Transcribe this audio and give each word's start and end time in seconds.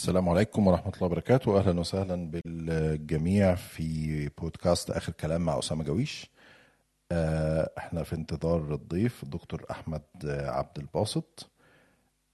السلام 0.00 0.28
عليكم 0.28 0.66
ورحمة 0.66 0.92
الله 0.94 1.06
وبركاته. 1.06 1.58
أهلا 1.58 1.80
وسهلا 1.80 2.30
بالجميع 2.30 3.54
في 3.54 4.28
بودكاست 4.28 4.90
آخر 4.90 5.12
كلام 5.12 5.40
مع 5.40 5.58
أسامة 5.58 5.84
جويش. 5.84 6.30
آه، 7.12 7.70
إحنا 7.78 8.02
في 8.02 8.16
انتظار 8.16 8.74
الضيف 8.74 9.22
الدكتور 9.22 9.64
أحمد 9.70 10.02
عبد 10.24 10.78
الباسط. 10.78 11.50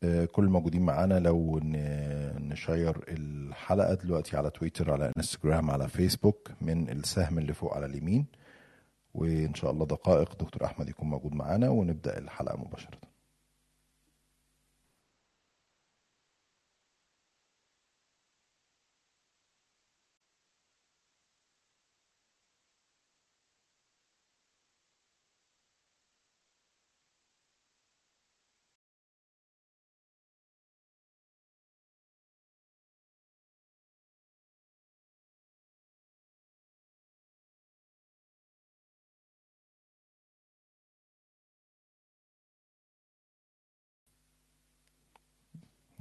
آه، 0.02 0.24
كل 0.24 0.44
الموجودين 0.44 0.82
معانا 0.82 1.18
لو 1.18 1.60
نشير 2.38 3.04
الحلقة 3.08 3.94
دلوقتي 3.94 4.36
على 4.36 4.50
تويتر 4.50 4.92
على 4.92 5.12
إنستجرام 5.16 5.70
على 5.70 5.88
فيسبوك 5.88 6.50
من 6.60 6.90
السهم 6.90 7.38
اللي 7.38 7.52
فوق 7.52 7.74
على 7.74 7.86
اليمين. 7.86 8.26
وإن 9.14 9.54
شاء 9.54 9.70
الله 9.70 9.86
دقائق 9.86 10.32
دكتور 10.42 10.64
أحمد 10.64 10.88
يكون 10.88 11.08
موجود 11.08 11.34
معانا 11.34 11.68
ونبدأ 11.68 12.18
الحلقة 12.18 12.56
مباشرة. 12.56 13.15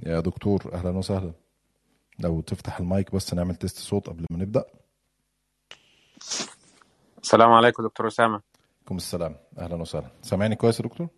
يا 0.06 0.20
دكتور 0.20 0.74
أهلا 0.74 0.90
وسهلا. 0.90 1.32
لو 2.18 2.40
تفتح 2.40 2.78
المايك 2.78 3.14
بس 3.14 3.34
نعمل 3.34 3.56
تيست 3.56 3.78
صوت 3.78 4.08
قبل 4.08 4.24
ما 4.30 4.38
نبدأ. 4.38 4.64
السلام 7.22 7.52
عليكم 7.52 7.82
دكتور 7.82 8.06
أسامة. 8.06 8.42
عليكم 8.78 8.96
السلام. 8.96 9.36
أهلا 9.58 9.74
وسهلا. 9.74 10.10
سامعني 10.22 10.56
كويس 10.56 10.80
يا 10.80 10.84
دكتور؟ 10.84 11.08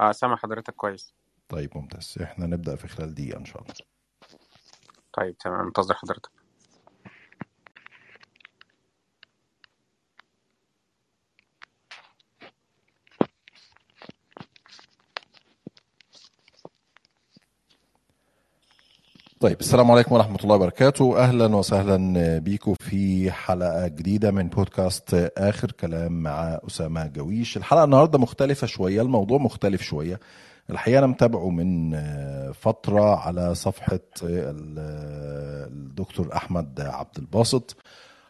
آه 0.00 0.12
سامع 0.12 0.36
حضرتك 0.36 0.74
كويس. 0.74 1.14
طيب 1.48 1.70
ممتاز. 1.76 2.14
إحنا 2.22 2.46
نبدأ 2.46 2.76
في 2.76 2.88
خلال 2.88 3.14
دقيقة 3.14 3.38
إن 3.38 3.44
شاء 3.44 3.62
الله. 3.62 3.74
طيب 5.12 5.38
تمام. 5.38 5.64
منتظر 5.64 5.94
حضرتك. 5.94 6.30
طيب 19.40 19.60
السلام 19.60 19.90
عليكم 19.90 20.14
ورحمة 20.14 20.38
الله 20.44 20.54
وبركاته. 20.54 21.18
أهلا 21.18 21.56
وسهلا 21.56 22.38
بيكم 22.38 22.74
في 22.74 23.30
حلقة 23.30 23.86
جديدة 23.88 24.30
من 24.30 24.48
بودكاست 24.48 25.32
آخر 25.38 25.72
كلام 25.72 26.22
مع 26.22 26.58
أسامة 26.66 27.06
جويش. 27.06 27.56
الحلقة 27.56 27.84
النهاردة 27.84 28.18
مختلفة 28.18 28.66
شوية 28.66 29.02
الموضوع 29.02 29.38
مختلف 29.38 29.82
شوية. 29.82 30.20
الحقيقة 30.70 30.98
أنا 30.98 31.06
متابعه 31.06 31.50
من 31.50 31.96
فترة 32.52 33.16
على 33.16 33.54
صفحة 33.54 34.00
ال- 34.22 34.78
الدكتور 35.72 36.28
أحمد 36.36 36.80
عبد 36.80 37.18
الباسط 37.18 37.76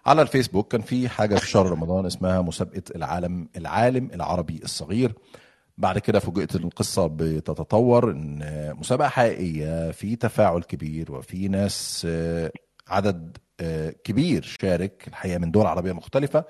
على 0.07 0.23
الفيسبوك. 0.23 0.73
كان 0.73 0.81
في 0.81 1.09
حاجة 1.09 1.34
في 1.34 1.49
شهر 1.51 1.71
رمضان 1.71 2.07
اسمها 2.07 2.41
مسابقة 2.43 2.83
العالم 2.97 3.49
العالم 3.57 4.11
العربي 4.15 4.61
الصغير. 4.65 5.12
بعد 5.78 5.98
كده 5.98 6.19
فوجئت 6.19 6.56
إن 6.56 6.64
القصة 6.64 7.06
بتتطور 7.06 8.10
إن 8.10 8.41
مسابقة 8.78 9.08
حقيقية 9.08 9.91
في 9.91 10.16
تفاعل 10.16 10.60
كبير 10.62 11.12
وفي 11.12 11.48
ناس 11.48 12.06
آه، 12.10 12.50
عدد 12.88 13.36
آه، 13.60 13.91
كبير 14.04 14.42
شارك 14.42 15.04
الحقيقة 15.08 15.38
من 15.38 15.50
دول 15.50 15.66
عربية 15.66 15.92
مختلفة 15.92 16.44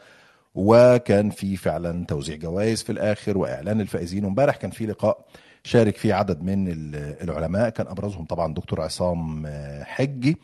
وكان 0.54 1.30
في 1.30 1.56
فعلا 1.56 2.06
توزيع 2.06 2.36
جوائز 2.36 2.82
في 2.82 2.92
الآخر 2.92 3.38
وإعلان 3.38 3.80
الفائزين. 3.80 4.24
وإمبارح 4.24 4.56
كان 4.56 4.70
في 4.70 4.86
لقاء 4.86 5.26
شارك 5.64 5.96
فيه 5.96 6.14
عدد 6.14 6.42
من 6.42 6.68
ال- 6.68 7.22
العلماء. 7.22 7.68
كان 7.68 7.86
أبرزهم 7.86 8.24
طبعا 8.24 8.54
دكتور 8.54 8.80
عصام 8.80 9.46
آه، 9.46 9.84
حجي 9.84 10.36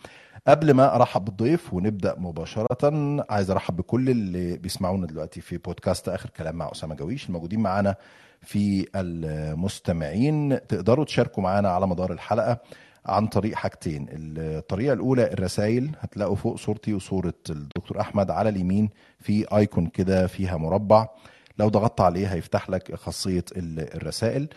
قبل 0.49 0.71
ما 0.75 0.97
أرحب 0.97 1.25
بالضيف 1.25 1.75
ونبدأ 1.75 2.15
مباشرة 2.19 3.23
عايز 3.31 3.51
أرحب 3.51 3.77
بكل 3.77 4.11
اللي 4.11 4.57
بيسمعونا 4.59 5.07
دلوقتي 5.07 5.41
في 5.41 5.59
بودكاست 5.59 6.09
آخر 6.09 6.31
كلام 6.31 6.57
مع 6.57 6.71
أسامة 6.73 6.95
جويش. 6.95 7.27
الموجودين 7.27 7.61
معانا 7.61 7.97
في 8.43 8.87
المستمعين. 8.97 10.67
تقدروا 10.67 11.05
تشاركوا 11.05 11.43
معانا 11.43 11.69
على 11.69 11.87
مدار 11.87 12.13
الحلقة 12.13 12.59
عن 13.07 13.27
طريق 13.27 13.55
حاجتين. 13.55 14.07
الطريقة 14.11 14.93
الأولى 14.93 15.33
الرسائل. 15.33 15.91
هتلاقوا 16.01 16.37
فوق 16.37 16.57
صورتي 16.57 16.95
وصورة 16.95 17.35
الدكتور 17.51 18.01
أحمد 18.01 18.31
على 18.31 18.49
اليمين 18.49 18.91
في 19.21 19.57
icon 19.57 19.87
كده 19.87 20.27
فيها 20.27 20.57
مربع. 20.57 21.09
لو 21.59 21.69
ضغطت 21.69 22.01
عليه 22.01 22.27
هيفتح 22.27 22.71
لك 22.71 22.95
خاصية 22.95 23.45
ال- 23.57 23.95
الرسائل. 23.97 24.49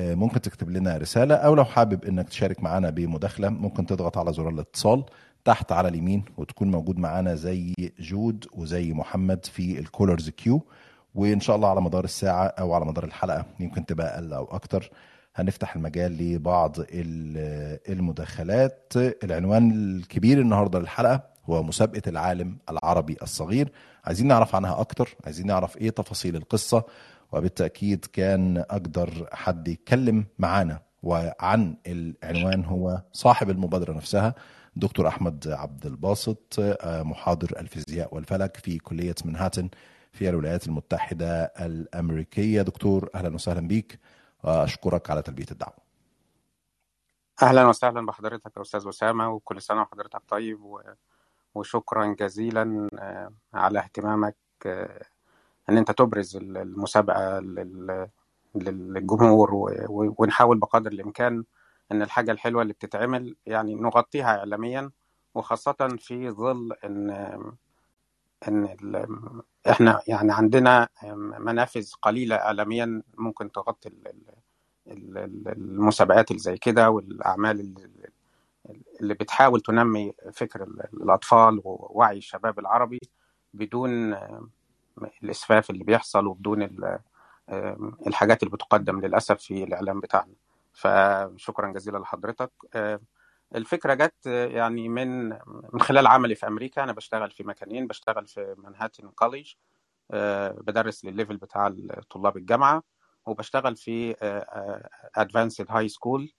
آه، 0.00 0.14
ممكن 0.14 0.40
تكتب 0.40 0.70
لنا 0.70 0.96
رسالة 0.96 1.34
أو 1.34 1.54
لو 1.54 1.64
حابب 1.64 2.04
إنك 2.04 2.28
تشارك 2.28 2.62
معانا 2.62 2.90
بمداخلة 2.90 3.48
ممكن 3.48 3.86
تضغط 3.86 4.18
على 4.18 4.32
زرار 4.32 4.48
الاتصال 4.48 5.04
تحت 5.44 5.72
على 5.72 5.88
اليمين 5.88 6.24
وتكون 6.36 6.70
موجود 6.70 6.98
معانا 6.98 7.34
زي 7.34 7.74
جود 8.00 8.46
وزي 8.52 8.92
محمد 8.92 9.44
في 9.44 9.78
ال 9.78 9.84
callers 9.84 10.28
queue 10.30 10.66
وإن 11.14 11.40
شاء 11.40 11.56
الله 11.56 11.68
على 11.70 11.80
مدار 11.80 12.04
الساعة 12.04 12.46
أو 12.46 12.72
على 12.74 12.84
مدار 12.84 13.04
الحلقة 13.04 13.44
يمكن 13.60 13.86
تبقى 13.86 14.14
أقل 14.14 14.32
أو 14.32 14.44
أكتر 14.44 14.90
هنفتح 15.34 15.76
المجال 15.76 16.12
لبعض 16.18 16.76
ال- 16.80 17.78
المداخلات. 17.88 18.92
العنوان 18.96 19.70
الكبير 19.72 20.40
النهارده 20.40 20.78
للحلقة 20.78 21.22
هو 21.44 21.62
مسابقة 21.62 22.02
العالم 22.06 22.58
العربي 22.70 23.16
الصغير. 23.22 23.72
عايزين 24.04 24.26
نعرف 24.26 24.54
عنها 24.54 24.80
أكتر 24.80 25.16
عايزين 25.24 25.46
نعرف 25.46 25.76
إيه 25.76 25.90
تفاصيل 25.90 26.36
القصة 26.36 26.84
وبالتأكيد 27.32 28.04
كان 28.12 28.58
أقدر 28.58 29.28
حد 29.32 29.68
يتكلم 29.68 30.24
معانا. 30.38 30.80
وعن 31.02 31.76
العنوان 31.86 32.64
هو 32.64 33.02
صاحب 33.12 33.50
المبادرة 33.50 33.92
نفسها 33.92 34.34
دكتور 34.76 35.08
أحمد 35.08 35.48
عبد 35.48 35.86
الباسط 35.86 36.56
آه، 36.60 37.02
محاضر 37.02 37.52
الفيزياء 37.58 38.14
والفلك 38.14 38.56
في 38.56 38.78
كلية 38.78 39.14
منهاتن 39.24 39.68
في 40.12 40.28
الولايات 40.28 40.66
المتحدة 40.66 41.42
الأمريكية 41.44 42.62
دكتور 42.62 43.08
أهلا 43.14 43.34
وسهلا 43.34 43.68
بيك 43.68 43.98
وأشكرك 44.44 45.10
على 45.10 45.22
تلبية 45.22 45.46
الدعوة 45.50 45.74
أهلا 47.42 47.66
وسهلا 47.68 48.06
بحضرتك 48.06 48.56
يا 48.56 48.62
أستاذ 48.62 48.88
أسامة 48.88 49.28
وكل 49.30 49.62
سنة 49.62 49.82
وحضرتك 49.82 50.22
طيب 50.28 50.62
و... 50.62 50.80
وشكرا 51.54 52.14
جزيلا 52.20 52.88
آه، 52.98 53.32
على 53.54 53.78
اهتمامك 53.78 54.36
آه، 54.66 55.02
إن 55.70 55.76
أنت 55.78 55.90
تبرز 55.90 56.36
ال- 56.36 56.56
المسابقة 56.56 57.38
لل... 57.40 58.08
للجمهور. 58.54 59.50
ونحاول 59.90 60.58
بقدر 60.58 60.92
الإمكان 60.92 61.44
إن 61.92 62.02
الحاجة 62.02 62.30
الحلوة 62.30 62.62
اللي 62.62 62.72
بتتعمل 62.72 63.36
يعني 63.46 63.74
نغطيها 63.74 64.38
إعلاميا 64.38 64.90
وخاصة 65.34 65.96
في 65.98 66.30
ظل 66.30 66.72
إن 66.84 67.10
إن 68.48 68.68
إحنا 69.70 70.00
يعني 70.06 70.32
عندنا 70.32 70.88
منافذ 71.38 71.90
قليلة 72.02 72.36
اعلاميا 72.36 73.02
ممكن 73.18 73.52
تغطي 73.52 73.88
ال- 73.88 74.08
ال- 74.86 75.18
ال- 75.18 75.48
المسابقات 75.48 76.30
اللي 76.30 76.40
زي 76.42 76.56
كده 76.56 76.90
والأعمال 76.90 77.74
اللي 79.00 79.14
بتحاول 79.14 79.60
تنمي 79.60 80.12
فكر 80.32 80.62
ال- 80.62 80.86
الأطفال 80.94 81.60
ووعي 81.64 82.18
الشباب 82.18 82.58
العربي 82.58 82.98
بدون 83.54 84.16
الإسفاف 85.22 85.70
اللي 85.70 85.84
بيحصل 85.84 86.26
وبدون 86.26 86.62
ال- 86.62 86.98
الحاجات 88.06 88.42
اللي 88.42 88.52
بتقدم 88.54 89.00
للأسف 89.00 89.38
في 89.38 89.64
الإعلام 89.64 90.00
بتاعنا. 90.00 90.34
فشكرا 90.72 91.72
جزيلا 91.72 91.98
لحضرتك. 91.98 92.50
الفكرة 93.54 93.94
جت 93.94 94.26
يعني 94.26 94.88
من 94.88 95.28
من 95.72 95.80
خلال 95.80 96.06
عملي 96.06 96.34
في 96.34 96.46
أمريكا. 96.46 96.82
أنا 96.84 96.92
بشتغل 96.92 97.30
في 97.30 97.44
مكانين 97.44 97.86
بشتغل 97.86 98.26
في 98.26 98.54
Manhattan 98.58 99.08
College 99.10 99.52
بدرس 100.60 101.04
للل 101.04 101.16
level 101.16 101.36
بتاع 101.36 101.74
طلاب 102.10 102.36
الجامعة 102.36 102.82
وبشتغل 103.26 103.76
في 103.76 104.16
advanced 105.16 105.66
high 105.70 105.88
school 105.88 106.32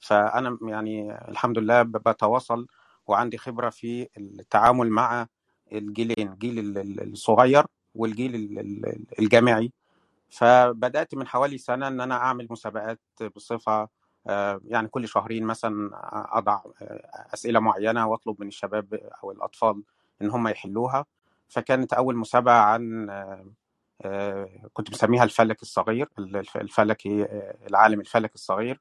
فأنا 0.00 0.58
يعني 0.62 1.18
الحمد 1.28 1.58
لله 1.58 1.82
بتواصل 1.82 2.66
وعندي 3.06 3.38
خبرة 3.38 3.70
في 3.70 4.08
التعامل 4.18 4.90
مع 4.90 5.26
الجيلين 5.72 6.32
الجيل 6.32 6.78
الصغير 7.02 7.64
والجيل 7.94 8.34
الجامعي. 9.18 9.72
فبدأت 10.30 11.14
من 11.14 11.26
حوالي 11.26 11.58
سنة 11.58 11.88
إن 11.88 12.00
أنا 12.00 12.14
أعمل 12.14 12.46
مسابقات 12.50 13.00
بصفة 13.36 13.88
يعني 14.64 14.88
كل 14.88 15.08
شهرين 15.08 15.44
مثلا 15.44 15.90
أضع 16.38 16.60
أسئلة 17.34 17.60
معينة 17.60 18.06
وأطلب 18.06 18.40
من 18.40 18.48
الشباب 18.48 18.94
أو 18.94 19.30
الأطفال 19.32 19.82
إن 20.22 20.30
هم 20.30 20.48
يحلوها 20.48 21.06
فكانت 21.48 21.92
أول 21.92 22.16
مسابقة 22.16 22.54
عن 22.54 23.06
كنت 24.72 24.90
مسميها 24.90 25.24
الفلك 25.24 25.62
الصغير 25.62 26.08
الفلكي 26.56 27.26
العالم 27.70 28.00
الفلك 28.00 28.34
الصغير 28.34 28.80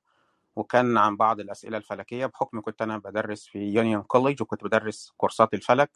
وكان 0.55 0.97
عن 0.97 1.17
بعض 1.17 1.39
الأسئلة 1.39 1.77
الفلكية 1.77 2.25
بحكم 2.25 2.61
كنت 2.61 2.81
أنا 2.81 2.97
بدرس 2.97 3.45
في 3.45 3.59
يونيون 3.59 4.01
كوليج 4.03 4.41
وكنت 4.41 4.63
بدرس 4.63 5.13
كورسات 5.17 5.53
الفلك. 5.53 5.91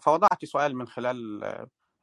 فوضعت 0.00 0.44
سؤال 0.44 0.76
من 0.76 0.86
خلال 0.88 1.44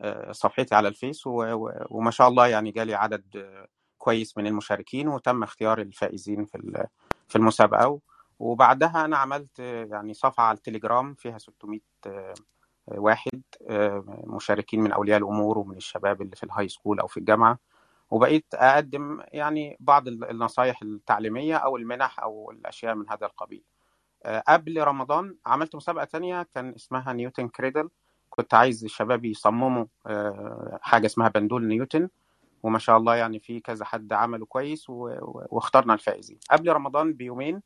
آه، 0.01 0.31
صفحتي 0.31 0.75
على 0.75 0.87
الفيس. 0.87 1.23
وما 1.27 2.11
شاء 2.11 2.27
الله 2.27 2.47
يعني 2.47 2.71
جالي 2.71 2.95
عدد 2.95 3.37
آه، 3.37 3.67
كويس 3.97 4.37
من 4.37 4.47
المشاركين 4.47 5.07
وتم 5.07 5.43
اختيار 5.43 5.81
الفائزين 5.81 6.45
في 6.45 6.87
في 7.27 7.35
المسابقة 7.35 7.99
وبعدها 8.39 9.05
أنا 9.05 9.17
عملت 9.17 9.59
يعني 9.59 10.13
صفحة 10.13 10.43
على 10.43 10.57
التليجرام 10.57 11.13
فيها 11.13 11.37
600 11.37 11.79
آه، 12.07 12.33
واحد 12.87 13.41
آه، 13.69 14.03
مشاركين 14.27 14.81
من 14.81 14.91
أولياء 14.91 15.17
الأمور 15.17 15.57
ومن 15.57 15.77
الشباب 15.77 16.21
اللي 16.21 16.35
في 16.35 16.43
ال 16.43 16.67
high 16.67 16.80
school 16.80 16.99
أو 16.99 17.07
في 17.07 17.17
الجامعة. 17.17 17.59
وبقيت 18.11 18.45
أقدم 18.53 19.21
يعني 19.33 19.77
بعض 19.79 20.07
ال- 20.07 20.29
النصائح 20.29 20.81
التعليمية 20.81 21.55
أو 21.55 21.77
المنح 21.77 22.19
أو 22.19 22.51
الأشياء 22.51 22.95
من 22.95 23.09
هذا 23.09 23.25
القبيل. 23.25 23.63
آه، 24.25 24.43
قبل 24.47 24.83
رمضان 24.83 25.35
عملت 25.45 25.75
مسابقة 25.75 26.05
تانية 26.05 26.43
كان 26.43 26.73
اسمها 26.75 27.13
Newton's 27.13 27.47
cradle. 27.47 27.89
كنت 28.29 28.53
عايز 28.53 28.83
الشباب 28.83 29.25
يصمموا 29.25 29.85
حاجة 30.81 31.05
اسمها 31.05 31.27
بندول 31.29 31.67
نيوتن. 31.67 32.09
وما 32.67 32.79
شاء 32.79 32.97
الله 32.97 33.15
يعني 33.15 33.39
في 33.39 33.59
كذا 33.59 33.85
حد 33.85 34.13
عمله 34.13 34.45
كويس 34.45 34.89
و- 34.89 35.45
واخترنا 35.49 35.93
الفائزين. 35.93 36.39
قبل 36.51 36.71
رمضان 36.73 37.13
بيومين 37.13 37.61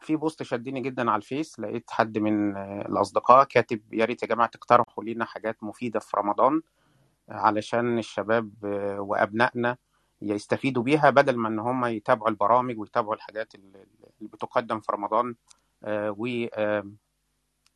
في 0.00 0.16
بوست 0.16 0.42
شدني 0.42 0.80
جدا 0.80 1.10
على 1.10 1.16
الفيس 1.20 1.60
لقيت 1.60 1.90
حد 1.90 2.18
من 2.18 2.56
الأصدقاء 2.56 3.44
كاتب 3.44 3.94
يا 3.94 4.04
ريت 4.04 4.22
يا 4.22 4.28
جماعة 4.28 4.48
تقترحوا 4.50 5.04
لنا 5.04 5.24
حاجات 5.24 5.64
مفيدة 5.64 6.00
في 6.00 6.16
رمضان 6.16 6.62
علشان 7.28 7.98
الشباب 7.98 8.50
وأبنائنا 8.98 9.76
يستفيدوا 10.22 10.82
بيها 10.82 11.10
بدل 11.10 11.36
ما 11.36 11.48
إن 11.48 11.58
هم 11.58 11.84
يتابعوا 11.84 12.28
البرامج 12.30 12.78
ويتابعوا 12.78 13.14
الحاجات 13.14 13.54
اللي 13.54 13.86
بتقدم 14.20 14.80
في 14.80 14.92
رمضان 14.92 15.34
آه، 15.84 16.16
آه، 16.54 16.84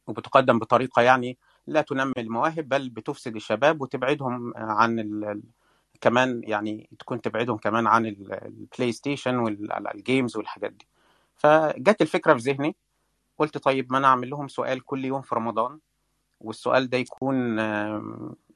وبتقدم 0.07 0.59
بطريقة 0.59 1.03
يعني 1.03 1.39
لا 1.67 1.81
تنمي 1.81 2.13
المواهب 2.19 2.69
بل 2.69 2.91
بتفسد 2.91 3.37
الشباب 3.37 3.81
وتبعدهم 3.81 4.53
عن 4.57 4.99
كمان 6.01 6.41
يعني 6.45 6.89
تكون 6.99 7.21
تبعدهم 7.21 7.57
كمان 7.57 7.87
عن 7.87 8.07
ال- 8.07 8.33
ال 8.47 8.93
PlayStation 8.93 9.37
وال 9.39 9.67
games 9.67 10.37
والحاجات 10.37 10.73
دي. 10.73 10.87
فجت 11.35 12.03
الفكرة 12.03 12.35
في 12.35 12.41
ذهني 12.41 12.77
قلت 13.39 13.59
طيب 13.59 13.93
ما 13.93 13.99
أنا 13.99 14.07
أعمل 14.09 14.31
لهم 14.31 14.49
سؤال 14.49 14.85
كل 14.85 15.05
يوم 15.05 15.23
في 15.23 15.35
رمضان 15.35 15.79
والسؤال 16.41 16.91
ده 16.91 16.99
يكون 16.99 17.59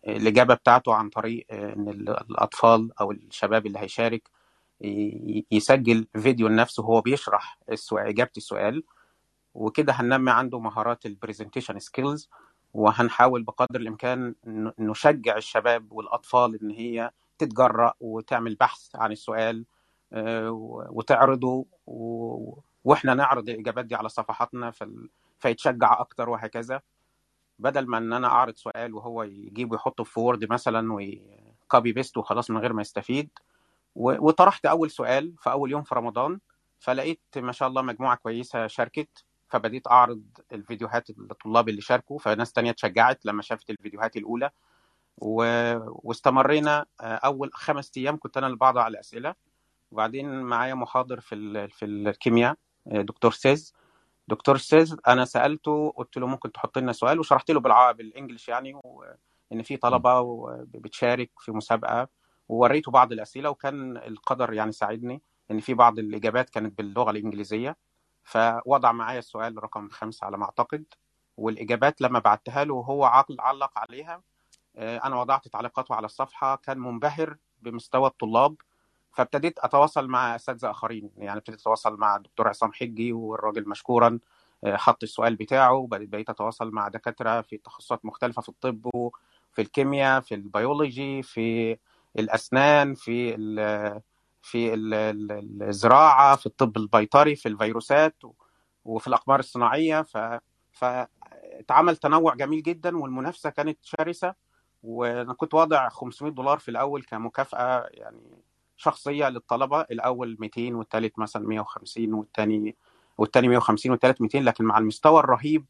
الإجابة 0.06 0.54
بتاعته 0.54 0.94
عن 0.94 1.08
طريق 1.08 1.46
آه، 1.50 1.74
إن 1.74 1.88
ال- 1.88 2.08
الأطفال 2.30 2.90
أو 3.00 3.12
الشباب 3.12 3.66
اللي 3.66 3.78
هيشارك 3.78 4.30
يسجل 5.50 6.06
فيديو 6.16 6.48
لنفسه 6.48 6.82
وهو 6.82 7.00
بيشرح 7.00 7.58
إجابة 7.92 8.30
السؤال 8.36 8.82
وكده 9.54 9.92
هننمي 9.92 10.30
عنده 10.30 10.58
مهارات 10.60 11.06
ال 11.06 11.12
presentation 11.12 11.78
skills 11.78 12.28
وهنحاول 12.74 13.42
بقدر 13.42 13.80
الإمكان 13.80 14.34
نشجع 14.78 15.36
الشباب 15.36 15.92
والأطفال 15.92 16.62
إن 16.62 16.70
هي 16.70 17.10
تتجرأ 17.40 17.94
وتعمل 18.00 18.54
بحث 18.54 18.96
عن 18.96 19.12
السؤال 19.12 19.64
آه، 20.12 20.50
وتعرضه 20.90 21.66
وإحنا 22.84 23.14
نعرض 23.14 23.48
الإجابات 23.48 23.84
دي 23.84 23.94
على 23.94 24.08
صفحاتنا 24.08 24.72
فيتشجع 25.38 26.00
أكتر 26.00 26.28
وهكذا. 26.28 26.80
بدل 27.58 27.86
ما 27.86 27.98
إن 27.98 28.12
أنا 28.12 28.26
أعرض 28.28 28.54
سؤال 28.56 28.94
وهو 28.94 29.22
يجيبه 29.22 29.76
يحطه 29.76 30.04
في 30.04 30.20
Word 30.20 30.52
مثلا 30.52 30.92
و 30.92 31.12
copy 31.12 31.92
paste 31.92 32.16
وخلاص 32.16 32.50
من 32.50 32.58
غير 32.58 32.72
ما 32.72 32.82
يستفيد 32.82 33.30
وطرحت 33.96 34.66
أول 34.66 34.90
سؤال 34.90 35.34
في 35.38 35.50
أول 35.50 35.70
يوم 35.70 35.82
في 35.82 35.94
رمضان 35.94 36.38
فلقيت 36.78 37.20
ما 37.36 37.52
شاء 37.52 37.68
الله 37.68 37.82
مجموعة 37.82 38.16
كويسة 38.16 38.66
شاركت 38.66 39.24
فبديت 39.48 39.86
أعرض 39.86 40.22
الفيديوهات 40.52 41.10
الطلاب 41.10 41.68
اللي 41.68 41.80
شاركوا 41.80 42.18
فناس 42.18 42.52
تانية 42.52 42.70
اتشجعت 42.70 43.26
لما 43.26 43.42
شافت 43.42 43.70
الفيديوهات 43.70 44.16
الأولى. 44.16 44.50
و... 45.18 45.44
واستمرينا 45.86 46.86
آه، 47.00 47.04
أول 47.14 47.50
خمس 47.52 47.92
أيام 47.96 48.16
كنت 48.16 48.36
أنا 48.36 48.46
اللي 48.46 48.56
بضع 48.58 48.86
الأسئلة. 48.86 49.34
وبعدين 49.90 50.42
معايا 50.42 50.74
محاضر 50.74 51.20
في 51.20 51.34
ال... 51.34 51.70
في 51.70 51.84
الكيمياء 51.84 52.56
آه، 52.86 53.00
دكتور 53.02 53.32
سيز. 53.32 53.74
دكتور 54.28 54.56
سيز 54.56 54.96
أنا 55.08 55.24
سألته 55.24 55.90
قلت 55.96 56.16
له 56.16 56.26
ممكن 56.26 56.52
تحط 56.52 56.78
لنا 56.78 56.92
سؤال؟ 56.92 57.18
وشرحت 57.20 57.50
له 57.50 57.60
بالعربي 57.60 58.02
بال 58.02 58.12
English 58.12 58.48
يعني 58.48 58.74
وإن 58.84 59.62
في 59.62 59.76
طلبة 59.76 60.20
و- 60.20 60.64
بتشارك 60.66 61.30
في 61.38 61.52
مسابقة. 61.52 62.08
ووريته 62.48 62.92
بعض 62.92 63.12
الأسئلة 63.12 63.50
وكان 63.50 63.96
القدر 63.96 64.52
يعني 64.52 64.72
ساعدني 64.72 65.22
إن 65.50 65.60
في 65.60 65.74
بعض 65.74 65.98
الإجابات 65.98 66.50
كانت 66.50 66.78
باللغة 66.78 67.10
الإنجليزية. 67.10 67.76
فوضع 68.24 68.92
معايا 68.92 69.18
السؤال 69.18 69.64
رقم 69.64 69.88
خمسة 69.88 70.24
على 70.26 70.38
ما 70.38 70.44
أعتقد 70.44 70.84
والإجابات 71.36 72.00
لما 72.00 72.18
بعتها 72.18 72.64
له 72.64 72.74
وهو 72.74 73.04
عقل- 73.04 73.40
علق 73.40 73.78
عليها. 73.78 74.22
أنا 74.80 75.16
وضعت 75.20 75.48
تعليقاته 75.48 75.94
على 75.94 76.04
الصفحة 76.06 76.56
كان 76.56 76.78
منبهر 76.78 77.36
بمستوى 77.62 78.06
الطلاب 78.06 78.56
فابتديت 79.12 79.58
أتواصل 79.58 80.08
مع 80.08 80.34
اساتذه 80.36 80.70
آخرين 80.70 81.10
يعني 81.16 81.38
ابتديت 81.38 81.60
أتواصل 81.60 81.96
مع 81.96 82.16
الدكتور 82.16 82.48
عصام 82.48 82.72
حجي 82.72 83.12
والراجل 83.12 83.68
مشكورا 83.68 84.18
آه، 84.64 84.76
حط 84.76 85.02
السؤال 85.02 85.36
بتاعه 85.36 85.86
بقيت 85.90 86.30
أتواصل 86.30 86.70
مع 86.70 86.88
دكاترة 86.88 87.40
في 87.40 87.56
تخصصات 87.56 88.04
مختلفة 88.04 88.42
في 88.42 88.48
الطب 88.48 88.86
وفي 88.94 89.62
الكيمياء 89.62 90.20
في 90.20 90.34
البيولوجي 90.34 91.22
في 91.22 91.76
الأسنان 92.18 92.94
في 92.94 93.34
ال 93.34 94.00
في 94.42 94.74
ال- 94.74 94.94
ال- 94.94 95.62
الزراعة 95.62 96.36
في 96.36 96.46
الطب 96.46 96.76
البيطري 96.76 97.36
في 97.36 97.48
الفيروسات 97.48 98.16
وفي 98.84 99.06
الأقمار 99.06 99.38
الصناعية 99.40 100.02
ف 100.02 100.18
فاتعمل 100.72 101.96
تنوع 101.96 102.34
جميل 102.34 102.62
جدا 102.62 102.96
والمنافسة 102.98 103.50
كانت 103.50 103.78
شرسة. 103.82 104.34
وأنا 104.82 105.34
كنت 105.34 105.54
واضع 105.54 105.88
500 105.88 106.32
دولار 106.32 106.58
في 106.58 106.70
الأول 106.70 107.02
كمكافأة 107.02 107.88
يعني 107.90 108.42
شخصية 108.76 109.28
للطلبة 109.28 109.80
الأول 109.80 110.36
200 110.40 110.74
والثالث 110.74 111.18
مثلا 111.18 111.48
150 111.48 112.14
والثاني 112.14 112.76
والثاني 113.18 113.48
150 113.48 113.92
والثالث 113.92 114.20
200 114.20 114.38
لكن 114.38 114.64
مع 114.64 114.78
المستوى 114.78 115.20
الرهيب 115.20 115.64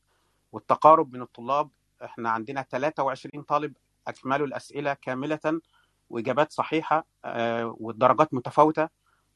والتقارب 0.52 1.12
من 1.14 1.22
الطلاب 1.22 1.70
إحنا 2.04 2.30
عندنا 2.30 2.62
23 2.62 3.42
طالب 3.42 3.72
أكملوا 4.08 4.46
الأسئلة 4.46 4.94
كاملة 4.94 5.60
وإجابات 6.10 6.52
صحيحة 6.52 7.06
آه، 7.24 7.76
والدرجات 7.80 8.34
متفاوتة. 8.34 8.88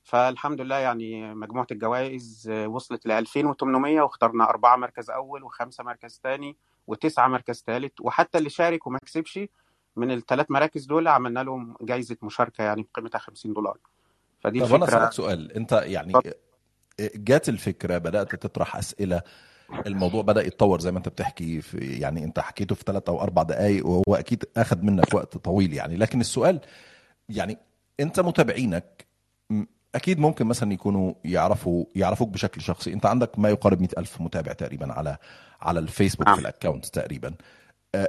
فالحمد 0.04 0.60
لله 0.60 0.76
يعني 0.76 1.34
مجموعة 1.34 1.66
الجوائز 1.70 2.48
آه، 2.50 2.66
وصلت 2.68 3.06
ل 3.06 3.10
2800 3.10 4.00
واخترنا 4.00 4.44
أربعة 4.44 4.76
مركز 4.76 5.10
أول 5.10 5.42
وخمسة 5.42 5.84
مركز 5.84 6.20
ثاني 6.22 6.56
وتسعة 6.86 7.28
مركز 7.28 7.64
ثالث 7.66 7.92
وحتى 8.00 8.38
اللي 8.38 8.50
شارك 8.50 8.86
وما 8.86 8.98
كسبش 8.98 9.40
من 9.96 10.10
الثلاث 10.10 10.46
مراكز 10.50 10.84
دول 10.86 11.08
عملنا 11.08 11.40
لهم 11.40 11.76
جائزه 11.82 12.16
مشاركة 12.22 12.64
يعني 12.64 12.86
بقيمتها 12.94 13.18
50 13.18 13.52
دولار. 13.52 13.78
فدي 14.40 14.60
طب 14.60 14.74
أنا 14.74 14.84
أسألك 14.84 15.12
سؤال. 15.12 15.52
أنت 15.52 15.72
يعني 15.72 16.12
جات 17.00 17.48
الفكرة 17.48 17.98
بدأت 17.98 18.34
تطرح 18.34 18.76
أسئلة 18.76 19.22
الموضوع 19.86 20.22
بدأ 20.22 20.46
يتطور 20.46 20.80
زي 20.80 20.92
ما 20.92 20.98
أنت 20.98 21.08
بتحكي 21.08 21.60
في 21.60 21.78
يعني 21.78 22.24
أنت 22.24 22.40
حكيته 22.40 22.74
في 22.74 22.84
ثلاث 22.86 23.08
أو 23.08 23.22
أربع 23.22 23.42
دقائق 23.42 23.86
وهو 23.86 24.02
أكيد 24.14 24.44
أخذ 24.56 24.82
منك 24.82 25.14
وقت 25.14 25.36
طويل 25.36 25.72
يعني. 25.72 25.96
لكن 25.96 26.20
السؤال 26.20 26.60
يعني 27.28 27.58
أنت 28.00 28.20
متابعينك 28.20 29.06
أكيد 29.94 30.18
ممكن 30.18 30.46
مثلا 30.46 30.72
يكونوا 30.72 31.14
يعرفوا 31.24 31.84
يعرفوك 31.94 32.28
بشكل 32.28 32.60
شخصي. 32.60 32.92
أنت 32.92 33.06
عندك 33.06 33.38
ما 33.38 33.48
يقارب 33.48 33.80
مئة 33.80 33.98
ألف 34.00 34.20
متابع 34.20 34.52
تقريبا 34.52 34.92
على 34.92 35.16
على 35.60 35.80
الفيسبوك 35.80 36.26
نعم. 36.26 36.36
في 36.36 36.40
ال 36.42 36.48
account 36.48 36.86
تقريبا. 36.86 37.34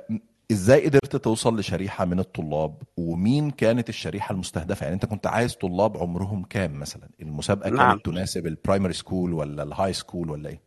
م- 0.10 0.18
إزاي 0.52 0.86
قدرت 0.86 1.16
توصل 1.16 1.60
لشريحة 1.60 2.06
من 2.06 2.20
الطلاب؟ 2.20 2.82
ومين 2.98 3.52
كانت 3.52 3.90
الشريحة 3.90 4.34
المستهدفة؟ 4.34 4.84
يعني 4.84 4.94
أنت 4.96 5.06
كنت 5.06 5.28
عايز 5.28 5.56
طلاب 5.56 5.98
عمرهم 5.98 6.44
كام 6.44 6.80
مثلا؟ 6.80 7.10
المسابقة 7.22 7.70
نعم. 7.70 7.90
كانت 7.92 8.06
تناسب 8.06 8.48
ال 8.48 8.54
primary 8.54 8.94
school 8.94 9.34
ولا 9.34 9.64
ال 9.64 9.94
high 9.94 10.08
school 10.08 10.30
ولا 10.30 10.50
إيه؟ 10.50 10.62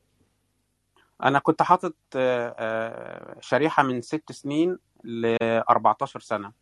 أنا 1.22 1.38
كنت 1.38 1.62
حاطط 1.62 1.94
آه، 2.16 2.54
آه، 2.58 3.36
شريحة 3.40 3.82
من 3.82 4.00
ست 4.02 4.32
سنين 4.32 4.78
ل 5.04 5.36
14 5.42 6.20
سنة. 6.20 6.52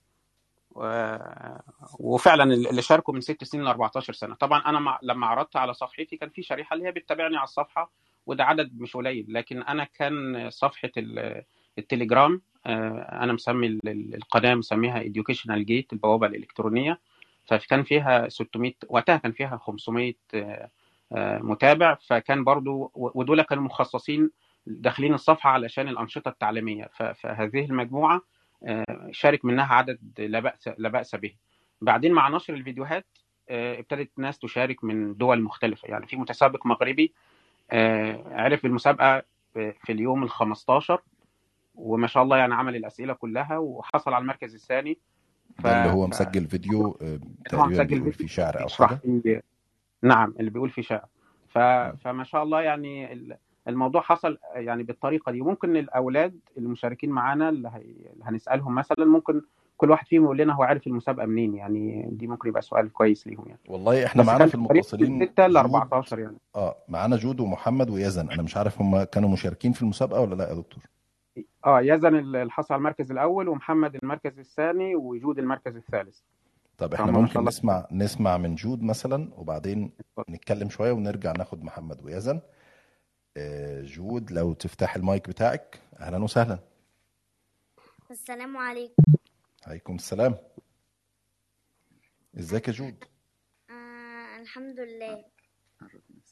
وفعلا 1.98 2.44
اللي 2.54 2.82
شاركوا 2.82 3.14
من 3.14 3.20
ست 3.20 3.44
سنين 3.44 3.64
ل 3.64 3.68
14 3.68 4.12
سنة. 4.12 4.34
طبعا 4.34 4.60
أنا 4.60 4.98
لما 5.02 5.26
عرضت 5.26 5.56
على 5.56 5.74
صفحتي 5.74 6.16
كان 6.16 6.28
في 6.30 6.42
شريحة 6.42 6.74
اللي 6.74 6.86
هي 6.86 6.92
بتتابعني 6.92 7.36
على 7.36 7.44
الصفحة 7.44 7.90
وده 8.26 8.44
عدد 8.44 8.70
مش 8.80 8.96
قليل 8.96 9.26
لكن 9.28 9.62
أنا 9.62 9.84
كان 9.84 10.50
صفحة 10.50 10.90
ال- 10.96 11.42
التليجرام 11.78 12.40
آه، 12.66 13.22
أنا 13.22 13.32
مسمي 13.32 13.66
ال- 13.66 13.88
ال- 13.88 14.14
القناة 14.14 14.54
مسميها 14.54 15.02
educational 15.02 15.52
جيت 15.58 15.92
البوابة 15.92 16.26
الإلكترونية. 16.26 17.00
فكان 17.44 17.82
فيها 17.82 18.28
600 18.28 18.72
وقتها 18.88 19.16
كان 19.16 19.32
فيها 19.32 19.56
500 19.56 20.14
آه، 20.34 20.70
آه، 21.12 21.38
متابع. 21.38 21.94
فكان 21.94 22.44
برضو 22.44 22.90
ودول 22.94 23.42
كانوا 23.42 23.62
مخصصين 23.64 24.30
داخلين 24.66 25.14
الصفحة 25.14 25.50
علشان 25.50 25.88
الأنشطة 25.88 26.28
التعليمية. 26.28 26.90
فهذه 27.14 27.64
المجموعة 27.64 28.20
شارك 29.10 29.44
منها 29.44 29.74
عدد 29.74 29.98
لا 30.18 30.40
بأس 30.40 30.68
لا 30.78 30.88
بأس 30.88 31.14
به. 31.14 31.32
بعدين 31.80 32.12
مع 32.12 32.28
نشر 32.28 32.54
الفيديوهات 32.54 33.06
ابتدت 33.50 34.10
ناس 34.18 34.38
تشارك 34.38 34.84
من 34.84 35.16
دول 35.16 35.42
مختلفة. 35.42 35.88
يعني 35.88 36.06
في 36.06 36.16
متسابق 36.16 36.66
مغربي 36.66 37.12
عرف 38.32 38.64
المسابقة 38.64 39.22
في 39.54 39.90
اليوم 39.92 40.22
ال 40.22 40.30
15 40.30 41.02
وما 41.76 42.06
شاء 42.06 42.22
الله 42.22 42.36
يعني 42.36 42.54
عمل 42.54 42.76
الأسئلة 42.76 43.12
كلها 43.12 43.58
وحصل 43.58 44.12
على 44.12 44.22
المركز 44.22 44.54
الثاني. 44.54 44.98
ف... 45.58 45.66
اللي 45.66 45.92
هو 45.92 46.06
مسجل 46.06 46.46
فيديو 46.46 46.98
آه، 47.02 47.18
تقريبا 47.50 47.82
بيقول 47.82 48.12
فيه 48.12 48.26
شعر 48.26 48.62
أو 48.62 48.68
حاجة. 48.68 48.98
فيه 49.22 49.42
نعم 50.02 50.34
اللي 50.40 50.50
بيقول 50.50 50.70
فيه 50.70 50.82
شعر. 50.82 51.06
ف... 51.48 51.58
فما 52.04 52.24
شاء 52.24 52.42
الله 52.42 52.62
يعني 52.62 53.18
الموضوع 53.68 54.00
حصل 54.00 54.38
يعني 54.54 54.82
بالطريقة 54.82 55.32
دي. 55.32 55.40
ممكن 55.40 55.76
الأولاد 55.76 56.38
المشاركين 56.58 57.10
معانا 57.10 57.48
اللي, 57.48 57.68
هي... 57.68 57.80
اللي 57.80 58.24
هنسألهم 58.24 58.74
مثلا 58.74 59.04
ممكن 59.04 59.42
كل 59.76 59.90
واحد 59.90 60.06
فيهم 60.06 60.24
يقول 60.24 60.38
لنا 60.38 60.54
هو 60.54 60.62
عارف 60.62 60.86
المسابقة 60.86 61.26
منين 61.26 61.54
يعني. 61.54 62.08
دي 62.12 62.26
ممكن 62.26 62.48
يبقى 62.48 62.62
سؤال 62.62 62.92
كويس 62.92 63.26
ليهم 63.26 63.44
يعني. 63.46 63.60
والله 63.68 64.06
إحنا 64.06 64.22
معانا 64.22 64.46
في 64.46 64.54
المتصلين 64.54 65.26
6 65.26 65.46
ل 65.46 65.56
14 65.56 66.18
يعني. 66.18 66.36
آه 66.56 66.76
معانا 66.88 67.16
جود 67.16 67.40
ومحمد 67.40 67.90
ويزن. 67.90 68.30
أنا 68.30 68.42
مش 68.42 68.56
عارف 68.56 68.80
هم 68.80 69.02
كانوا 69.02 69.28
مشاركين 69.28 69.72
في 69.72 69.82
المسابقة 69.82 70.20
ولا 70.20 70.34
لأ 70.34 70.48
يا 70.48 70.54
دكتور؟ 70.54 70.82
آه 71.66 71.80
يزن 71.80 72.14
اللي 72.14 72.50
حصل 72.50 72.74
على 72.74 72.78
المركز 72.80 73.10
الأول 73.10 73.48
ومحمد 73.48 73.94
المركز 73.94 74.38
الثاني 74.38 74.96
وجود 74.96 75.38
المركز 75.38 75.76
الثالث. 75.76 76.20
طب 76.78 76.94
إحنا 76.94 77.12
ممكن 77.12 77.44
نسمع 77.44 77.88
نسمع 77.92 78.36
من 78.36 78.54
جود 78.54 78.82
مثلا 78.82 79.34
وبعدين 79.34 79.92
نتكلم 80.30 80.68
شوية 80.70 80.92
ونرجع 80.92 81.32
ناخد 81.32 81.64
محمد 81.64 82.02
ويزن. 82.04 82.40
آه 83.36 83.82
جود 83.82 84.30
لو 84.30 84.52
تفتح 84.52 84.96
المايك 84.96 85.28
بتاعك 85.28 85.80
أهلا 86.00 86.24
وسهلا. 86.24 86.58
السلام 88.10 88.56
عليكم. 88.56 89.02
عليكم 89.66 89.94
السلام. 89.94 90.34
إزيك 92.38 92.68
يا 92.68 92.72
جود؟ 92.72 93.04
آه 93.70 94.40
الحمد 94.40 94.80
لله. 94.80 95.24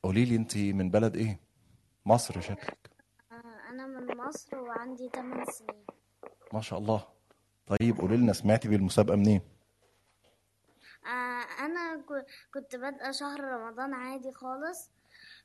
قولي 0.02 0.24
لي 0.24 0.36
أنت 0.36 0.56
من 0.56 0.90
بلد 0.90 1.16
إيه؟ 1.16 1.40
مصر 2.06 2.40
شكلك. 2.40 2.93
آه 3.74 3.84
أنا 3.84 3.86
من 3.86 4.16
مصر 4.16 4.58
وعندي 4.58 5.08
8 5.08 5.44
سنين. 5.44 5.84
ما 6.52 6.60
شاء 6.60 6.78
الله. 6.78 7.06
طيب 7.66 7.98
قولي 7.98 8.16
لنا 8.16 8.32
سمعتي 8.32 8.68
بالمسابقة 8.68 9.16
منين؟ 9.16 9.40
آه 11.06 11.64
أنا 11.64 12.02
كنت 12.54 12.76
بادئة 12.76 13.10
شهر 13.10 13.40
رمضان 13.40 13.94
عادي 13.94 14.32
خالص. 14.32 14.90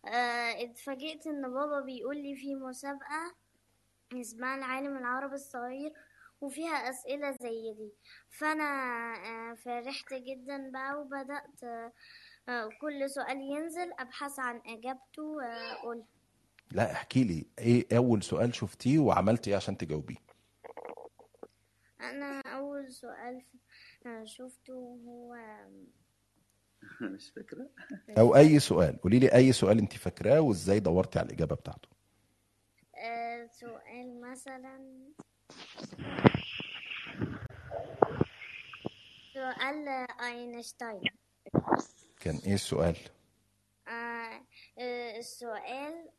آه 0.06 0.64
اتفاجئت 0.64 1.28
إن 1.28 1.42
بابا 1.54 1.80
بيقول 1.80 2.18
لي 2.18 2.36
في 2.36 2.56
مسابقة 2.56 3.36
اسمها 4.14 4.56
العالم 4.56 4.98
العربي 4.98 5.36
الصغير 5.36 5.94
وفيها 6.42 6.90
أسئلة 6.90 7.32
زي 7.32 7.74
دي. 7.74 7.94
فأنا 8.30 8.64
آه، 9.16 9.54
فرحت 9.54 10.14
جدا 10.14 10.72
بقى 10.72 11.02
وبدأت 11.02 11.64
آه، 12.50 12.70
كل 12.82 13.10
سؤال 13.10 13.38
ينزل 13.42 13.92
أبحث 14.00 14.40
عن 14.40 14.62
إجابته 14.66 15.24
وأقولها 15.24 16.06
لا 16.72 16.92
احكي 16.92 17.24
لي 17.24 17.46
إيه 17.60 17.98
أول 17.98 18.24
سؤال 18.24 18.56
شفتيه 18.56 19.00
وعملتي 19.00 19.50
إيه 19.50 19.56
عشان 19.56 19.78
تجاوبيه؟ 19.78 20.16
أنا 22.02 22.42
أول 22.42 22.94
سؤال 22.94 23.42
شفته 24.24 24.74
هو 25.06 25.36
مش 27.16 27.32
فاكرة. 27.36 27.70
أو 28.18 28.36
أي 28.36 28.60
سؤال 28.60 29.02
قولي 29.02 29.20
لي 29.20 29.34
أي 29.36 29.52
سؤال 29.52 29.78
انت 29.78 29.94
فاكراه 29.94 30.40
وإزاي 30.40 30.80
دورتي 30.80 31.20
على 31.20 31.26
الإجابة 31.26 31.56
بتاعته. 31.56 31.90
سؤال 33.52 34.22
مثلا. 34.22 34.80
سؤال 39.34 39.88
أينشتاين. 40.22 41.02
كان 42.20 42.36
إيه 42.46 42.54
السؤال؟ 42.54 42.98
آه 43.88 44.42
السؤال 45.20 46.10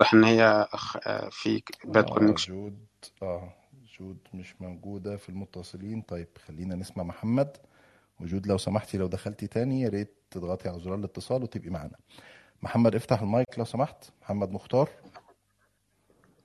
واضح 0.00 0.14
إن 0.14 0.24
هي 0.24 0.68
في 1.30 1.62
bad 1.84 2.04
آه 2.04 2.14
connection 2.14 2.52
جود 2.52 2.86
آه 3.22 3.54
جود 3.98 4.18
مش 4.34 4.60
موجودة 4.60 5.16
في 5.16 5.28
المتصلين. 5.28 6.02
طيب 6.02 6.28
خلينا 6.46 6.74
نسمع 6.74 7.04
محمد. 7.04 7.56
وجود 8.20 8.46
لو 8.46 8.58
سمحتي 8.58 8.98
لو 8.98 9.06
دخلتي 9.06 9.46
تاني 9.46 9.80
يا 9.80 9.88
ريت 9.88 10.14
تضغطي 10.30 10.68
على 10.68 10.80
زرار 10.80 10.94
الاتصال 10.94 11.42
وتبقي 11.42 11.70
معانا. 11.70 11.98
محمد 12.62 12.94
افتح 12.94 13.22
المايك 13.22 13.58
لو 13.58 13.64
سمحت. 13.64 14.04
محمد 14.22 14.50
مختار. 14.50 14.88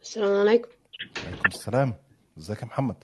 السلام 0.01 0.39
عليكم. 0.39 0.70
عليكم 1.25 1.48
السلام. 1.48 1.93
ازيك 2.38 2.62
يا 2.62 2.65
محمد؟ 2.65 3.03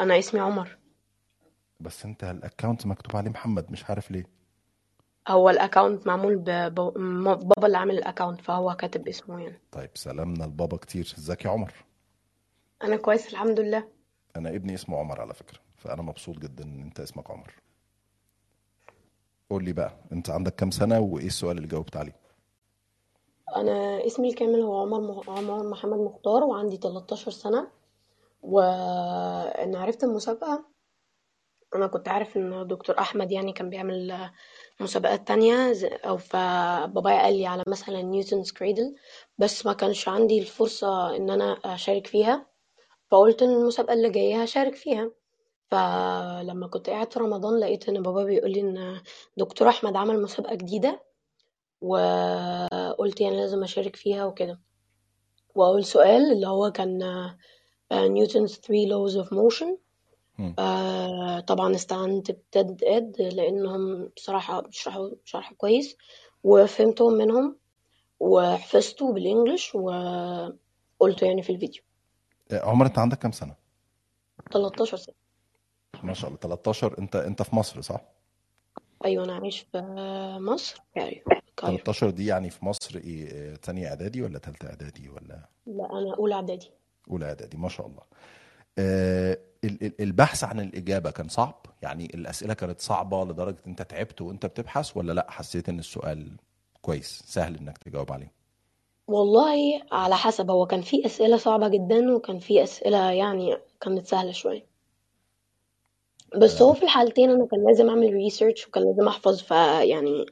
أنا 0.00 0.18
اسمي 0.18 0.40
عمر. 0.40 0.78
بس 1.82 2.04
انت 2.04 2.24
ال 2.24 2.32
account 2.32 2.86
مكتوب 2.86 3.16
عليه 3.16 3.30
محمد 3.30 3.70
مش 3.72 3.90
عارف 3.90 4.10
ليه. 4.10 4.24
هو 5.28 5.50
ال 5.50 5.57
account 5.57 6.06
معمول 6.06 6.36
بابا 6.36 7.66
اللي 7.66 7.78
عامل 7.78 7.98
ال 7.98 8.03
account 8.03 8.40
فهو 8.40 8.76
كاتب 8.76 9.08
اسمه 9.08 9.40
يعني. 9.42 9.60
طيب 9.72 9.90
سلامنا 9.94 10.44
لبابا 10.44 10.76
كتير. 10.76 11.14
ازيك 11.18 11.44
يا 11.44 11.50
عمر؟ 11.50 11.72
أنا 12.84 12.96
كويس 12.96 13.32
الحمد 13.32 13.60
لله. 13.60 13.88
أنا 14.36 14.48
ابني 14.50 14.74
اسمه 14.74 14.98
عمر 14.98 15.20
على 15.20 15.34
فكرة 15.34 15.58
فانا 15.76 16.02
مبسوط 16.02 16.38
جدا 16.38 16.64
ان 16.64 16.80
انت 16.82 17.00
اسمك 17.00 17.30
عمر. 17.30 17.54
قول 19.50 19.64
لي 19.64 19.72
بقى 19.72 19.92
انت 20.12 20.30
عندك 20.30 20.54
كام 20.54 20.70
سنة 20.70 21.00
وايه 21.00 21.26
السؤال 21.26 21.56
اللي 21.56 21.68
جاوبت 21.68 21.96
عليه؟ 21.96 22.16
أنا 23.56 24.06
اسمي 24.06 24.28
الكامل 24.28 24.60
هو 24.60 24.82
عمر. 24.82 25.24
عمر 25.30 25.68
محمد 25.70 25.98
مختار 25.98 26.44
وعندي 26.44 26.76
13 26.76 27.30
سنة 27.30 27.68
وان 28.42 29.76
عرفت 29.76 30.04
المسابقة 30.04 30.64
أنا 31.74 31.86
كنت 31.86 32.08
عارف 32.08 32.36
إن 32.36 32.66
دكتور 32.66 32.98
أحمد 32.98 33.32
يعني 33.32 33.52
كان 33.52 33.70
بيعمل 33.70 34.30
مسابقات 34.80 35.28
تانية 35.28 35.74
أو 35.84 36.16
فبابايا 36.16 37.22
قال 37.22 37.36
لي 37.38 37.46
على 37.46 37.62
مثلا 37.68 38.02
نيوتنز 38.02 38.50
كريدل 38.52 38.94
بس 39.38 39.66
ما 39.66 39.72
كانش 39.72 40.08
عندي 40.08 40.38
الفرصة 40.38 41.16
إن 41.16 41.30
أنا 41.30 41.58
أشارك 41.64 42.06
فيها. 42.06 42.46
فقلت 43.10 43.42
إن 43.42 43.50
المسابقة 43.50 43.92
اللي 43.92 44.10
جاية 44.10 44.42
هشارك 44.42 44.74
فيها. 44.74 45.10
فلما 45.70 46.68
كنت 46.72 46.90
قاعد 46.90 47.12
في 47.12 47.18
رمضان 47.18 47.60
لقيت 47.60 47.88
إن 47.88 48.02
بابا 48.02 48.24
بيقول 48.24 48.50
لي 48.52 48.60
إن 48.60 49.00
دكتور 49.36 49.68
أحمد 49.68 49.96
عمل 49.96 50.22
مسابقة 50.22 50.54
جديدة 50.54 51.02
وقلت 51.80 53.20
يعني 53.20 53.36
لازم 53.36 53.62
أشارك 53.62 53.96
فيها 53.96 54.24
وكده. 54.24 54.60
واول 55.54 55.84
سؤال 55.84 56.32
اللي 56.32 56.46
هو 56.46 56.72
كان 56.72 56.98
نيوتن's 57.92 58.52
three 58.52 58.86
laws 58.88 59.16
of 59.24 59.28
motion. 59.32 59.76
آه 60.58 61.40
طبعا 61.40 61.74
استعنت 61.74 62.30
بتد 62.30 62.84
إد 62.84 63.20
لأنهم 63.20 64.10
بصراحة 64.16 64.60
بيشرحوا 64.60 65.10
شرح 65.24 65.52
كويس 65.52 65.96
وفهمتهم 66.44 67.12
منهم 67.12 67.56
وحفظته 68.20 69.12
بالإنجلش 69.12 69.74
وقلته 69.74 71.24
يعني 71.26 71.42
في 71.42 71.52
الفيديو. 71.52 71.82
عمر 72.52 72.86
أنت 72.86 72.98
عندك 72.98 73.18
كام 73.18 73.32
سنة؟ 73.32 73.54
13 74.52 74.96
سنة. 74.96 75.14
ما 76.02 76.14
شاء 76.14 76.28
الله 76.28 76.38
13 76.40 76.98
أنت 76.98 77.16
أنت 77.16 77.42
في 77.42 77.56
مصر 77.56 77.80
صح؟ 77.80 78.00
أيوه 79.04 79.24
أنا 79.24 79.34
عايش 79.34 79.60
في 79.60 79.78
مصر. 80.40 80.82
كايرو 80.94 81.22
Cairo 81.56 81.76
13 81.76 82.10
دي 82.10 82.26
يعني 82.26 82.50
في 82.50 82.64
مصر 82.64 82.96
إيه 82.96 83.56
تانية 83.56 83.88
إعدادي 83.88 84.22
ولا 84.22 84.38
تالتة 84.38 84.68
إعدادي 84.68 85.08
ولا؟ 85.08 85.48
لا 85.66 85.84
أنا 85.92 86.14
أولى 86.18 86.34
إعدادي. 86.34 86.70
أولى 87.10 87.26
إعدادي 87.26 87.56
ما 87.56 87.68
شاء 87.68 87.86
الله. 87.86 88.02
آه 88.02 88.06
ال- 88.06 88.10
ال- 88.10 88.41
البحث 90.00 90.44
عن 90.44 90.60
الإجابة 90.60 91.10
كان 91.10 91.28
صعب؟ 91.28 91.66
يعني 91.82 92.04
الأسئلة 92.14 92.54
كانت 92.54 92.80
صعبة 92.80 93.24
لدرجة 93.24 93.58
أنت 93.66 93.82
تعبت 93.82 94.20
وأنت 94.20 94.46
بتبحث 94.46 94.96
ولا 94.96 95.12
لأ 95.12 95.26
حسيت 95.30 95.68
إن 95.68 95.78
السؤال 95.78 96.36
كويس 96.82 97.22
سهل 97.26 97.56
إنك 97.56 97.78
تجاوب 97.78 98.12
عليه؟ 98.12 98.32
والله 99.06 99.82
على 99.92 100.16
حسب 100.16 100.50
هو 100.50 100.66
كان 100.66 100.80
في 100.82 101.06
أسئلة 101.06 101.36
صعبة 101.36 101.68
جدا 101.68 102.14
وكان 102.14 102.38
في 102.38 102.62
أسئلة 102.62 103.10
يعني 103.10 103.56
كانت 103.80 104.06
سهلة 104.06 104.32
شوية. 104.32 104.66
بس 106.36 106.62
هو 106.62 106.72
في 106.72 106.82
الحالتين 106.82 107.30
أنا 107.30 107.46
كان 107.46 107.64
لازم 107.66 107.88
أعمل 107.88 108.12
ريسيرش 108.12 108.68
وكان 108.68 108.84
لازم 108.84 109.08
أحفظ 109.08 109.42
فيعني 109.42 110.26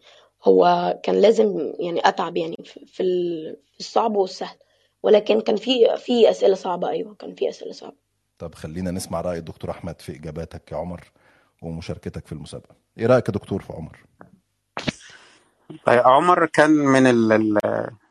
هو 0.45 0.95
كان 1.03 1.21
لازم 1.21 1.75
يعني 1.81 2.09
أتعب 2.09 2.37
يعني 2.37 2.57
في 2.87 3.57
الصعب 3.81 4.17
والسهل. 4.17 4.57
ولكن 5.03 5.41
كان 5.41 5.57
في 5.57 5.97
في 5.97 6.31
أسئلة 6.31 6.55
صعبة 6.55 6.89
أيوه 6.89 7.15
كان 7.15 7.35
في 7.35 7.49
أسئلة 7.49 7.73
صعبة. 7.73 8.10
طب 8.41 8.55
خلينا 8.55 8.91
نسمع 8.91 9.21
رأي 9.21 9.39
الدكتور 9.39 9.71
أحمد 9.71 10.01
في 10.01 10.17
إجاباتك 10.17 10.73
يا 10.73 10.77
عمر 10.77 11.01
ومشاركتك 11.63 12.27
في 12.27 12.33
المسابقة. 12.33 12.77
إيه 12.99 13.07
رأيك 13.07 13.29
يا 13.29 13.33
دكتور 13.33 13.63
في 13.63 13.73
عمر؟ 13.73 13.99
طيب 15.85 16.01
عمر 16.07 16.47
كان 16.47 16.71
من 16.71 17.07
ال 17.07 17.59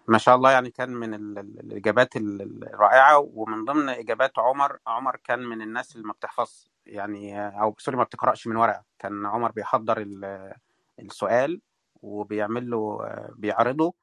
ما 0.07 0.17
شاء 0.17 0.35
الله 0.35 0.51
يعني 0.51 0.69
كان 0.71 0.89
من 0.89 1.13
ال- 1.13 1.37
ال- 1.39 1.59
الإجابات 1.59 2.15
ال- 2.15 2.63
الرائعة 2.73 3.29
ومن 3.33 3.65
ضمن 3.65 3.89
إجابات 3.89 4.39
عمر 4.39 4.77
عمر 4.87 5.15
كان 5.23 5.39
من 5.39 5.61
الناس 5.61 5.95
اللي 5.95 6.07
ما 6.07 6.13
بتحفظ 6.13 6.67
يعني 6.85 7.47
أو 7.61 7.75
سوري 7.79 7.97
ما 7.97 8.03
بتقرأش 8.03 8.47
من 8.47 8.55
ورقة. 8.55 8.83
كان 8.99 9.25
عمر 9.25 9.51
بيحضر 9.51 10.01
ال- 10.01 10.53
السؤال 10.99 11.61
وبيعمل 12.01 12.69
له 12.69 12.99
بيعرضه 13.35 13.93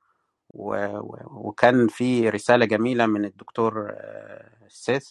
وكان 0.51 1.89
في 1.89 2.29
رسالة 2.31 2.67
جميلة 2.67 3.07
من 3.07 3.25
الدكتور 3.25 3.89
آه، 3.91 4.51
سيث 4.69 5.11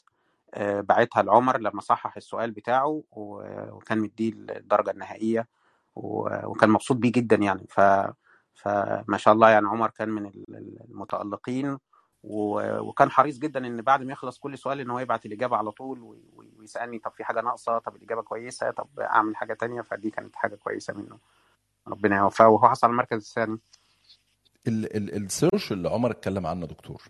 بعتها 0.59 1.23
لعمر 1.23 1.59
لما 1.59 1.81
صحح 1.81 2.15
السؤال 2.17 2.51
بتاعه 2.51 3.03
وكان 3.11 3.99
مديه 3.99 4.31
الدرجة 4.33 4.91
النهائية 4.91 5.47
و- 5.95 6.45
وكان 6.49 6.69
مبسوط 6.69 6.97
بيه 6.97 7.11
جدا 7.11 7.35
يعني. 7.35 7.65
ف 7.69 7.79
فما 8.53 9.17
شاء 9.17 9.33
الله 9.33 9.49
يعني 9.49 9.67
عمر 9.67 9.89
كان 9.89 10.09
من 10.09 10.25
ال- 10.25 10.77
المتألقين 10.89 11.77
و- 12.23 12.79
وكان 12.79 13.11
حريص 13.11 13.37
جدا 13.39 13.67
إن 13.67 13.81
بعد 13.81 14.03
ما 14.03 14.11
يخلص 14.11 14.39
كل 14.39 14.57
سؤال 14.57 14.79
إن 14.79 14.89
هو 14.89 14.99
يبعت 14.99 15.25
الإجابة 15.25 15.57
على 15.57 15.71
طول 15.71 15.99
وي- 16.01 16.23
وي- 16.35 16.53
ويسألني 16.59 16.99
طب 16.99 17.11
في 17.11 17.23
حاجة 17.23 17.41
ناقصة؟ 17.41 17.77
طب 17.79 17.95
الإجابة 17.95 18.21
كويسة؟ 18.21 18.71
طب 18.71 18.87
أعمل 18.99 19.35
حاجة 19.35 19.53
تانية؟ 19.53 19.81
فدي 19.81 20.09
كانت 20.09 20.35
حاجة 20.35 20.55
كويسة 20.55 20.93
منه. 20.93 21.17
ربنا 21.87 22.17
يوفقه. 22.17 22.47
وهو 22.47 22.69
حصل 22.69 22.87
على 22.87 22.91
المركز 22.91 23.17
الثاني. 23.27 23.59
ال- 24.67 24.97
ال- 24.97 25.23
ال 25.23 25.30
search 25.30 25.71
اللي 25.71 25.89
عمر 25.89 26.11
اتكلم 26.11 26.45
عنه 26.47 26.65
دكتور 26.65 27.01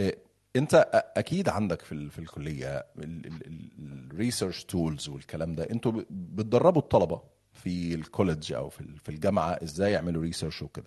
إيه، 0.00 0.18
انت 0.58 0.88
أكيد 1.16 1.48
عندك 1.48 1.82
في 1.82 2.10
في 2.10 2.18
الكلية 2.18 2.86
ال 3.78 3.88
research 3.88 4.64
tools 4.64 5.08
والكلام 5.08 5.54
ده 5.54 5.70
أنتوا 5.70 5.92
بتدربوا 6.10 6.82
الطلبة 6.82 7.22
في 7.52 7.94
ال 7.94 8.01
college 8.01 8.52
أو 8.52 8.68
في 8.68 8.80
ال- 8.80 8.98
في 8.98 9.08
الجامعة 9.08 9.58
إزاي 9.62 9.92
يعملوا 9.92 10.22
research 10.22 10.62
وكده. 10.62 10.86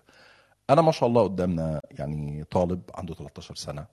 أنا 0.70 0.82
ما 0.82 0.92
شاء 0.92 1.10
الله 1.10 1.24
قدامنا 1.24 1.82
يعني 1.92 2.44
طالب 2.44 2.82
عنده 2.96 3.14
13 3.14 3.56
سنة 3.56 3.86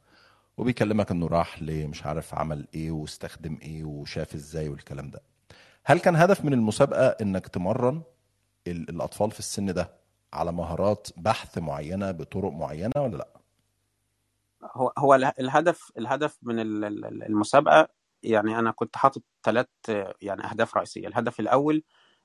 وبيكلمك 0.58 1.10
إنه 1.10 1.26
راح 1.26 1.62
لمش 1.62 2.06
عارف 2.06 2.34
عمل 2.34 2.66
إيه 2.74 2.90
واستخدم 2.90 3.58
إيه 3.62 3.84
وشاف 3.84 4.34
إزاي 4.34 4.68
والكلام 4.68 5.10
ده. 5.10 5.20
هل 5.84 5.98
كان 6.00 6.16
هدف 6.16 6.44
من 6.44 6.52
المسابقة 6.52 7.06
إنك 7.06 7.48
تمرن 7.48 8.02
ال- 8.66 8.88
الأطفال 8.90 9.30
في 9.30 9.38
السن 9.38 9.74
ده 9.74 9.90
على 10.32 10.52
مهارات 10.52 11.08
بحث 11.16 11.58
معينة 11.58 12.10
بطرق 12.10 12.52
معينة 12.52 12.92
ولا 12.96 13.16
لأ؟ 13.16 13.28
هو 14.74 14.92
هو 14.98 15.14
اله- 15.14 15.32
الهدف 15.40 15.92
الهدف 15.98 16.38
من 16.42 16.60
ال- 16.60 16.84
ال- 16.84 17.22
المسابقة 17.24 17.88
يعني 18.22 18.58
أنا 18.58 18.70
كنت 18.70 18.96
حاطط 18.96 19.22
ثلاث 19.44 19.66
يعني 20.22 20.44
أهداف 20.44 20.76
رئيسية. 20.76 21.08
الهدف 21.08 21.40
الأول 21.40 21.82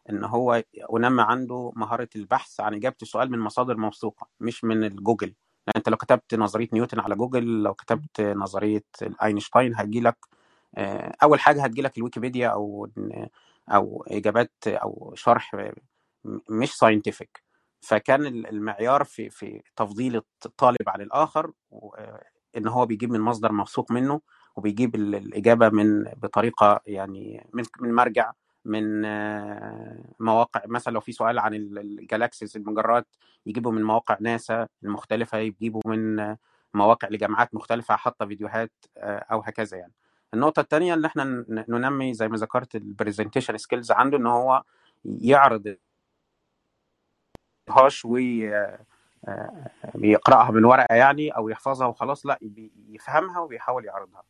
إن 0.09 0.23
هو 0.23 0.63
انمي 0.97 1.21
عنده 1.23 1.71
مهارة 1.75 2.09
البحث 2.15 2.59
عن 2.59 2.73
إجابة 2.73 2.95
السؤال 3.01 3.31
من 3.31 3.39
مصادر 3.39 3.77
موثوقة 3.77 4.27
مش 4.39 4.63
من 4.63 4.83
الجوجل. 4.83 5.27
لأن 5.67 5.73
أنت 5.75 5.89
لو 5.89 5.97
كتبت 5.97 6.35
نظرية 6.35 6.67
نيوتن 6.73 6.99
على 6.99 7.15
جوجل 7.15 7.63
لو 7.63 7.73
كتبت 7.73 8.21
نظرية 8.21 8.83
أينشتاين 9.23 9.75
هتجي 9.75 9.99
لك 10.01 10.17
أول 11.23 11.39
حاجة 11.39 11.63
هتجي 11.63 11.81
لك 11.81 11.97
الويكيبيديا 11.97 12.47
أو 12.49 12.87
أو 13.69 14.05
إجابات 14.07 14.51
أو 14.67 15.13
شرح 15.15 15.71
مش 16.49 16.73
scientific 16.77 17.43
فكان 17.81 18.25
المعيار 18.25 19.03
في 19.03 19.29
في 19.29 19.61
تفضيل 19.75 20.21
الطالب 20.45 20.89
عن 20.89 21.01
الآخر 21.01 21.51
إن 22.57 22.67
هو 22.67 22.85
بيجيب 22.85 23.11
من 23.11 23.19
مصدر 23.21 23.51
موثوق 23.51 23.91
منه 23.91 24.21
وبيجيب 24.55 24.95
ال- 24.95 25.15
الإجابة 25.15 25.69
من 25.69 26.03
بطريقة 26.03 26.81
يعني 26.87 27.47
من 27.53 27.63
من 27.79 27.93
مرجع 27.93 28.31
من 28.65 29.05
آه، 29.05 30.03
مواقع. 30.19 30.61
مثلا 30.67 30.93
لو 30.93 30.99
في 30.99 31.11
سؤال 31.11 31.39
عن 31.39 31.53
ال- 31.53 31.77
ال 31.79 31.88
galaxies 31.88 32.57
المجرات 32.57 33.07
يجيبه 33.45 33.71
من 33.71 33.83
مواقع 33.83 34.17
ناسا 34.21 34.67
المختلفة 34.83 35.37
يجيبه 35.37 35.79
من 35.85 36.19
آه، 36.19 36.37
مواقع 36.73 37.07
لجامعات 37.11 37.55
مختلفة 37.55 37.95
حاطه 37.95 38.25
فيديوهات 38.25 38.71
آه، 38.97 39.17
أو 39.31 39.39
هكذا 39.39 39.77
يعني. 39.77 39.93
النقطة 40.33 40.59
الثانية 40.59 40.93
إن 40.93 41.05
إحنا 41.05 41.45
ننمي 41.49 42.13
زي 42.13 42.27
ما 42.27 42.37
ذكرت 42.37 42.75
ال 42.75 42.82
presentation 42.82 43.57
skills 43.57 43.91
عنده 43.91 44.17
إن 44.17 44.27
هو 44.27 44.63
يعرض 45.05 45.75
هاش 47.69 48.05
ويقراها 49.95 50.51
من 50.51 50.65
ورقة 50.65 50.95
يعني 50.95 51.29
أو 51.29 51.49
يحفظها 51.49 51.87
وخلاص 51.87 52.25
لا 52.25 52.39
يفهمها 52.89 53.39
وبيحاول 53.39 53.85
يعرضها. 53.85 54.23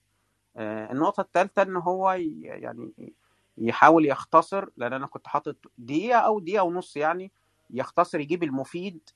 آه، 0.57 0.91
النقطة 0.91 1.21
الثالثه 1.21 1.61
إن 1.61 1.75
هو 1.75 2.11
يعني 2.41 2.93
يحاول 3.57 4.05
يختصر 4.05 4.69
لأن 4.77 4.93
أنا 4.93 5.07
كنت 5.07 5.27
حاطط 5.27 5.55
دقيقة 5.77 6.19
أو 6.19 6.39
دقيقة 6.39 6.63
ونص 6.63 6.97
يعني 6.97 7.31
يختصر 7.69 8.19
يجيب 8.19 8.43
المفيد 8.43 9.09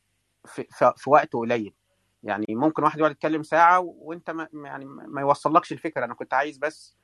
في, 0.45 0.65
في, 0.97 1.09
وقت 1.09 1.33
قليل. 1.33 1.73
يعني 2.23 2.45
ممكن 2.49 2.83
واحد 2.83 2.99
يقعد 2.99 3.11
يتكلم 3.11 3.43
ساعة 3.43 3.79
وأنت 3.79 4.29
ما 4.29 4.47
يعني 4.53 4.85
ما 4.85 5.21
يوصلكش 5.21 5.71
الفكرة. 5.71 6.05
أنا 6.05 6.13
كنت 6.13 6.33
عايز 6.33 6.57
بس 6.57 6.97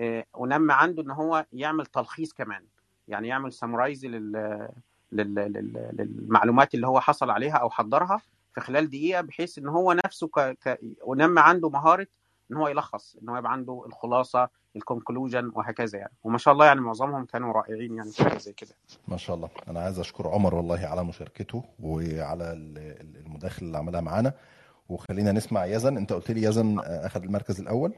آه، 0.00 0.24
أنمي 0.40 0.72
عنده 0.72 1.02
إن 1.02 1.10
هو 1.10 1.46
يعمل 1.52 1.86
تلخيص 1.86 2.32
كمان. 2.32 2.64
يعني 3.08 3.28
يعمل 3.28 3.52
summarize 3.52 4.06
لل- 4.06 4.68
للمعلومات 5.12 6.74
اللي 6.74 6.86
هو 6.86 7.00
حصل 7.00 7.30
عليها 7.30 7.56
أو 7.56 7.70
حضرها 7.70 8.20
في 8.54 8.60
خلال 8.60 8.88
دقيقة 8.90 9.20
بحيث 9.20 9.58
إن 9.58 9.68
هو 9.68 9.92
نفسه 10.04 10.28
ك... 10.28 10.40
ك... 10.40 10.78
ونمى 11.04 11.40
عنده 11.40 11.68
مهارة 11.68 12.06
إن 12.50 12.56
هو 12.56 12.68
يلخص 12.68 13.16
إن 13.22 13.28
هو 13.28 13.36
يبقى 13.36 13.52
عنده 13.52 13.82
الخلاصة 13.86 14.48
ال 14.76 14.83
conclusion 14.83 15.52
وهكذا 15.54 15.98
يعني. 15.98 16.12
وما 16.24 16.38
شاء 16.38 16.54
الله 16.54 16.66
يعني 16.66 16.80
معظمهم 16.80 17.24
كانوا 17.24 17.52
رائعين 17.52 17.94
يعني 17.96 18.10
في 18.10 18.24
حاجة 18.24 18.38
زي 18.38 18.52
كده. 18.52 18.70
ما 19.08 19.16
شاء 19.16 19.36
الله. 19.36 19.48
أنا 19.68 19.80
عايز 19.80 19.98
أشكر 19.98 20.28
عمر 20.28 20.54
والله 20.54 20.86
على 20.86 21.04
مشاركته 21.04 21.64
وعلى 21.80 22.52
ال- 22.52 22.78
ال- 22.78 23.16
المداخله 23.26 23.66
اللي 23.66 23.78
عملها 23.78 24.00
معانا. 24.00 24.32
وخلينا 24.88 25.32
نسمع 25.32 25.64
يزن. 25.66 25.96
أنت 25.96 26.12
قلت 26.12 26.30
لي 26.30 26.42
يزن 26.42 26.78
أخذ 26.80 27.22
المركز 27.22 27.60
الأول. 27.60 27.92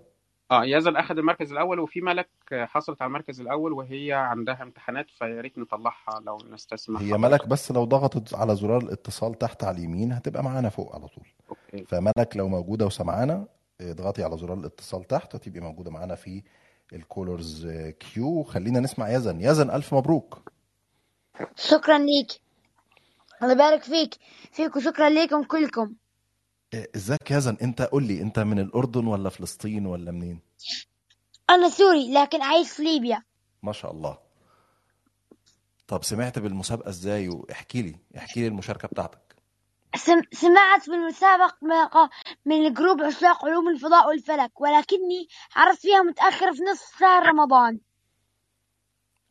آه 0.50 0.64
يزن 0.64 0.96
أخذ 0.96 1.18
المركز 1.18 1.52
الأول 1.52 1.80
وفي 1.80 2.00
ملك 2.00 2.28
حصلت 2.52 3.02
على 3.02 3.08
المركز 3.08 3.40
الأول 3.40 3.72
وهي 3.72 4.12
عندها 4.12 4.62
امتحانات 4.62 5.10
فيا 5.10 5.40
ريت 5.40 5.58
نطلعها 5.58 6.20
لو 6.26 6.38
نستسمح 6.50 7.00
هي 7.00 7.06
حضرتك. 7.06 7.20
ملك 7.24 7.48
بس 7.48 7.72
لو 7.72 7.84
ضغطت 7.84 8.34
على 8.34 8.56
زرار 8.56 8.82
الاتصال 8.82 9.34
تحت 9.34 9.64
على 9.64 9.76
اليمين 9.78 10.12
هتبقى 10.12 10.44
معانا 10.44 10.68
فوق 10.68 10.94
على 10.94 11.08
طول. 11.08 11.26
okay. 11.50 11.84
فملك 11.84 12.36
لو 12.36 12.48
موجودة 12.48 12.86
وسمعانا 12.86 13.46
اضغطي 13.80 14.24
على 14.24 14.38
زرار 14.38 14.58
الاتصال 14.58 15.04
تحت 15.04 15.34
هتبقي 15.34 15.60
موجودة 15.60 15.90
معانا 15.90 16.14
في 16.14 16.42
ال 16.92 17.02
callers 17.02 17.66
queue 18.00 18.42
خلينا 18.42 18.80
نسمع 18.80 19.10
يزن. 19.10 19.40
يزن 19.40 19.70
ألف 19.70 19.94
مبروك. 19.94 20.52
شكرا 21.56 21.98
ليك. 21.98 22.40
الله 23.42 23.52
يبارك 23.52 23.82
فيك. 23.82 24.14
فيك 24.52 24.76
وشكرا 24.76 25.08
ليكم 25.08 25.42
كلكم. 25.42 25.94
ازيك 26.74 27.30
يزن 27.30 27.56
أنت 27.62 27.82
قول 27.82 28.02
لي 28.02 28.22
أنت 28.22 28.38
من 28.38 28.58
الأردن 28.58 29.06
ولا 29.06 29.28
فلسطين 29.28 29.86
ولا 29.86 30.10
منين؟ 30.10 30.40
أنا 31.50 31.68
سوري 31.68 32.12
لكن 32.12 32.42
عايش 32.42 32.70
في 32.70 32.82
ليبيا. 32.82 33.22
ما 33.62 33.72
شاء 33.72 33.90
الله. 33.92 34.18
طب 35.88 36.04
سمعت 36.04 36.38
بالمسابقة 36.38 36.88
إزاي؟ 36.88 37.28
واحكي 37.28 37.82
لي 37.82 37.96
احكي 38.16 38.40
لي 38.40 38.46
المشاركة 38.46 38.88
بتاعتك. 38.88 39.36
سم... 39.96 40.22
سمعت 40.32 40.90
بالمسابقة 40.90 42.10
من 42.44 42.66
ال 42.66 42.72
group 42.72 43.02
عشاق 43.02 43.44
علوم 43.44 43.68
الفضاء 43.68 44.08
والفلك 44.08 44.60
ولكني 44.60 45.28
عرفت 45.56 45.80
فيها 45.80 46.02
متأخر 46.02 46.52
في 46.52 46.62
نصف 46.62 46.98
شهر 47.00 47.26
رمضان. 47.26 47.80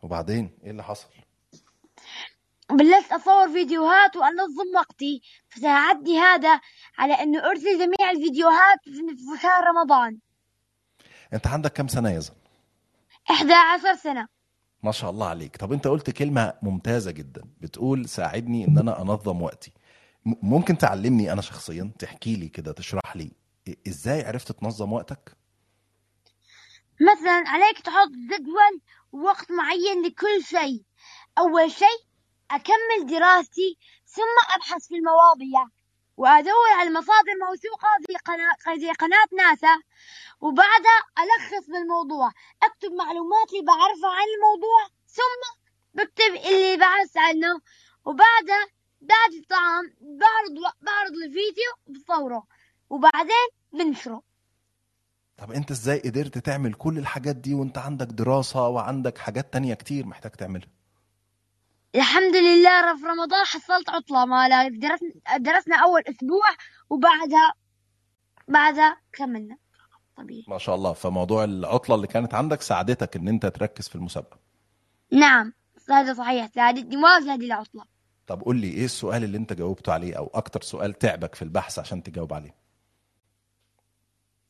وبعدين 0.01 0.57
إيه 0.63 0.71
اللي 0.71 0.83
حصل؟ 0.83 1.09
بلشت 2.71 3.11
أصور 3.11 3.49
فيديوهات 3.51 4.15
وأنظم 4.15 4.75
وقتي 4.75 5.21
فساعدني 5.49 6.19
هذا 6.19 6.61
على 6.97 7.13
أنه 7.13 7.39
أرسل 7.49 7.77
جميع 7.79 8.11
الفيديوهات 8.11 8.79
في 8.85 9.41
شهر 9.41 9.63
رمضان. 9.63 10.19
أنت 11.33 11.47
عندك 11.47 11.73
كام 11.73 11.87
سنة 11.87 12.11
يزن 12.11 12.33
11 13.29 13.95
سنة. 13.95 14.27
ما 14.83 14.91
شاء 14.91 15.09
الله 15.09 15.27
عليك. 15.27 15.57
طب 15.57 15.73
أنت 15.73 15.87
قلت 15.87 16.09
كلمة 16.09 16.53
ممتازة 16.61 17.11
جدا 17.11 17.43
بتقول 17.61 18.09
ساعدني 18.09 18.67
إن 18.67 18.77
أنا 18.77 19.01
أنظم 19.01 19.41
وقتي. 19.41 19.71
ممكن 20.25 20.77
تعلمني 20.77 21.31
أنا 21.33 21.41
شخصيا 21.41 21.91
تحكي 21.99 22.35
لي 22.35 22.47
كده 22.49 22.71
تشرح 22.71 23.15
لي 23.15 23.31
إ- 23.69 23.73
إزاي 23.87 24.25
عرفت 24.25 24.51
تنظم 24.51 24.93
وقتك؟ 24.93 25.37
مثلا 27.01 27.43
عليك 27.47 27.79
تحط 27.79 28.09
جدول 28.09 28.81
ووقت 29.11 29.51
معين 29.51 30.05
لكل 30.05 30.43
شيء. 30.43 30.83
أول 31.37 31.71
شيء 31.71 32.08
أكمل 32.51 33.05
دراستي 33.05 33.77
ثم 34.05 34.53
أبحث 34.55 34.87
في 34.87 34.95
المواضيع 34.95 35.67
وأدور 36.17 36.69
على 36.79 36.89
مصادر 36.89 37.33
موثوقة 37.47 37.87
زي 38.09 38.15
قناة 38.15 38.77
زي 38.79 38.91
قناة 38.91 39.27
ناسا. 39.37 39.81
وبعدها 40.41 40.99
ألخص 41.19 41.65
بالموضوع 41.69 42.31
أكتب 42.63 42.91
معلومات 42.91 43.49
اللي 43.53 43.65
بعرفها 43.65 44.09
عن 44.19 44.27
الموضوع 44.35 44.81
ثم 45.07 45.41
بكتب 45.93 46.51
اللي 46.51 46.77
بعرف 46.77 47.11
عنه. 47.17 47.61
وبعدها 48.05 48.67
بعد 49.01 49.33
الطعام 49.41 49.85
بعرض 50.01 50.73
بعرض 50.81 51.13
الفيديو 51.25 51.71
بصوره 51.87 52.43
وبعدين 52.89 53.47
بنشره. 53.73 54.23
طب 55.37 55.51
أنت 55.51 55.71
إزاي 55.71 55.99
قدرت 55.99 56.37
تعمل 56.37 56.73
كل 56.73 56.97
الحاجات 56.97 57.35
دي 57.35 57.53
وأنت 57.53 57.77
عندك 57.77 58.07
دراسة 58.07 58.67
وعندك 58.67 59.17
حاجات 59.17 59.53
تانية 59.53 59.73
كتير 59.73 60.05
محتاج 60.05 60.31
تعملها؟ 60.31 60.78
الحمد 61.95 62.35
لله 62.35 62.97
في 62.97 63.05
رمضان 63.05 63.45
حصلت 63.45 63.89
عطلة 63.89 64.25
ما 64.25 64.67
درسنا 64.67 65.37
درسنا 65.37 65.75
أول 65.75 66.01
أسبوع 66.09 66.47
وبعدها 66.89 67.53
بعدها 68.47 68.97
كملنا. 69.13 69.57
طبيعي. 70.17 70.45
ما 70.47 70.57
شاء 70.57 70.75
الله. 70.75 70.93
فموضوع 70.93 71.43
العطلة 71.43 71.95
اللي 71.95 72.07
كانت 72.07 72.33
عندك 72.33 72.61
ساعدتك 72.61 73.15
إن 73.15 73.27
أنت 73.27 73.45
تركز 73.45 73.87
في 73.87 73.95
المسابقة. 73.95 74.39
نعم 75.11 75.53
هذا 75.89 76.13
صحيح. 76.13 76.47
ساعدتني 76.55 76.97
واجد 76.97 77.27
هذه 77.27 77.45
العطلة 77.45 77.83
طب 78.27 78.41
قول 78.41 78.57
لي 78.57 78.67
إيه 78.67 78.85
السؤال 78.85 79.23
اللي 79.23 79.37
أنت 79.37 79.53
جاوبته 79.53 79.93
عليه 79.93 80.17
أو 80.17 80.31
أكتر 80.33 80.61
سؤال 80.61 80.93
تعبك 80.93 81.35
في 81.35 81.41
البحث 81.41 81.79
عشان 81.79 82.03
تجاوب 82.03 82.33
عليه؟ 82.33 82.55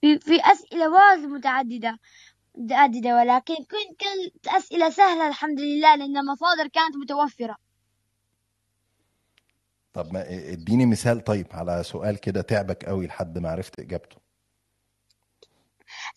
في 0.01 0.19
في 0.19 0.39
أسئلة 0.51 0.89
واجد 0.89 1.25
متعددة. 1.25 1.99
متعددة 2.55 3.15
ولكن 3.15 3.55
كن- 3.55 3.95
كانت 3.99 4.47
أسئلة 4.47 4.89
سهلة 4.89 5.27
الحمد 5.27 5.59
لله 5.59 5.95
لأن 5.95 6.17
المصادر 6.17 6.67
كانت 6.67 6.95
متوفرة. 6.95 7.55
طب 9.93 10.13
ما 10.13 10.25
إديني 10.29 10.85
مثال 10.85 11.23
طيب 11.23 11.47
على 11.51 11.83
سؤال 11.83 12.17
كده 12.17 12.41
تعبك 12.41 12.85
قوي 12.85 13.07
لحد 13.07 13.37
ما 13.37 13.49
عرفت 13.49 13.79
إجابته. 13.79 14.17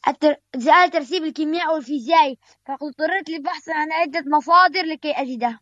التر... 0.08 0.36
سؤال 0.58 0.90
ترسيب 0.90 1.22
الكيمياء 1.24 1.74
والفيزياء 1.74 2.34
فقد 2.66 2.78
اضطررت 2.82 3.28
للبحث 3.30 3.68
عن 3.68 3.92
عدة 3.92 4.24
مصادر 4.36 4.82
لكي 4.82 5.10
أجده 5.12 5.60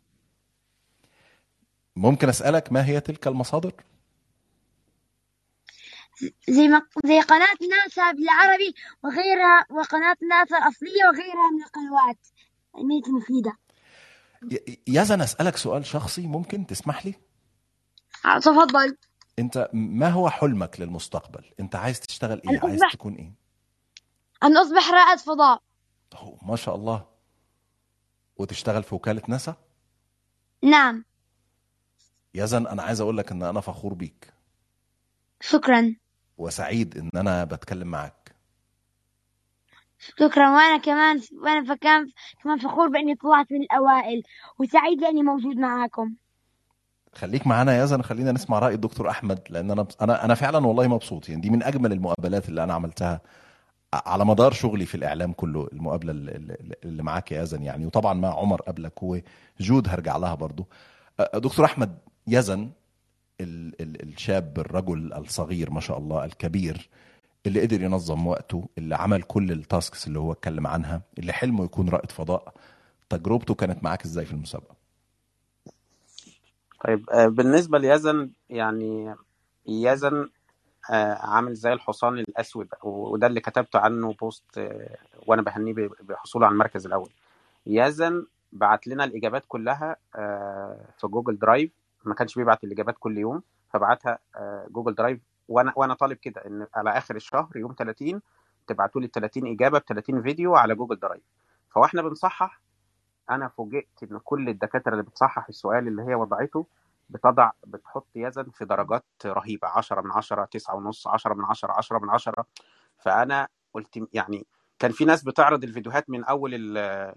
ممكن 1.96 2.28
أسألك 2.28 2.72
ما 2.72 2.86
هي 2.86 3.00
تلك 3.00 3.26
المصادر؟ 3.26 3.72
زي 6.48 6.68
ما... 6.68 6.82
زي 7.04 7.20
قناة 7.20 7.56
ناسا 7.70 8.12
بالعربي 8.12 8.74
وغيرها 9.04 9.66
وقناة 9.70 10.16
ناسا 10.30 10.58
الأصلية 10.58 11.04
وغيرها 11.04 11.50
من 11.50 11.62
القنوات. 11.64 12.26
العلمية 12.74 13.02
المفيدة 13.06 13.58
يزن 14.86 15.20
أسألك 15.20 15.56
سؤال 15.56 15.86
شخصي 15.86 16.26
ممكن 16.26 16.66
تسمح 16.66 17.06
لي؟ 17.06 17.14
تفضل. 18.24 18.96
أنت 19.38 19.70
ما 19.72 20.08
هو 20.08 20.30
حلمك 20.30 20.80
للمستقبل؟ 20.80 21.54
أنت 21.60 21.76
عايز 21.76 22.00
تشتغل 22.00 22.40
أن 22.40 22.60
عايز 22.62 22.80
تكون 22.92 23.14
إيه؟ 23.14 23.34
أن 24.42 24.56
أصبح 24.56 24.90
رائد 24.90 25.18
فضاء. 25.18 25.62
أوه، 26.14 26.38
ما 26.42 26.56
شاء 26.56 26.74
الله. 26.74 27.06
وتشتغل 28.36 28.82
في 28.82 28.94
وكالة 28.94 29.22
ناسا؟ 29.28 29.56
نعم. 30.62 31.04
يزن 32.34 32.66
أنا 32.66 32.82
عايز 32.82 33.00
أقول 33.00 33.18
لك 33.18 33.32
إن 33.32 33.42
أنا 33.42 33.60
فخور 33.60 33.94
بيك. 33.94 34.34
شكرا. 35.40 35.96
وسعيد 36.40 36.98
إن 36.98 37.10
أنا 37.20 37.44
بتكلم 37.44 37.88
معاك. 37.88 38.34
شكرا. 39.98 40.50
وأنا 40.50 40.76
كمان 40.76 41.20
وأنا 41.42 41.74
فكان 41.74 42.06
كمان 42.42 42.58
فخور 42.58 42.88
بإني 42.88 43.14
طلعت 43.14 43.52
من 43.52 43.62
الأوائل 43.62 44.22
وسعيد 44.58 45.00
لأني 45.00 45.22
موجود 45.22 45.56
معاكم. 45.56 46.14
خليك 47.14 47.46
معانا 47.46 47.76
يا 47.76 47.84
يزن 47.84 48.02
خلينا 48.02 48.32
نسمع 48.32 48.58
رأي 48.58 48.74
الدكتور 48.74 49.10
أحمد 49.10 49.40
لأن 49.50 49.70
أنا 49.70 49.86
أنا 50.02 50.24
أنا 50.24 50.34
فعلا 50.34 50.66
والله 50.66 50.88
مبسوط. 50.88 51.28
يعني 51.28 51.40
دي 51.40 51.50
من 51.50 51.62
أجمل 51.62 51.92
المقابلات 51.92 52.48
اللي 52.48 52.64
أنا 52.64 52.74
عملتها 52.74 53.20
على 53.94 54.24
مدار 54.24 54.52
شغلي 54.52 54.86
في 54.86 54.94
الإعلام 54.94 55.32
كله 55.32 55.68
المقابلة 55.72 56.12
اللي- 56.12 57.02
معاك 57.02 57.32
يا 57.32 57.42
يزن 57.42 57.62
يعني. 57.62 57.86
وطبعا 57.86 58.14
مع 58.14 58.28
عمر 58.38 58.62
قبلك 58.62 59.02
وجود 59.02 59.88
هرجع 59.88 60.16
لها 60.16 60.34
برضو. 60.34 60.66
دكتور 61.34 61.64
أحمد 61.64 61.98
يزن 62.26 62.70
الشاب 63.40 64.58
الرجل 64.58 65.12
الصغير 65.12 65.70
ما 65.70 65.80
شاء 65.80 65.98
الله 65.98 66.24
الكبير 66.24 66.88
اللي 67.46 67.60
قدر 67.60 67.82
ينظم 67.82 68.26
وقته 68.26 68.68
اللي 68.78 68.96
عمل 68.96 69.22
كل 69.22 69.52
ال 69.52 69.61
tasks 69.61 70.06
اللي 70.06 70.18
هو 70.18 70.32
اتكلم 70.32 70.66
عنها 70.66 71.02
اللي 71.18 71.32
حلمه 71.32 71.64
يكون 71.64 71.88
رائد 71.88 72.12
فضاء. 72.12 72.54
تجربته 73.10 73.54
كانت 73.54 73.84
معاك 73.84 74.04
إزاي 74.04 74.24
في 74.24 74.32
المسابقة؟ 74.32 74.74
طيب 76.84 77.10
آه، 77.10 77.26
بالنسبة 77.28 77.78
ليزن 77.78 78.30
يعني 78.50 79.14
يزن 79.66 80.28
آه، 80.90 81.14
عامل 81.14 81.54
زي 81.54 81.72
الحصان 81.72 82.18
الأسود 82.18 82.68
وده 82.82 83.26
اللي 83.26 83.40
كتبته 83.40 83.78
عنه 83.78 84.12
بوست 84.12 84.58
آه، 84.58 84.96
وأنا 85.26 85.42
بهنيه 85.42 85.74
بحصوله 86.02 86.46
على 86.46 86.52
المركز 86.52 86.86
الأول. 86.86 87.10
يزن 87.66 88.26
بعت 88.52 88.86
لنا 88.86 89.04
الإجابات 89.04 89.44
كلها 89.48 89.96
في 90.98 91.06
جوجل 91.06 91.38
درايف. 91.38 91.70
ما 92.04 92.14
كانش 92.14 92.34
بيبعت 92.38 92.64
الإجابات 92.64 92.94
كل 92.98 93.18
يوم 93.18 93.42
فبعتها 93.72 94.18
آه، 94.36 94.66
جوجل 94.70 94.94
درايف 94.94 95.20
وأنا 95.48 95.72
وأنا 95.76 95.94
طالب 95.94 96.16
كده 96.16 96.42
إن 96.46 96.66
على 96.74 96.90
آخر 96.90 97.16
الشهر 97.16 97.56
يوم 97.56 97.74
30 97.78 98.20
تبعتوا 98.66 99.00
لي 99.00 99.10
30 99.14 99.46
إجابة 99.46 99.78
ب 99.78 99.82
30 99.82 100.22
فيديو 100.22 100.56
على 100.56 100.74
جوجل 100.74 100.98
درايف 100.98 101.22
فواحنا 101.70 102.02
بنصحح 102.02 102.60
أنا 103.30 103.48
فوجئت 103.48 103.88
إن 104.02 104.18
كل 104.24 104.48
الدكاترة 104.48 104.92
اللي 104.92 105.02
بتصحح 105.02 105.48
السؤال 105.48 105.88
اللي 105.88 106.02
هي 106.02 106.14
وضعته 106.14 106.66
بتضع 107.10 107.50
بتحط 107.66 108.06
يزن 108.14 108.50
في 108.50 108.64
درجات 108.64 109.04
رهيبة 109.26 109.68
10 109.68 110.00
من 110.00 110.10
10 110.10 110.44
9 110.44 110.74
ونص 110.74 111.06
10 111.06 111.34
من 111.34 111.44
10 111.44 111.72
10 111.72 111.98
من 111.98 112.10
10 112.10 112.44
فأنا 112.98 113.48
قلت 113.74 114.08
يعني 114.12 114.46
كان 114.78 114.90
في 114.92 115.04
ناس 115.04 115.24
بتعرض 115.24 115.64
الفيديوهات 115.64 116.10
من 116.10 116.24
أول 116.24 116.52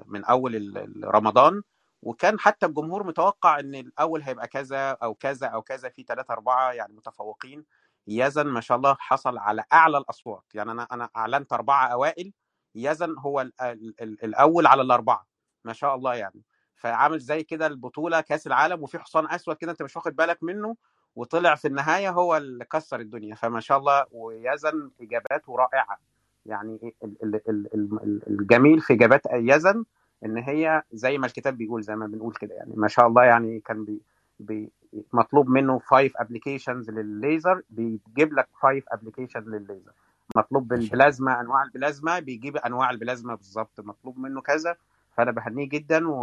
من 0.06 0.26
أول 0.26 0.74
رمضان 1.04 1.62
وكان 2.04 2.40
حتى 2.40 2.66
الجمهور 2.66 3.04
متوقع 3.04 3.60
إن 3.60 3.76
الأول 3.76 4.22
هيبقى 4.22 4.48
كذا 4.48 4.92
أو 4.92 5.14
كذا 5.14 5.48
أو 5.48 5.62
كذا 5.62 5.90
في 5.90 6.04
ثلاثة 6.04 6.34
أربعة 6.34 6.72
يعني 6.72 6.94
متفوقين. 6.94 7.66
يزن 8.08 8.48
ما 8.48 8.62
شاء 8.62 8.78
الله 8.78 8.96
حصل 9.00 9.38
على 9.38 9.64
أعلى 9.74 9.98
الأصوات. 9.98 10.44
يعني 10.54 10.72
أنا 10.72 10.88
أنا 10.92 11.10
أعلنت 11.16 11.54
أربعة 11.54 11.88
أوائل 11.88 12.34
يزن 12.76 13.16
هو 13.20 13.42
ال 13.42 13.54
ال 13.62 13.94
ال 14.02 14.24
الأول 14.24 14.68
على 14.68 14.82
الأربعة 14.82 15.26
ما 15.66 15.74
شاء 15.74 15.96
الله 15.96 16.16
يعني. 16.16 16.42
فعامل 16.76 17.20
زي 17.20 17.44
كده 17.44 17.68
البطولة 17.68 18.22
كأس 18.22 18.48
العالم 18.48 18.84
وفي 18.84 19.00
حصان 19.00 19.28
أسود 19.30 19.56
كده 19.56 19.72
أنت 19.72 19.82
مش 19.84 19.96
واخد 19.96 20.16
بالك 20.16 20.44
منه 20.44 20.76
وطلع 21.16 21.56
في 21.56 21.68
النهاية 21.68 22.10
هو 22.10 22.38
اللي 22.38 22.66
كسر 22.66 23.00
الدنيا. 23.00 23.36
فما 23.36 23.60
شاء 23.60 23.78
الله 23.78 24.06
ويزن 24.12 24.92
اجاباته 25.02 25.56
رائعة. 25.56 25.98
يعني 26.46 26.94
ال- 27.04 27.16
ال- 27.24 27.50
ال- 27.50 27.74
ال- 27.74 28.22
الجميل 28.28 28.82
في 28.82 28.94
إجابات 28.94 29.22
يزن 29.34 29.86
إن 30.26 30.38
هي 30.38 30.84
زي 30.94 31.18
ما 31.18 31.26
الكتاب 31.26 31.58
بيقول 31.58 31.82
زي 31.84 31.96
ما 31.96 32.08
بنقول 32.08 32.34
كده 32.34 32.56
يعني. 32.56 32.74
ما 32.76 32.88
شاء 32.88 33.08
الله 33.08 33.24
يعني 33.24 33.60
كان 33.60 33.86
بي 33.86 34.02
بي 34.40 34.72
مطلوب 35.14 35.50
منه 35.50 35.80
5 35.80 36.10
applications 36.16 36.90
لليزر 36.90 37.62
بيجيب 37.70 38.34
لك 38.34 38.48
5 38.54 38.82
application 38.92 39.40
لليزر 39.40 39.92
مطلوب 40.36 40.68
بالبلازما 40.68 41.42
أنواع 41.42 41.64
البلازما 41.64 42.20
بيجيب 42.20 42.58
أنواع 42.58 42.90
البلازما 42.90 43.36
بالظبط. 43.36 43.80
مطلوب 43.80 44.20
منه 44.20 44.42
كذا 44.42 44.76
فأنا 45.18 45.32
بهنيه 45.32 45.70
جدا 45.70 46.08
و... 46.10 46.22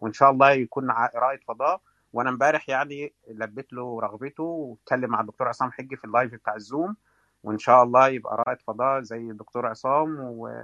وإن 0.00 0.12
شاء 0.12 0.30
الله 0.30 0.50
يكون 0.50 0.90
رائد 1.14 1.40
فضاء. 1.48 1.80
وأنا 2.12 2.30
امبارح 2.30 2.68
يعني 2.68 3.12
لبيت 3.30 3.72
له 3.72 4.00
رغبته 4.00 4.42
واتكلم 4.42 5.10
مع 5.10 5.20
الدكتور 5.20 5.48
عصام 5.48 5.72
حجي 5.72 5.96
في 5.96 6.04
اللايف 6.04 6.34
بتاع 6.34 6.54
الزوم. 6.54 6.96
وإن 7.42 7.58
شاء 7.58 7.82
الله 7.82 8.08
يبقى 8.08 8.44
رائد 8.48 8.62
فضاء 8.62 9.00
زي 9.02 9.30
الدكتور 9.30 9.66
عصام 9.66 10.20
و... 10.20 10.62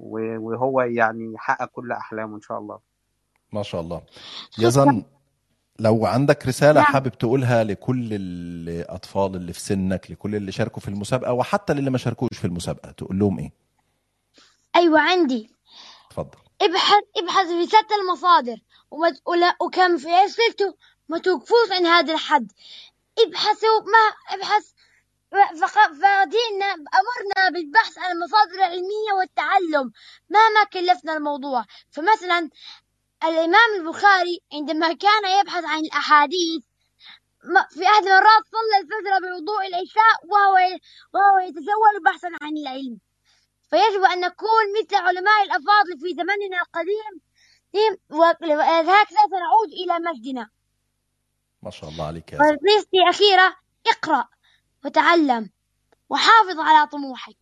و... 0.00 0.38
وهو 0.38 0.80
يعني 0.80 1.34
يحقق 1.34 1.68
كل 1.72 1.92
أحلامه 1.92 2.36
إن 2.36 2.40
شاء 2.40 2.58
الله. 2.58 2.78
ما 3.52 3.62
شاء 3.62 3.80
الله. 3.80 4.02
يزن 4.58 5.04
لو 5.78 6.06
عندك 6.06 6.46
رسالة 6.46 6.80
نعم. 6.80 6.92
حابب 6.92 7.08
تقولها 7.08 7.64
لكل 7.64 8.08
الأطفال 8.12 9.36
اللي 9.36 9.52
في 9.52 9.60
سنك 9.60 10.10
لكل 10.10 10.34
اللي 10.34 10.52
شاركوا 10.52 10.82
في 10.82 10.88
المسابقة 10.88 11.32
وحتى 11.32 11.74
للي 11.74 11.90
ما 11.90 11.98
شاركوش 11.98 12.28
في 12.32 12.44
المسابقة 12.44 12.90
تقول 12.90 13.18
لهم 13.18 13.38
إيه؟ 13.38 13.52
أيوة 14.76 15.00
عندي. 15.00 15.50
اتفضل. 16.06 16.38
ابحث 16.62 17.02
ابحث 17.16 17.46
في 17.46 17.66
ستة 17.66 17.96
المصادر 18.02 18.56
وما 18.90 19.54
وكم 19.60 19.98
في 19.98 20.08
أسئلته 20.08 20.74
ما 21.08 21.18
توقفوش 21.18 21.72
عن 21.72 21.86
هذا 21.86 22.14
الحد. 22.14 22.52
ابحثوا 23.26 23.80
ما 23.80 24.36
ابحث 24.36 24.72
فدينا 25.30 26.66
أمرنا 27.00 27.48
بالبحث 27.52 27.98
عن 27.98 28.10
المصادر 28.12 28.54
العلمية 28.54 29.12
والتعلم 29.18 29.92
مهما 30.30 30.64
كلفنا 30.72 31.12
الموضوع. 31.16 31.64
فمثلا 31.90 32.50
الإمام 33.24 33.70
البخاري 33.80 34.40
عندما 34.52 34.92
كان 34.92 35.40
يبحث 35.40 35.64
عن 35.64 35.78
الأحاديث 35.78 36.62
في 37.70 37.84
أحد 37.84 38.02
المرات 38.06 38.44
صلى 38.52 38.76
الفجر 38.80 39.12
بوضوء 39.22 39.66
العشاء 39.66 40.16
وهو 40.28 40.54
وهو 41.14 41.38
يتسول 41.48 41.94
بحثا 42.04 42.28
عن 42.42 42.56
العلم. 42.56 42.98
فيجب 43.70 44.02
أن 44.12 44.20
نكون 44.20 44.64
مثل 44.80 44.96
علماء 44.96 45.42
الأفاضل 45.42 45.98
في 46.00 46.14
زمننا 46.14 46.60
القديم 46.60 47.20
وهكذا 48.10 49.22
سنعود 49.30 49.68
إلى 49.72 49.98
مجدنا. 50.10 50.50
ما 51.62 51.70
شاء 51.70 51.90
الله 51.90 52.06
عليك 52.06 52.32
يا 52.32 52.58
الأخيرة 52.94 53.56
اقرأ. 53.86 54.28
وتعلم 54.84 55.50
وحافظ 56.10 56.58
على 56.58 56.86
طموحك. 56.86 57.36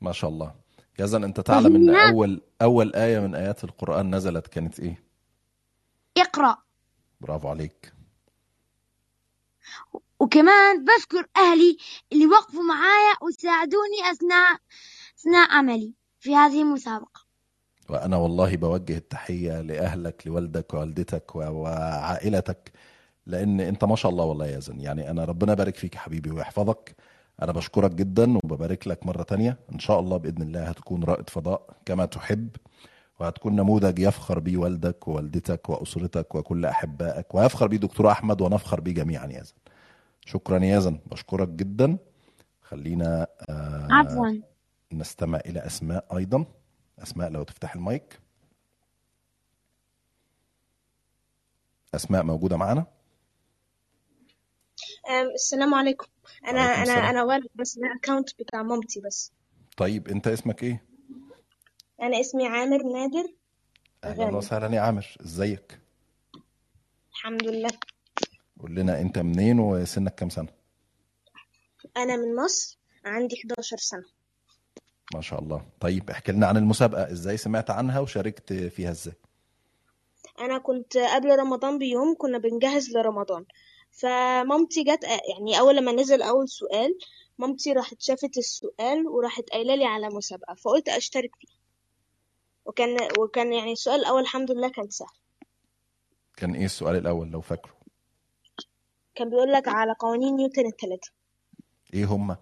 ما 0.00 0.12
شاء 0.12 0.30
الله. 0.30 0.54
يزن 0.98 1.24
أنت 1.24 1.40
تعلم 1.40 1.74
وهنا 1.74 2.08
أول 2.08 2.40
أول 2.62 2.94
آية 2.94 3.20
من 3.20 3.34
آيات 3.34 3.64
القرآن 3.64 4.14
نزلت 4.14 4.46
كانت 4.46 4.80
إيه؟ 4.80 5.04
اقرأ. 6.18 6.62
برافو 7.20 7.48
عليك. 7.48 7.92
وكمان 10.20 10.84
بشكر 10.84 11.28
أهلي 11.36 11.78
اللي 12.12 12.26
وقفوا 12.26 12.62
معايا 12.62 13.14
وساعدوني 13.22 14.10
أثناء 14.12 14.58
أثناء 15.18 15.50
عملي 15.50 15.94
في 16.20 16.36
هذه 16.36 16.62
المسابقة. 16.62 17.28
وأنا 17.88 18.16
والله 18.16 18.56
بوجه 18.56 18.96
التحية 18.96 19.60
لأهلك 19.60 20.26
لوالدك 20.26 20.74
ووالدتك 20.74 21.36
وعائلتك. 21.36 22.72
لأن 23.28 23.60
أنت 23.60 23.84
ما 23.84 23.96
شاء 23.96 24.12
الله 24.12 24.24
والله 24.24 24.46
يا 24.46 24.58
يزن 24.58 24.80
يعني 24.80 25.10
أنا 25.10 25.24
ربنا 25.24 25.52
يبارك 25.52 25.76
فيك 25.76 25.94
يا 25.94 26.00
حبيبي 26.00 26.30
ويحفظك. 26.30 26.96
أنا 27.42 27.52
بشكرك 27.52 27.90
جدا 27.90 28.36
وببارك 28.36 28.88
لك 28.88 29.06
مرة 29.06 29.22
تانية. 29.22 29.58
إن 29.72 29.78
شاء 29.78 30.00
الله 30.00 30.16
بإذن 30.16 30.42
الله 30.42 30.64
هتكون 30.64 31.04
رائد 31.04 31.30
فضاء 31.30 31.76
كما 31.84 32.04
تحب 32.04 32.48
وهتكون 33.20 33.56
نموذج 33.56 33.98
يفخر 33.98 34.38
بيه 34.38 34.56
والدك 34.56 35.08
ووالدتك 35.08 35.68
وأسرتك 35.68 36.34
وكل 36.34 36.64
أحبائك. 36.66 37.34
ويفخر 37.34 37.66
بيه 37.66 37.76
دكتور 37.76 38.10
أحمد 38.10 38.40
ونفخر 38.40 38.80
بيه 38.80 38.92
جميعا 38.92 39.26
يازن 39.26 39.54
شكرا 40.24 40.58
يازن 40.58 40.98
بشكرك 41.06 41.48
جدا. 41.48 41.98
خلينا 42.62 43.26
آه 43.50 43.88
عفوا. 43.90 44.40
نستمع 44.92 45.40
إلى 45.46 45.66
أسماء 45.66 46.16
أيضا. 46.16 46.44
أسماء 46.98 47.30
لو 47.30 47.42
تفتح 47.42 47.74
المايك. 47.74 48.20
أسماء 51.94 52.22
موجودة 52.22 52.56
معانا؟ 52.56 52.97
السلام 55.08 55.74
عليكم. 55.74 56.06
أنا 56.46 56.60
أنا 56.60 56.82
السلام. 56.82 57.04
أنا 57.04 57.22
والد 57.22 57.48
بس 57.54 57.78
أنا 57.78 57.94
اكونت 57.94 58.30
بتاع 58.38 58.62
مامتي 58.62 59.00
بس. 59.00 59.32
طيب 59.76 60.08
أنت 60.08 60.26
اسمك 60.28 60.62
إيه؟ 60.62 60.84
أنا 62.02 62.20
اسمي 62.20 62.46
عامر 62.48 62.82
نادر. 62.82 63.32
أهلا 64.04 64.36
وسهلا 64.36 64.76
يا 64.76 64.80
عامر. 64.80 65.16
إزيك؟ 65.20 65.80
الحمد 67.12 67.46
لله. 67.46 67.70
قول 68.60 68.74
لنا 68.74 69.00
أنت 69.00 69.18
منين 69.18 69.60
وسنك 69.60 70.14
كام 70.14 70.28
سنة؟ 70.28 70.48
أنا 71.96 72.16
من 72.16 72.36
مصر. 72.36 72.78
عندي 73.04 73.36
11 73.36 73.76
سنة. 73.76 74.04
ما 75.14 75.20
شاء 75.20 75.40
الله. 75.42 75.66
طيب 75.80 76.10
احكي 76.10 76.32
لنا 76.32 76.46
عن 76.46 76.56
المسابقة. 76.56 77.12
إزاي 77.12 77.36
سمعت 77.36 77.70
عنها 77.70 78.00
وشاركت 78.00 78.52
فيها 78.52 78.90
إزاي؟ 78.90 79.14
أنا 80.40 80.58
كنت 80.58 80.96
قبل 80.96 81.38
رمضان 81.38 81.78
بيوم 81.78 82.16
كنا 82.18 82.38
بنجهز 82.38 82.90
لرمضان. 82.96 83.44
فمامتي 83.90 84.82
جت 84.82 85.04
يعني 85.04 85.58
أول 85.58 85.76
لما 85.76 85.92
نزل 85.92 86.22
أول 86.22 86.48
سؤال 86.48 86.98
مامتي 87.38 87.72
راحت 87.72 88.02
شافت 88.02 88.38
السؤال 88.38 89.06
وراحت 89.08 89.50
قايلة 89.50 89.74
لي 89.74 89.84
على 89.84 90.08
مسابقة 90.08 90.54
فقلت 90.54 90.88
أشترك 90.88 91.30
فيها. 91.36 91.58
وكان 92.64 92.96
وكان 93.18 93.52
يعني 93.52 93.72
السؤال 93.72 94.00
الأول 94.00 94.22
الحمد 94.22 94.50
لله 94.50 94.68
كان 94.68 94.90
سهل. 94.90 95.08
كان 96.36 96.54
إيه 96.54 96.64
السؤال 96.64 96.96
الأول 96.96 97.28
لو 97.30 97.40
فاكره؟ 97.40 97.78
كان 99.14 99.30
بيقول 99.30 99.52
لك 99.52 99.68
على 99.68 99.94
قوانين 99.98 100.36
نيوتن 100.36 100.66
الثلاثة 100.66 101.10
إيه 101.94 102.04
هما؟ 102.04 102.36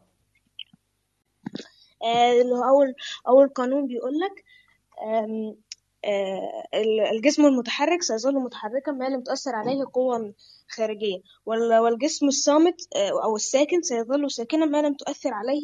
آه، 2.03 2.33
اللي 2.33 2.55
هو 2.55 2.65
أول 2.65 2.95
أول 3.29 3.49
قانون 3.49 3.87
بيقول 3.87 4.13
لك 4.19 4.45
الجسم 7.13 7.47
المتحرك 7.47 8.03
سيظل 8.03 8.35
متحركا 8.35 8.93
ما 8.93 9.09
لم 9.09 9.23
تؤثر 9.23 9.55
عليه 9.55 9.85
قوة 9.95 10.35
خارجية. 10.69 11.19
وال- 11.47 11.79
والجسم 11.79 12.27
الصامت 12.29 12.75
آه، 12.97 13.25
أو 13.25 13.37
الساكن 13.37 13.83
سيظل 13.83 14.31
ساكنا 14.31 14.67
ما 14.67 14.83
لم 14.83 14.95
تؤثر 14.95 15.35
عليه 15.35 15.63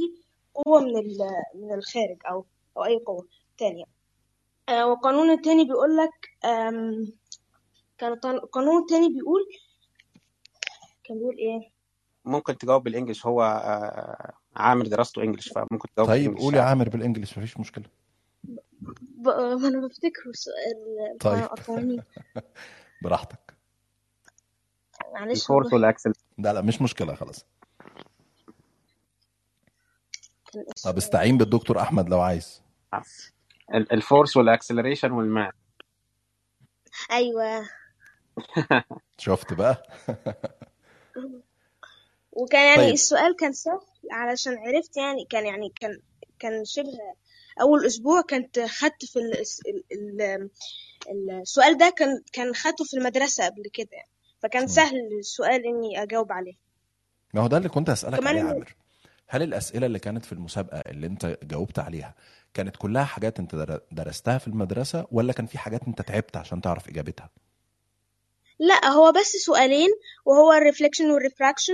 قوة 0.55 0.81
من 0.81 0.93
من 1.55 1.75
الخارج 1.75 2.17
أو 2.31 2.45
أو 2.77 2.85
أي 2.85 2.97
قوة 2.99 3.27
تانية. 3.59 3.85
آه، 4.69 4.87
والقانون 4.87 5.31
التاني 5.31 5.65
بيقول 5.65 5.97
لك 5.97 6.29
كان 7.99 8.13
القان- 8.13 8.35
القانون 8.37 8.83
التاني 8.83 9.09
بيقول 9.09 9.41
كان 11.05 11.19
بيقول 11.19 11.37
إيه؟ 11.39 11.71
ممكن 12.25 12.59
تجاوب 12.59 12.83
بالإنجلش 12.83 13.27
هو 13.27 13.43
آه، 13.43 14.33
عامر 14.57 14.87
دراسته 14.87 15.23
إنجلش 15.23 15.49
فممكن 15.53 15.89
تجاوب 15.95 16.09
طيب 16.09 16.21
بالإنجلش 16.23 16.43
قول 16.45 16.55
يا 16.55 16.63
عامر 16.63 16.89
بالإنجلش 16.89 17.39
مفيش 17.39 17.59
مشكلة. 17.61 17.85
ب- 19.01 19.29
ما 19.61 19.69
أنا 19.69 19.87
بفتكره 19.87 20.31
السؤال 20.31 21.19
طيب. 21.21 22.03
براحتك. 23.03 23.55
معلش 25.15 25.41
ال 25.43 25.48
force 25.48 25.73
وال 25.73 25.84
accel 25.84 26.13
لا 26.39 26.53
لا 26.53 26.61
مش 26.61 26.83
مشكلة 26.83 27.15
خلاص. 27.15 27.45
طب 30.85 30.97
استعين 30.97 31.39
بالدكتور 31.39 31.81
أحمد 31.81 32.09
لو 32.09 32.21
عايز. 32.21 32.63
ال- 33.75 33.93
ال 33.93 34.00
force 34.00 34.37
وال 34.37 34.47
acceleration 34.47 35.11
وال 35.13 35.26
mass 35.26 35.53
أيوه. 37.11 37.69
شفت 39.19 39.53
بقى. 39.53 39.83
وكان 42.33 42.67
يعني 42.67 42.83
طيب. 42.83 42.93
السؤال 42.93 43.37
كان 43.37 43.53
سهل 43.53 43.81
علشان 44.11 44.59
عرفت 44.59 44.97
يعني 44.97 45.25
كان 45.31 45.47
يعني 45.47 45.73
كان 45.81 46.01
كان 46.39 46.65
شبه 46.65 46.99
أول 47.61 47.87
أسبوع 47.87 48.21
كنت 48.21 48.59
خدت 48.61 49.05
في 49.05 49.19
ال 49.19 49.33
ال 49.93 50.23
ال 51.11 51.31
السؤال 51.41 51.79
ده 51.79 51.95
كان 51.97 52.23
كان 52.33 52.55
خدته 52.55 52.85
في 52.85 52.97
المدرسة 52.97 53.45
قبل 53.47 53.63
كده. 53.73 53.89
يعني 53.93 54.09
فكان. 54.43 54.67
سهل 54.69 54.95
السؤال 55.19 55.67
إني 55.67 56.03
أجاوب 56.03 56.33
عليه. 56.33 56.55
ما 57.35 57.41
هو 57.43 57.47
ده 57.47 57.57
اللي 57.57 57.69
كنت 57.69 57.91
هسألك 57.91 58.19
كمان 58.21 58.29
عليه 58.37 58.41
يا 58.49 58.55
عامر. 58.55 58.75
هل 59.29 59.43
الأسئلة 59.43 59.87
اللي 59.87 59.99
كانت 59.99 60.25
في 60.25 60.33
المسابقة 60.33 60.79
اللي 60.79 61.07
أنت 61.07 61.39
جاوبت 61.43 61.79
عليها 61.79 62.15
كانت 62.55 62.77
كلها 62.77 63.05
حاجات 63.05 63.39
أنت 63.39 63.55
در- 63.55 63.81
درستها 63.93 64.39
في 64.39 64.49
المدرسة 64.49 65.07
ولا 65.11 65.33
كان 65.33 65.47
في 65.47 65.59
حاجات 65.59 65.83
أنت 65.89 66.03
تعبت 66.03 66.37
عشان 66.37 66.61
تعرف 66.61 66.89
إجابتها؟ 66.89 67.31
لا 68.69 68.87
هو 68.89 69.13
بس 69.13 69.27
سؤالين 69.47 69.89
وهو 70.25 70.53
ال 70.53 70.58
reflection 70.58 71.11
وال 71.11 71.21
refraction 71.21 71.73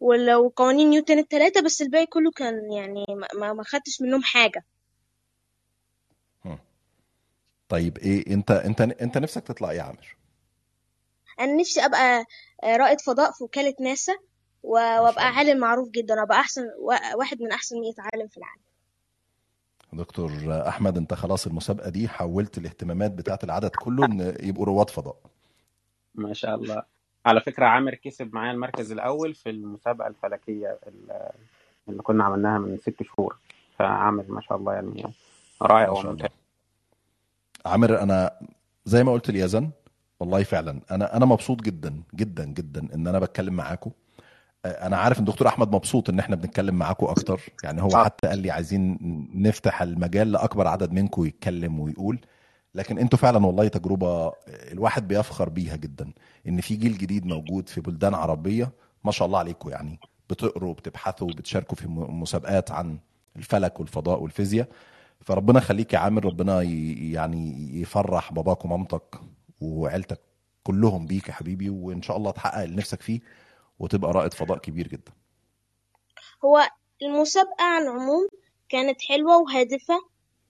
وال 0.00 0.34
وقوانين 0.34 0.90
نيوتن 0.90 1.18
الثلاثة 1.18 1.60
بس 1.62 1.82
الباقي 1.82 2.06
كله 2.06 2.30
كان 2.30 2.72
يعني 2.72 3.04
ما 3.34 3.52
ما 3.52 3.62
خدتش 3.64 4.00
منهم 4.02 4.22
حاجة. 4.22 4.64
طيب 7.68 7.98
إيه 7.98 8.34
أنت 8.34 8.50
أنت 8.50 8.80
أنت 8.80 9.18
نفسك 9.18 9.42
تطلع 9.42 9.70
إيه 9.70 9.76
يا 9.78 9.82
عامر؟ 9.82 10.16
أنا 11.40 11.52
نفسي 11.52 11.80
أبقى 11.84 12.24
رائد 12.64 13.00
فضاء 13.00 13.32
في 13.32 13.44
وكالة 13.44 13.74
ناسا 13.80 14.12
و- 14.62 14.76
ما 14.78 15.00
وأبقى 15.00 15.14
شاء 15.22 15.28
الله. 15.30 15.38
عالم 15.38 15.58
معروف 15.58 15.88
جدا 15.90 16.14
وأبقى 16.20 16.40
أحسن 16.40 16.62
وا- 16.78 17.14
واحد 17.16 17.42
من 17.42 17.52
أحسن 17.52 17.76
100 17.80 17.92
عالم 17.98 18.28
في 18.28 18.36
العالم. 18.36 18.62
دكتور 19.92 20.32
أحمد 20.68 20.96
أنت 20.96 21.14
خلاص 21.14 21.46
المسابقة 21.46 21.88
دي 21.90 22.08
حولت 22.08 22.58
الاهتمامات 22.58 23.10
بتاعت 23.10 23.44
العدد 23.44 23.70
كله 23.70 24.04
إن 24.06 24.36
يبقوا 24.40 24.64
رواد 24.66 24.90
فضاء. 24.90 25.16
ما 26.14 26.32
شاء 26.32 26.54
الله. 26.54 26.82
على 27.26 27.40
فكرة 27.40 27.66
عامر 27.66 27.94
كسب 27.94 28.34
معايا 28.34 28.52
المركز 28.52 28.92
الأول 28.92 29.34
في 29.34 29.50
المسابقة 29.50 30.06
الفلكية 30.08 30.78
ال- 30.86 31.30
اللي 31.88 32.02
كنا 32.02 32.24
عملناها 32.24 32.58
من 32.58 32.76
ست 32.78 33.02
شهور. 33.02 33.36
فعامر 33.78 34.24
ما 34.28 34.40
شاء 34.40 34.58
الله 34.58 34.72
يعني 34.72 35.04
رائع 35.62 35.90
وممتاز. 35.90 36.28
عامر 37.66 38.02
أنا 38.02 38.30
زي 38.84 39.04
ما 39.04 39.12
قلت 39.12 39.30
ليزن 39.30 39.70
والله 40.20 40.42
فعلا 40.42 40.80
أنا 40.90 41.16
أنا 41.16 41.26
مبسوط 41.26 41.60
جدا 41.62 42.02
جدا 42.14 42.44
جدا 42.44 42.88
إن 42.94 43.06
أنا 43.06 43.18
بتكلم 43.18 43.54
معاكم 43.54 43.90
أنا 44.64 44.96
عارف 44.96 45.20
إن 45.20 45.24
دكتور 45.24 45.48
أحمد 45.48 45.74
مبسوط 45.74 46.10
إن 46.10 46.18
إحنا 46.18 46.36
بنتكلم 46.36 46.74
معاكم 46.74 47.06
أكتر. 47.06 47.40
يعني 47.64 47.82
هو. 47.82 48.04
حتى 48.04 48.28
قال 48.28 48.38
لي 48.38 48.50
عايزين 48.50 48.98
نفتح 49.34 49.82
المجال 49.82 50.32
لأكبر 50.32 50.66
عدد 50.66 50.92
منكم 50.92 51.24
يتكلم 51.24 51.80
ويقول. 51.80 52.18
لكن 52.74 52.98
أنتوا 52.98 53.18
فعلا 53.18 53.46
والله 53.46 53.68
تجربة 53.68 54.32
الواحد 54.48 55.08
بيفخر 55.08 55.48
بيها 55.48 55.76
جدا 55.76 56.12
إن 56.48 56.60
في 56.60 56.76
جيل 56.76 56.98
جديد 56.98 57.26
موجود 57.26 57.68
في 57.68 57.80
بلدان 57.80 58.14
عربية 58.14 58.72
ما 59.04 59.12
شاء 59.12 59.26
الله 59.26 59.38
عليكم 59.38 59.70
يعني 59.70 60.00
بتقروا 60.30 60.70
وبتبحثوا 60.70 61.26
وبتشاركوا 61.30 61.76
في 61.76 61.88
مسابقات 61.88 62.70
عن 62.70 62.98
الفلك 63.36 63.80
والفضاء 63.80 64.22
والفيزياء 64.22 64.68
فربنا 65.20 65.58
يخليك 65.58 65.92
يا 65.92 65.98
عامر 65.98 66.24
ربنا 66.24 66.62
يعني 66.62 67.70
يفرح 67.80 68.32
باباك 68.32 68.64
ومامتك 68.64 69.20
وعيلتك 69.60 70.20
كلهم 70.62 71.06
بيك 71.06 71.28
يا 71.28 71.32
حبيبي 71.32 71.70
وإن 71.70 72.02
شاء 72.02 72.16
الله 72.16 72.30
تحقق 72.30 72.62
اللي 72.62 72.76
نفسك 72.76 73.02
فيه 73.02 73.20
وتبقى 73.78 74.12
رائد 74.12 74.34
فضاء 74.34 74.58
كبير 74.58 74.88
جدا. 74.88 75.12
هو 76.44 76.68
المسابقة 77.02 77.64
عن 77.64 77.88
عموم 77.88 78.28
كانت 78.68 79.02
حلوة 79.08 79.38
وهادفة 79.38 79.94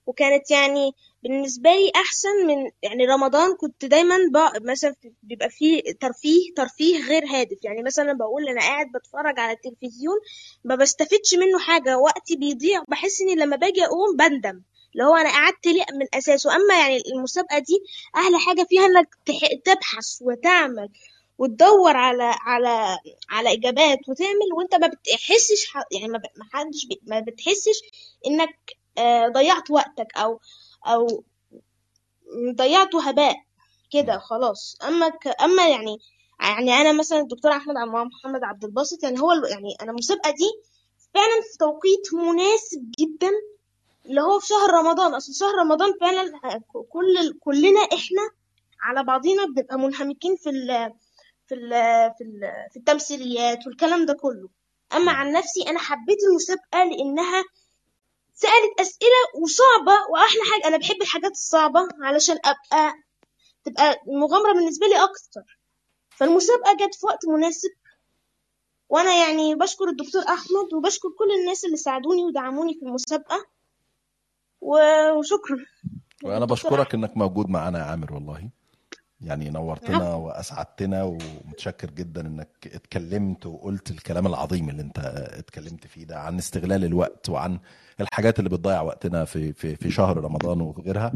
وكانت 0.05 0.51
يعني 0.51 0.91
بالنسبة 1.23 1.69
لي 1.69 1.91
أحسن 1.95 2.47
من 2.47 2.71
يعني 2.83 3.05
رمضان 3.05 3.55
كنت 3.55 3.85
دايما 3.85 4.17
ب... 4.17 4.65
مثلا 4.69 4.95
بيبقى 5.23 5.49
فيه 5.49 5.81
ترفيه 6.01 6.53
ترفيه 6.55 7.05
غير 7.07 7.25
هادف. 7.25 7.57
يعني 7.63 7.83
مثلا 7.83 8.13
بقول 8.13 8.47
أنا 8.49 8.61
قاعد 8.61 8.87
بتفرج 8.91 9.39
على 9.39 9.51
التلفزيون 9.51 10.15
ما 10.63 10.75
بستفدش 10.75 11.33
منه 11.35 11.59
حاجة 11.59 11.97
وقتي 11.97 12.35
بيضيع. 12.35 12.83
بحس 12.87 13.21
إني 13.21 13.35
لما 13.35 13.55
باجي 13.55 13.85
أقوم 13.85 14.15
بندم. 14.17 14.61
اللي 14.93 15.03
هو 15.03 15.15
أنا 15.15 15.29
قعدت 15.29 15.67
ليه 15.67 15.85
من 15.93 16.05
أساسه. 16.13 16.55
أما 16.55 16.79
يعني 16.79 17.01
المسابقة 17.15 17.59
دي 17.59 17.79
أحلى 18.15 18.39
حاجة 18.39 18.67
فيها 18.69 18.87
تح... 19.25 19.47
تبحث 19.65 20.17
وتعمل 20.21 20.89
وتدور 21.37 21.97
على 21.97 22.35
على 22.41 22.97
على 23.29 23.53
إجابات 23.53 23.99
وتعمل 24.09 24.53
وأنت 24.57 24.75
ما 24.75 24.87
بتحسش 24.87 25.73
يعني 25.91 26.07
ما 26.07 26.21
حدش 26.53 26.87
ما 27.07 27.19
بتحسش 27.19 27.81
إنك 28.27 28.55
آه، 28.97 29.27
ضيعت 29.27 29.71
وقتك 29.71 30.17
أو 30.17 30.39
أو 30.87 31.23
ضيعته 32.55 33.09
هباء. 33.09 33.35
كده 33.91 34.17
خلاص. 34.19 34.77
أما 34.87 35.09
ك... 35.09 35.27
أما 35.27 35.67
يعني 35.67 35.97
يعني 36.41 36.71
أنا 36.73 36.91
مثلا 36.93 37.19
الدكتور 37.19 37.51
أحمد 37.51 37.77
عم 37.77 38.07
محمد 38.07 38.43
عبد 38.43 38.63
الباسط 38.65 39.03
يعني 39.03 39.19
هو 39.19 39.31
يعني 39.33 39.75
أنا 39.81 39.91
المسابقة 39.91 40.29
دي 40.31 40.49
فعلا 41.13 41.41
في 41.51 41.57
توقيت 41.59 42.13
مناسب 42.13 42.91
جدا 42.99 43.29
اللي 44.05 44.21
هو 44.21 44.39
في 44.39 44.47
شهر 44.47 44.69
رمضان. 44.73 45.13
أصل 45.13 45.33
شهر 45.33 45.55
رمضان 45.55 45.93
فعلا 46.01 46.31
كل 46.89 47.33
كلنا 47.39 47.79
إحنا 47.81 48.21
على 48.81 49.03
بعضينا 49.03 49.45
بنبقى 49.45 49.77
منهمكين 49.79 50.35
في 50.35 50.49
ال 50.49 50.93
في 51.47 51.55
ال 51.55 51.69
في 52.17 52.23
ال 52.23 52.39
في 52.71 52.77
التمثيليات 52.77 53.67
والكلام 53.67 54.05
ده 54.05 54.13
كله. 54.13 54.49
أما 54.93 55.11
عن 55.11 55.31
نفسي 55.31 55.61
أنا 55.69 55.79
حبيت 55.79 56.17
المسابقة 56.29 56.83
لأنها 56.83 57.43
سألت 58.41 58.79
أسئلة 58.79 59.21
وصعبة 59.43 59.97
وأحلى 60.11 60.41
حاجة 60.51 60.67
أنا 60.67 60.77
بحب 60.77 61.01
الحاجات 61.01 61.31
الصعبة 61.31 61.79
علشان 62.01 62.37
أبقى 62.45 62.93
تبقى 63.63 64.01
المغامرة 64.07 64.53
بالنسبة 64.53 64.87
لي 64.87 65.03
أكتر. 65.03 65.57
فالمسابقة 66.17 66.73
جت 66.73 66.95
في 66.95 67.05
وقت 67.05 67.25
مناسب 67.27 67.69
وأنا 68.89 69.13
يعني 69.25 69.55
بشكر 69.55 69.89
الدكتور 69.89 70.21
أحمد 70.21 70.73
وبشكر 70.73 71.09
كل 71.19 71.31
الناس 71.41 71.65
اللي 71.65 71.77
ساعدوني 71.77 72.23
ودعموني 72.23 72.73
في 72.73 72.85
المسابقة 72.85 73.45
وشكرا. 74.61 75.57
وأنا 76.23 76.39
للدكتور 76.39 76.71
بشكرك 76.71 76.93
إنك 76.93 77.17
موجود 77.17 77.49
معانا 77.49 77.79
يا 77.79 77.83
عامر 77.83 78.13
والله. 78.13 78.49
يعني 79.21 79.49
نورتنا 79.49 79.95
عفوا 79.97 80.15
وأسعدتنا 80.15 81.03
ومتشكر 81.03 81.91
جدا 81.91 82.21
إنك 82.21 82.71
اتكلمت 82.73 83.45
وقلت 83.45 83.91
الكلام 83.91 84.27
العظيم 84.27 84.69
اللي 84.69 84.81
أنت 84.81 84.99
اتكلمت 85.33 85.87
فيه 85.87 86.03
ده 86.03 86.19
عن 86.19 86.37
استغلال 86.37 86.85
الوقت 86.85 87.29
وعن 87.29 87.59
الحاجات 87.99 88.39
اللي 88.39 88.49
بتضيع 88.49 88.81
وقتنا 88.81 89.25
في 89.25 89.53
في 89.53 89.75
في 89.75 89.91
شهر 89.91 90.17
رمضان 90.17 90.61
وغيرها. 90.61 91.13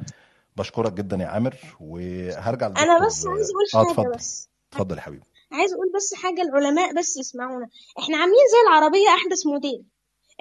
بشكرك 0.57 0.93
جدا 0.93 1.17
يا 1.17 1.25
عامر 1.27 1.55
وهرجع 1.79 2.67
للدكتور. 2.67 3.05
بس 3.05 3.25
عايز 3.27 3.49
آه 3.75 3.77
حاجة 3.79 3.91
اتفضل. 3.91 4.11
بس. 4.15 4.49
اتفضل 4.71 4.97
يا 4.97 5.01
حبيبي. 5.01 5.23
عايز 5.51 5.73
أقول 5.73 5.91
بس 5.95 6.13
حاجة 6.13 6.41
العلماء 6.41 6.93
بس 6.99 7.17
يسمعونا. 7.17 7.67
إحنا 7.99 8.17
عاملين 8.17 8.45
زي 8.51 8.69
العربية 8.69 9.07
أحدث 9.07 9.45
موديل. 9.45 9.83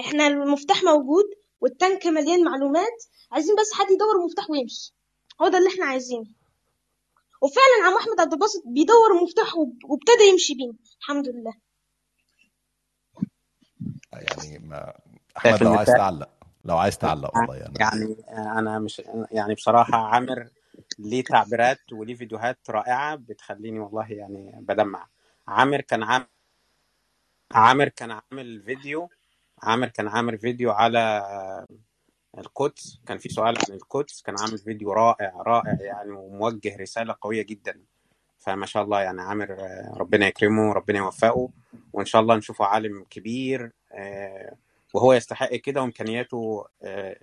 إحنا 0.00 0.26
المفتاح 0.26 0.82
موجود 0.84 1.24
والتانك 1.60 2.06
مليان 2.06 2.44
معلومات. 2.44 3.04
عايزين 3.32 3.54
بس 3.60 3.72
حد 3.72 3.86
يدور 3.90 4.16
المفتاح 4.20 4.50
ويمشي. 4.50 4.94
هو 5.42 5.48
ده 5.48 5.58
اللي 5.58 5.68
إحنا 5.68 5.86
عايزينه. 5.86 6.24
وفعلا 7.44 7.86
عم 7.86 7.94
أحمد 7.98 8.20
عبد 8.20 8.32
الباسط 8.32 8.62
بيدور 8.66 9.18
المفتاح 9.18 9.56
وب- 9.56 9.84
وابتدى 9.84 10.24
يمشي 10.32 10.54
بيه. 10.54 10.72
الحمد 11.00 11.28
لله. 11.28 11.54
يعني 14.12 14.58
ما 14.58 14.94
أحمد 15.36 15.62
لو 15.62 15.74
عايز 15.74 15.88
تعلق. 15.88 16.28
لو 16.64 16.76
عايز 16.78 16.98
تعلق 16.98 17.36
والله 17.36 17.56
يعني. 17.56 17.74
يعني 17.80 18.16
أنا 18.58 18.78
مش 18.78 19.02
يعني 19.32 19.54
بصراحة 19.54 19.98
عامر 19.98 20.48
ليه 20.98 21.24
تعبيرات 21.24 21.92
وليه 21.92 22.14
فيديوهات 22.14 22.58
رائعة 22.70 23.16
بتخليني 23.16 23.80
والله 23.80 24.12
يعني 24.12 24.52
بدمع 24.62 25.08
عامر 25.48 25.80
كان 25.80 26.02
عامل 26.02 26.26
عامر 27.52 27.88
كان 27.88 28.10
عامل 28.10 28.62
فيديو 28.62 29.08
عامر 29.62 29.88
كان 29.88 30.08
عامل 30.08 30.38
فيديو 30.38 30.70
على 30.70 31.22
القدس 32.38 33.00
كان 33.06 33.18
في 33.18 33.28
سؤال 33.28 33.58
عن 33.68 33.76
القدس 33.76 34.22
كان 34.22 34.34
عامل 34.40 34.58
فيديو 34.58 34.92
رائع 34.92 35.42
رائع 35.46 35.76
يعني 35.80 36.10
وموجه 36.10 36.76
رسالة 36.76 37.16
قوية 37.20 37.42
جدا. 37.42 37.80
فما 38.44 38.66
شاء 38.66 38.82
الله 38.82 39.00
يعني 39.00 39.22
عامر 39.22 39.52
آه، 39.52 39.92
ربنا 39.96 40.26
يكرمه 40.26 40.72
ربنا 40.72 40.98
يوفقه 40.98 41.48
وإن 41.92 42.06
شاء 42.06 42.22
الله 42.22 42.36
نشوفه 42.36 42.64
عالم 42.64 43.04
كبير 43.10 43.72
آه، 43.92 44.54
وهو 44.94 45.12
يستحق 45.12 45.54
كده 45.54 45.80
وإمكانياته 45.80 46.64
آه، 46.82 47.16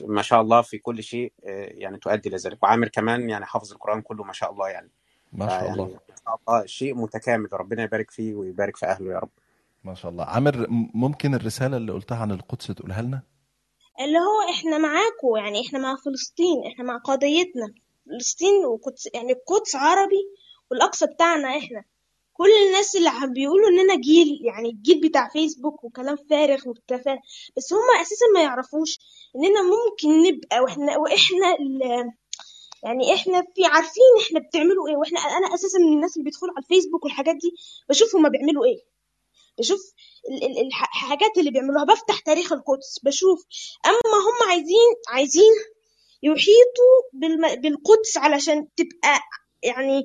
ما 0.00 0.22
شاء 0.22 0.40
الله 0.40 0.62
في 0.62 0.78
كل 0.78 1.02
شيء 1.02 1.32
يعني 1.42 1.98
تؤدي 1.98 2.30
لذلك 2.30 2.62
وعامر 2.62 2.88
كمان 2.88 3.30
يعني 3.30 3.44
حافظ 3.46 3.72
القرآن 3.72 4.02
كله 4.02 4.24
ما 4.24 4.32
شاء 4.32 4.52
الله 4.52 4.68
يعني. 4.68 4.90
ما 5.32 5.48
شاء 5.48 5.72
الله. 5.72 5.84
ما 5.84 6.16
شاء 6.24 6.40
الله 6.48 6.66
شيء 6.66 6.94
متكامل 6.94 7.48
ربنا 7.52 7.82
يبارك 7.82 8.10
فيه 8.10 8.34
ويبارك 8.34 8.76
في 8.76 8.86
أهله 8.86 9.12
يا 9.12 9.18
رب. 9.18 9.30
ما 9.84 9.94
شاء 9.94 10.10
الله. 10.10 10.24
عامر 10.24 10.66
ممكن 10.94 11.34
الرسالة 11.34 11.76
اللي 11.76 11.92
قلتها 11.92 12.18
عن 12.18 12.30
القدس 12.30 12.66
تقولها 12.66 13.02
لنا؟ 13.02 13.22
اللي 14.00 14.18
هو 14.18 14.40
إحنا 14.50 14.78
معاكم 14.78 15.36
يعني 15.36 15.60
إحنا 15.66 15.78
مع 15.78 15.96
فلسطين 15.96 16.66
إحنا 16.66 16.84
مع 16.84 16.96
قضيتنا. 16.98 17.74
فلسطين 18.06 18.64
وقدس 18.66 19.08
يعني 19.14 19.32
القدس 19.32 19.76
عربي 19.76 20.22
والأقصى 20.70 21.06
بتاعنا 21.06 21.48
إحنا. 21.58 21.84
كل 22.32 22.50
الناس 22.66 22.96
اللي 22.96 23.08
عم 23.08 23.32
بيقولوا 23.32 23.68
إننا 23.68 23.94
جيل 23.96 24.38
يعني 24.44 24.68
الجيل 24.70 25.00
بتاع 25.00 25.28
فيسبوك 25.28 25.84
وكلام 25.84 26.16
فارغ 26.30 26.68
وتفاهة 26.68 27.18
بس 27.56 27.72
هم 27.72 28.00
أساسا 28.00 28.24
ما 28.34 28.42
يعرفوش 28.42 28.98
إننا 29.36 29.62
ممكن 29.62 30.22
نبقى 30.28 30.60
وإحنا 30.60 30.98
وإحنا 30.98 31.56
يعني 32.84 33.14
إحنا 33.14 33.42
في 33.54 33.64
عارفين 33.64 34.12
إحنا 34.26 34.40
بتعملوا 34.40 34.88
إيه. 34.88 34.96
وإحنا 34.96 35.18
أنا 35.20 35.54
أساسا 35.54 35.78
من 35.78 35.92
الناس 35.92 36.16
اللي 36.16 36.24
بيدخلوا 36.24 36.52
على 36.56 36.62
الفيسبوك 36.62 37.04
والحاجات 37.04 37.34
دي 37.36 37.50
بشوف 37.88 38.16
هما 38.16 38.28
بيعملوا 38.28 38.64
إيه. 38.64 38.78
بشوف 39.60 39.80
ال- 40.30 40.44
ال- 40.44 40.66
الح- 40.66 40.90
الحاجات 41.04 41.38
اللي 41.38 41.50
بيعملوها 41.50 41.84
بفتح 41.84 42.18
تاريخ 42.20 42.52
القدس 42.52 42.98
بشوف 43.04 43.38
أما 43.86 44.16
هم 44.26 44.48
عايزين 44.50 44.90
عايزين 45.08 45.52
يحيطوا 46.22 46.94
بالقدس 47.62 48.16
علشان 48.16 48.66
تبقى 48.76 49.20
يعني 49.62 50.02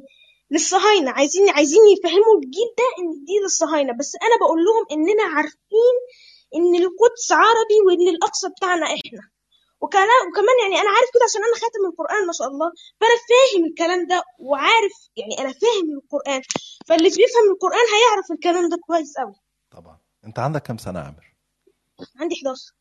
للصهاينة 0.52 1.12
عايزين 1.12 1.50
عايزين 1.50 1.82
يفهموا 1.98 2.36
الجيل 2.44 2.70
ده 2.78 2.84
إن 3.00 3.24
دي 3.26 3.40
للصهاينة. 3.44 3.94
بس 4.00 4.12
أنا 4.22 4.36
بقول 4.42 4.60
لهم 4.66 4.84
إننا 4.92 5.24
عارفين 5.36 5.96
إن 6.56 6.76
القدس 6.76 7.32
عربي 7.32 7.78
وإن 7.88 8.08
الأقصى 8.16 8.48
بتاعنا 8.50 8.86
إحنا. 8.86 9.22
وكمان 9.82 10.58
يعني 10.64 10.82
أنا 10.82 10.90
عارف 10.90 11.10
كده 11.14 11.24
عشان 11.30 11.44
أنا 11.44 11.56
خاتم 11.56 11.82
القرآن 11.92 12.28
ما 12.28 12.34
شاء 12.34 12.48
الله 12.48 12.72
فأنا 13.00 13.16
فاهم 13.30 13.66
الكلام 13.66 14.08
ده 14.08 14.24
وعارف 14.40 14.96
يعني 15.18 15.40
أنا 15.40 15.54
فاهم 15.62 15.88
القرآن. 16.00 16.42
فاللي 16.88 17.10
بيفهم 17.10 17.46
القرآن 17.54 17.86
هيعرف 17.96 18.26
الكلام 18.32 18.70
ده 18.70 18.78
كويس 18.88 19.14
قوي 19.20 19.36
طبعا. 19.76 19.98
أنت 20.26 20.40
عندك 20.40 20.62
كام 20.62 20.78
سنة 20.78 21.00
يا 21.00 21.04
عامر؟ 21.06 21.34
عندي 22.20 22.36
11 22.36 22.74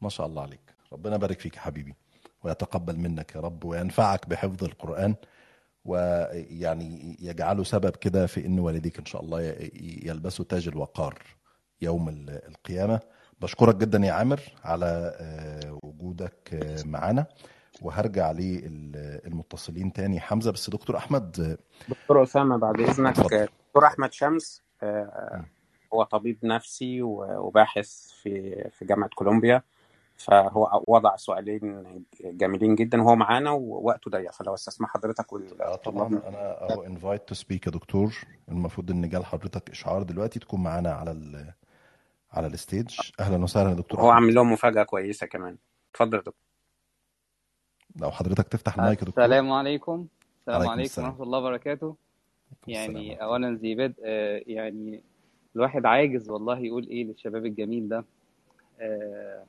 ما 0.00 0.08
شاء 0.08 0.26
الله 0.26 0.42
عليك. 0.42 0.74
ربنا 0.92 1.14
يبارك 1.14 1.40
فيك 1.40 1.56
يا 1.56 1.60
حبيبي 1.60 1.94
ويتقبل 2.42 2.96
منك 2.98 3.34
يا 3.34 3.40
رب 3.40 3.64
وينفعك 3.64 4.28
بحفظ 4.28 4.64
القرآن 4.64 5.14
ويعني 5.84 7.16
يجعله 7.20 7.64
سبب 7.64 7.96
كده 7.96 8.26
في 8.26 8.46
إن 8.46 8.58
والديك 8.58 8.98
إن 8.98 9.04
شاء 9.06 9.22
الله 9.22 9.40
يلبسوا 10.02 10.44
تاج 10.44 10.68
الوقار 10.68 11.18
يوم 11.82 12.08
ال- 12.08 12.30
القيامة. 12.48 13.00
بشكرك 13.40 13.74
جدا 13.76 13.98
يا 13.98 14.12
عامر 14.12 14.40
على 14.64 15.16
آه، 15.20 15.78
وجودك 15.82 16.54
آه، 16.54 16.82
معانا. 16.86 17.26
وهرجع 17.82 18.30
للمتصلين 18.32 19.92
تاني. 19.92 20.20
حمزة 20.20 20.50
بس 20.52 20.70
دكتور 20.70 20.96
أحمد 20.96 21.40
آه، 21.40 21.58
دكتور 21.94 22.22
أسامة 22.22 22.56
بعد 22.56 22.80
اتفضل. 22.80 23.48
دكتور 23.68 23.86
أحمد 23.86 24.12
شمس 24.12 24.62
هو 25.94 26.02
طبيب 26.02 26.38
نفسي 26.42 27.02
وباحث 27.02 28.10
في 28.22 28.64
في 28.70 28.84
جامعة 28.84 29.10
كولومبيا. 29.14 29.62
فهو 30.16 30.82
وضع 30.86 31.16
سؤالين 31.16 32.04
جميلين 32.24 32.74
جدا. 32.74 33.02
وهو 33.02 33.16
معانا 33.16 33.50
ووقته 33.50 34.10
ضيق 34.10 34.32
فلو 34.32 34.54
استسمح 34.54 34.88
حضرتك 34.88 35.32
وال- 35.32 35.62
آه 35.62 35.76
طبعا. 35.76 36.06
أنا 36.06 36.72
اهو 36.72 36.82
invite 36.82 37.28
to 37.28 37.34
speak 37.34 37.66
يا 37.66 37.72
دكتور. 37.72 38.14
المفروض 38.48 38.90
إن 38.90 39.08
جال 39.08 39.24
حضرتك 39.24 39.70
إشعار 39.70 40.02
دلوقتي 40.02 40.38
تكون 40.38 40.62
معانا 40.62 40.92
على 40.92 41.10
ال 41.10 41.52
على 42.32 42.46
ال 42.46 42.53
stage. 42.53 42.96
أهلا 43.20 43.42
وسهلا 43.44 43.70
يا 43.70 43.74
دكتور 43.74 44.00
هو 44.00 44.10
عامل 44.10 44.34
لهم 44.34 44.52
مفاجأة 44.52 44.82
كويسة 44.82 45.26
كمان. 45.26 45.56
اتفضل 45.92 46.14
يا 46.16 46.22
دكتور. 46.22 46.34
لو 47.96 48.10
حضرتك 48.10 48.48
تفتح 48.48 48.78
المايك 48.78 48.98
يا 49.02 49.04
دكتور. 49.06 49.24
السلام 49.24 49.52
عليكم. 49.52 50.06
السلام 50.48 50.68
عليكم. 50.68 51.02
ورحمة 51.02 51.22
الله 51.22 51.38
وبركاته. 51.38 51.96
يعني 52.68 53.22
أولا 53.22 53.54
ذي 53.56 53.74
بدء 53.74 53.94
آه، 54.04 54.42
يعني 54.46 55.02
الواحد 55.56 55.86
عاجز 55.86 56.30
والله 56.30 56.58
يقول 56.58 56.86
إيه 56.88 57.04
للشباب 57.04 57.46
الجميل 57.46 57.88
ده. 57.88 58.04
آه، 58.80 59.44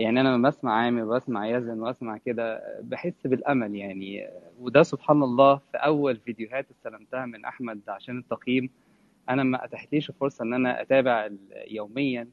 يعني 0.00 0.20
أنا 0.20 0.28
لما 0.36 0.48
بسمع 0.48 0.72
عامر 0.74 1.02
وبسمع 1.04 1.46
يزن 1.48 1.80
وأسمع 1.80 2.16
كده 2.16 2.62
بحس 2.82 3.26
بالأمل 3.26 3.74
يعني. 3.74 4.28
وده 4.60 4.82
سبحان 4.82 5.22
الله 5.22 5.56
في 5.56 5.76
أول 5.76 6.16
فيديوهات 6.16 6.66
استلمتها 6.70 7.26
من 7.26 7.44
أحمد 7.44 7.80
عشان 7.88 8.18
التقييم. 8.18 8.70
أنا 9.28 9.42
ما 9.42 9.64
أتاحتليش 9.64 10.10
الفرصة 10.10 10.42
إن 10.44 10.54
أنا 10.54 10.82
أتابع 10.82 11.26
ال- 11.26 11.38
يوميا. 11.68 12.28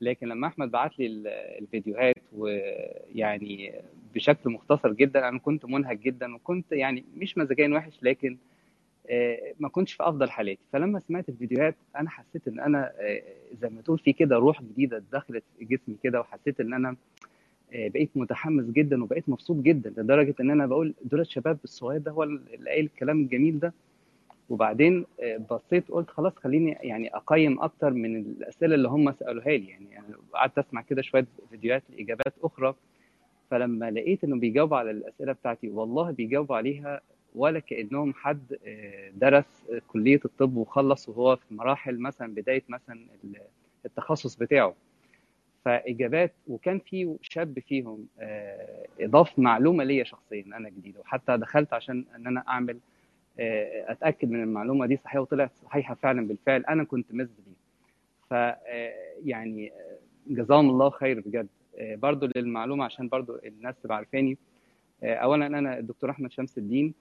لكن 0.00 0.28
لما 0.28 0.46
أحمد 0.46 0.70
بعت 0.70 0.98
لي 0.98 1.06
ال- 1.06 1.26
الفيديوهات 1.62 2.14
ويعني 2.36 3.72
بشكل 4.14 4.50
مختصر 4.50 4.92
جدا 4.92 5.28
أنا 5.28 5.38
كنت 5.38 5.64
منهك 5.64 5.98
جدا 5.98 6.34
وكنت 6.34 6.72
يعني 6.72 7.04
مش 7.16 7.38
مزاجيا 7.38 7.68
وحش 7.74 7.98
لكن 8.02 8.38
ما 9.60 9.68
كنتش 9.68 9.92
في 9.92 10.02
أفضل 10.02 10.30
حالاتي. 10.30 10.60
فلما 10.72 10.98
سمعت 11.00 11.28
الفيديوهات 11.28 11.74
أنا 11.96 12.10
حسيت 12.10 12.48
إن 12.48 12.60
أنا 12.60 12.92
آه، 13.00 13.22
زي 13.62 13.68
ما 13.68 13.82
تقول 13.82 13.98
في 13.98 14.12
كده 14.12 14.36
روح 14.36 14.62
جديدة 14.62 15.02
دخلت 15.12 15.44
جسمي 15.60 15.96
كده 16.02 16.20
وحسيت 16.20 16.60
إن 16.60 16.74
أنا 16.74 16.96
آه، 17.72 17.88
بقيت 17.88 18.10
متحمس 18.14 18.64
جدا 18.64 19.04
وبقيت 19.04 19.28
مبسوط 19.28 19.56
جدا 19.56 19.90
لدرجة 19.90 20.34
إن 20.40 20.50
أنا 20.50 20.66
بقول 20.66 20.94
دول 21.04 21.20
الشباب 21.20 21.58
الصغير 21.64 22.00
ده 22.00 22.10
هو 22.10 22.22
اللي 22.22 22.70
قايل 22.70 22.84
الكلام 22.84 23.20
الجميل 23.20 23.58
ده. 23.60 23.72
وبعدين 24.50 25.06
آه، 25.22 25.36
بصيت 25.50 25.88
قلت 25.90 26.10
خلاص 26.10 26.32
خليني 26.36 26.70
يعني 26.82 27.16
أقيم 27.16 27.60
أكتر 27.60 27.90
من 27.90 28.16
الأسئلة 28.16 28.74
اللي 28.74 28.88
هم 28.88 29.12
سألوها 29.12 29.48
لي. 29.56 29.68
يعني 29.68 29.98
أنا 29.98 30.16
قعدت 30.32 30.58
أسمع 30.58 30.82
كده 30.82 31.02
شوية 31.02 31.26
فيديوهات 31.50 31.82
لإجابات 31.90 32.34
أخرى. 32.42 32.74
فلما 33.50 33.90
لقيت 33.90 34.24
إنه 34.24 34.36
بيجاوبوا 34.40 34.76
على 34.76 34.90
الأسئلة 34.90 35.32
بتاعتي 35.32 35.68
والله 35.68 36.10
بيجاوبوا 36.10 36.56
عليها 36.56 37.00
ولا 37.34 37.58
كأنهم 37.58 38.14
حد 38.14 38.58
آه، 38.66 39.10
درس 39.14 39.64
كلية 39.88 40.20
الطب 40.24 40.56
وخلص 40.56 41.08
وهو 41.08 41.36
في 41.36 41.54
مراحل 41.54 41.98
مثلا 41.98 42.34
بداية 42.34 42.62
مثلا 42.68 43.06
التخصص 43.86 44.36
بتاعه. 44.36 44.74
فإجابات 45.64 46.32
وكان 46.46 46.78
في 46.78 47.16
شاب 47.22 47.58
فيهم 47.58 48.06
آه، 48.18 48.86
اضاف 49.00 49.38
معلومة 49.38 49.84
ليا 49.84 50.04
شخصيا 50.04 50.44
أنا 50.46 50.68
جديده 50.68 51.00
وحتى 51.00 51.36
دخلت 51.36 51.72
عشان 51.72 52.04
إن 52.16 52.26
أنا 52.26 52.44
أعمل 52.48 52.78
آه، 53.40 53.92
أتأكد 53.92 54.30
من 54.30 54.42
المعلومة 54.42 54.86
دي 54.86 54.96
صحيحة 54.96 55.20
وطلعت 55.20 55.50
صحيحة 55.64 55.94
فعلا 55.94 56.26
بالفعل 56.28 56.64
أنا 56.64 56.84
كنت 56.84 57.06
مز 57.14 57.28
بيه. 57.46 57.58
ف 58.30 58.32
يعني 59.24 59.72
جزاهم 60.26 60.70
الله 60.70 60.90
خير 60.90 61.20
بجد. 61.20 61.48
برضو 61.80 62.28
للمعلومة 62.36 62.84
عشان 62.84 63.08
برضو 63.08 63.36
الناس 63.46 63.74
تبقى 63.82 63.96
عارفاني. 63.96 64.38
اولا 65.02 65.46
أنا 65.46 65.78
الدكتور 65.78 66.10
أحمد 66.10 66.32
شمس 66.32 66.58
الدين 66.58 66.94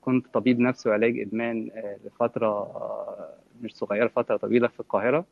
كنت 0.00 0.26
طبيب 0.34 0.60
نفسي 0.60 0.88
وعلاج 0.88 1.18
إدمان 1.18 1.70
آه، 1.74 1.96
لفترة 2.04 2.46
آه، 2.46 3.34
مش 3.62 3.74
صغيرة 3.76 4.08
فترة 4.08 4.36
طويلة 4.36 4.68
في 4.68 4.80
القاهرة. 4.80 5.24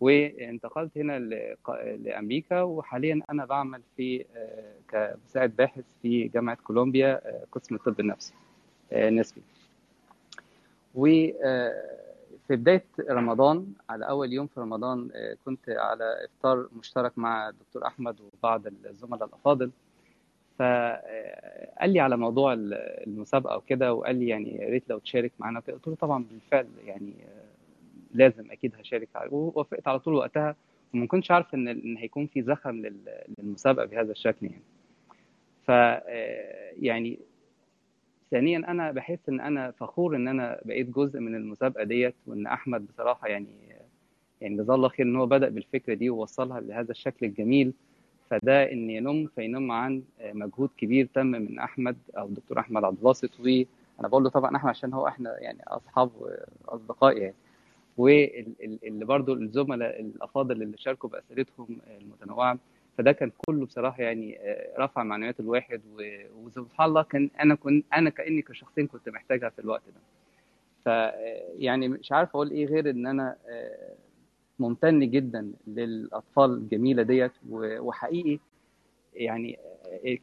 وانتقلت 0.00 0.98
هنا 0.98 1.18
لأمريكا 1.96 2.62
وحاليا 2.62 3.20
أنا 3.30 3.44
بعمل 3.44 3.80
في 3.96 4.24
آه، 4.36 4.72
كمساعد 4.88 5.56
باحث 5.56 5.84
في 6.02 6.28
جامعة 6.28 6.56
كولومبيا 6.64 7.20
آه، 7.28 7.44
قسم 7.52 7.74
الطب 7.74 8.00
النفسي 8.00 8.34
آه، 8.92 9.10
نسبي. 9.10 9.42
وفي 10.94 11.32
بداية 12.50 12.84
رمضان 13.10 13.66
على 13.90 14.08
أول 14.08 14.32
يوم 14.32 14.46
في 14.46 14.60
رمضان 14.60 15.08
آه، 15.14 15.36
كنت 15.44 15.68
على 15.68 16.24
إفطار 16.24 16.68
مشترك 16.78 17.12
مع 17.18 17.48
الدكتور 17.48 17.86
أحمد 17.86 18.16
وبعض 18.20 18.66
الزملاء 18.66 19.24
الأفاضل. 19.28 19.70
فقال 20.58 21.90
لي 21.92 22.00
على 22.00 22.16
موضوع 22.16 22.52
ال- 22.52 22.74
المسابقة 23.06 23.56
وكده 23.56 23.94
وقال 23.94 24.16
لي 24.16 24.28
يعني 24.28 24.54
يا 24.56 24.68
ريت 24.68 24.90
لو 24.90 24.98
تشارك 24.98 25.32
معانا. 25.38 25.60
قلت 25.60 25.88
له 25.88 25.94
طبعا 25.94 26.24
بالفعل 26.24 26.66
يعني 26.86 27.12
آه، 27.28 27.44
لازم 28.14 28.50
أكيد 28.50 28.74
هشارك 28.80 29.08
ووافقت 29.30 29.88
على 29.88 29.98
طول 29.98 30.14
وقتها. 30.14 30.56
وما 30.94 31.06
كنتش 31.06 31.30
عارف 31.30 31.54
إن 31.54 31.68
إن 31.68 31.96
هيكون 31.96 32.26
في 32.26 32.42
زخم 32.42 32.76
لل- 32.76 33.22
للمسابقة 33.38 33.84
بهذا 33.86 34.12
الشكل 34.12 34.46
يعني. 34.46 34.62
ف 35.66 35.70
آه، 35.70 36.72
يعني 36.80 37.18
ثانيا 38.30 38.58
أنا 38.58 38.92
بحس 38.92 39.28
إن 39.28 39.40
أنا 39.40 39.70
فخور 39.70 40.16
إن 40.16 40.28
أنا 40.28 40.60
بقيت 40.64 40.90
جزء 40.90 41.20
من 41.20 41.34
المسابقة 41.34 41.84
ديت 41.84 42.14
وإن 42.26 42.46
أحمد 42.46 42.86
بصراحة 42.86 43.28
يعني 43.28 43.46
يعني 44.40 44.56
جزاه 44.56 44.74
الله 44.74 44.88
خير 44.88 45.06
إن 45.06 45.16
هو 45.16 45.26
بدأ 45.26 45.48
بالفكرة 45.48 45.94
دي 45.94 46.10
ووصلها 46.10 46.60
لهذا 46.60 46.90
الشكل 46.90 47.26
الجميل. 47.26 47.72
فده 48.30 48.72
إن 48.72 48.90
ينم 48.90 49.26
فينم 49.34 49.72
عن 49.72 50.02
مجهود 50.24 50.70
كبير 50.78 51.08
تم 51.14 51.26
من 51.26 51.58
أحمد 51.58 51.96
أو 52.18 52.26
الدكتور 52.26 52.58
أحمد 52.58 52.84
عبد 52.84 52.96
الباسط. 52.98 53.40
وأنا 53.40 54.08
بقول 54.08 54.24
له 54.24 54.30
طبعا 54.30 54.56
أحمد 54.56 54.70
عشان 54.70 54.92
هو 54.92 55.08
إحنا 55.08 55.38
يعني 55.40 55.58
أصحاب 55.66 56.10
واصدقاء 56.66 57.16
يعني. 57.18 57.34
واللي 57.96 59.04
برضو 59.04 59.34
الزملاء 59.34 60.00
الأفاضل 60.00 60.62
اللي 60.62 60.76
شاركوا 60.78 61.10
بأسئلتهم 61.10 61.78
المتنوعة. 62.00 62.58
فده 62.98 63.12
كان 63.12 63.30
كله 63.46 63.66
بصراحة 63.66 64.02
يعني 64.02 64.38
رفع 64.78 65.02
معنويات 65.02 65.40
الواحد. 65.40 65.80
وسبحان 66.36 66.88
الله 66.88 67.02
كان 67.02 67.30
أنا 67.40 67.54
كنت 67.54 67.84
أنا 67.94 68.10
كأني 68.10 68.42
كشخصين 68.42 68.86
كنت 68.86 69.08
محتاجها 69.08 69.48
في 69.48 69.58
الوقت 69.58 69.82
ده. 69.86 70.00
ف 70.84 70.88
يعني 71.58 71.88
مش 71.88 72.12
عارف 72.12 72.28
أقول 72.28 72.50
إيه 72.50 72.66
غير 72.66 72.90
إن 72.90 73.06
أنا 73.06 73.36
آه، 73.48 73.94
ممتن 74.58 75.10
جدا 75.10 75.52
للأطفال 75.66 76.50
الجميلة 76.50 77.02
ديت. 77.02 77.32
وحقيقي 77.50 78.38
يعني 79.14 79.58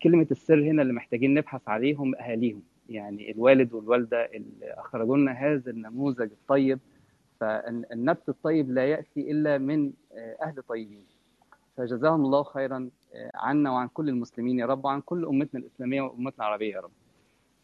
كلمة 0.03 0.27
السر 0.31 0.63
هنا 0.63 0.81
اللي 0.81 0.93
محتاجين 0.93 1.33
نبحث 1.33 1.69
عليهم 1.69 2.15
أهاليهم. 2.15 2.61
يعني 2.89 3.31
الوالد 3.31 3.73
والوالدة 3.73 4.25
اللي 4.25 4.73
أخرجوا 4.73 5.17
لنا 5.17 5.31
هذا 5.31 5.71
النموذج 5.71 6.31
الطيب 6.31 6.79
فالنبت 7.39 8.29
الطيب 8.29 8.71
لا 8.71 8.85
يأتي 8.85 9.31
إلا 9.31 9.57
من 9.57 9.91
أهل 10.41 10.63
طيبين. 10.69 11.03
فجزاهم 11.77 12.25
الله 12.25 12.43
خيرا 12.43 12.89
عنا 13.35 13.71
وعن 13.71 13.87
كل 13.87 14.09
المسلمين 14.09 14.59
يا 14.59 14.65
رب 14.65 14.85
وعن 14.85 15.01
كل 15.01 15.25
أمتنا 15.25 15.59
الإسلامية 15.59 16.01
وأمتنا 16.01 16.45
العربية 16.45 16.75
يا 16.75 16.79
رب. 16.79 16.91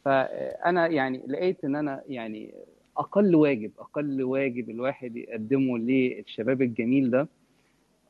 فأنا 0.06 0.88
يعني 0.88 1.22
لقيت 1.28 1.66
إن 1.66 1.76
أنا 1.76 2.04
يعني 2.08 2.54
أقل 2.98 3.36
واجب 3.36 3.72
أقل 3.80 4.24
واجب 4.24 4.70
الواحد 4.70 5.18
يقدمه 5.18 5.78
للشباب 5.78 6.62
الجميل 6.62 7.12
ده. 7.12 7.28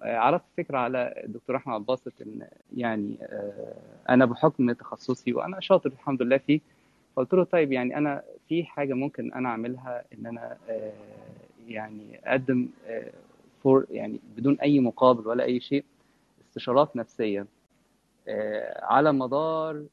آه، 0.01 0.17
عرضت 0.17 0.43
فكرة 0.57 0.77
على 0.77 1.13
الدكتور 1.23 1.55
أحمد 1.55 1.73
عبد 1.73 1.81
الباسط 1.81 2.13
إن 2.21 2.47
يعني 2.77 3.17
آه، 3.21 3.73
أنا 4.09 4.25
بحكم 4.25 4.71
تخصصي 4.71 5.33
وأنا 5.33 5.59
شاطر 5.59 5.89
الحمد 5.89 6.21
لله 6.21 6.37
فيه 6.37 6.59
فقلت 7.15 7.33
له 7.33 7.43
طيب 7.43 7.71
يعني 7.71 7.97
أنا 7.97 8.23
في 8.49 8.63
حاجة 8.65 8.93
ممكن 8.93 9.33
أنا 9.33 9.49
أعملها 9.49 10.03
إن 10.13 10.25
أنا 10.25 10.57
آه، 10.69 10.91
يعني 11.67 12.19
أقدم 12.25 12.67
فور 13.63 13.85
يعني 13.91 14.19
بدون 14.37 14.57
أي 14.59 14.79
مقابل 14.79 15.27
ولا 15.27 15.43
أي 15.43 15.59
شيء 15.59 15.83
استشارات 16.49 16.95
نفسية. 16.95 17.45
على 18.81 19.11
مدار 19.13 19.85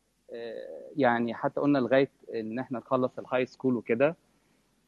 يعني 0.96 1.34
حتى 1.34 1.60
قلنا 1.60 1.78
لغاية 1.78 2.10
إن 2.34 2.58
إحنا 2.58 2.78
نخلص 2.78 3.18
ال 3.18 3.46
high 3.46 3.58
school 3.58 3.76
وكده 3.76 4.16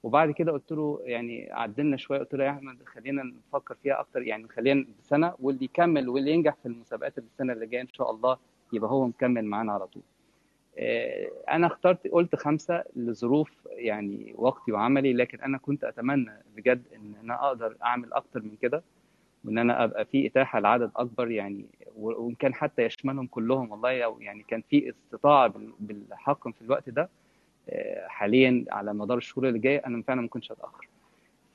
وبعد 0.03 0.30
كده 0.30 0.53
قلت 0.53 0.72
له 0.72 1.01
يعني 1.05 1.49
عدلنا 1.53 1.96
شوية 1.96 2.18
قلت 2.18 2.34
له 2.34 2.44
يا 2.44 2.51
احمد 2.51 2.78
خلينا 2.86 3.22
نفكر 3.22 3.74
فيها 3.82 4.01
أكتر 4.01 4.22
يعني 4.22 4.49
خلينا 4.49 4.86
بسنه 5.01 5.34
واللي 5.40 5.64
يكمل 5.64 6.09
واللي 6.09 6.30
ينجح 6.30 6.55
في 6.62 6.66
المسابقات 6.66 7.18
السنة 7.18 7.53
اللي 7.53 7.66
جاية 7.66 7.80
إن 7.80 7.88
شاء 7.92 8.11
الله 8.11 8.36
يبقى 8.72 8.90
هو 8.90 9.07
مكمل 9.07 9.44
معانا 9.44 9.72
على 9.72 9.86
طول. 9.86 10.03
آه، 10.78 11.28
أنا 11.51 11.66
اخترت 11.66 12.07
قلت 12.09 12.36
خمسة 12.36 12.84
لظروف 12.96 13.51
يعني 13.70 14.32
وقتي 14.36 14.72
وعملي 14.72 15.12
لكن 15.12 15.40
أنا 15.40 15.59
كنت 15.59 15.84
أتمنى 15.84 16.30
بجد 16.57 16.82
إن 16.96 17.12
أنا 17.22 17.46
أقدر 17.46 17.76
أعمل 17.84 18.12
أكتر 18.12 18.42
من 18.42 18.57
كده 18.62 18.82
وإن 19.44 19.59
أنا 19.59 19.84
أبقى 19.84 20.05
في 20.05 20.26
إتاحة 20.26 20.61
لعدد 20.61 20.90
أكبر 20.96 21.30
يعني 21.30 21.64
وإن 21.96 22.34
كان 22.34 22.55
حتى 22.55 22.82
يشملهم 22.82 23.26
كلهم 23.26 23.70
والله 23.70 23.90
يعني 24.20 24.42
كان 24.49 24.62
في 24.70 24.90
استطاعة 24.90 25.46
بال- 25.49 25.72
بالحق 25.80 26.49
في 26.49 26.62
الوقت 26.62 26.88
ده 26.90 27.09
حاليا 28.07 28.64
على 28.71 28.95
مدار 28.95 29.19
الشهور 29.19 29.49
اللي 29.49 29.59
جاية 29.59 29.83
أنا 29.87 30.03
فعلا 30.03 30.21
ما 30.21 30.29
كنتش 30.29 30.53
هتأخر. 30.53 30.89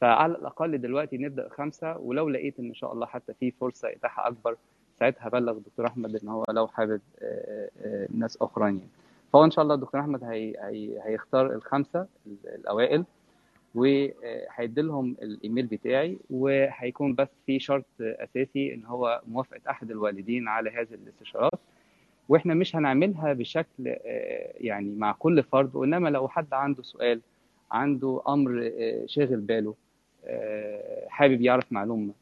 فعلى 0.02 0.36
الأقل 0.36 0.78
دلوقتي 0.78 1.18
نبدأ 1.18 1.50
خمسة 1.50 1.98
ولو 1.98 2.30
لقيت 2.30 2.60
إن 2.60 2.74
شاء 2.74 2.94
الله 2.94 3.06
حتى 3.06 3.34
في 3.40 3.52
فرصة 3.52 3.92
اتاحه 3.92 4.28
أكبر 4.28 4.56
ساعتها 5.00 5.28
هبلغ 5.28 5.52
الدكتور 5.52 5.88
أحمد 5.88 6.16
إن 6.24 6.30
هو 6.30 6.44
لو 6.50 6.68
حابب 6.68 7.02
آه، 7.22 7.70
آه، 7.86 8.08
ناس 8.18 8.38
أخرين 8.42 8.78
يعني. 8.78 8.90
فهو 9.34 9.46
إن 9.46 9.52
شاء 9.52 9.64
الله 9.64 9.76
الدكتور 9.76 10.02
أحمد 10.02 10.24
هي 10.24 10.56
هي 10.60 11.00
هيختار 11.04 11.54
الخمسة 11.54 12.08
الأوائل 12.46 13.06
وهيدي 13.76 14.82
لهم 14.82 15.16
الإيميل 15.22 15.66
بتاعي 15.66 16.18
وهيكون 16.30 17.16
بس 17.16 17.28
في 17.46 17.60
شرط 17.60 17.86
أساسي 18.02 18.74
إن 18.74 18.86
هو 18.86 19.22
موافقة 19.28 19.62
أحد 19.70 19.92
الوالدين 19.92 20.48
على 20.48 20.70
هذه 20.70 20.94
الاستشارات. 20.94 21.60
وإحنا 22.30 22.54
مش 22.54 22.76
هنعملها 22.76 23.34
بشكل 23.34 23.88
آه، 23.88 24.54
يعني 24.58 24.96
مع 24.96 25.12
كل 25.12 25.44
فرد. 25.44 25.76
وإنما 25.76 26.10
لو 26.10 26.28
حد 26.28 26.54
عنده 26.54 26.84
سؤال 26.84 27.22
عنده 27.72 28.22
أمر 28.28 28.72
آه، 28.80 29.06
شاغل 29.06 29.40
باله 29.40 29.76
آه، 30.26 31.08
حابب 31.10 31.42
يعرف 31.42 31.72
معلومة 31.72 32.14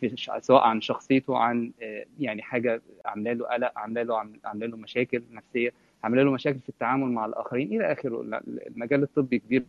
في 0.00 0.14
سواء 0.40 0.62
عن 0.62 0.80
شخصيته 0.80 1.38
عن 1.38 1.72
يعني 2.18 2.42
حاجة 2.42 2.82
عاملة 3.04 3.32
له 3.32 3.46
قلق 3.46 3.78
عاملة 3.78 4.02
له 4.02 4.16
عاملة 4.44 4.66
له 4.66 4.76
مشاكل 4.76 5.22
نفسية 5.30 5.72
عاملة 6.04 6.22
له 6.22 6.30
مشاكل 6.30 6.58
في 6.58 6.68
التعامل 6.68 7.12
مع 7.12 7.26
الآخرين 7.26 7.72
إلى 7.72 7.92
آخره. 7.92 8.40
المجال 8.46 9.02
الطبي 9.02 9.38
كبير. 9.38 9.64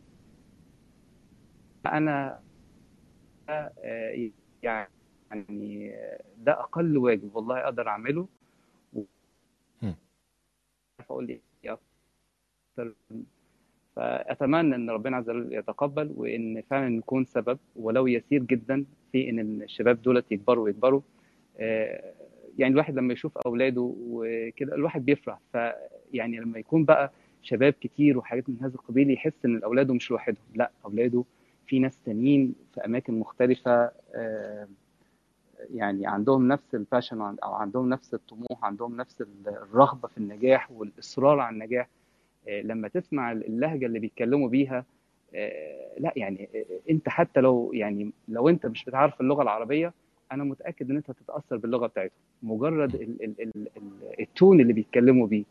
أنا 1.86 2.40
يعني 4.64 5.94
ده 6.38 6.52
أقل 6.52 6.98
واجب 6.98 7.36
والله 7.36 7.58
أقدر 7.58 7.88
أعمله. 7.88 8.28
أقول 11.12 11.30
إيه 11.30 11.42
أكتر 12.76 12.94
فأتمنى 13.96 14.76
إن 14.76 14.90
ربنا 14.90 15.18
عز 15.18 15.30
وجل 15.30 15.54
يتقبل 15.54 16.12
وإن 16.16 16.62
فعلا 16.70 16.90
نكون 16.90 17.26
سبب 17.26 17.60
ولو 17.76 18.08
يسير 18.08 18.44
جدا 18.44 18.86
في 19.12 19.30
إن 19.30 19.40
الشباب 19.40 20.02
دولت 20.02 20.32
يكبروا 20.32 20.64
ويكبروا. 20.66 21.02
آه، 21.60 22.14
يعني 22.58 22.74
الواحد 22.74 22.96
لما 22.96 23.14
يشوف 23.14 23.38
أولاده 23.38 23.94
وكده 24.00 24.76
الواحد 24.76 25.06
بيفرح. 25.06 25.40
فيعني 25.52 26.40
لما 26.40 26.60
يكون 26.60 26.86
بقى 26.86 27.12
شباب 27.42 27.74
كتير 27.74 28.18
وحاجات 28.18 28.50
من 28.50 28.58
هذا 28.62 28.76
القبيل 28.76 29.12
يحس 29.12 29.46
إن 29.46 29.64
أولاده 29.64 29.94
مش 29.94 30.12
لوحدهم. 30.12 30.44
لأ 30.56 30.72
أولاده 30.86 31.24
في 31.68 31.80
ناس 31.80 32.00
تانيين 32.06 32.56
في 32.74 32.86
أماكن 32.86 33.20
مختلفة. 33.20 33.92
آه، 34.16 34.68
يعني 35.74 36.08
عندهم 36.08 36.48
نفس 36.48 36.76
الباشن 36.76 37.22
أو 37.22 37.54
عندهم 37.54 37.90
نفس 37.90 38.14
الطموح 38.14 38.66
عندهم 38.66 38.98
نفس 38.98 39.24
الرغبة 39.48 40.08
في 40.08 40.18
النجاح 40.18 40.72
والإصرار 40.72 41.40
على 41.40 41.54
النجاح 41.54 41.88
آه، 42.48 42.62
لما 42.62 42.88
تسمع 42.88 43.32
اللهجة 43.32 43.86
اللي 43.86 44.00
بيتكلموا 44.00 44.50
بيها 44.50 44.86
آه، 45.36 45.92
لا 46.00 46.14
يعني 46.16 46.50
آه، 46.56 46.92
أنت 46.92 47.10
حتى 47.10 47.40
لو 47.42 47.72
يعني 47.74 48.12
لو 48.28 48.50
أنت 48.50 48.66
مش 48.66 48.86
بتعرف 48.86 49.22
اللغة 49.22 49.42
العربية 49.44 49.94
أنا 50.32 50.44
متأكد 50.44 50.90
إن 50.90 50.96
أنت 50.96 51.10
هتتأثر 51.10 51.58
باللغة 51.58 51.88
بتاعتهم 51.88 52.18
مجرد 52.44 52.96
ال 52.96 53.24
ال 53.24 53.42
ال 53.42 53.68
ال 53.78 53.92
التون 54.20 54.62
اللي 54.62 54.74
بيتكلموا 54.74 55.28
بيه. 55.28 55.44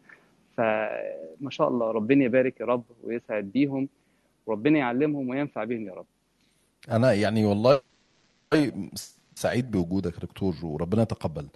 فما 0.56 1.50
شاء 1.50 1.68
الله 1.68 1.90
ربنا 1.90 2.24
يبارك 2.24 2.60
يا 2.60 2.66
رب 2.66 2.82
ويسعد 3.04 3.44
بيهم 3.44 3.88
وربنا 4.46 4.78
يعلمهم 4.78 5.28
وينفع 5.28 5.64
بهم 5.64 5.86
يا 5.86 5.94
رب. 5.94 6.06
أنا 6.90 7.12
يعني 7.12 7.44
والله 7.44 7.80
سعيد 9.34 9.70
بوجودك 9.70 10.14
يا 10.14 10.20
دكتور 10.20 10.54
وربنا 10.62 11.02
يتقبل 11.02 11.48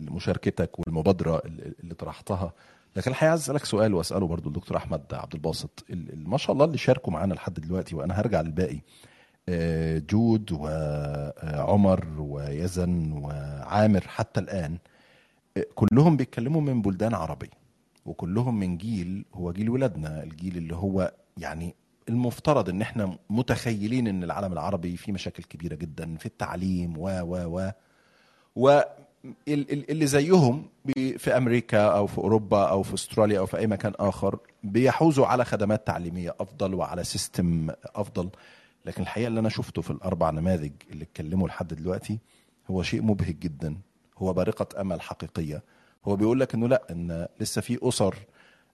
مشاركتك 0.00 0.78
والمبادرة 0.78 1.36
ال- 1.44 1.74
اللي 1.80 1.94
طرحتها. 1.94 2.52
لكن 2.96 3.10
الحقيقة 3.10 3.30
عايز 3.30 3.40
أسألك 3.42 3.64
سؤال 3.64 3.94
وأسأله 3.94 4.26
برضو 4.26 4.48
الدكتور 4.48 4.76
أحمد 4.76 5.02
عبد 5.14 5.34
الباسط. 5.34 5.84
ال- 5.90 6.12
ال- 6.12 6.28
ما 6.28 6.36
شاء 6.38 6.52
الله 6.52 6.64
اللي 6.64 6.78
شاركوا 6.78 7.12
معانا 7.12 7.34
لحد 7.34 7.54
دلوقتي 7.54 7.96
وأنا 7.96 8.20
هرجع 8.20 8.40
للباقي. 8.40 8.80
آه، 9.48 9.98
جود 10.10 10.52
وعمر 10.52 12.06
ويزن 12.18 13.12
وعامر 13.12 14.00
حتى 14.00 14.40
الآن 14.40 14.78
آه، 15.56 15.66
كلهم 15.74 16.16
بيتكلموا 16.16 16.60
من 16.60 16.82
بلدان 16.82 17.14
عربية 17.14 17.50
وكلهم 18.06 18.58
من 18.58 18.76
جيل 18.76 19.24
هو 19.34 19.52
جيل 19.52 19.70
ولادنا 19.70 20.22
الجيل 20.22 20.56
اللي 20.56 20.74
هو 20.76 21.12
يعني 21.38 21.74
المفترض 22.08 22.68
إن 22.68 22.82
إحنا 22.82 23.18
متخيلين 23.30 24.06
إن 24.06 24.24
العالم 24.24 24.52
العربي 24.52 24.96
فيه 24.96 25.12
مشاكل 25.12 25.42
كبيرة 25.42 25.74
جدا 25.74 26.16
في 26.16 26.26
التعليم 26.26 26.98
و 26.98 27.08
و 27.22 27.60
و. 27.60 27.70
واللي 28.56 30.06
زيهم 30.06 30.66
بي- 30.84 31.18
في 31.18 31.36
أمريكا 31.36 31.82
أو 31.86 32.06
في 32.06 32.18
أوروبا 32.18 32.64
أو 32.64 32.82
في 32.82 32.94
أستراليا 32.94 33.38
أو 33.38 33.46
في 33.46 33.58
أي 33.58 33.66
مكان 33.66 33.92
آخر 33.98 34.38
بيحوزوا 34.64 35.26
على 35.26 35.44
خدمات 35.44 35.86
تعليمية 35.86 36.34
أفضل 36.40 36.74
وعلى 36.74 37.04
system 37.04 37.70
أفضل. 37.94 38.28
لكن 38.86 39.02
الحقيقة 39.02 39.28
اللي 39.28 39.40
أنا 39.40 39.48
شفته 39.48 39.82
في 39.82 39.90
الأربع 39.90 40.30
نماذج 40.30 40.72
اللي 40.90 41.04
اتكلموا 41.04 41.48
لحد 41.48 41.74
دلوقتي 41.74 42.18
هو 42.70 42.82
شيء 42.82 43.02
مبهج 43.02 43.38
جدا. 43.38 43.76
هو 44.18 44.32
بارقة 44.32 44.80
أمل 44.80 45.00
حقيقية. 45.00 45.62
هو 46.08 46.16
بيقول 46.16 46.40
لك 46.40 46.54
إنه 46.54 46.68
لأ 46.68 46.82
إن 46.90 47.26
لسه 47.40 47.60
في 47.60 47.78
أسر 47.82 48.14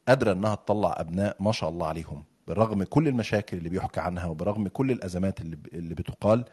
قادرة 0.09 0.33
إنها 0.33 0.55
تطلع 0.55 0.95
أبناء 0.99 1.37
ما 1.41 1.53
شاء 1.53 1.71
الله 1.71 1.87
عليهم. 1.87 2.25
بالرغم 2.49 2.83
كل 2.83 3.09
المشاكل 3.09 3.57
اللي 3.57 3.69
بيحكى 3.69 4.01
عنها 4.01 4.27
وبرغم 4.27 4.69
كل 4.69 4.91
الأزمات 4.91 5.41
اللي 5.41 5.59
اللي 5.73 5.95
بتقال 5.95 6.45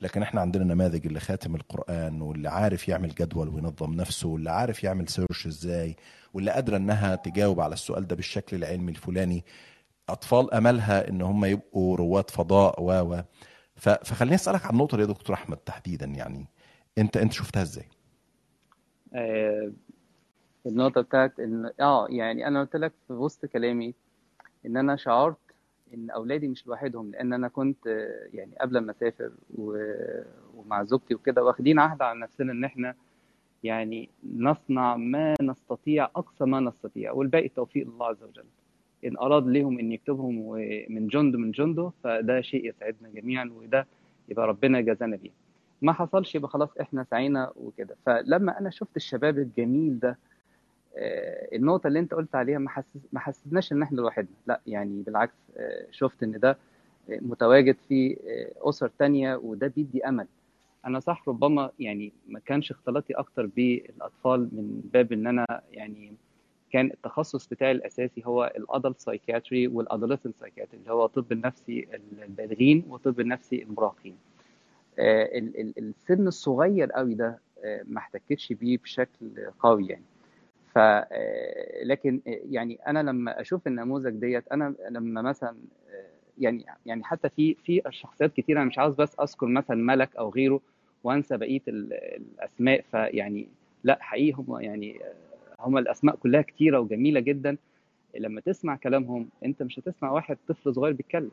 لكن 0.00 0.22
إحنا 0.22 0.40
عندنا 0.40 0.64
نماذج 0.64 1.06
اللي 1.06 1.20
خاتم 1.20 1.54
القرآن 1.54 2.22
واللي 2.22 2.48
عارف 2.48 2.88
يعمل 2.88 3.08
جدول 3.14 3.48
وينظم 3.48 3.94
نفسه 3.94 4.28
واللي 4.28 4.50
عارف 4.50 4.84
يعمل 4.84 5.08
سيرش 5.08 5.46
إزاي 5.46 5.96
واللي 6.34 6.50
قادرة 6.50 6.76
إنها 6.76 7.14
تجاوب 7.14 7.60
على 7.60 7.72
السؤال 7.72 8.06
ده 8.06 8.16
بالشكل 8.16 8.56
العلمي 8.56 8.90
الفلاني. 8.90 9.44
أطفال 10.08 10.54
أملها 10.54 11.08
إن 11.08 11.22
هم 11.22 11.44
يبقوا 11.44 11.96
رواد 11.96 12.30
فضاء 12.30 12.82
و 12.82 12.92
و. 12.92 13.22
فخليني 13.76 14.34
أسألك 14.34 14.66
عن 14.66 14.72
النقطه 14.72 14.96
دي 14.96 15.02
يا 15.02 15.08
دكتور 15.08 15.34
أحمد 15.34 15.56
تحديدا 15.56 16.06
يعني. 16.06 16.46
أنت 16.98 17.16
أنت 17.16 17.32
شفتها 17.32 17.62
إزاي؟ 17.62 17.88
آه، 19.14 19.72
النقطة 20.66 21.00
بتاعت 21.00 21.40
إن 21.40 21.70
آه 21.80 22.06
يعني 22.10 22.46
أنا 22.48 22.60
قلت 22.60 22.76
لك 22.76 22.92
في 23.06 23.12
وسط 23.12 23.46
كلامي 23.46 23.94
إن 24.66 24.76
أنا 24.76 24.96
شعرت 24.96 25.36
إن 25.94 26.10
أولادي 26.10 26.48
مش 26.48 26.66
لوحدهم 26.66 27.10
لأن 27.10 27.32
أنا 27.32 27.48
كنت 27.48 27.86
يعني 28.32 28.54
قبل 28.60 28.78
ما 28.78 28.90
أسافر 28.92 29.30
و- 29.54 30.22
ومع 30.56 30.82
زوجتي 30.82 31.14
وكده 31.14 31.44
واخدين 31.44 31.78
عهد 31.78 32.02
على 32.02 32.20
نفسنا 32.20 32.52
إن 32.52 32.64
إحنا 32.64 32.94
يعني 33.64 34.08
نصنع 34.36 34.96
ما 34.96 35.34
نستطيع 35.42 36.04
أقصى 36.04 36.44
ما 36.44 36.60
نستطيع 36.60 37.12
والباقي 37.12 37.48
توفيق 37.48 37.86
الله 37.86 38.06
عز 38.06 38.22
وجل. 38.22 38.44
إن 39.04 39.16
أراد 39.16 39.46
لهم 39.46 39.78
إن 39.78 39.92
يكتبهم 39.92 40.50
من 40.88 41.06
جند 41.08 41.36
من 41.36 41.50
جنده 41.50 41.92
فده 42.04 42.40
شيء 42.40 42.68
يسعدنا 42.68 43.08
جميعا 43.08 43.50
وده 43.56 43.86
يبقى 44.28 44.46
ربنا 44.46 44.80
جازانا 44.80 45.16
بيه. 45.16 45.30
ما 45.82 45.92
حصلش 45.92 46.34
يبقى 46.34 46.48
خلاص 46.48 46.68
إحنا 46.80 47.04
سعينا 47.04 47.52
وكده. 47.56 47.96
فلما 48.06 48.58
أنا 48.60 48.70
شفت 48.70 48.96
الشباب 48.96 49.38
الجميل 49.38 49.98
ده 49.98 50.18
آه، 50.96 51.56
النقطة 51.56 51.86
اللي 51.86 51.98
أنت 51.98 52.14
قلت 52.14 52.34
عليها 52.34 52.58
ما 52.58 52.82
ما 53.12 53.20
حسسناش 53.20 53.72
إن 53.72 53.82
إحنا 53.82 53.96
لوحدنا، 54.00 54.36
لا 54.46 54.60
يعني 54.66 55.02
بالعكس 55.02 55.34
آه، 55.56 55.86
شفت 55.90 56.22
إن 56.22 56.38
ده 56.40 56.56
متواجد 57.08 57.76
في 57.88 58.16
آه، 58.26 58.68
أسر 58.68 58.90
تانية 58.98 59.36
وده 59.36 59.66
بيدي 59.76 60.08
أمل. 60.08 60.26
أنا 60.86 61.00
صح 61.00 61.28
ربما 61.28 61.70
يعني 61.78 62.12
ما 62.28 62.38
كانش 62.38 62.70
اختلاطي 62.70 63.14
أكتر 63.14 63.46
بالأطفال 63.46 64.40
من 64.40 64.80
باب 64.92 65.12
إن 65.12 65.26
أنا 65.26 65.62
يعني 65.72 66.12
كان 66.72 66.86
التخصص 66.86 67.46
بتاعي 67.46 67.72
الأساسي 67.72 68.22
هو 68.26 68.52
ال 68.56 68.63
adult 68.63 69.00
psychiatry 69.00 69.68
وال 69.68 69.78
adolescent 69.78 70.30
psychiatry 70.40 70.78
اللي 70.80 70.92
هو 70.92 71.06
طب 71.06 71.32
النفسي 71.32 71.88
البالغين 72.22 72.84
وطب 72.88 73.20
النفسي 73.20 73.62
المراهقين. 73.62 74.16
ال- 74.98 75.60
ال- 75.60 75.78
السن 75.78 76.26
الصغير 76.26 76.92
قوي 76.92 77.14
ده 77.14 77.38
ما 77.84 77.98
احتكتش 77.98 78.52
بيه 78.52 78.78
بشكل 78.78 79.28
قوي 79.60 79.86
يعني. 79.86 80.04
ف 80.72 80.78
آه، 80.78 81.84
لكن 81.84 82.20
آه، 82.26 82.40
يعني 82.50 82.78
أنا 82.86 83.02
لما 83.02 83.40
أشوف 83.40 83.66
النموذج 83.66 84.10
ديت 84.12 84.48
أنا 84.52 84.74
لما 84.90 85.22
مثلا 85.22 85.56
آه، 85.90 86.06
يعني 86.38 86.64
يعني 86.86 87.04
حتى 87.04 87.28
في 87.28 87.54
في 87.54 87.82
شخصيات 87.90 88.32
كتير 88.32 88.56
أنا 88.58 88.64
مش 88.64 88.78
عاوز 88.78 88.94
بس 88.94 89.20
أذكر 89.20 89.46
مثلا 89.46 89.76
ملك 89.76 90.16
أو 90.16 90.30
غيره 90.30 90.60
وأنسى 91.04 91.36
بقية 91.36 91.60
ال- 91.68 91.92
الأسماء 91.92 92.84
فيعني 92.90 93.48
لا 93.84 93.98
حقيقي 94.00 94.32
هم 94.32 94.60
يعني 94.60 95.00
هم 95.60 95.78
الأسماء 95.78 96.16
كلها 96.16 96.42
كتيرة 96.42 96.80
وجميلة 96.80 97.20
جدا. 97.20 97.56
لما 98.18 98.40
تسمع 98.40 98.76
كلامهم 98.76 99.28
أنت 99.44 99.62
مش 99.62 99.78
هتسمع 99.78 100.10
واحد 100.10 100.36
طفل 100.48 100.74
صغير 100.74 100.92
بيتكلم. 100.92 101.30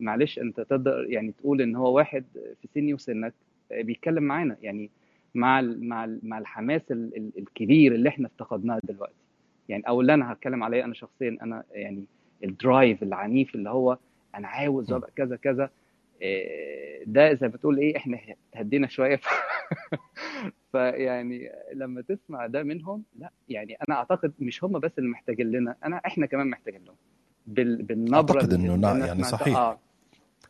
معلش 0.00 0.38
أنت 0.38 0.60
تقدر 0.60 1.06
يعني 1.10 1.32
تقول 1.32 1.62
إن 1.62 1.76
هو 1.76 1.96
واحد 1.96 2.24
في 2.62 2.68
سني 2.74 2.94
وسنك 2.94 3.34
بيتكلم 3.72 4.22
معانا. 4.22 4.56
يعني 4.62 4.90
مع 5.34 5.60
ال 5.60 5.88
مع 5.88 6.04
ال 6.04 6.20
مع 6.22 6.38
الحماس 6.38 6.82
ال- 6.90 7.16
ال- 7.16 7.32
الكبير 7.38 7.94
اللي 7.94 8.08
إحنا 8.08 8.26
افتقدناه 8.26 8.80
دلوقتي. 8.84 9.14
يعني 9.68 9.82
أو 9.88 10.00
اللي 10.00 10.14
أنا 10.14 10.32
هتكلم 10.32 10.62
عليه 10.62 10.84
أنا 10.84 10.94
شخصيا 10.94 11.38
أنا 11.42 11.64
يعني 11.72 12.04
الدرايف 12.44 13.02
العنيف 13.02 13.54
اللي 13.54 13.70
هو 13.70 13.98
أنا 14.34 14.48
عاوز. 14.48 14.92
أبقى 14.92 15.10
كذا 15.16 15.36
كذا 15.36 15.70
إيه، 16.22 17.04
ده 17.06 17.34
زي 17.34 17.48
ما 17.48 17.56
تقول 17.56 17.78
إيه؟ 17.78 17.96
إحنا 17.96 18.18
هدينا 18.54 18.86
شوية. 18.88 19.16
ف... 20.72 20.76
فيعني 20.76 21.50
لما 21.74 22.00
تسمع 22.00 22.46
ده 22.46 22.62
منهم 22.62 23.02
لا 23.18 23.30
يعني 23.48 23.76
أنا 23.88 23.96
أعتقد 23.96 24.32
مش 24.40 24.64
هم 24.64 24.78
بس 24.78 24.90
اللي 24.98 25.08
محتاجين 25.10 25.50
لنا 25.50 25.76
أنا 25.84 25.96
إحنا 25.96 26.26
كمان 26.26 26.46
محتاجين 26.50 26.84
لهم. 26.84 26.96
بال... 27.46 27.82
بالنبرة 27.82 28.16
أعتقد 28.16 28.52
اللي 28.52 28.66
إنه 28.66 28.74
اللي 28.74 28.86
نعم 28.86 29.00
يعني 29.06 29.22
صحيح. 29.24 29.56
آه. 29.56 29.78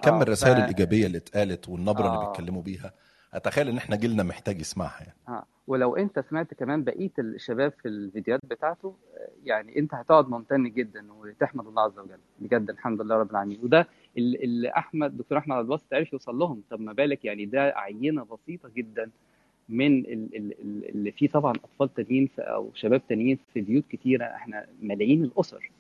كم 0.02 0.18
ف 0.18 0.22
الرسائل 0.22 0.56
الإيجابية 0.56 1.06
اللي 1.06 1.18
اتقالت 1.18 1.68
والنبرة 1.68 2.06
اللي 2.06 2.16
آه. 2.16 2.26
بيتكلموا 2.32 2.62
بيها؟ 2.62 2.92
أتخيل 3.34 3.68
إن 3.68 3.76
إحنا 3.76 3.96
جيلنا 3.96 4.22
محتاج 4.22 4.60
يسمعها 4.60 5.00
يعني. 5.00 5.16
آه 5.28 5.44
ولو 5.66 5.96
أنت 5.96 6.18
سمعت 6.30 6.54
كمان 6.54 6.84
بقية 6.84 7.10
الشباب 7.18 7.72
في 7.82 7.88
الفيديوهات 7.88 8.40
بتاعته 8.46 8.94
يعني 9.44 9.78
أنت 9.78 9.94
هتقعد 9.94 10.28
ممتن 10.28 10.64
جدا 10.70 11.12
وتحمد 11.12 11.66
الله 11.66 11.82
عز 11.82 11.98
وجل. 11.98 12.18
بجد 12.40 12.70
الحمد 12.70 13.00
لله 13.00 13.16
رب 13.16 13.30
العالمين. 13.30 13.58
وده 13.62 13.86
اللي 14.18 14.68
أحمد 14.76 15.16
دكتور 15.16 15.38
أحمد 15.38 15.56
عبد 15.56 15.64
الباسط 15.64 15.94
عرف 15.94 16.12
يوصل 16.12 16.38
لهم. 16.38 16.62
طب 16.70 16.80
ما 16.80 16.92
بالك 16.92 17.24
يعني 17.24 17.44
ده 17.46 17.72
عينة 17.76 18.24
بسيطة 18.24 18.68
جدا 18.76 19.10
من 19.68 19.98
ال- 19.98 20.36
ال- 20.36 20.60
ال- 20.60 20.88
اللي 20.88 21.12
فيه 21.12 21.28
طبعا 21.28 21.52
أطفال 21.52 21.94
تانيين 21.94 22.28
أو 22.38 22.70
شباب 22.74 23.02
تانيين 23.08 23.38
في 23.54 23.60
بيوت 23.60 23.84
كتيرة. 23.90 24.24
إحنا 24.24 24.66
ملايين 24.82 25.24
الأسر. 25.24 25.70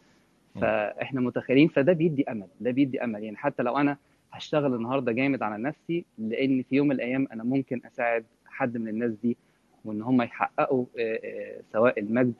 فإحنا 0.60 1.20
متخيلين 1.20 1.68
فده 1.68 1.92
بيدي 1.92 2.24
أمل. 2.30 2.46
ده 2.60 2.70
بيدي 2.70 3.04
أمل. 3.04 3.24
يعني 3.24 3.36
حتى 3.36 3.62
لو 3.62 3.76
أنا 3.78 3.96
هشتغل 4.32 4.74
النهارده 4.74 5.12
جامد 5.12 5.42
على 5.42 5.62
نفسي 5.62 6.04
لأن 6.18 6.62
في 6.62 6.76
يوم 6.76 6.86
من 6.88 6.94
الأيام 6.94 7.28
أنا 7.32 7.44
ممكن 7.44 7.80
أساعد 7.86 8.24
حد 8.46 8.76
من 8.76 8.88
الناس 8.88 9.10
دي 9.22 9.36
وإن 9.84 10.02
هم 10.02 10.22
يحققوا 10.22 10.84
آه، 10.98 11.20
آه، 11.24 11.60
سواء 11.72 12.00
المجد 12.00 12.34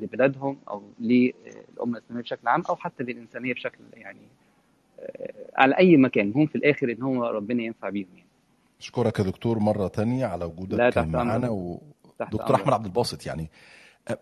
لبلادهم 0.00 0.58
أو 0.68 0.82
للأمة 1.00 1.98
الإسلامية 1.98 2.22
بشكل 2.22 2.48
عام 2.48 2.62
أو 2.68 2.76
حتى 2.76 3.04
للإنسانية 3.04 3.54
بشكل 3.54 3.78
يعني 3.92 4.20
آه، 5.00 5.32
على 5.56 5.78
أي 5.78 5.96
مكان 5.96 6.32
هم 6.36 6.46
في 6.46 6.56
الآخر 6.56 6.92
إن 6.92 7.02
هو 7.02 7.26
ربنا 7.26 7.62
ينفع 7.62 7.88
بيهم 7.88 8.08
يعني. 8.14 8.26
أشكرك 8.80 9.18
يا 9.18 9.24
دكتور 9.24 9.58
مرة 9.58 9.88
تانية 9.88 10.26
على 10.26 10.44
وجودك 10.44 10.98
معانا 10.98 11.48
تحت 12.18 12.34
ودكتور 12.34 12.56
أحمد 12.56 12.72
عبد 12.72 12.86
الباسط 12.86 13.26
يعني 13.26 13.50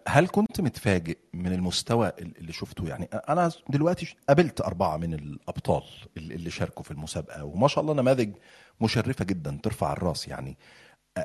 هل 0.08 0.28
كنت 0.28 0.60
متفاجئ 0.60 1.18
من 1.34 1.52
المستوى 1.52 2.12
اللي 2.18 2.52
شفته؟ 2.52 2.86
يعني 2.88 3.04
أنا 3.04 3.50
دلوقتي 3.68 4.16
قابلت 4.28 4.60
أربعة 4.60 4.96
من 4.96 5.14
الأبطال 5.14 5.82
اللي 6.16 6.50
شاركوا 6.50 6.84
في 6.84 6.90
المسابقة 6.90 7.44
وما 7.44 7.68
شاء 7.68 7.82
الله 7.82 7.94
نماذج 7.94 8.34
مشرفة 8.80 9.24
جدا 9.24 9.60
ترفع 9.62 9.92
الرأس 9.92 10.28
يعني. 10.28 10.58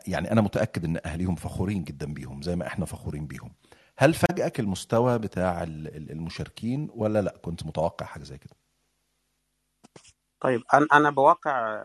يعني 0.07 0.31
أنا 0.31 0.41
متأكد 0.41 0.85
إن 0.85 0.97
أهاليهم 1.05 1.35
فخورين 1.35 1.83
جدا 1.83 2.13
بيهم 2.13 2.41
زي 2.41 2.55
ما 2.55 2.67
إحنا 2.67 2.85
فخورين 2.85 3.27
بيهم. 3.27 3.53
هل 3.97 4.13
فاجئك 4.13 4.59
المستوى 4.59 5.19
بتاع 5.19 5.63
المشاركين 5.63 6.89
ولا 6.95 7.21
لأ؟ 7.21 7.37
كنت 7.41 7.65
متوقع 7.65 8.05
حاجة 8.05 8.23
زي 8.23 8.37
كده. 8.37 8.55
طيب 10.39 10.61
أنا 10.73 10.87
أنا 10.93 11.09
بواقع 11.09 11.81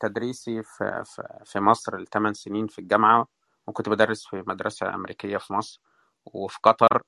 تدريسي 0.00 0.62
في 0.62 1.04
في 1.44 1.60
مصر 1.60 1.96
الثمان 1.96 2.34
سنين 2.34 2.66
في 2.66 2.78
الجامعة 2.78 3.28
وكنت 3.66 3.88
بدرس 3.88 4.26
في 4.26 4.44
مدرسة 4.46 4.94
أمريكية 4.94 5.36
في 5.36 5.52
مصر. 5.52 5.80
وفي 6.26 6.58
قطر 6.62 7.02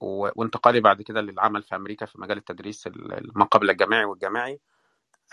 وانتقالي 0.00 0.80
بعد 0.80 1.02
كده 1.02 1.20
للعمل 1.20 1.62
في 1.62 1.76
أمريكا 1.76 2.06
في 2.06 2.20
مجال 2.20 2.38
التدريس 2.38 2.88
ما 3.36 3.44
قبل 3.44 3.70
الجامعي 3.70 4.04
والجامعي. 4.04 4.60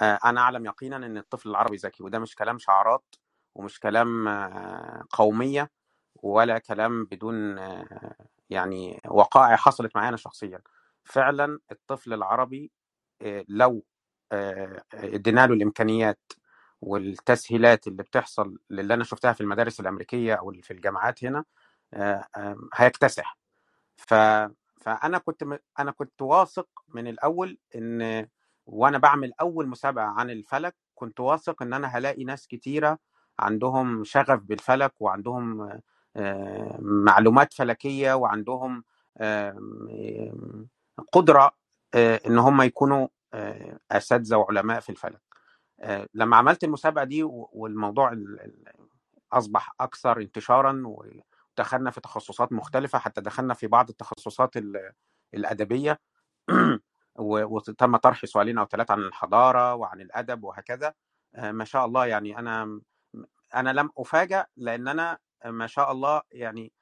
آه، 0.01 0.19
أنا 0.25 0.41
أعلم 0.41 0.65
يقينا 0.65 0.95
إن 0.95 1.17
الطفل 1.17 1.49
العربي 1.49 1.75
ذكي 1.77 2.03
وده 2.03 2.19
مش 2.19 2.35
كلام 2.35 2.57
شعارات 2.57 3.15
ومش 3.55 3.79
كلام 3.79 4.27
آه، 4.27 5.03
قومية 5.11 5.71
ولا 6.15 6.57
كلام 6.59 7.05
بدون 7.05 7.59
آه، 7.59 8.15
يعني 8.49 9.01
وقائع 9.07 9.55
حصلت 9.55 9.95
معايا 9.95 10.09
أنا 10.09 10.17
شخصيا. 10.17 10.61
فعلا 11.03 11.59
الطفل 11.71 12.13
العربي 12.13 12.71
لو 13.49 13.83
ادينا 14.93 15.47
له 15.47 15.53
الإمكانيات 15.53 16.19
والتسهيلات 16.81 17.87
اللي 17.87 18.03
بتحصل 18.03 18.57
اللي 18.71 18.93
أنا 18.93 19.03
شفتها 19.03 19.33
في 19.33 19.41
المدارس 19.41 19.79
الأمريكية 19.79 20.33
أو 20.33 20.53
في 20.61 20.71
الجامعات 20.71 21.23
هنا 21.23 21.43
هيكتسح. 22.73 23.37
ف 23.97 24.13
فأنا 24.81 25.17
كنت 25.17 25.43
م- 25.43 25.57
أنا 25.79 25.91
كنت 25.91 26.21
واثق 26.21 26.67
من 26.89 27.07
الأول 27.07 27.57
إن 27.75 28.27
وأنا 28.65 28.97
بعمل 28.97 29.33
أول 29.41 29.67
مسابقة 29.67 30.05
عن 30.05 30.29
الفلك 30.29 30.75
كنت 30.95 31.19
واثق 31.19 31.61
إن 31.63 31.73
أنا 31.73 31.87
هلاقي 31.87 32.23
ناس 32.23 32.47
كتيرة 32.47 32.99
عندهم 33.39 34.03
شغف 34.03 34.39
بالفلك 34.39 34.93
وعندهم 35.01 35.79
آه، 36.15 36.77
معلومات 36.81 37.53
فلكية 37.53 38.13
وعندهم 38.13 38.83
قدرة 41.13 41.51
آه، 41.95 42.21
إن 42.27 42.37
هم 42.39 42.61
يكونوا 42.61 43.07
آه، 43.33 43.79
أساتذة 43.91 44.35
وعلماء 44.35 44.79
في 44.79 44.89
الفلك. 44.89 45.21
آه، 45.79 46.07
لما 46.13 46.37
عملت 46.37 46.63
المسابقة 46.63 47.03
دي 47.03 47.23
والموضوع 47.23 48.11
ال- 48.11 48.41
ال- 48.41 48.73
أصبح 49.33 49.75
أكثر 49.79 50.21
انتشارا 50.21 50.83
ودخلنا 51.59 51.91
في 51.91 52.01
تخصصات 52.01 52.51
مختلفة 52.51 52.99
حتى 52.99 53.21
دخلنا 53.21 53.53
في 53.53 53.67
بعض 53.67 53.89
التخصصات 53.89 54.57
ال- 54.57 54.91
الأدبية. 55.33 55.99
وتم 57.19 57.97
طرح 57.97 58.25
سؤالين 58.25 58.57
أو 58.57 58.65
ثلاثة 58.65 58.91
عن 58.91 58.99
الحضارة 58.99 59.75
وعن 59.75 60.01
الأدب 60.01 60.43
وهكذا. 60.43 60.93
آه، 61.35 61.51
ما 61.51 61.65
شاء 61.65 61.85
الله 61.85 62.05
يعني 62.05 62.39
أنا 62.39 62.81
أنا 63.55 63.69
لم 63.73 63.89
أفاجأ 63.97 64.45
لأن 64.57 64.87
أنا 64.87 65.17
ما 65.45 65.67
شاء 65.67 65.91
الله 65.91 66.21
يعني 66.31 66.73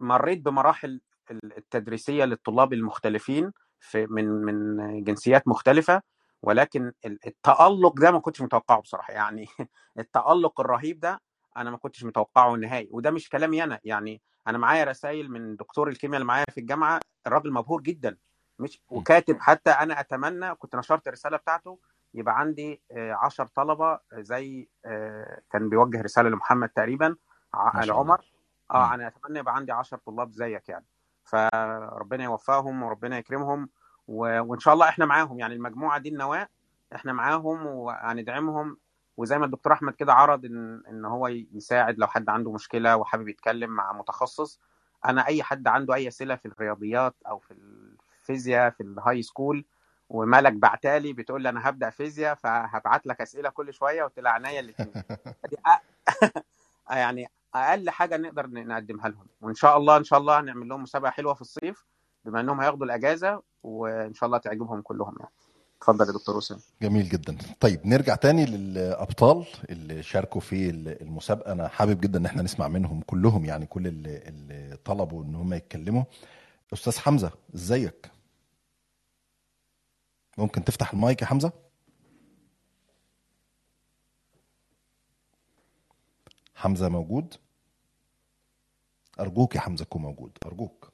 مريت 0.00 0.40
بمراحل 0.40 1.00
التدريسية 1.30 2.24
للطلاب 2.24 2.72
المختلفين 2.72 3.52
في 3.80 4.06
من 4.06 4.24
من 4.28 5.04
جنسيات 5.04 5.48
مختلفة. 5.48 6.02
ولكن 6.42 6.92
ال- 7.04 7.18
التألق 7.26 8.00
ده 8.00 8.10
ما 8.10 8.18
كنتش 8.20 8.42
متوقعه 8.42 8.80
بصراحة. 8.80 9.12
يعني 9.14 9.46
التألق 9.98 10.60
الرهيب 10.60 11.00
ده 11.00 11.20
أنا 11.56 11.70
ما 11.70 11.76
كنتش 11.76 12.04
متوقعه 12.04 12.54
نهائي 12.56 12.88
وده 12.92 13.10
مش 13.10 13.28
كلامي 13.28 13.64
أنا 13.64 13.80
يعني 13.84 14.22
أنا 14.46 14.58
معايا 14.58 14.84
رسائل 14.84 15.30
من 15.30 15.56
دكتور 15.56 15.88
الكيمياء 15.88 16.16
اللي 16.20 16.26
معايا 16.28 16.44
في 16.50 16.60
الجامعة 16.60 17.00
الراجل 17.26 17.52
مبهور 17.52 17.80
جدا 17.80 18.16
مش 18.58 18.82
وكاتب 18.90 19.40
حتى 19.40 19.70
أنا 19.70 20.00
أتمنى 20.00 20.54
كنت 20.54 20.76
نشرت 20.76 21.08
الرساله 21.08 21.36
بتاعته 21.36 21.78
يبقى 22.14 22.38
عندي 22.38 22.82
آه، 22.92 23.12
عشر 23.12 23.46
طلبة 23.46 23.98
زي 24.14 24.68
آه، 24.84 25.40
كان 25.50 25.68
بيوجه 25.68 26.02
رسالة 26.02 26.28
لمحمد 26.28 26.68
تقريبا 26.68 27.16
العمر 27.84 28.20
آه 28.70 28.86
مم. 28.86 28.92
أنا 28.92 29.06
أتمنى 29.06 29.38
يبقى 29.38 29.56
عندي 29.56 29.72
10 29.72 30.00
طلاب 30.06 30.32
زيك 30.32 30.68
يعني 30.68 30.86
فربنا 31.24 32.24
يوفقهم 32.24 32.82
وربنا 32.82 33.18
يكرمهم. 33.18 33.68
وإن 34.08 34.58
شاء 34.58 34.74
الله 34.74 34.88
إحنا 34.88 35.06
معاهم 35.06 35.38
يعني 35.40 35.54
المجموعة 35.54 35.98
دي 35.98 36.08
النواة 36.08 36.48
إحنا 36.94 37.12
معاهم 37.12 37.66
وهندعمهم 37.66 38.76
وزي 39.16 39.38
ما 39.38 39.44
الدكتور 39.46 39.72
أحمد 39.72 39.94
كده 39.94 40.12
عرض 40.12 40.44
إن 40.44 40.82
إن 40.88 41.04
هو 41.04 41.28
يساعد 41.28 41.98
لو 41.98 42.06
حد 42.06 42.28
عنده 42.28 42.52
مشكلة 42.52 42.96
وحابب 42.96 43.28
يتكلم 43.28 43.70
مع 43.70 43.92
متخصص. 43.92 44.60
أنا 45.04 45.26
أي 45.26 45.42
حد 45.42 45.68
عنده 45.68 45.94
أي 45.94 46.08
أسئلة 46.08 46.34
في 46.36 46.46
الرياضيات 46.48 47.14
أو 47.28 47.38
في 47.38 47.54
الفيزياء 48.20 48.70
في 48.70 48.82
ال 48.82 49.22
high 49.22 49.39
school 49.39 49.64
وملك 50.10 50.52
بعتالي 50.52 51.12
بتقول 51.12 51.42
لي 51.42 51.48
أنا 51.48 51.68
هبدأ 51.68 51.90
فيزياء 51.90 52.34
فهبعت 52.34 53.06
لك 53.06 53.20
أسئلة 53.20 53.48
كل 53.50 53.74
شوية 53.74 54.02
وقلت 54.02 54.18
لها 54.18 54.32
عينيا 54.32 54.60
الاثنين 54.60 54.92
يعني 56.90 57.28
أقل 57.54 57.90
حاجة 57.90 58.16
نقدر 58.16 58.46
نقدمها 58.50 59.08
لهم. 59.08 59.26
وإن 59.40 59.54
شاء 59.54 59.76
الله 59.76 59.96
إن 59.96 60.04
شاء 60.04 60.18
الله 60.18 60.40
هنعمل 60.40 60.68
لهم 60.68 60.82
مسابقة 60.82 61.10
حلوة 61.10 61.34
في 61.34 61.40
الصيف 61.40 61.84
بما 62.24 62.40
إنهم 62.40 62.60
هياخدوا 62.60 62.86
الأجازة 62.86 63.42
وإن 63.62 64.14
شاء 64.14 64.26
الله 64.26 64.38
تعجبهم 64.38 64.80
كلهم 64.82 65.16
يعني. 65.20 65.32
اتفضل 65.84 66.06
يا 66.06 66.12
دكتور 66.12 66.36
وسام. 66.36 66.58
جميل 66.82 67.08
جدا. 67.08 67.36
طيب 67.60 67.86
نرجع 67.86 68.14
تاني 68.14 68.46
للأبطال 68.46 69.46
اللي 69.70 70.02
شاركوا 70.02 70.40
في 70.40 70.70
المسابقة. 70.70 71.52
أنا 71.52 71.68
حابب 71.68 72.00
جدا 72.00 72.18
إن 72.18 72.26
إحنا 72.26 72.42
نسمع 72.42 72.68
منهم 72.68 73.00
كلهم 73.00 73.44
يعني 73.44 73.66
كل 73.66 73.86
اللي, 73.86 74.78
طلبوا 74.84 75.24
إن 75.24 75.34
هم 75.34 75.54
يتكلموا. 75.54 76.04
أستاذ 76.72 76.98
حمزة 76.98 77.32
إزيك؟ 77.54 78.10
ممكن 80.38 80.64
تفتح 80.64 80.92
المايك 80.92 81.22
يا 81.22 81.26
حمزة؟ 81.26 81.52
حمزة 86.54 86.88
موجود؟ 86.88 87.34
أرجوك 89.20 89.54
يا 89.54 89.60
حمزة 89.60 89.84
تكون 89.84 90.02
موجود. 90.02 90.38
أرجوك. 90.46 90.92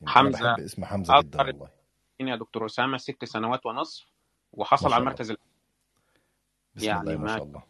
يعني 0.00 0.12
حمزة. 0.12 0.52
بحب 0.54 0.64
اسم 0.64 0.84
حمزة 0.84 1.20
جدا 1.20 1.38
والله. 1.38 1.77
يا 2.20 2.36
دكتور 2.36 2.66
أسامة 2.66 2.98
ست 2.98 3.24
سنوات 3.24 3.66
ونصف 3.66 4.06
وحصل 4.52 4.86
على 4.86 4.96
الله. 4.96 4.98
المركز 4.98 5.30
الأول. 5.30 5.48
بسم 6.74 6.90
الله 6.90 7.12
يعني 7.12 7.16
ما 7.16 7.36
شاء 7.36 7.42
الله. 7.42 7.62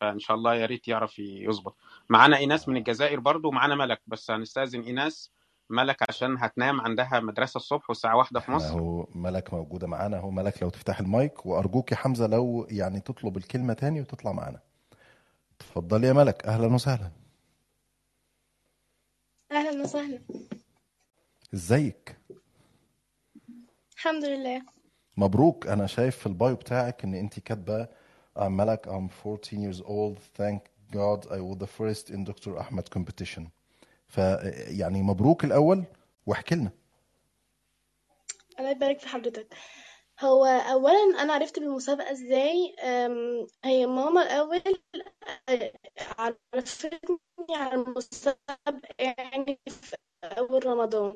فإن 0.00 0.18
شاء 0.18 0.36
الله 0.36 0.54
يا 0.54 0.66
ريت 0.66 0.88
يعرف 0.88 1.18
يظبط. 1.18 1.76
معانا 2.08 2.36
إيناس 2.36 2.68
من 2.68 2.76
الجزائر 2.76 3.20
برضو 3.20 3.48
ومعانا 3.48 3.74
ملك 3.74 4.00
بس 4.06 4.30
هنستأذن 4.30 4.80
إيناس 4.80 5.32
ملك 5.70 5.96
عشان 6.08 6.36
هتنام 6.38 6.80
عندها 6.80 7.20
مدرسة 7.20 7.58
الصبح 7.58 7.90
والساعة 7.90 8.16
واحدة 8.16 8.40
في 8.40 8.50
مصر. 8.50 8.80
هو 8.80 9.06
ملك 9.14 9.54
موجودة 9.54 9.86
معانا 9.86 10.18
هو 10.18 10.30
ملك 10.30 10.62
لو 10.62 10.70
تفتح 10.70 11.00
المايك 11.00 11.46
وأرجوك 11.46 11.92
يا 11.92 11.96
حمزة 11.96 12.26
لو 12.26 12.66
يعني 12.70 13.00
تطلب 13.00 13.36
الكلمة 13.36 13.74
تاني 13.74 14.00
وتطلع 14.00 14.32
معانا. 14.32 14.60
اتفضلي 15.60 16.06
يا 16.06 16.12
ملك. 16.12 16.46
أهلا 16.46 16.74
وسهلا. 16.74 17.10
أهلا 19.52 19.82
وسهلا. 19.82 20.20
إزيك؟ 21.54 22.16
الحمد 23.96 24.24
لله. 24.24 24.62
مبروك. 25.16 25.66
أنا 25.66 25.86
شايف 25.86 26.16
في 26.16 26.26
البايو 26.26 26.56
بتاعك 26.56 27.04
إن 27.04 27.14
أنت 27.14 27.40
كاتبة 27.40 27.88
I'm 28.38 28.42
ملك 28.42 28.88
I'm 28.88 29.08
14 29.26 29.60
years 29.62 29.80
old. 29.80 30.18
Thank 30.38 30.60
God 30.92 31.26
I 31.30 31.40
was 31.40 31.56
the 31.58 31.66
first 31.66 32.10
in 32.10 32.24
Dr. 32.24 32.58
أحمد 32.60 32.88
competition. 32.88 33.42
ف 34.08 34.18
يعني 34.68 35.02
مبروك 35.02 35.44
الأول 35.44 35.84
واحكي 36.26 36.54
لنا. 36.54 36.70
الله 38.58 38.70
يبارك 38.70 38.98
في 38.98 39.08
حضرتك. 39.08 39.54
هو 40.20 40.44
أولا 40.46 41.22
أنا 41.22 41.32
عرفت 41.32 41.58
بالمسابقة 41.58 42.10
إزاي؟ 42.12 42.76
هي 43.64 43.86
ماما 43.86 44.22
الأول 44.22 44.62
أه، 45.48 45.72
عرفتني 46.18 47.18
على 47.50 47.74
المسابقة 47.74 48.80
يعني 48.98 49.60
في 49.68 49.96
أول 50.24 50.66
رمضان. 50.66 51.14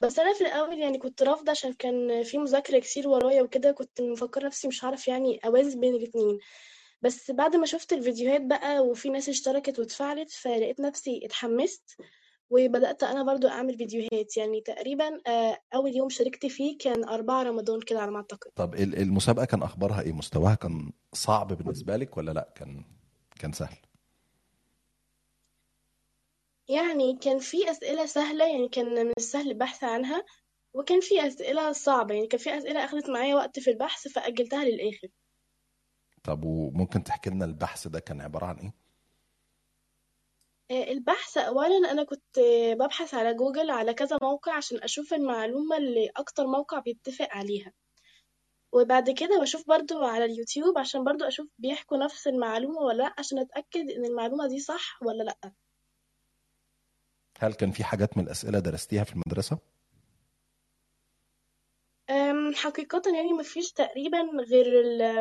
بس 0.00 0.18
أنا 0.18 0.34
في 0.34 0.40
الأول 0.40 0.78
يعني 0.78 0.98
كنت 0.98 1.22
رافضة 1.22 1.50
عشان 1.50 1.72
كان 1.72 2.22
في 2.22 2.38
مذاكرة 2.38 2.78
كتير 2.78 3.08
ورايا 3.08 3.42
وكده 3.42 3.72
كنت 3.72 4.00
مفكرة 4.00 4.46
نفسي 4.46 4.68
مش 4.68 4.84
هعرف 4.84 5.08
يعني 5.08 5.40
أوازن 5.44 5.80
بين 5.80 5.94
الاتنين. 5.94 6.38
بس 7.02 7.30
بعد 7.30 7.56
ما 7.56 7.66
شفت 7.66 7.92
الفيديوهات 7.92 8.42
بقى 8.42 8.80
وفي 8.80 9.08
ناس 9.08 9.28
اشتركت 9.28 9.78
واتفاعلت 9.78 10.30
فلقيت 10.30 10.80
نفسي 10.80 11.20
اتحمست 11.24 11.96
وبدأت 12.50 13.02
أنا 13.02 13.22
برضو 13.22 13.48
أعمل 13.48 13.76
فيديوهات. 13.78 14.36
يعني 14.36 14.60
تقريبا 14.60 15.20
آه، 15.26 15.58
أول 15.74 15.96
يوم 15.96 16.08
شاركت 16.08 16.46
فيه 16.46 16.78
كان 16.78 17.04
أربعة 17.08 17.42
رمضان 17.42 17.80
كده 17.80 18.00
على 18.00 18.10
ما 18.10 18.16
أعتقد. 18.16 18.50
طب 18.56 18.74
ال- 18.74 18.98
المسابقة 18.98 19.44
كان 19.44 19.62
أخبارها 19.62 20.00
إيه؟ 20.02 20.12
مستواها 20.12 20.54
كان 20.54 20.92
صعب 21.12 21.52
بالنسبة 21.52 21.96
لك 21.96 22.16
ولا 22.16 22.30
لأ؟ 22.30 22.52
كان 22.54 22.84
كان 23.38 23.52
سهل. 23.52 23.76
يعني 26.74 27.16
كان 27.16 27.38
في 27.38 27.70
أسئلة 27.70 28.06
سهلة 28.06 28.46
يعني 28.52 28.68
كان 28.68 28.86
من 28.94 29.12
السهل 29.18 29.50
البحث 29.50 29.84
عنها 29.84 30.24
وكان 30.74 31.00
في 31.00 31.26
أسئلة 31.26 31.72
صعبة 31.72 32.14
يعني 32.14 32.26
كان 32.26 32.40
في 32.40 32.58
أسئلة 32.58 32.84
أخدت 32.84 33.10
معايا 33.10 33.34
وقت 33.34 33.60
في 33.60 33.70
البحث 33.70 34.08
فأجلتها 34.08 34.64
للآخر. 34.64 35.08
طب 36.24 36.44
وممكن 36.44 37.04
تحكي 37.04 37.30
لنا 37.30 37.44
البحث 37.44 37.88
ده 37.88 38.00
كان 38.00 38.20
عبارة 38.20 38.46
عن 38.46 38.56
إيه؟ 38.58 38.74
آه، 40.70 40.90
البحث 40.92 41.38
أولا 41.38 41.90
أنا 41.92 42.04
كنت 42.04 42.38
ببحث 42.80 43.14
على 43.14 43.34
جوجل 43.34 43.70
على 43.70 43.94
كذا 43.94 44.18
موقع 44.22 44.52
عشان 44.56 44.78
أشوف 44.82 45.14
المعلومة 45.14 45.76
اللي 45.76 46.10
أكتر 46.16 46.46
موقع 46.46 46.78
بيتفق 46.78 47.28
عليها. 47.30 47.72
وبعد 48.72 49.10
كده 49.10 49.40
بشوف 49.40 49.68
برضو 49.68 50.04
على 50.04 50.24
اليوتيوب 50.24 50.78
عشان 50.78 51.04
برضو 51.04 51.24
أشوف 51.24 51.46
بيحكوا 51.58 51.96
نفس 51.98 52.26
المعلومة 52.26 52.78
ولا 52.80 53.02
لأ 53.02 53.14
عشان 53.18 53.38
أتأكد 53.38 53.90
إن 53.90 54.04
المعلومة 54.04 54.48
دي 54.48 54.58
صح 54.60 55.02
ولا 55.02 55.22
لأ. 55.22 55.52
هل 57.40 57.54
كان 57.54 57.70
في 57.70 57.84
حاجات 57.84 58.16
من 58.16 58.24
الأسئلة 58.24 58.58
درستيها 58.58 59.04
في 59.04 59.12
المدرسة؟ 59.12 59.58
أم، 62.10 62.54
حقيقة 62.54 63.02
يعني 63.14 63.32
مفيش 63.32 63.72
تقريبا 63.72 64.18
غير 64.50 64.66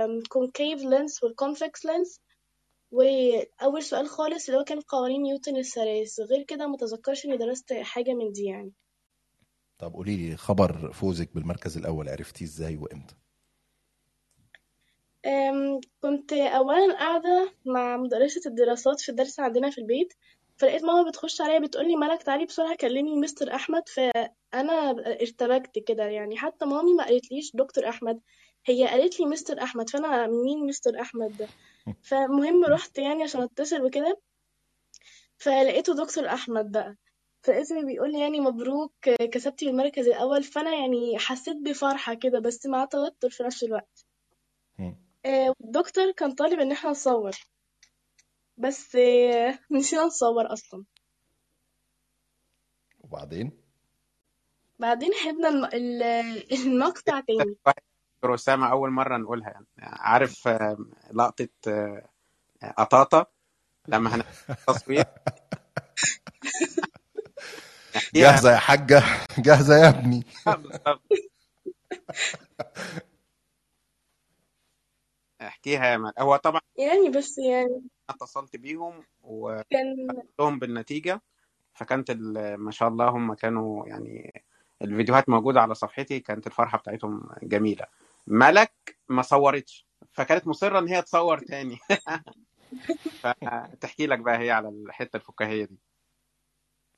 ال 0.06 0.15
concave 0.15 0.82
lens 0.84 1.24
وال 1.24 1.39
convex 1.39 1.86
lens 1.86 2.22
وأول 2.92 3.84
سؤال 3.84 4.10
خالص 4.10 4.50
اللي 4.50 4.60
هو 4.62 4.64
كان 4.64 4.82
قوانين 4.82 5.22
نيوتن 5.22 5.58
الثلاث. 5.58 6.20
غير 6.20 6.44
كده 6.44 6.68
متذكرش 6.68 7.26
إني 7.26 7.38
درست 7.38 7.74
حاجة 7.74 8.14
من 8.14 8.32
دي 8.32 8.44
يعني. 8.44 8.74
طب 9.78 9.94
قولي 9.94 10.18
لي 10.18 10.38
خبر 10.38 10.92
فوزك 10.94 11.34
بالمركز 11.36 11.78
الأول 11.78 12.10
عرفتيه 12.10 12.46
إزاي 12.46 12.78
وإمتى؟ 12.78 13.16
أم، 15.26 15.80
كنت 16.02 16.34
أولا 16.34 16.94
قاعدة 16.94 17.54
مع 17.66 17.98
مدرسة 17.98 18.42
الدراسات 18.46 19.02
في 19.02 19.10
الدرس 19.10 19.40
عندنا 19.40 19.70
في 19.70 19.78
البيت. 19.78 20.14
فلقيت 20.60 20.84
ماما 20.84 21.10
بتخش 21.10 21.42
عليا 21.42 21.60
بتقولي 21.60 21.96
ملك 21.96 22.24
تعالي 22.24 22.46
بسرعة 22.46 22.76
كلمي 22.76 23.16
مستر 23.16 23.56
أحمد 23.56 23.90
فأنا 23.90 24.90
ارتبكت 25.22 25.80
كده 25.80 26.04
يعني. 26.04 26.38
حتى 26.38 26.66
مامي 26.66 26.94
ما 26.94 27.04
قالتليش 27.04 27.52
دكتور 27.56 27.90
أحمد 27.90 28.20
هي 28.66 28.88
قالت 28.88 29.20
لي 29.20 29.26
مستر 29.26 29.64
أحمد 29.64 29.90
فأنا 29.90 30.28
مين 30.28 30.66
مستر 30.68 31.02
أحمد 31.02 31.38
ده؟ 31.38 31.48
فمهم 32.02 32.66
رحت 32.66 32.98
يعني 32.98 33.24
عشان 33.24 33.42
أتصل 33.42 33.82
وكده 33.82 34.22
فلقيته 35.38 35.96
دكتور 35.96 36.28
أحمد 36.28 36.72
بقى. 36.72 36.96
فاسمي 37.42 37.86
بيقول 37.86 38.12
لي 38.12 38.20
يعني 38.20 38.40
مبروك 38.40 38.94
كسبتي 39.10 39.70
المركز 39.70 40.08
الأول. 40.08 40.44
فأنا 40.44 40.76
يعني 40.76 41.18
حسيت 41.20 41.58
بفرحة 41.58 42.14
كده 42.14 42.40
بس 42.40 42.66
مع 42.66 42.86
توتر 42.86 43.30
في 43.30 43.44
نفس 43.44 43.64
الوقت. 43.64 44.06
آه، 45.26 45.54
والدكتور 45.60 46.12
كان 46.12 46.32
طالب 46.32 46.60
إن 46.60 46.72
إحنا 46.72 46.90
نصور. 46.90 47.32
بس 48.60 48.96
آه، 48.96 49.60
نسينا 49.72 50.04
نصور 50.06 50.54
أصلا. 50.54 50.84
وبعدين؟ 53.00 53.52
بعدين 54.80 55.10
حبنا 55.14 55.50
الم- 55.50 55.66
ال- 55.66 56.54
المقطع 56.54 57.20
تاني. 57.28 57.56
دكتور 58.18 58.36
أسامة 58.36 58.72
أول 58.72 58.90
مرة 58.92 59.18
نقولها. 59.18 59.50
يعني 59.50 59.66
عارف 59.78 60.48
آه، 60.48 60.78
لقطة 61.14 61.48
آه، 61.68 62.10
قطاطة 62.78 63.28
لما 63.88 64.10
هنعمل 64.10 64.24
تصوير 64.68 65.06
احكيها 67.96 68.32
جاهزة 68.32 68.52
يا 68.52 68.58
حاجة؟ 68.58 69.04
جاهزة 69.46 69.76
يا 69.78 69.90
ابني. 69.90 70.24
بالظبط. 70.46 71.02
احكيها 75.42 75.86
يا 75.86 75.98
مال 75.98 76.14
هو 76.20 76.36
طبعا 76.36 76.62
يعني 76.76 77.10
بس 77.10 77.38
يعني 77.38 77.82
اتصلت 78.10 78.56
بيهم 78.56 79.04
وقلت 79.24 79.68
كان 79.70 80.24
لهم 80.40 80.60
بالنتيجة 80.60 81.22
فكانت 81.74 82.10
ال- 82.10 82.58
ما 82.58 82.72
شاء 82.72 82.90
الله 82.90 83.10
هم 83.10 83.34
كانوا 83.34 83.88
يعني 83.88 84.44
الفيديوهات 84.82 85.30
موجودة 85.30 85.62
على 85.62 85.76
صفحتي 85.76 86.20
كانت 86.20 86.48
الفرحة 86.48 86.78
بتاعتهم 86.78 87.30
جميلة. 87.44 87.86
ملك 88.28 88.98
ما 89.10 89.22
صورتش 89.22 89.88
فكانت 90.12 90.48
مصرة 90.48 90.80
إن 90.80 90.88
هي 90.88 91.02
تصور 91.02 91.40
تاني. 91.40 91.78
فتحكي 93.24 94.08
لك 94.08 94.20
بقى 94.20 94.38
هي 94.40 94.52
على 94.52 94.70
الحتة 94.70 95.18
الفكاهية 95.18 95.66
دي. 95.66 95.78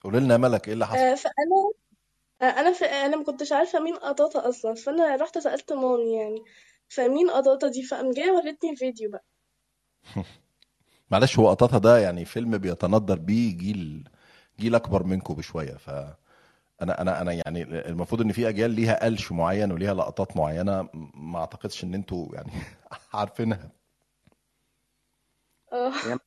قول 0.03 0.13
لنا 0.17 0.37
ملك 0.37 0.67
إيه 0.67 0.73
اللي 0.73 0.87
حصل؟ 0.87 0.97
آه، 0.97 1.15
فأنا 1.15 1.71
آه، 2.41 2.59
أنا 2.59 2.73
في 2.73 2.85
أنا 2.85 3.17
ما 3.17 3.23
كنتش 3.23 3.51
عارفة 3.51 3.79
مين 3.79 3.95
قطاطة 3.95 4.49
أصلا 4.49 4.73
فأنا 4.73 5.15
رحت 5.15 5.37
سألت 5.37 5.73
مامي 5.73 6.13
يعني 6.15 6.43
فمين 6.89 7.29
قطاطة 7.31 7.67
دي؟ 7.67 7.83
فقام 7.83 8.11
جاية 8.11 8.31
ورتني 8.31 8.69
الفيديو 8.71 9.11
بقى. 9.11 9.25
معلش 11.11 11.39
هو 11.39 11.49
قطاطا 11.49 11.77
ده 11.77 11.97
يعني 11.97 12.25
فيلم 12.25 12.57
بيتندر 12.57 13.19
بيه 13.19 13.57
جيل 13.57 14.09
جيل 14.59 14.75
أكبر 14.75 15.03
منكم 15.03 15.33
بشوية. 15.33 15.73
ف 15.77 15.89
أنا 16.81 17.01
أنا 17.01 17.21
أنا 17.21 17.31
يعني 17.31 17.63
المفروض 17.63 18.21
إن 18.21 18.31
في 18.31 18.49
أجيال 18.49 18.71
ليها 18.71 19.05
قلش 19.05 19.31
معين 19.31 19.71
وليها 19.71 19.93
لقطات 19.93 20.37
معينة 20.37 20.89
ما 21.13 21.39
أعتقدش 21.39 21.83
إن 21.83 21.93
أنتوا 21.93 22.35
يعني 22.35 22.51
عارفينها. 23.13 23.71
آه. 25.73 25.89
هي 25.89 26.17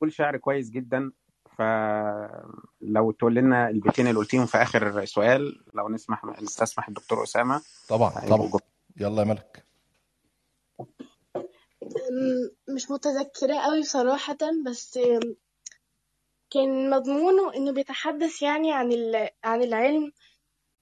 كل 0.00 0.12
شعر 0.12 0.36
كويس 0.36 0.70
جدا. 0.70 1.12
فلو 1.58 3.10
تقول 3.10 3.34
لنا 3.34 3.68
البيتين 3.70 4.06
اللي 4.06 4.18
قلتيهم 4.18 4.46
في 4.46 4.58
آخر 4.58 5.04
سؤال 5.04 5.64
لو 5.74 5.88
نسمح 5.88 6.24
نستسمح 6.42 6.88
الدكتور 6.88 7.22
أسامة. 7.22 7.62
طبعا 7.88 8.10
طبعا. 8.28 8.50
يلا 8.96 9.22
يا 9.22 9.26
ملك. 9.26 9.63
مش 12.74 12.90
متذكرة 12.90 13.54
قوي 13.58 13.82
صراحة 13.82 14.36
بس 14.66 14.98
كان 16.50 16.90
مضمونه 16.90 17.54
إنه 17.56 17.72
بيتحدث 17.72 18.42
يعني 18.42 18.72
عن 18.72 18.92
ال- 18.92 19.28
عن 19.44 19.62
العلم 19.62 20.12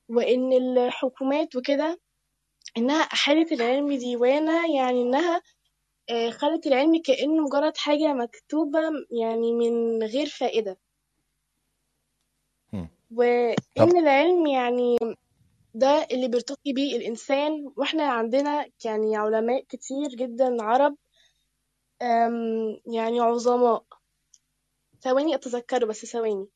وإن 0.09 0.53
الحكومات 0.53 1.57
وكده 1.57 2.01
إنها 2.77 3.01
أحالت 3.03 3.53
العلم 3.53 3.93
ديوانة 3.93 4.77
يعني 4.77 5.03
إنها 5.03 5.43
آه، 6.11 6.31
خلت 6.31 6.67
العلم 6.67 7.03
كأنه 7.05 7.43
مجرد 7.43 7.77
حاجة 7.77 8.13
مكتوبة 8.13 8.81
يعني 9.11 9.53
من 9.53 10.03
غير 10.03 10.27
فائدة. 10.27 10.79
وإن 13.15 13.97
العلم 13.99 14.47
يعني 14.47 14.97
ده 15.75 16.07
اللي 16.13 16.29
بيرتقي 16.29 16.73
بيه 16.73 16.97
الإنسان. 16.97 17.73
وإحنا 17.77 18.05
عندنا 18.05 18.71
يعني 18.85 19.17
علماء 19.17 19.65
كتير 19.65 20.09
جدا 20.09 20.63
عرب 20.63 20.97
أم، 22.03 22.81
يعني 22.95 23.21
عظماء. 23.21 23.85
ثواني 25.03 25.35
أتذكره 25.35 25.87
بس 25.87 26.07
ثواني. 26.07 26.49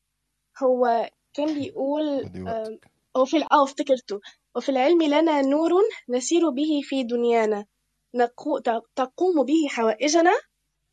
هو 0.63 1.11
كان 1.33 1.55
بيقول 1.59 2.03
خدي 2.25 2.39
أم، 2.39 2.47
وقتك 2.47 2.91
أو 3.15 3.25
في 3.25 3.37
أه 3.53 3.63
افتكرته. 3.63 4.19
وفي 4.55 4.69
العلم 4.69 5.03
لنا 5.03 5.41
نور 5.41 5.71
نسير 6.09 6.49
به 6.49 6.81
في 6.83 7.03
دنيانا. 7.03 7.65
نقو- 8.17 8.59
ت- 8.65 8.83
تقوم 8.95 9.43
به 9.45 9.67
حوائجنا 9.69 10.33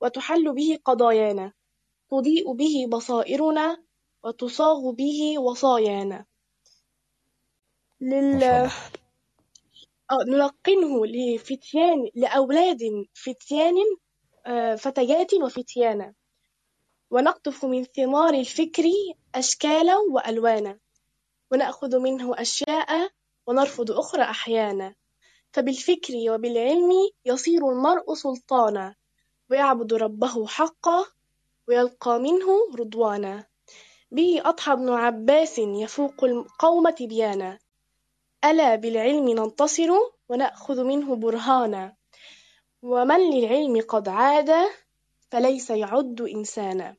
وتحل 0.02 0.54
به 0.54 0.78
قضايانا. 0.84 1.52
تضيء 2.10 2.52
به 2.52 2.86
بصائرنا 2.92 3.84
وتصاغ 4.24 4.90
به 4.92 5.38
وصايانا. 5.38 6.26
لل... 8.04 8.42
آه، 10.10 10.24
نلقنه 10.28 11.06
لفتيان 11.06 12.08
لأولاد 12.14 12.78
فتيان 13.14 13.74
آه، 14.46 14.74
فتيات 14.74 15.34
وفتيانا 15.34 16.14
ونقطف 17.10 17.64
من 17.64 17.84
ثمار 17.84 18.34
الفكر 18.34 18.84
أشكالا 19.34 19.96
وألوانا. 19.96 20.78
ونأخذ 21.52 21.98
منه 21.98 22.40
أشياء 22.40 23.10
ونرفض 23.46 23.90
أخرى 23.90 24.22
أحيانا. 24.22 24.94
فبالفكر 25.52 26.14
وبالعلم 26.30 26.90
يصير 27.24 27.70
المرء 27.70 28.14
سلطانا. 28.14 28.94
ويعبد 29.50 29.94
ربه 29.94 30.46
حقا 30.46 31.04
ويلقى 31.68 32.18
منه 32.18 32.46
رضوانا. 32.78 33.46
به 34.10 34.42
أضحى 34.44 34.72
ابن 34.72 34.88
عباس 34.88 35.58
يفوق 35.58 36.24
القوم 36.24 36.90
تبيانا. 36.90 37.58
ألا 38.44 38.74
بالعلم 38.74 39.28
ننتصر 39.28 39.90
ونأخذ 40.28 40.84
منه 40.84 41.16
برهانا. 41.16 41.96
ومن 42.82 43.30
للعلم 43.30 43.80
قد 43.88 44.08
عاد 44.08 44.50
فليس 45.30 45.70
يعد 45.70 46.20
إنسانا. 46.20 46.96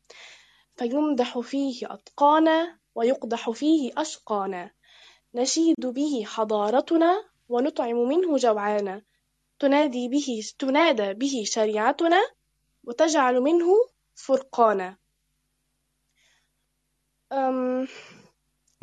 فيمدح 0.75 1.39
فيه 1.39 1.93
أتقانا 1.93 2.77
ويقدح 2.95 3.49
فيه 3.49 3.91
أشقانا. 3.97 4.71
نشيد 5.35 5.85
به 5.85 6.23
حضارتنا 6.25 7.23
ونطعم 7.49 8.07
منه 8.07 8.37
جوعانا. 8.37 9.01
تنادي 9.59 10.07
به 10.07 10.43
تنادى 10.59 11.13
به 11.13 11.43
شريعتنا 11.45 12.21
وتجعل 12.83 13.41
منه 13.41 13.67
فرقانا. 14.15 14.97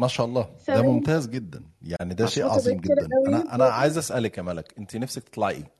ما 0.03 0.09
شاء 0.09 0.26
الله. 0.26 0.48
ده 0.68 0.82
ممتاز 0.82 1.26
جدا. 1.28 1.62
يعني 1.82 2.14
ده 2.14 2.26
شيء 2.26 2.46
عظيم 2.46 2.80
جدا. 2.80 3.09
أنا 3.28 3.55
أنا 3.55 3.64
عايز 3.64 3.98
أسألك 3.98 4.38
يا 4.38 4.42
ملك 4.42 4.74
أنت 4.78 4.96
نفسك 4.96 5.28
تطلعي 5.28 5.55
إيه؟ 5.55 5.70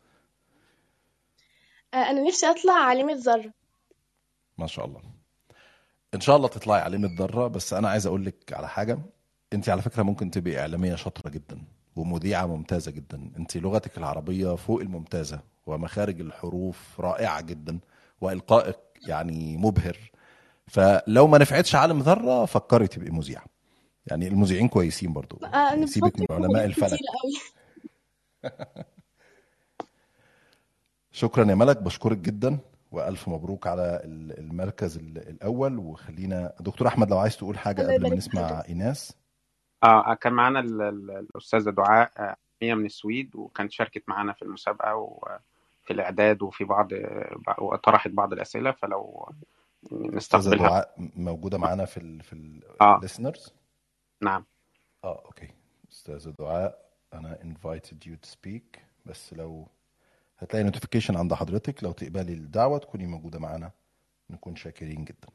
آه، 1.95 2.11
أنا 2.11 2.23
نفسي 2.23 2.47
أطلع 2.47 2.73
عالمة 2.73 3.13
ذرة 3.13 3.53
ما 4.59 4.67
شاء 4.67 4.85
الله. 4.85 5.01
إن 6.15 6.21
شاء 6.21 6.37
الله 6.37 6.49
تطلعي 6.49 6.81
عليمة 6.81 7.11
ذرة 7.19 7.47
بس 7.47 7.73
أنا 7.73 7.89
عايز 7.89 8.07
أقول 8.07 8.25
لك 8.25 8.53
على 8.53 8.69
حاجة. 8.69 8.99
أنت 9.53 9.69
على 9.69 9.83
فكرة 9.83 10.03
ممكن 10.03 10.31
تبقي 10.31 10.59
إعلامية 10.59 10.95
شاطرة 10.95 11.31
جدا 11.31 11.63
ومذيعة 11.97 12.47
ممتازة 12.47 12.91
جدا. 12.91 13.31
أنت 13.39 13.57
لغتك 13.57 13.99
العربية 13.99 14.57
فوق 14.57 14.81
الممتازة 14.81 15.41
ومخارج 15.67 16.21
الحروف 16.21 17.01
رائعة 17.01 17.41
جدا 17.41 17.79
وإلقائك 18.21 18.79
يعني 19.09 19.57
مبهر. 19.57 19.97
فلو 20.67 21.27
ما 21.27 21.39
نفعتش 21.39 21.75
عالم 21.75 22.01
ذرة 22.01 22.45
فكري 22.45 22.87
تبقي 22.87 23.11
مذيعة. 23.11 23.52
يعني 24.07 24.29
المذيعين 24.29 24.69
كويسين 24.69 25.13
برضو. 25.13 25.39
آه، 25.47 25.57
يعني 25.71 25.87
سيبك 25.87 26.21
من 26.21 26.27
علماء 26.31 26.65
الفلك. 26.65 26.99
شكرا 31.13 31.45
يا 31.51 31.55
ملك 31.55 31.83
بشكرك 31.83 32.19
جدا 32.19 32.59
وألف 32.93 33.29
مبروك 33.29 33.67
على 33.67 34.01
ال- 34.05 34.39
المركز 34.39 34.97
ال- 34.97 35.29
الأول. 35.29 35.79
وخلينا 35.79 36.53
دكتور 36.61 36.89
أحمد 36.89 37.11
لو 37.11 37.19
عايز 37.19 37.37
تقول 37.37 37.59
حاجة 37.59 37.83
قبل 37.83 38.03
ما 38.03 38.17
نسمع 38.17 38.63
إيناس. 38.69 39.17
آه 39.85 40.15
كان 40.15 40.33
معانا 40.33 40.61
ال- 40.61 40.83
ال- 40.83 41.11
الأستاذة 41.11 41.71
دعاء 41.71 42.11
آه، 42.19 42.37
هي 42.63 42.75
من 42.75 42.87
السويد 42.87 43.37
وكانت 43.37 43.73
شاركت 43.73 44.03
معانا 44.09 44.33
في 44.33 44.43
المسابقة 44.43 44.95
وفي 44.95 45.91
الإعداد 45.91 46.43
وفي 46.43 46.65
بعض 46.65 46.89
وطرحت 47.59 48.11
بعض 48.11 48.33
الأسئلة. 48.33 48.71
فلو 48.73 49.33
أستاذة 49.85 50.17
نستقبلها. 50.17 50.69
دعاء 50.69 50.95
موجودة 51.17 51.59
معانا 51.59 51.85
في 51.85 51.97
ال 51.97 52.23
في 52.23 52.61
آه. 52.81 52.97
ال 52.97 53.02
listeners 53.02 53.53
نعم. 54.23 54.45
آه 55.05 55.23
okay. 55.27 55.49
استاذه 55.93 56.31
دعاء 56.39 56.91
أنا 57.15 57.39
invited 57.43 57.97
you 58.09 58.17
to 58.27 58.31
speak. 58.31 58.81
بس 59.07 59.35
لو 59.35 59.69
هتلاقي 60.39 60.65
نوتيفيكيشن 60.65 61.17
عند 61.17 61.35
حضرتك 61.35 61.85
لو 61.85 61.93
تقبلي 61.93 62.33
الدعوة 62.35 62.79
تكوني 62.79 63.07
موجودة 63.07 63.39
معانا. 63.39 63.71
نكون 64.31 64.57
شاكرين 64.57 65.05
جدا. 65.05 65.29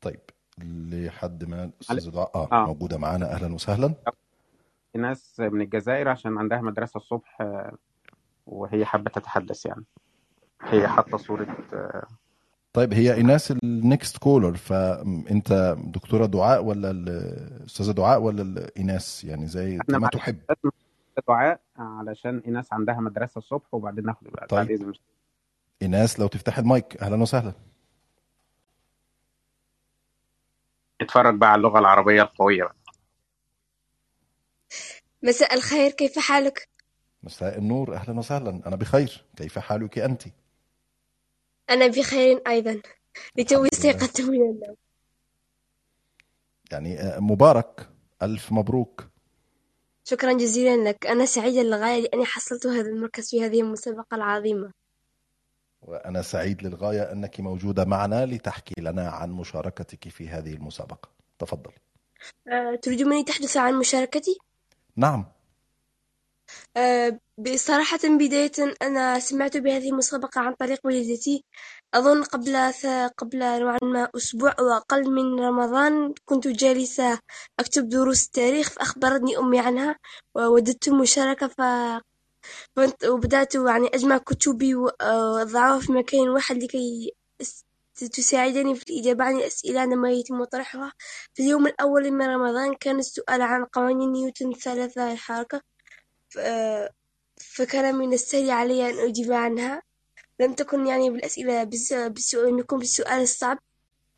طيب 0.00 0.20
لحد 0.58 1.44
ما. 1.44 1.64
الاستاذه 1.64 2.10
دعاء 2.10 2.30
آه 2.34 2.48
آه. 2.52 2.66
موجودة 2.66 2.98
معانا. 2.98 3.32
أهلا 3.32 3.54
وسهلا. 3.54 3.94
في 4.92 4.98
ناس 4.98 5.40
من 5.40 5.60
الجزائر 5.60 6.08
عشان 6.08 6.38
عندها 6.38 6.60
مدرسة 6.60 6.98
الصبح 6.98 7.40
آه، 7.40 7.76
وهي 8.46 8.84
حابة 8.84 9.10
تتحدث 9.10 9.66
يعني. 9.66 9.84
هي 10.62 10.88
حاطة 10.88 11.16
صورة 11.18 11.56
آه، 11.72 12.06
طيب 12.72 12.92
هي 12.94 13.14
إيناس 13.14 13.50
ال 13.50 13.64
next 13.64 14.18
caller 14.18 14.56
فانت 14.56 15.76
دكتورة 15.84 16.26
دعاء 16.26 16.64
ولا 16.64 16.90
الاستاذه 16.90 17.90
دعاء 17.92 18.20
ولا 18.22 18.42
ال- 18.42 18.76
إيناس؟ 18.78 19.24
يعني 19.24 19.46
زي 19.46 19.78
معلش 19.88 20.12
تحب. 20.12 20.38
دعاء 21.28 21.60
علشان 21.76 22.42
إيناس 22.46 22.72
عندها 22.72 22.94
مدرسة 23.00 23.38
الصبح 23.38 23.74
وبعدين 23.74 24.04
ناخد 24.06 24.26
بعد 24.30 24.48
طيب. 24.48 24.70
إذن. 24.70 24.92
إيناس 25.82 26.20
لو 26.20 26.26
تفتح 26.26 26.58
المايك 26.58 26.96
أهلا 27.02 27.22
وسهلا. 27.22 27.52
اتفرج 31.00 31.34
بقى 31.34 31.50
على 31.52 31.58
اللغة 31.58 31.78
العربية 31.78 32.22
القوية 32.22 32.64
بقى. 32.64 32.76
مساء 35.22 35.54
الخير 35.54 35.90
كيف 35.90 36.18
حالك؟ 36.18 36.68
مساء 37.22 37.58
النور 37.58 37.94
أهلا 37.94 38.18
وسهلا. 38.18 38.60
أنا 38.66 38.76
بخير. 38.76 39.24
كيف 39.36 39.58
حالك 39.58 39.98
أنت؟ 39.98 40.22
أنا 41.70 41.86
بخير 41.86 42.42
أيضا. 42.46 42.82
لتوي. 43.36 43.68
استيقظت 43.72 44.20
من 44.20 44.40
النوم 44.42 44.76
يعني 46.72 47.00
آه، 47.00 47.20
مبارك. 47.20 47.88
ألف 48.22 48.52
مبروك. 48.52 49.08
شكرا 50.04 50.32
جزيلا 50.32 50.88
لك. 50.88 51.06
أنا 51.06 51.26
سعيدة 51.26 51.62
للغاية 51.62 52.00
لأني 52.02 52.24
حصلت 52.24 52.66
هذا 52.66 52.88
المركز 52.88 53.30
في 53.30 53.44
هذه 53.44 53.60
المسابقة 53.60 54.14
العظيمة. 54.14 54.70
وأنا 55.82 56.22
سعيد 56.22 56.62
للغاية 56.62 57.12
أنك 57.12 57.40
موجودة 57.40 57.84
معنا 57.84 58.26
لتحكي 58.26 58.80
لنا 58.80 59.08
عن 59.08 59.30
مشاركتك 59.30 60.08
في 60.08 60.28
هذه 60.28 60.54
المسابقة. 60.54 61.08
تفضلي 61.38 61.74
أه، 62.48 62.74
تريد 62.74 63.02
مني 63.02 63.24
تحدث 63.24 63.56
عن 63.56 63.74
مشاركتي؟ 63.74 64.38
نعم. 64.96 65.26
بصراحة 67.38 67.98
بداية 68.04 68.52
أنا 68.82 69.18
سمعت 69.18 69.56
بهذه 69.56 69.88
المسابقة 69.90 70.40
عن 70.40 70.54
طريق 70.54 70.80
والدتي. 70.84 71.44
أظن 71.94 72.22
قبل 72.24 72.56
قبل 73.18 73.38
نوعا 73.60 73.78
ما 73.82 74.08
أسبوع 74.16 74.54
أو 74.58 74.68
أقل 74.70 75.10
من 75.10 75.40
رمضان 75.40 76.14
كنت 76.24 76.48
جالسة 76.48 77.18
أكتب 77.60 77.88
دروس 77.88 78.24
التاريخ 78.26 78.70
فأخبرتني 78.70 79.38
أمي 79.38 79.58
عنها 79.60 79.96
ووددت 80.34 80.88
المشاركة 80.88 81.46
ف 81.48 81.60
وبدأت 83.08 83.54
يعني 83.54 83.88
أجمع 83.94 84.18
كتبي 84.18 84.74
وأضعها 84.74 85.78
في 85.80 85.92
مكان 85.92 86.28
واحد 86.28 86.56
لكي 86.62 87.12
تساعدني 87.96 88.74
في 88.74 88.84
الإجابة 88.90 89.24
عن 89.24 89.36
الأسئلة 89.36 89.80
عندما 89.80 90.10
يتم 90.10 90.44
طرحها. 90.44 90.92
في 91.34 91.42
اليوم 91.42 91.66
الأول 91.66 92.10
من 92.10 92.26
رمضان 92.26 92.74
كان 92.74 92.98
السؤال 92.98 93.42
عن 93.42 93.64
قوانين 93.64 94.12
نيوتن 94.12 94.48
الثلاثة 94.50 95.12
الحركة. 95.12 95.60
فكان 97.36 97.94
من 97.94 98.12
السهل 98.12 98.50
علي 98.50 98.90
أن 98.90 99.08
أجيب 99.08 99.32
عنها. 99.32 99.82
لم 100.40 100.54
تكن 100.54 100.86
يعني 100.86 101.10
بالأسئلة 101.10 101.64
بالس- 101.64 101.92
بالسؤال 101.92 102.48
لم 102.52 102.58
يكن 102.58 102.78
بالسؤال 102.78 103.22
الصعب. 103.22 103.58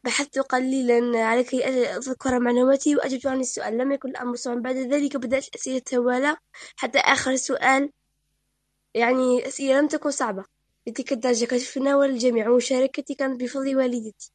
بحثت 0.04 0.38
قليلا 0.38 1.24
على 1.24 1.44
كي 1.44 1.64
أذكر 1.96 2.40
معلوماتي 2.40 2.96
وأجبت 2.96 3.26
عن 3.26 3.40
السؤال. 3.40 3.78
لم 3.78 3.92
يكن 3.92 4.08
الأمر 4.08 4.36
صعبا. 4.36 4.60
بعد 4.60 4.76
ذلك 4.76 5.16
بدأت 5.16 5.48
الأسئلة 5.48 5.78
تتوالى 5.78 6.36
حتى 6.76 6.98
آخر 6.98 7.36
سؤال. 7.36 7.90
يعني 8.94 9.46
أسئلة 9.46 9.80
لم 9.80 9.88
تكن 9.88 10.10
صعبة. 10.10 10.44
لتلك 10.86 11.12
الدرجة 11.12 11.44
كانت 11.44 11.62
في 11.62 11.80
تناول 11.80 12.10
الجميع 12.10 12.48
ومشاركتي 12.48 13.14
كانت 13.14 13.40
بفضل 13.40 13.76
والدتي. 13.76 14.32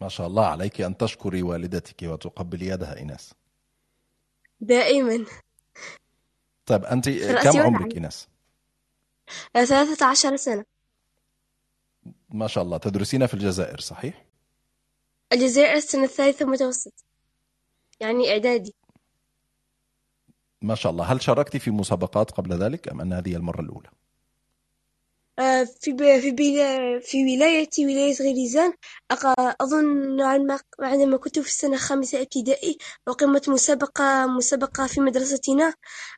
ما 0.00 0.08
شاء 0.08 0.26
الله 0.26 0.46
عليك 0.46 0.80
أن 0.80 0.96
تشكري 0.96 1.42
والدتك 1.42 2.02
وتقبلي 2.02 2.66
يدها 2.66 2.96
ايناس 2.96 3.34
دائما. 4.60 5.26
طيب 6.68 6.84
أنت 6.84 7.08
رأسي 7.08 7.58
كم 7.58 7.58
عمرك؟ 7.58 7.94
ايناس 7.94 8.28
ثلاثة 9.52 10.06
عشر 10.06 10.36
سنة. 10.36 10.64
ما 12.30 12.46
شاء 12.46 12.64
الله 12.64 12.76
تدرسين 12.78 13.26
في 13.26 13.34
الجزائر 13.34 13.80
صحيح؟ 13.80 14.24
الجزائر 15.32 15.76
السنة 15.76 16.04
الثالثة 16.04 16.46
متوسط 16.46 17.04
يعني 18.00 18.30
إعدادي. 18.32 18.74
ما 20.62 20.74
شاء 20.74 20.92
الله 20.92 21.04
هل 21.04 21.22
شاركتي 21.22 21.58
في 21.58 21.70
مسابقات 21.70 22.30
قبل 22.30 22.52
ذلك 22.52 22.88
أم 22.88 23.00
أن 23.00 23.12
هذه 23.12 23.36
المرة 23.36 23.60
الأولى؟ 23.60 23.88
آه، 23.88 23.97
في 25.80 25.92
ب- 25.92 26.18
في 26.20 26.30
بلا- 26.30 27.00
في 27.00 27.24
ولايتي 27.36 27.86
ولاية 27.86 28.14
غليزان 28.20 28.72
أظن 29.60 30.16
نوعا 30.16 30.38
ما 30.38 30.58
عندما 30.80 31.16
كنت 31.16 31.38
في 31.38 31.46
السنة 31.46 31.74
الخامسة 31.74 32.20
ابتدائي 32.22 32.78
أقيمت 33.08 33.48
مسابقة 33.48 34.26
مسابقة 34.26 34.86
في 34.86 35.00
مدرستنا. 35.00 35.74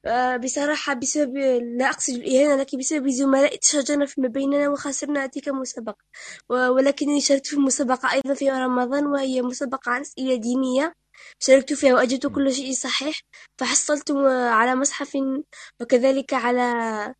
آه، 0.07 0.37
بصراحة 0.37 0.95
بسبب 0.95 1.37
لا 1.79 1.91
أقصد 1.91 2.15
الإهانة 2.15 2.57
لكن 2.57 2.79
بسبب 2.79 3.09
زملاء 3.09 3.57
تشاجرنا 3.57 4.07
فيما 4.07 4.29
بيننا 4.29 4.69
وخسرنا 4.69 5.27
تلك 5.27 5.49
المسابقة. 5.49 5.99
ولكنني 6.49 7.21
شاركت 7.21 7.47
في 7.47 7.57
مسابقة 7.57 8.13
أيضا 8.13 8.35
في 8.35 8.51
رمضان 8.51 9.07
وهي 9.07 9.43
مسابقة 9.43 9.91
عن 9.93 10.01
أسئلة 10.01 10.35
دينية. 10.35 10.93
شاركت 11.39 11.73
فيها 11.73 11.95
وأجبت 11.95 12.27
كل 12.27 12.53
شيء 12.55 12.73
صحيح. 12.73 13.21
فحصلت 13.59 14.11
على 14.51 14.75
مصحف 14.75 15.19
وكذلك 15.81 16.35
على 16.35 17.15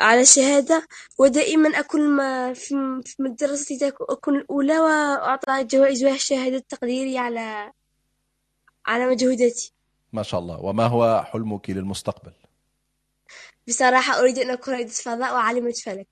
على 0.00 0.24
شهادة 0.24 0.86
ودائما 1.18 1.78
أكون 1.78 2.08
ما 2.08 2.52
في 2.52 2.74
مدرستي 3.18 3.92
أكون 4.10 4.36
الأولى 4.36 4.78
وأعطى 4.80 5.64
جوائز 5.64 6.04
والشهادة 6.04 6.64
تقديري 6.68 7.18
على 7.18 7.72
على 8.86 9.06
مجهوداتي. 9.06 9.72
ما 10.12 10.22
شاء 10.22 10.40
الله. 10.40 10.60
وما 10.60 10.86
هو 10.86 11.24
حلمك 11.32 11.70
للمستقبل؟ 11.70 12.32
بصراحة 13.68 14.20
أريد 14.20 14.38
أن 14.38 14.50
أكون 14.50 14.74
رائدة 14.74 14.90
فضاء 14.90 15.34
وعالمة 15.34 15.72
فلك. 15.84 16.08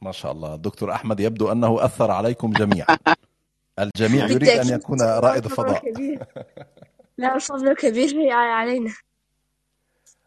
ما 0.00 0.12
شاء 0.12 0.32
الله. 0.32 0.56
دكتور 0.56 0.92
أحمد 0.92 1.20
يبدو 1.20 1.52
أنه 1.52 1.84
أثر 1.84 2.10
عليكم 2.10 2.52
جميعا. 2.52 2.98
الجميع 3.78 4.24
يريد 4.24 4.38
بالتأكيد. 4.38 4.70
يكون 4.70 5.02
رائد 5.02 5.48
فضاء. 5.48 5.82
لا 7.18 7.34
الفضل 7.34 7.74
كبير 7.74 8.32
علينا. 8.32 8.94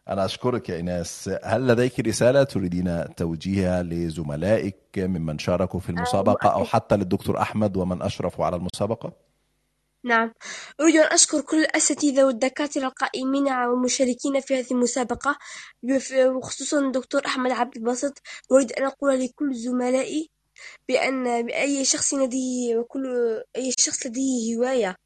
أنا 0.08 0.24
أشكرك 0.24 0.68
يا 0.68 0.76
إيناس 0.76 1.30
هل 1.44 1.66
لديك 1.66 2.00
رسالة 2.00 2.42
تريدين 2.42 3.14
توجيهها 3.14 3.82
لزملائك 3.82 4.76
ممن 4.96 5.38
شاركوا 5.38 5.80
في 5.80 5.90
المسابقة 5.90 6.48
أو 6.48 6.64
حتى 6.64 6.96
للدكتور 6.96 7.40
أحمد 7.40 7.76
ومن 7.76 8.02
أشرفوا 8.02 8.44
على 8.44 8.56
المسابقة؟ 8.56 9.12
نعم. 10.04 10.32
أريد 10.80 10.96
أن 10.96 11.12
أشكر 11.12 11.40
كل 11.40 11.56
الأساتذة 11.56 12.24
والدكاترة 12.24 12.86
القائمين 12.86 13.48
والمشاركين 13.48 14.40
في 14.40 14.58
هذه 14.58 14.70
المسابقة 14.70 15.36
وخصوصا 16.26 16.80
الدكتور 16.86 17.26
أحمد 17.26 17.50
عبد 17.50 17.76
الباسط. 17.76 18.22
أريد 18.52 18.72
أن 18.72 18.84
أقول 18.84 19.20
لكل 19.20 19.54
زملائي 19.54 20.30
بأن 20.88 21.46
بأي 21.46 21.84
شخص 21.84 22.14
لديه 22.14 22.76
وكل 22.76 23.06
أي 23.56 23.72
شخص 23.78 24.06
لديه 24.06 24.56
هواية 24.56 24.96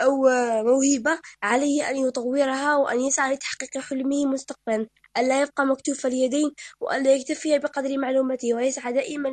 أو 0.00 0.22
موهبة 0.62 1.20
عليه 1.42 1.90
أن 1.90 1.96
يطورها 1.96 2.76
وأن 2.76 3.00
يسعى 3.00 3.34
لتحقيق 3.34 3.78
حلمه 3.78 4.26
مستقبلا 4.26 4.86
ألا 5.18 5.42
يبقى 5.42 5.66
مكتوف 5.66 6.06
اليدين 6.06 6.50
وألا 6.80 7.14
يكتفي 7.14 7.58
بقدر 7.58 7.98
معلوماته 7.98 8.54
ويسعى 8.54 8.92
دائما 8.92 9.28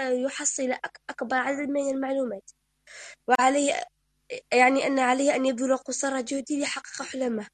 ليحصل 0.00 0.72
أك- 0.72 1.00
أكبر 1.10 1.36
عدد 1.36 1.68
من 1.68 1.90
المعلومات. 1.90 2.50
وعليه 3.28 3.74
يعني 4.52 4.86
أن 4.86 4.98
عليه 4.98 5.34
أن 5.36 5.46
يبذل 5.46 5.76
قصارى 5.76 6.22
جهده 6.22 6.44
ليحقق 6.56 7.02
حلمه. 7.02 7.46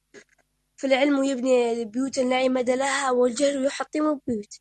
فالعلم 0.75 1.23
يبني 1.23 1.85
بيوتا 1.85 2.21
لا 2.21 2.35
عماد 2.35 2.69
لها 2.69 3.11
والجهل 3.11 3.65
يحطم 3.65 4.01
البيوت. 4.09 4.53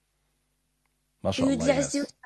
ما 1.25 1.31
شاء 1.31 1.47
الله 1.47 2.26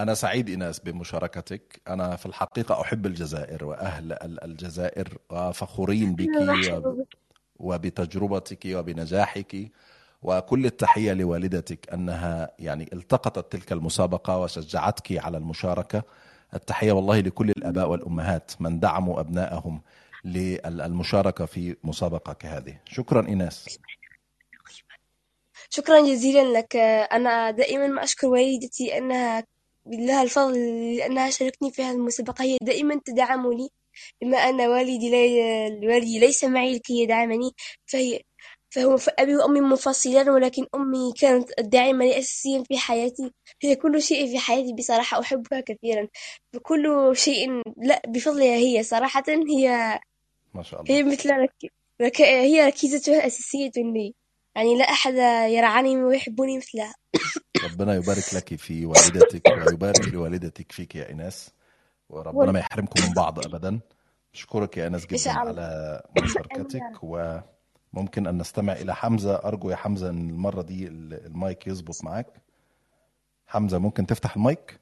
أنا 0.00 0.14
سعيد 0.14 0.48
إيناس 0.48 0.78
بمشاركتك. 0.78 1.80
أنا 1.88 2.16
في 2.16 2.26
الحقيقة 2.26 2.80
أحب 2.80 3.06
الجزائر 3.06 3.64
وأهل 3.64 4.12
ال- 4.12 4.44
الجزائر 4.44 5.18
وفخورين 5.30 6.14
بك 6.14 6.28
وبتجربتك 7.58 8.60
وبنجاحك. 8.66 9.70
وكل 10.22 10.66
التحية 10.66 11.12
لوالدتك 11.12 11.92
أنها 11.92 12.50
يعني 12.58 12.88
التقطت 12.92 13.52
تلك 13.52 13.72
المسابقة 13.72 14.38
وشجعتك 14.38 15.18
على 15.24 15.38
المشاركة. 15.38 16.02
التحية 16.54 16.92
والله 16.92 17.20
لكل 17.20 17.50
الآباء 17.50 17.88
والأمهات 17.90 18.52
من 18.60 18.80
دعموا 18.80 19.20
أبنائهم 19.20 19.82
للمشاركة 20.24 21.44
في 21.46 21.76
مسابقة 21.84 22.32
كهذه 22.32 22.78
شكرا 22.84 23.28
إيناس 23.28 23.78
شكرا 25.70 26.00
جزيلا 26.00 26.58
لك. 26.58 26.76
أنا 27.12 27.50
دائما 27.50 27.86
ما 27.86 28.04
أشكر 28.04 28.26
والدتي 28.26 28.98
أنها 28.98 29.44
لها 29.88 30.22
الفضل 30.22 30.54
لأنها 30.96 31.30
شاركتني 31.30 31.70
في 31.72 31.82
هذه 31.82 31.94
المسابقة. 31.94 32.44
هي 32.44 32.58
دائما 32.62 33.00
تدعمني 33.04 33.68
بما 34.22 34.38
أن 34.38 34.60
والدي 34.60 35.10
لي... 35.10 35.88
والدي 35.88 36.18
ليس 36.18 36.44
معي 36.44 36.74
لكي 36.74 37.02
يدعمني 37.02 37.50
فهي 37.86 38.20
فهو 38.70 38.98
أبي 39.18 39.36
وأمي 39.36 39.60
منفصلان 39.60 40.28
ولكن 40.28 40.66
أمي 40.74 41.12
كانت 41.20 41.50
الداعمة 41.58 42.04
الأساسيا 42.04 42.62
في 42.68 42.78
حياتي. 42.78 43.32
هي 43.62 43.76
كل 43.76 44.02
شيء 44.02 44.26
في 44.26 44.38
حياتي 44.38 44.72
بصراحة 44.72 45.20
أحبها 45.20 45.60
كثيرا. 45.60 46.08
فكل 46.52 47.12
شيء 47.16 47.62
لا 47.76 48.02
بفضلها 48.08 48.56
هي 48.56 48.82
صراحة 48.82 49.24
هي 49.28 49.98
ما 50.54 50.62
شاء 50.62 50.82
الله. 50.82 50.94
هي 50.94 51.02
مثل. 51.02 51.48
هي 52.20 52.66
ركيزتها 52.66 53.18
الأساسية 53.18 53.70
لي. 53.76 54.14
يعني 54.58 54.78
لا 54.78 54.84
أحد 54.84 55.14
يرعاني 55.50 55.96
ويحبني 56.04 56.56
مثلها. 56.56 56.94
ربنا 57.64 57.94
يبارك 57.94 58.34
لك 58.34 58.54
في 58.54 58.86
والدتك 58.86 59.46
ويبارك 59.46 60.08
لوالدتك 60.08 60.72
فيك 60.72 60.94
يا 60.96 61.08
ايناس 61.08 61.50
وربنا 62.10 62.52
ما 62.52 62.58
يحرمكم 62.58 63.02
من 63.08 63.12
بعض 63.14 63.38
ابدا. 63.46 63.80
أشكرك 64.34 64.76
يا 64.76 64.84
ايناس 64.84 65.06
جدا 65.06 65.30
على 65.32 66.02
مشاركتك 66.22 66.82
وممكن 67.02 68.26
أن 68.26 68.38
نستمع 68.38 68.72
إلى 68.72 68.94
حمزة. 68.94 69.34
أرجو 69.34 69.70
يا 69.70 69.76
حمزة 69.76 70.10
إن 70.10 70.30
المرة 70.30 70.62
دي 70.62 70.86
ال- 70.88 71.26
المايك 71.26 71.66
يظبط 71.66 72.04
معاك. 72.04 72.42
حمزة 73.46 73.78
ممكن 73.78 74.06
تفتح 74.06 74.36
المايك؟ 74.36 74.80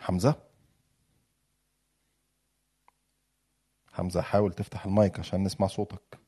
حمزة؟ 0.00 0.51
حمزة 3.92 4.22
حاول 4.22 4.52
تفتح 4.52 4.86
المايك 4.86 5.18
عشان 5.18 5.42
نسمع 5.42 5.66
صوتك. 5.66 6.18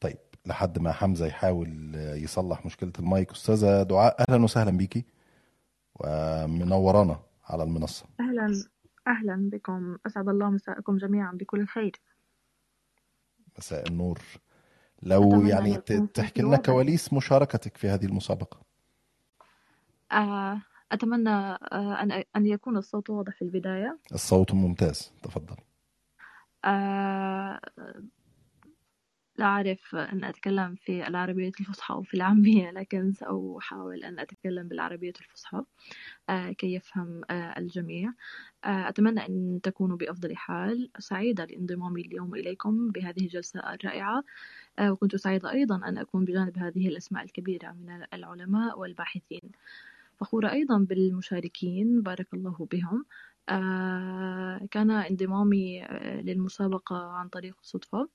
طيب 0.00 0.18
لحد 0.46 0.78
ما 0.78 0.92
حمزة 0.92 1.26
يحاول 1.26 1.94
يصلح 1.94 2.66
مشكلة 2.66 2.92
المايك. 2.98 3.30
أستاذة 3.30 3.82
دعاء 3.82 4.24
أهلا 4.28 4.44
وسهلا 4.44 4.70
بيكي. 4.70 5.04
ومنورانا 5.94 7.20
على 7.44 7.62
المنصة. 7.62 8.06
أهلا 8.20 8.64
أهلا 9.06 9.50
بكم. 9.52 9.98
أسعد 10.06 10.28
الله 10.28 10.50
مساءكم 10.50 10.96
جميعا 10.96 11.32
بكل 11.32 11.66
خير. 11.66 12.00
مساء 13.58 13.88
النور. 13.88 14.18
لو 15.02 15.46
يعني 15.46 15.76
تحكي 16.14 16.42
لنا 16.42 16.56
كواليس 16.56 17.12
مشاركتك 17.12 17.76
في 17.76 17.88
هذه 17.88 18.04
المسابقة. 18.04 18.60
آه، 20.12 20.62
أتمنى 20.96 21.30
آه، 21.30 22.02
أن 22.02 22.24
أن 22.36 22.46
يكون 22.46 22.76
الصوت 22.76 23.10
واضح 23.10 23.36
في 23.36 23.42
البداية. 23.42 23.98
الصوت 24.14 24.54
ممتاز. 24.54 25.12
تفضل. 25.22 25.56
آه، 26.64 27.60
لا 29.38 29.44
أعرف 29.44 29.94
أن 29.94 30.24
أتكلم 30.24 30.74
في 30.74 31.08
العربية 31.08 31.52
الفصحى 31.60 31.94
أو 31.94 32.02
في 32.02 32.14
العامية 32.14 32.70
لكن 32.70 33.12
سأحاول 33.12 34.04
أن 34.04 34.18
أتكلم 34.18 34.68
بالعربية 34.68 35.12
الفصحى 35.20 35.62
آه، 36.28 36.52
كي 36.52 36.74
يفهم 36.74 37.22
الجميع. 37.30 38.12
أتمنى 38.64 39.26
أن 39.26 39.60
تكونوا 39.62 39.96
بأفضل 39.96 40.36
حال. 40.36 40.90
سعيدة 40.98 41.44
لانضمامي 41.44 42.00
اليوم 42.00 42.34
إليكم 42.34 42.90
بهذه 42.90 43.20
الجلسة 43.20 43.60
الرائعة. 43.60 44.24
وكنت 44.80 45.16
سعيدة 45.16 45.50
أيضا 45.50 45.76
أن 45.76 45.98
أكون 45.98 46.24
بجانب 46.24 46.58
هذه 46.58 46.88
الأسماء 46.88 47.24
الكبيرة 47.24 47.72
من 47.72 48.04
العلماء 48.12 48.78
والباحثين. 48.78 49.50
فخورة 50.16 50.52
أيضا 50.52 50.78
بالمشاركين 50.78 52.02
بارك 52.02 52.34
الله 52.34 52.68
بهم. 52.72 53.04
آه، 53.48 54.66
كان 54.70 54.90
انضمامي 54.90 55.84
آه، 55.84 56.20
للمسابقة 56.20 56.96
عن 56.96 57.28
طريق 57.28 57.56
الصدفة 57.60 58.08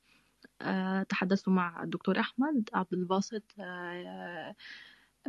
آه، 0.62 1.04
تحدثت 1.04 1.50
مع 1.50 1.84
الدكتور 1.84 2.20
أحمد 2.20 2.70
عبد 2.74 2.94
الباسط. 2.94 3.44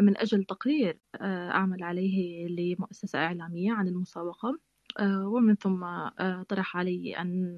من 0.01 0.17
أجل 0.19 0.45
تقرير 0.45 1.01
أعمل 1.23 1.83
عليه 1.85 2.47
لمؤسسة 2.49 3.19
إعلامية 3.19 3.73
عن 3.73 3.89
المسابقة. 3.89 4.59
ومن 5.03 5.55
ثم 5.57 5.87
طرح 6.49 6.77
علي 6.77 7.17
أن 7.19 7.57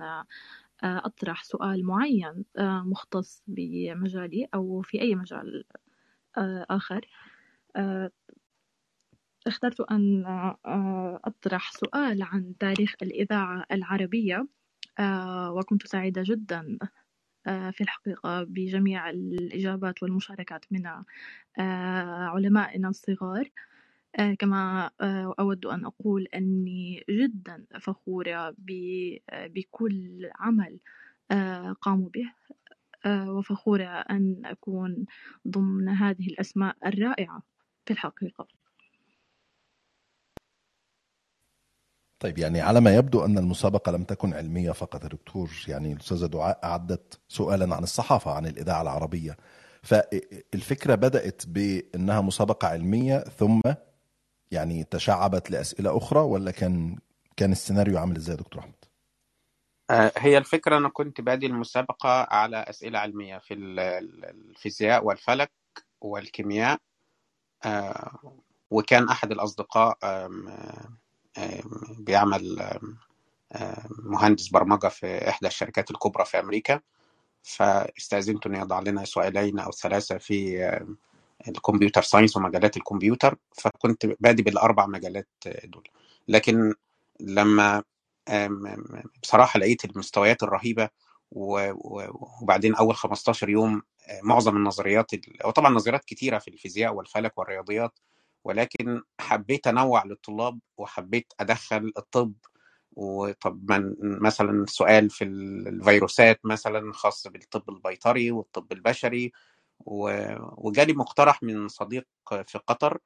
أطرح 0.84 1.44
سؤال 1.44 1.86
معين 1.86 2.44
مختص 2.58 3.42
بمجالي 3.46 4.48
أو 4.54 4.82
في 4.82 5.00
أي 5.00 5.14
مجال 5.14 5.64
آخر. 6.70 7.08
اخترت 9.46 9.80
أن 9.80 10.24
آه، 10.26 11.20
أطرح 11.24 11.72
سؤال 11.72 12.22
عن 12.22 12.54
تاريخ 12.60 12.94
الإذاعة 13.02 13.64
العربية. 13.72 14.48
آه، 14.98 15.52
وكنت 15.52 15.86
سعيدة 15.86 16.22
جدا 16.26 16.78
آه، 17.46 17.70
في 17.70 17.80
الحقيقة 17.80 18.42
بجميع 18.42 19.10
الإجابات 19.10 20.02
والمشاركات 20.02 20.64
من 20.70 20.86
علمائنا 22.34 22.88
الصغار. 22.88 23.50
كما 24.38 24.90
أود 25.40 25.66
أن 25.66 25.84
أقول 25.84 26.26
أني 26.34 27.04
جدا 27.10 27.66
فخورة 27.80 28.54
بكل 29.30 30.30
عمل 30.34 30.78
قاموا 31.80 32.08
به. 32.10 32.32
وفخورة 33.30 33.84
أن 33.84 34.42
أكون 34.46 35.06
ضمن 35.48 35.88
هذه 35.88 36.26
الأسماء 36.26 36.76
الرائعة 36.86 37.42
في 37.86 37.92
الحقيقة. 37.92 38.48
طيب 42.24 42.38
يعني 42.38 42.60
على 42.60 42.80
ما 42.80 42.94
يبدو 42.96 43.24
أن 43.24 43.38
المسابقة 43.38 43.92
لم 43.92 44.04
تكن 44.04 44.34
علمية 44.34 44.70
فقط 44.72 45.04
يا 45.04 45.08
دكتور 45.08 45.50
يعني 45.68 45.92
الأستاذة 45.92 46.26
دعاء 46.26 46.58
أعدت 46.64 47.20
سؤالا 47.28 47.76
عن 47.76 47.82
الصحافة 47.82 48.30
عن 48.30 48.46
الإذاعة 48.46 48.82
العربية. 48.82 49.36
فالفكرة 49.82 50.94
بدأت 50.94 51.42
بأنها 51.46 52.20
مسابقة 52.20 52.68
علمية 52.68 53.18
ثم 53.18 53.60
يعني 54.50 54.84
تشعبت 54.84 55.50
لأسئلة 55.50 55.96
أخرى 55.96 56.20
ولا 56.20 56.50
كان 56.50 56.98
كان 57.36 57.52
السيناريو 57.52 57.98
عامل 57.98 58.16
إزاي 58.16 58.36
يا 58.36 58.40
دكتور 58.40 58.60
أحمد؟ 58.62 58.84
آه، 59.90 60.12
هي 60.16 60.38
الفكرة 60.38 60.76
أنا 60.76 60.88
كنت 60.88 61.20
بادي 61.20 61.46
المسابقة 61.46 62.26
على 62.30 62.56
أسئلة 62.56 62.98
علمية 62.98 63.38
في 63.38 63.54
ال- 63.54 63.80
ال- 63.80 64.24
الفيزياء 64.24 65.04
والفلك 65.04 65.52
والكيمياء 66.00 66.78
آه، 67.64 68.18
وكان 68.70 69.08
آم، 70.04 70.48
آم، 70.48 71.03
بيعمل 71.98 72.70
مهندس 73.98 74.48
برمجة 74.48 74.88
في 74.88 75.28
إحدى 75.28 75.46
الشركات 75.46 75.90
الكبرى 75.90 76.24
في 76.24 76.40
أمريكا. 76.40 76.80
فاستأذنته 77.42 78.48
أن 78.48 78.54
يضع 78.54 78.80
لنا 78.80 79.04
سؤالين 79.04 79.58
أو 79.58 79.70
ثلاثة 79.72 80.18
في 80.18 80.68
ال 81.48 81.54
computer 81.54 82.02
science 82.02 82.36
ومجالات 82.36 82.76
الكمبيوتر. 82.76 83.36
فكنت 83.52 84.06
بادي 84.20 84.42
بالأربع 84.42 84.86
مجالات 84.86 85.28
دول. 85.64 85.88
لكن 86.28 86.74
لما 87.20 87.82
بصراحة 89.22 89.58
لقيت 89.58 89.84
المستويات 89.84 90.42
و- 91.30 91.72
وبعدين 92.42 92.74
أول 92.74 92.94
15 92.96 93.48
يوم 93.48 93.82
آه، 94.08 94.20
معظم 94.22 94.56
النظريات 94.56 95.14
ال- 95.14 95.38
وطبعا 95.44 95.70
نظريات 95.70 96.04
كتيرة 96.04 96.38
في 96.38 96.48
الفيزياء 96.48 96.94
والفلك 96.94 97.38
والرياضيات 97.38 97.98
ولكن 98.44 99.02
حبيت 99.20 99.66
أنوع 99.66 100.04
للطلاب 100.04 100.58
وحبيت 100.78 101.32
أدخل 101.40 101.92
الطب. 101.98 102.34
وطب 102.96 103.72
من 103.72 103.94
مثلا 104.00 104.66
سؤال 104.68 105.10
في 105.10 105.24
الفيروسات 105.24 106.40
مثلا 106.44 106.92
خاص 106.92 107.26
بالطب 107.28 107.70
البيطري 107.70 108.30
والطب 108.30 108.72
البشري. 108.72 109.32
وجالي 109.86 110.92
مقترح 110.92 111.42
من 111.42 111.68
صديق 111.68 112.06
في 112.46 112.58
قطر 112.66 112.98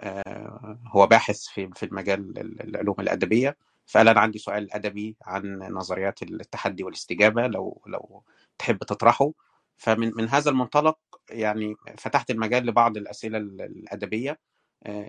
آه، 0.00 0.78
هو 0.88 1.06
باحث 1.06 1.46
في 1.46 1.70
في 1.74 1.82
المجال 1.86 2.38
العلوم 2.60 2.96
الأدبية. 3.00 3.56
فقال 3.86 4.08
أنا 4.08 4.20
عندي 4.20 4.38
سؤال 4.38 4.72
أدبي 4.74 5.16
عن 5.22 5.58
نظريات 5.58 6.22
التحدي 6.22 6.84
والاستجابة 6.84 7.46
لو 7.46 7.82
لو 7.86 8.24
تحب 8.58 8.78
تطرحه. 8.78 9.32
فمن 9.76 10.12
من 10.16 10.28
هذا 10.28 10.50
المنطلق 10.50 10.98
يعني 11.30 11.74
فتحت 11.98 12.30
المجال 12.30 12.66
لبعض 12.66 12.96
الأسئلة 12.96 13.38
الأدبية. 13.38 14.30
آه، 14.30 14.38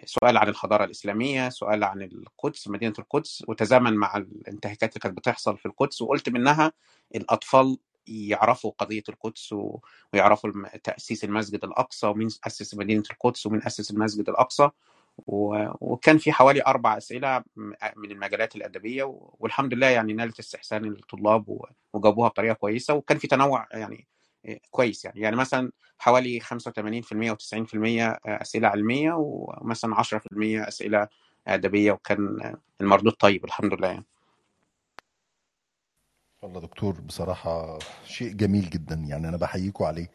سؤال 0.06 0.38
عن 0.38 0.48
الحضارة 0.48 0.86
الإسلامية 0.86 1.50
سؤال 1.50 1.84
عن 1.84 2.02
القدس 2.02 2.68
مدينة 2.68 2.94
القدس 3.00 3.44
وتزامن 3.48 3.94
مع 3.94 4.18
الانتهاكات 4.18 4.90
اللي 4.90 5.00
كانت 5.00 5.18
بتحصل 5.18 5.58
في 5.58 5.66
القدس 5.66 6.02
وقلت 6.02 6.30
منها 6.30 6.72
الأطفال 7.16 7.78
يعرفوا 8.08 8.72
قضية 8.78 9.04
القدس 9.10 9.56
ويعرفوا 10.14 10.52
تأسيس 10.84 11.24
المسجد 11.24 11.64
الأقصى 11.64 12.08
ومين 12.08 12.28
أسس 12.48 12.76
مدينة 12.76 13.04
القدس 13.12 13.46
ومين 13.46 13.64
أسس 13.64 13.92
المسجد 13.92 14.30
الأقصى 14.30 14.70
وكان 15.28 16.18
في 16.18 16.32
حوالي 16.32 16.62
أربع 16.68 16.98
أسئلة 16.98 17.44
من 17.96 18.12
المجالات 18.12 18.56
الأدبية 18.56 19.04
والحمد 19.40 19.74
لله 19.74 19.88
يعني 19.88 20.14
نالت 20.14 20.40
استحسان 20.40 20.86
الطلاب 20.86 21.60
وجاوبوها 21.94 22.30
بطريقة 22.30 22.54
كويسة 22.54 22.94
وكان 22.94 23.18
في 23.18 23.28
تنوع 23.28 23.68
يعني 23.72 24.08
كويس 24.72 25.06
يعني. 25.06 25.20
يعني 25.22 25.36
مثلا 25.36 25.72
حوالي 26.00 26.40
85% 26.40 27.32
و90% 27.32 28.18
أسئلة 28.26 28.68
علمية 28.68 29.14
ومثلا 29.18 29.96
10% 29.96 30.68
أسئلة 30.68 31.08
أدبية 31.48 31.92
وكان 31.92 32.56
المردود 32.82 33.14
طيب 33.14 33.46
الحمد 33.46 33.74
لله 33.74 33.88
يعني. 33.88 34.06
والله 36.42 36.60
دكتور 36.62 37.02
بصراحة 37.02 37.80
شيء 38.06 38.34
جميل 38.34 38.70
جدا 38.70 38.96
يعني 38.96 39.30
أنا 39.30 39.38
بحييكوا 39.38 39.88
عليه. 39.88 40.12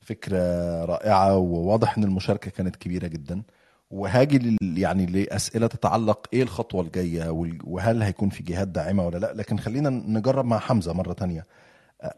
فكرة 0.00 0.38
رائعة 0.84 1.36
وواضح 1.36 1.98
إن 1.98 2.04
المشاركة 2.04 2.50
كانت 2.50 2.76
كبيرة 2.76 3.06
جدا. 3.06 3.42
وهاجي 3.90 4.56
يعني 4.76 5.06
لأسئلة 5.06 5.66
تتعلق 5.66 6.26
الخطوة 6.34 6.82
الجاية 6.82 7.30
وال- 7.30 7.58
وهل 7.64 8.02
هيكون 8.02 8.28
في 8.30 8.42
جهات 8.42 8.68
داعمة 8.68 9.06
ولا 9.06 9.18
لأ؟ 9.18 9.32
لكن 9.32 9.58
خلينا 9.58 9.90
نجرب 9.90 10.44
مع 10.44 10.58
حمزة 10.58 10.92
مرة 10.92 11.12
تانية. 11.12 11.46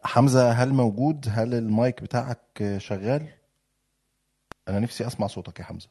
حمزة 0.04 0.52
هل 0.52 0.72
موجود؟ 0.72 1.26
هل 1.28 1.54
المايك 1.54 2.02
بتاعك 2.02 2.74
شغال؟ 2.78 3.28
أنا 4.68 4.80
نفسي 4.80 5.06
أسمع 5.06 5.26
صوتك 5.26 5.58
يا 5.58 5.64
حمزة. 5.64 5.88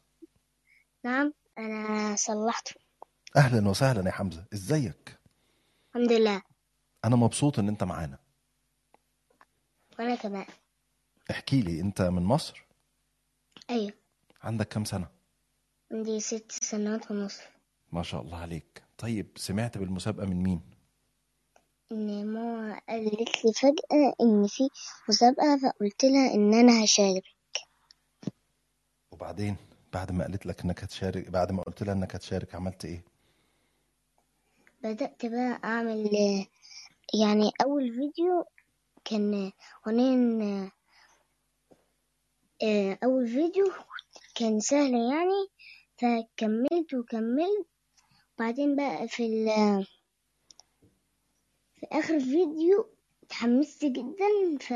نعم 1.03 1.33
أنا 1.57 2.15
صلحت. 2.15 2.69
أهلا 3.35 3.69
وسهلا 3.69 4.05
يا 4.05 4.11
حمزة. 4.11 4.45
إزيك؟ 4.53 5.19
الحمد 5.89 6.11
لله. 6.11 6.41
أنا 7.05 7.15
مبسوط 7.15 7.59
إن 7.59 7.67
أنت 7.67 7.83
معانا. 7.83 8.19
وأنا 9.99 10.15
كمان. 10.15 10.45
احكي 11.31 11.61
لي 11.61 11.81
أنت 11.81 12.01
من 12.01 12.23
مصر؟ 12.23 12.65
أيوه. 13.69 13.93
عندك 14.43 14.67
كام 14.67 14.85
سنة؟ 14.85 15.07
عندي 15.91 16.19
ست 16.19 16.51
سنوات 16.51 17.11
ونص 17.11 17.39
ما 17.91 18.03
شاء 18.03 18.21
الله 18.21 18.37
عليك. 18.37 18.83
طيب 18.97 19.27
سمعت 19.35 19.77
بالمسابقة 19.77 20.25
من 20.25 20.43
مين؟ 20.43 20.72
ماما 21.93 22.81
قالت 22.89 23.45
لي 23.45 23.53
فجأة 23.53 24.13
إن 24.21 24.47
في 24.47 24.63
مسابقة 25.09 25.57
فقلت 25.57 26.03
لها 26.03 26.33
إن 26.33 26.53
أنا 26.53 26.83
هشارك 26.83 27.23
وبعدين؟ 29.11 29.55
بعد 29.93 30.11
ما 30.11 30.23
قالت 30.23 30.45
لك 30.45 30.61
إنك 30.63 30.83
هتشارك 30.83 31.29
بعد 31.29 31.51
ما 31.51 31.63
قلت 31.63 31.83
لها 31.83 31.93
إنك 31.93 32.15
هتشارك 32.15 32.55
عملت 32.55 32.85
إيه؟ 32.85 33.03
بدأت 34.81 35.25
بقى 35.25 35.59
أعمل 35.63 36.05
آه، 36.15 36.45
يعني 37.21 37.51
أول 37.63 37.91
فيديو 37.91 38.45
كان 39.05 39.51
هنين 39.85 40.41
آه، 42.63 42.97
أول 43.03 43.27
فيديو 43.27 43.65
كان 44.35 44.59
سهل 44.59 44.93
يعني 44.93 45.47
فكملت 45.97 46.93
وكملت. 46.93 47.67
بعدين 48.39 48.75
بقى 48.75 49.07
في 49.07 49.25
ال 49.25 49.47
في 51.83 51.89
آخر 51.99 52.19
فيديو 52.19 52.89
اتحمست 53.23 53.85
جدا 53.85 54.57
ف 54.61 54.73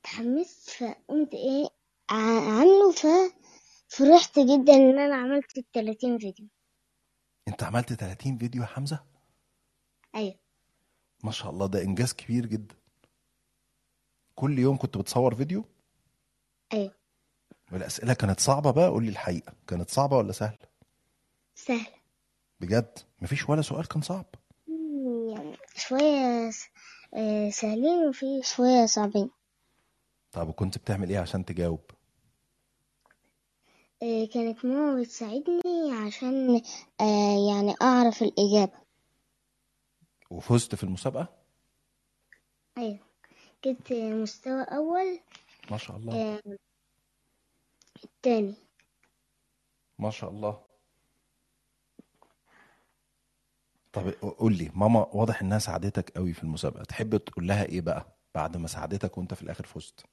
اتحمست 0.00 0.70
فقمت 0.70 1.34
إيه 1.34 1.68
ع- 2.10 2.58
عامله 2.58 2.92
ففرحت 2.92 4.38
جدا 4.38 4.74
إن 4.74 4.98
أنا 4.98 5.16
عملت 5.16 5.58
التلاتين 5.58 6.18
فيديو. 6.18 6.46
أنت 7.48 7.62
عملت 7.62 7.92
30 7.92 8.38
فيديو 8.38 8.62
يا 8.62 8.66
حمزة؟ 8.66 9.04
أيوه. 10.14 10.34
ما 11.24 11.30
شاء 11.32 11.50
الله 11.50 11.66
ده 11.66 11.82
إنجاز 11.82 12.12
كبير 12.12 12.46
جدا. 12.46 12.74
كل 14.34 14.58
يوم 14.58 14.76
كنت 14.78 14.98
بتصور 14.98 15.34
فيديو؟ 15.34 15.64
أيوه. 16.72 16.94
والأسئلة 17.72 18.14
كانت 18.14 18.40
صعبة 18.40 18.70
بقى؟ 18.70 18.88
قول 18.88 19.04
لي 19.04 19.10
الحقيقة. 19.10 19.52
كانت 19.66 19.90
صعبة 19.90 20.16
ولا 20.16 20.32
سهلة؟ 20.32 20.58
سهل 21.54 21.86
بجد؟ 22.60 22.98
مفيش 23.20 23.48
ولا 23.48 23.62
سؤال 23.62 23.88
كان 23.88 24.02
صعب. 24.02 24.26
شوية 25.76 26.50
آه، 27.14 27.50
سهلين 27.50 28.08
وفي 28.08 28.42
شوية 28.42 28.86
صعبين. 28.86 29.30
طب 30.32 30.48
وكنت 30.48 30.78
بتعمل 30.78 31.10
إيه 31.10 31.18
عشان 31.18 31.44
تجاوب؟ 31.44 31.80
آه، 34.02 34.24
كانت 34.34 34.64
ماما 34.64 35.00
بتساعدني 35.00 35.92
عشان 36.06 36.62
آه، 37.00 37.48
يعني 37.50 37.74
أعرف 37.82 38.22
الإجابة. 38.22 38.82
وفزت 40.30 40.74
في 40.74 40.84
المسابقة؟ 40.84 41.28
أيوة. 42.78 42.98
جبت 43.64 43.92
مستوى 43.92 44.62
أول. 44.62 45.20
ما 45.70 45.76
شاء 45.76 45.96
الله. 45.96 46.14
آه، 46.16 46.42
التاني 48.04 48.54
ما 49.98 50.10
شاء 50.10 50.30
الله. 50.30 50.60
طب 53.92 54.10
قول 54.38 54.52
لي 54.58 54.70
ماما 54.74 55.06
واضح 55.12 55.42
إنها 55.42 55.58
ساعدتك 55.58 56.10
قوي 56.16 56.32
في 56.32 56.42
المسابقة 56.42 56.84
تحب 56.84 57.16
تقول 57.16 57.48
لها 57.48 57.64
إيه 57.64 57.80
بقى 57.80 58.18
بعد 58.34 58.56
ما 58.56 58.68
ساعدتك 58.68 59.18
وأنت 59.18 59.34
في 59.34 59.42
الآخر 59.42 59.66
فزت؟ 59.66 60.04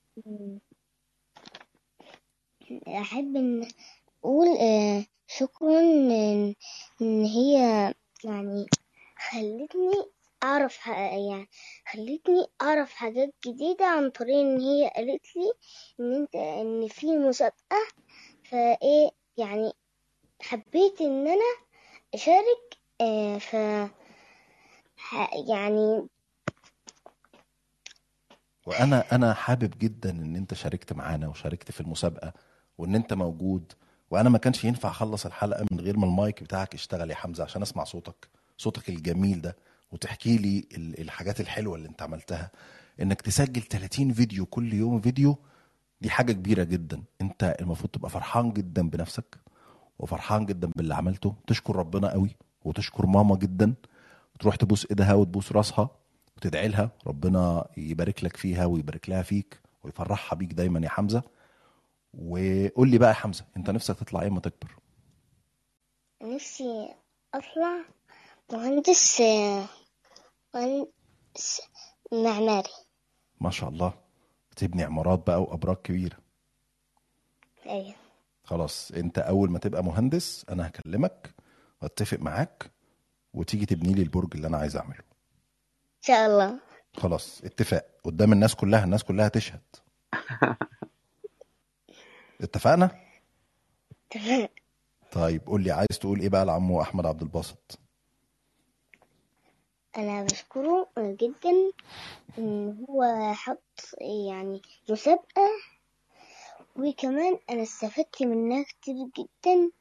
أحب 2.88 3.36
إن 3.36 3.68
أقول 4.24 4.48
آه، 4.48 5.06
شكرا 5.28 5.80
إن 7.02 7.26
هي 7.26 7.56
يعني 8.24 8.66
خلتني 9.32 9.92
أعرف 10.44 10.78
ح- 10.78 10.90
يعني 11.14 11.48
خلتني 11.94 12.48
أعرف 12.62 12.92
حاجات 12.94 13.34
جديدة 13.48 13.86
عن 13.86 14.10
طريق 14.10 14.38
إن 14.38 14.60
هي 14.62 14.92
قالت 14.96 15.36
لي 15.36 15.52
إن 16.00 16.14
أنت 16.14 16.36
إن 16.36 16.88
في 16.88 17.08
مسابقة 17.18 17.78
فإيه 18.44 19.10
يعني 19.38 19.72
حبيت 20.42 21.02
إن 21.02 21.28
أنا 21.28 21.56
أشارك 22.14 22.46
آه، 22.74 22.79
ف 23.40 23.56
ح- 24.98 25.34
يعني 25.50 26.08
وأنا 28.68 29.16
أنا 29.16 29.34
حابب 29.34 29.74
جدا 29.80 30.10
إن 30.10 30.36
أنت 30.36 30.54
شاركت 30.54 30.94
معانا 30.94 31.28
وشاركت 31.28 31.72
في 31.72 31.82
المسابقة 31.82 32.34
وإن 32.78 32.96
أنت 32.96 33.14
موجود 33.14 33.74
وأنا 34.12 34.30
ما 34.30 34.38
كانش 34.38 34.64
ينفع 34.64 34.90
أخلص 34.90 35.26
الحلقة 35.26 35.66
من 35.72 35.80
غير 35.80 35.98
ما 35.98 36.06
المايك 36.06 36.44
بتاعك 36.44 36.74
يشتغل 36.74 37.10
يا 37.12 37.16
حمزة 37.16 37.44
عشان 37.44 37.62
أسمع 37.62 37.84
صوتك 37.84 38.28
صوتك 38.58 38.90
الجميل 38.90 39.42
ده 39.42 39.58
وتحكي 39.92 40.38
لي 40.38 40.68
ال- 40.78 41.02
الحاجات 41.02 41.42
الحلوة 41.42 41.76
اللي 41.76 41.88
أنت 41.90 42.02
عملتها. 42.02 42.52
إنك 43.02 43.22
تسجل 43.22 43.62
30 43.62 44.14
فيديو 44.14 44.46
كل 44.46 44.74
يوم 44.74 45.02
فيديو 45.02 45.38
دي 46.02 46.10
حاجة 46.10 46.32
كبيرة 46.32 46.64
جدا. 46.64 47.04
أنت 47.22 47.56
المفروض 47.62 47.90
تبقى 47.92 48.10
فرحان 48.10 48.52
جدا 48.54 48.90
بنفسك 48.90 49.38
وفرحان 50.00 50.46
جدا 50.46 50.72
باللي 50.76 50.96
عملته. 50.96 51.36
تشكر 51.48 51.76
ربنا 51.76 52.12
قوي. 52.12 52.36
وتشكر 52.66 53.06
ماما 53.06 53.36
جدا. 53.36 53.74
وتروح 54.36 54.56
تبوس 54.56 54.86
إيدها 54.90 55.14
وتبوس 55.14 55.52
راسها 55.52 55.90
وتدعي 56.38 56.68
لها 56.68 56.92
ربنا 57.08 57.68
يبارك 57.78 58.24
لك 58.24 58.38
فيها 58.38 58.66
ويبارك 58.66 59.10
لها 59.10 59.22
فيك 59.22 59.62
ويفرحها 59.84 60.36
بيك 60.36 60.54
دايما 60.54 60.80
يا 60.80 60.90
حمزة. 60.90 61.24
وقول 62.14 62.90
لي 62.90 62.98
بقى 62.98 63.10
يا 63.10 63.14
حمزة 63.14 63.46
أنت 63.58 63.70
نفسك 63.70 63.96
تطلع 64.00 64.22
إيه 64.22 64.30
ما 64.30 64.40
تكبر؟ 64.40 64.76
نفسي 66.24 66.94
أطلع 67.34 67.86
مهندس 68.54 69.22
مهندس 70.54 71.62
معماري. 72.12 72.70
ما 73.42 73.50
شاء 73.50 73.70
الله. 73.70 73.94
تبني 74.56 74.84
عمارات 74.84 75.28
بقى 75.28 75.42
وأبراج 75.42 75.76
كبيرة. 75.78 76.18
أيوة. 77.66 77.96
خلاص 78.44 78.92
أنت 78.92 79.18
أول 79.20 79.52
ما 79.52 79.60
تبقى 79.60 79.84
مهندس 79.84 80.46
أنا 80.50 80.68
هكلمك. 80.68 81.34
واتفق 81.82 82.20
معاك 82.20 82.72
وتيجي 83.34 83.66
تبني 83.66 83.94
لي 83.94 84.02
البرج 84.02 84.36
اللي 84.36 84.48
أنا 84.48 84.58
عايز 84.58 84.78
أعمله. 84.78 85.00
إن 85.00 86.02
شاء 86.02 86.26
الله. 86.28 86.60
خلاص 86.98 87.42
اتفاق. 87.44 87.86
قدام 88.04 88.34
الناس 88.34 88.56
كلها 88.56 88.84
الناس 88.84 89.04
كلها 89.04 89.28
تشهد 89.28 89.62
اتفقنا. 92.42 92.92
طيب 95.12 95.46
قول 95.46 95.64
لي 95.64 95.72
عايز 95.72 96.00
تقول 96.00 96.20
إيه 96.20 96.30
بقى 96.30 96.46
لعمو 96.46 96.82
أحمد 96.82 97.06
عبد 97.06 97.22
الباسط؟ 97.22 97.80
أنا 99.98 100.24
بشكره 100.24 100.90
جدا 100.98 101.72
إن 102.38 102.86
هو 102.90 103.34
حط 103.34 103.94
يعني 104.02 104.62
مسابقة 104.90 105.50
وكمان 106.76 107.40
أنا 107.50 107.64
استفدت 107.64 108.24
منها 108.24 108.64
كتير 108.64 108.96
جدا 109.18 109.72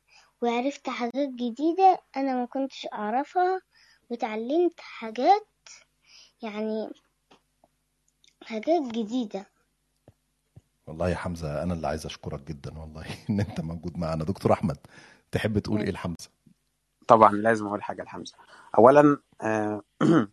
وعرفت 0.42 0.88
حاجات 0.88 1.28
جديدة 1.28 1.98
أنا 2.16 2.34
ما 2.34 2.44
كنتش 2.44 2.86
أعرفها 2.92 3.60
وتعلمت 4.10 4.80
حاجات 4.80 5.48
يعني 6.42 6.90
حاجات 8.42 8.82
جديدة. 8.82 9.46
والله 10.86 11.08
يا 11.10 11.14
حمزة 11.16 11.62
أنا 11.62 11.74
اللي 11.74 11.86
عايز 11.88 12.06
أشكرك 12.06 12.40
جدا 12.48 12.78
والله 12.78 13.06
إن 13.30 13.40
أنت 13.40 13.60
موجود 13.60 13.98
معانا. 13.98 14.24
دكتور 14.24 14.52
أحمد 14.52 14.76
تحب 15.32 15.58
تقول 15.58 15.80
إيه 15.80 15.90
لحمزة؟ 15.90 16.30
طبعا 17.08 17.32
لازم 17.32 17.66
أقول 17.66 17.82
حاجة 17.82 18.02
لحمزة. 18.02 18.34
اولا 18.78 19.18
آه، 19.42 19.82
آه، 20.02 20.28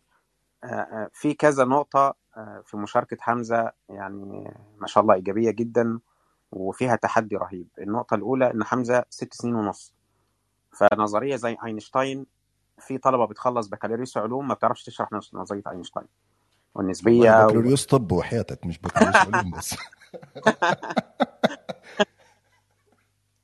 آه، 0.64 1.10
في 1.12 1.34
كذا 1.34 1.64
نقطة 1.64 2.14
آه، 2.36 2.62
في 2.66 2.76
مشاركة 2.76 3.16
حمزة 3.20 3.72
يعني 3.88 4.54
ما 4.78 4.86
شاء 4.86 5.02
الله 5.02 5.14
إيجابية 5.14 5.50
جدا 5.50 5.98
وفيها 6.52 6.96
تحدي 6.96 7.36
رهيب. 7.36 7.68
النقطة 7.78 8.14
الأولى 8.14 8.50
إن 8.50 8.64
حمزة 8.64 9.04
ست 9.10 9.34
سنين 9.34 9.54
ونص. 9.54 9.95
فنظرية 10.76 11.36
زي 11.36 11.56
أينشتاين 11.64 12.26
في 12.78 12.98
طلبة 12.98 13.26
بتخلص 13.26 13.66
بكالوريوس 13.68 14.16
علوم 14.16 14.48
ما 14.48 14.54
بتعرفش 14.54 14.84
تشرح 14.84 15.08
نظرية 15.32 15.62
أينشتاين. 15.70 16.06
والنسبية 16.74 17.30
و... 17.44 17.46
بكالوريوس 17.46 17.86
طب 17.86 18.12
وحياتك 18.12 18.66
مش 18.66 18.78
بكالوريوس 18.78 19.16
علوم 19.16 19.50
بس. 19.50 19.74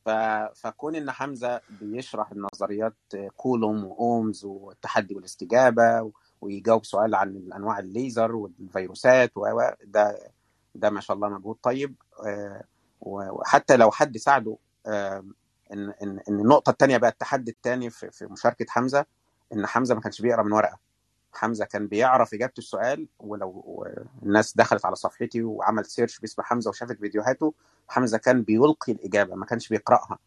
ف... 0.04 0.09
فكون 0.54 0.96
إن 0.96 1.10
حمزة 1.10 1.60
بيشرح 1.70 2.32
النظريات 2.32 2.94
كولوم 3.36 3.84
وأومز 3.84 4.44
والتحدي 4.44 5.14
والاستجابة 5.14 6.10
ويجاوب 6.40 6.84
سؤال 6.84 7.14
عن 7.14 7.50
أنواع 7.56 7.78
الليزر 7.78 8.34
والفيروسات 8.36 9.36
و 9.36 9.40
و- 9.40 9.74
ده 9.84 10.18
ده 10.74 10.90
ما 10.90 11.00
شاء 11.00 11.16
الله 11.16 11.28
مجهود 11.28 11.56
طيب. 11.62 11.94
آه، 12.26 12.62
وحتى 13.00 13.76
لو 13.76 13.90
حد 13.90 14.16
ساعده 14.16 14.56
إن 15.72 15.90
إن 16.02 16.20
إن 16.28 16.40
النقطة 16.40 16.70
الثانية 16.70 16.96
بقى 16.96 17.10
التحدي 17.10 17.50
الثاني 17.50 17.90
في 17.90 18.10
في 18.10 18.26
مشاركة 18.26 18.66
حمزة 18.68 19.06
إن 19.52 19.66
حمزة 19.66 19.94
ما 19.94 20.00
كانش 20.00 20.20
بيقرأ 20.22 20.42
من 20.42 20.52
ورقة. 20.52 20.78
حمزة 21.32 21.64
كان 21.64 21.86
بيعرف 21.88 22.34
إجابة 22.34 22.52
السؤال 22.58 23.08
ولو 23.18 23.86
الناس 24.22 24.56
دخلت 24.56 24.86
على 24.86 24.96
صفحتي 24.96 25.42
وعملت 25.42 25.86
search 25.86 26.18
باسم 26.20 26.42
حمزة 26.42 26.70
وشافت 26.70 26.98
فيديوهاته 26.98 27.54
حمزة 27.88 28.18
كان 28.18 28.42
بيلقي 28.42 28.92
الإجابة 28.92 29.34
ما 29.34 29.46
كانش 29.46 29.68
بيقرأها. 29.68 30.18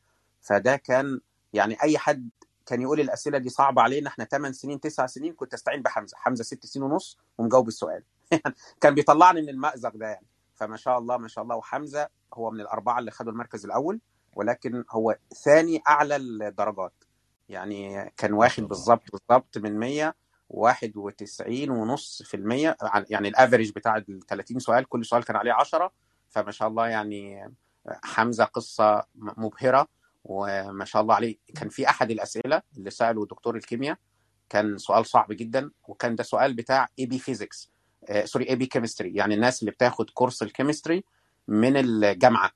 فده 0.41 0.75
كان 0.75 1.21
يعني 1.53 1.77
أي 1.83 1.97
حد 1.97 2.29
كان 2.65 2.81
يقول 2.81 2.99
الأسئلة 2.99 3.37
دي 3.37 3.49
صعبة 3.49 3.81
علينا 3.81 4.09
إحنا 4.09 4.25
8 4.25 4.53
سنين 4.53 4.79
9 4.79 5.07
سنين 5.07 5.33
كنت 5.33 5.53
أستعين 5.53 5.81
بحمزة. 5.81 6.17
حمزة 6.17 6.43
6 6.43 6.65
سنين 6.67 6.85
ونص 6.85 7.17
ومجاوب 7.37 7.67
السؤال. 7.67 8.03
كان 8.81 8.95
بيطلعني 8.95 9.41
من 9.41 9.49
المأزق 9.49 9.95
ده 9.95 10.07
يعني. 10.07 10.25
فما 10.55 10.77
شاء 10.77 10.97
الله 10.99 11.17
ما 11.17 11.27
شاء 11.27 11.43
الله. 11.43 11.55
وحمزة 11.55 12.09
هو 12.33 12.51
من 12.51 12.61
الأربعة 12.61 12.99
اللي 12.99 13.11
خدوا 13.11 13.31
المركز 13.31 13.65
الأول. 13.65 13.99
ولكن 14.35 14.83
هو 14.91 15.17
ثاني 15.43 15.81
أعلى 15.87 16.15
الدرجات. 16.15 17.03
يعني 17.49 18.11
كان 18.17 18.33
واخد 18.33 18.63
بالظبط 18.67 19.11
بالظبط 19.11 19.57
من 19.57 19.79
100 19.79 20.13
91 20.49 21.69
ونص 21.69 22.21
في 22.25 22.37
المية 22.37 22.77
يعني 23.09 23.27
ال 23.27 23.33
average 23.33 23.71
بتاع 23.71 23.97
ال 23.97 24.19
30 24.27 24.59
سؤال 24.59 24.85
كل 24.89 25.05
سؤال 25.05 25.23
كان 25.23 25.35
عليه 25.35 25.53
10 25.53 25.91
فما 26.29 26.51
شاء 26.51 26.67
الله 26.67 26.87
يعني 26.87 27.53
حمزة 28.03 28.43
قصة 28.43 29.03
مبهرة 29.15 29.87
وما 30.23 30.85
شاء 30.85 31.01
الله 31.01 31.15
عليه. 31.15 31.37
كان 31.55 31.69
في 31.69 31.89
أحد 31.89 32.11
الأسئلة 32.11 32.61
اللي 32.77 32.89
سأله 32.89 33.25
دكتور 33.25 33.55
الكيمياء 33.55 33.97
كان 34.49 34.77
سؤال 34.77 35.05
صعب 35.05 35.27
جدا 35.31 35.71
وكان 35.87 36.15
ده 36.15 36.23
سؤال 36.23 36.53
بتاع 36.53 36.87
AP 36.99 37.19
physics 37.19 37.71
sorry 38.23 38.49
AP 38.49 38.65
chemistry 38.65 39.15
يعني 39.15 39.35
الناس 39.35 39.59
اللي 39.61 39.71
بتاخد 39.71 40.09
كورس 40.09 40.43
ال 40.43 40.49
chemistry 40.49 41.03
من 41.47 41.77
الجامعة. 41.77 42.51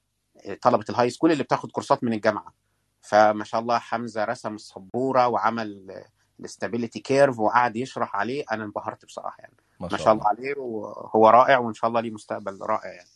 طلبة 0.62 0.86
ال 0.90 1.10
high 1.10 1.19
school 1.19 1.32
اللي 1.32 1.44
بتاخد 1.44 1.72
كورسات 1.72 2.04
من 2.04 2.14
الجامعة. 2.14 2.54
فما 3.02 3.44
شاء 3.44 3.62
الله 3.62 3.78
حمزة 3.80 4.24
رسم 4.26 4.56
السبورة 4.56 5.28
وعمل 5.28 6.02
ال 6.40 6.46
stability 6.46 7.00
curve 7.00 7.40
وقعد 7.40 7.76
يشرح 7.76 8.16
عليه. 8.16 8.44
أنا 8.52 8.64
انبهرت 8.64 9.06
بصراحة 9.06 9.38
يعني. 9.40 9.54
ما 9.80 9.88
ما 9.92 9.98
شاء 9.98 10.00
شاء 10.06 10.14
الله 10.14 10.32
الله. 10.32 10.42
عليه 10.50 10.58
وهو 10.58 11.30
رائع 11.30 11.58
وإن 11.58 11.74
شاء 11.74 11.88
الله 11.88 12.02
ليه 12.02 12.12
مستقبل 12.12 12.58
رائع 12.62 12.92
يعني. 12.94 13.10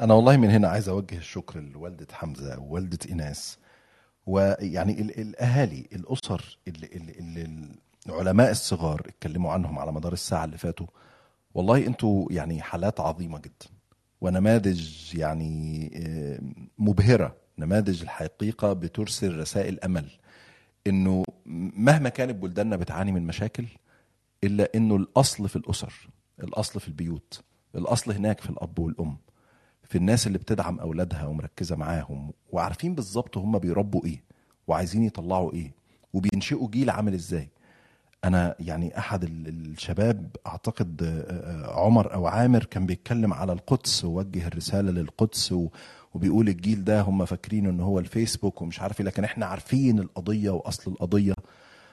أنا 0.00 0.14
والله 0.14 0.36
من 0.36 0.50
هنا 0.50 0.68
عايز 0.68 0.88
أوجه 0.88 1.18
الشكر 1.18 1.60
لوالدة 1.60 2.06
حمزة 2.12 2.58
ووالدة 2.60 2.98
ايناس 3.08 3.58
ويعني 4.26 5.00
ال- 5.00 5.20
الأهالي 5.20 5.88
الأسر 5.92 6.58
اللي, 6.68 6.86
اللي, 6.86 7.12
اللي 7.12 7.68
العلماء 8.06 8.50
الصغار 8.50 9.00
اتكلموا 9.06 9.52
عنهم 9.52 9.78
على 9.78 9.92
مدار 9.92 10.12
الساعة 10.12 10.44
اللي 10.44 10.58
فاتوا 10.58 10.86
والله 11.54 11.86
أنتوا 11.86 12.26
يعني 12.30 12.62
حالات 12.62 13.00
عظيمة 13.00 13.38
جدا. 13.38 13.66
ونماذج 14.24 15.14
يعني 15.14 15.90
آه، 15.96 16.38
مبهرة. 16.78 17.36
نماذج 17.58 18.02
الحقيقة 18.02 18.72
بترسل 18.72 19.38
رسائل 19.38 19.80
أمل. 19.80 20.10
إنه 20.86 21.24
مهما 21.76 22.08
كانت 22.08 22.34
بلداننا 22.36 22.76
بتعاني 22.76 23.12
من 23.12 23.26
مشاكل 23.26 23.66
إلا 24.44 24.70
إنه 24.74 24.96
الأصل 24.96 25.48
في 25.48 25.56
الأسر 25.56 26.08
الأصل 26.42 26.80
في 26.80 26.88
البيوت 26.88 27.40
الأصل 27.74 28.12
هناك 28.12 28.40
في 28.40 28.50
الأب 28.50 28.78
والأم 28.78 29.16
في 29.82 29.98
الناس 29.98 30.26
اللي 30.26 30.38
بتدعم 30.38 30.80
أولادها 30.80 31.26
ومركزة 31.26 31.76
معاهم 31.76 32.32
وعارفين 32.50 32.94
بالظبط 32.94 33.36
هم 33.38 33.58
بيربوا 33.58 34.04
إيه 34.04 34.22
وعايزين 34.66 35.02
يطلعوا 35.02 35.52
إيه 35.52 35.74
وبينشئوا 36.12 36.68
جيل 36.70 36.90
عامل 36.90 37.14
إزاي. 37.14 37.48
أنا 38.24 38.54
يعني 38.60 38.98
أحد 38.98 39.24
ال- 39.24 39.48
الشباب 39.48 40.36
أعتقد 40.46 41.02
آه، 41.02 41.66
آه، 41.68 41.84
عمر 41.84 42.14
أو 42.14 42.26
عامر 42.26 42.64
كان 42.64 42.86
بيتكلم 42.86 43.32
على 43.32 43.52
القدس 43.52 44.04
ووجه 44.04 44.46
الرسالة 44.46 44.90
للقدس 44.90 45.54
وبيقول 46.14 46.48
الجيل 46.48 46.84
ده 46.84 47.00
هم 47.00 47.24
فاكرين 47.24 47.66
ان 47.66 47.80
هو 47.80 47.98
الفيسبوك 47.98 48.62
ومش 48.62 48.80
عارف 48.80 49.00
إيه 49.00 49.06
لكن 49.06 49.24
إحنا 49.24 49.46
عارفين 49.46 49.98
القضية 49.98 50.50
وأصل 50.50 50.90
القضية. 50.90 51.34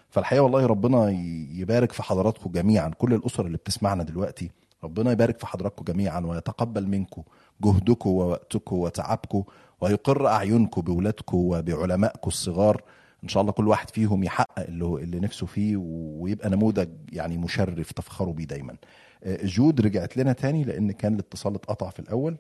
فالحقيقة 0.10 0.44
والله 0.44 0.66
ربنا 0.66 1.10
يبارك 1.54 1.92
في 1.92 2.04
حضراتكم 2.04 2.52
جميعا 2.52 2.90
كل 2.90 3.14
الأسر 3.14 3.46
اللي 3.46 3.58
بتسمعنا 3.58 4.04
دلوقتي 4.04 4.52
ربنا 4.84 5.12
يبارك 5.12 5.40
في 5.40 5.48
حضراتكم 5.48 5.84
جميعا 5.86 6.20
ويتقبل 6.20 6.88
منكم 6.88 7.24
جهدكم 7.62 8.10
ووقتكم 8.10 8.76
وتعبكم 8.76 9.44
ويقر 9.82 10.28
أعينكم 10.28 10.82
باولادكم 10.82 11.38
وبعلمائكم 11.38 12.28
الصغار 12.28 12.82
إن 13.24 13.28
شاء 13.28 13.42
الله 13.42 13.52
كل 13.54 13.68
واحد 13.68 13.90
فيهم 13.90 14.24
يحقق 14.24 14.60
اللي 14.60 14.86
اللي 15.04 15.20
نفسه 15.20 15.46
فيه 15.46 15.78
ويبقى 15.78 16.50
نموذج 16.50 16.90
يعني 17.14 17.38
مشرف 17.38 17.92
تفخروا 17.92 18.34
بيه 18.34 18.46
دايما. 18.46 18.78
آه، 19.24 19.46
جود 19.46 19.82
رجعت 19.82 20.18
لنا 20.18 20.34
تاني 20.34 20.64
لأن 20.64 20.92
كان 20.92 21.14
الاتصال 21.14 21.56
اتقطع 21.56 21.90
في 21.90 22.00
الأول. 22.00 22.38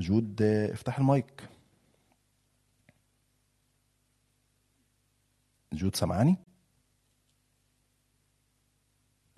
جود 0.00 0.42
آه، 0.42 0.72
افتح 0.72 0.98
المايك. 0.98 1.48
جود 5.72 5.96
سامعاني 5.96 6.36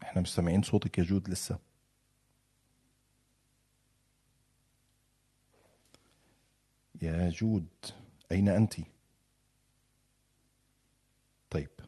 إحنا 0.03 0.23
مش 0.23 0.35
سامعين 0.35 0.63
صوتك 0.63 0.99
يا 0.99 1.05
جود 1.05 1.29
لسه. 1.31 1.59
يا 7.03 7.31
جود 7.31 7.69
أين 8.33 8.49
انت 8.49 8.75
طيب 11.51 11.71
آه 11.81 11.87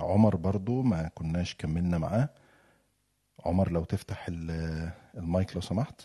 عمر 0.00 0.36
برضو 0.36 0.82
ما 0.82 1.10
كناش 1.14 1.54
كملنا 1.54 1.98
معاه. 1.98 2.28
عمر 3.44 3.70
لو 3.70 3.84
تفتح 3.84 4.26
ال- 4.28 4.90
المايك 5.16 5.54
لو 5.54 5.60
سمحت. 5.60 6.00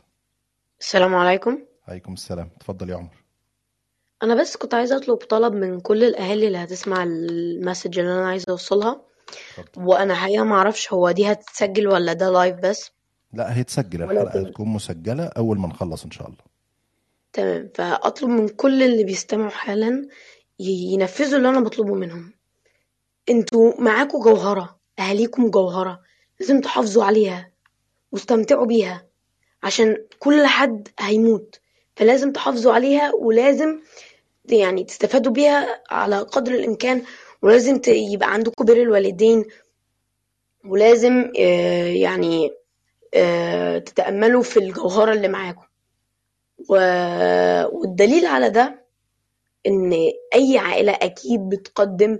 السلام 0.80 1.16
عليكم. 1.16 1.60
عليكم 1.88 2.14
السلام. 2.14 2.50
اتفضل 2.58 2.90
يا 2.90 2.96
عمر. 2.96 3.24
أنا 4.24 4.36
بس 4.42 4.58
كنت 4.58 4.74
عايزة 4.74 4.98
أطلب 4.98 5.18
طلب 5.18 5.54
من 5.54 5.80
كل 5.80 6.04
الأهالي 6.04 6.48
اللي 6.48 6.58
هتسمع 6.58 7.04
ال 7.04 7.16
message 7.16 8.00
اللي 8.00 8.12
أنا 8.14 8.28
عايزة 8.28 8.46
أوصلها. 8.50 9.02
اتفضل. 9.58 9.88
وأنا 9.88 10.16
حقيقة 10.16 10.44
ما 10.44 10.56
أعرفش 10.56 10.94
هو 10.94 11.12
دي 11.12 11.32
هتتسجل 11.32 11.88
ولا 11.88 12.14
ده 12.14 12.30
live 12.30 12.56
بس. 12.56 12.92
لا 13.34 13.58
هيتسجل. 13.58 14.04
الحلقة 14.04 14.24
ولكن 14.24 14.40
هتكون 14.40 14.68
مسجلة 14.68 15.26
أول 15.26 15.60
ما 15.60 15.68
نخلص 15.68 16.04
إن 16.04 16.12
شاء 16.12 16.28
الله. 16.28 16.40
تمام. 17.34 17.70
فأطلب 17.76 18.30
من 18.30 18.48
كل 18.48 18.84
اللي 18.84 19.04
بيستمعوا 19.04 19.50
حالا 19.50 20.08
ينفذوا 20.60 21.38
اللي 21.38 21.50
أنا 21.50 21.60
بطلبه 21.60 21.94
منهم. 21.96 22.34
أنتوا 23.30 23.82
معاكوا 23.82 24.24
جوهرة 24.24 24.80
أهاليكم 25.00 25.50
جوهرة 25.50 26.02
لازم 26.40 26.62
تحافظوا 26.62 27.04
عليها 27.04 27.52
واستمتعوا 28.12 28.66
بيها 28.66 29.06
عشان 29.64 29.98
كل 30.20 30.46
حد 30.46 30.88
هيموت 31.00 31.60
فلازم 31.96 32.32
تحافظوا 32.32 32.74
عليها 32.74 33.14
ولازم 33.14 33.80
يعني 34.46 34.84
تستفادوا 34.84 35.32
بيها 35.32 35.84
على 35.90 36.20
قدر 36.20 36.52
الإمكان 36.56 37.02
ولازم 37.42 37.82
يبقى 37.88 38.34
عندكم 38.34 38.66
بر 38.66 38.78
الوالدين 38.78 39.46
ولازم 40.66 41.32
آه، 41.40 41.86
يعني 41.88 42.52
آه، 43.14 43.78
تتأملوا 43.78 44.44
في 44.44 44.58
الجوهرة 44.60 45.14
اللي 45.14 45.28
معاكم. 45.28 45.66
والدليل 46.70 48.26
على 48.26 48.50
ده 48.50 48.86
إن 49.68 49.94
أي 50.36 50.58
عائلة 50.58 50.92
أكيد 50.92 51.50
بتقدم 51.50 52.20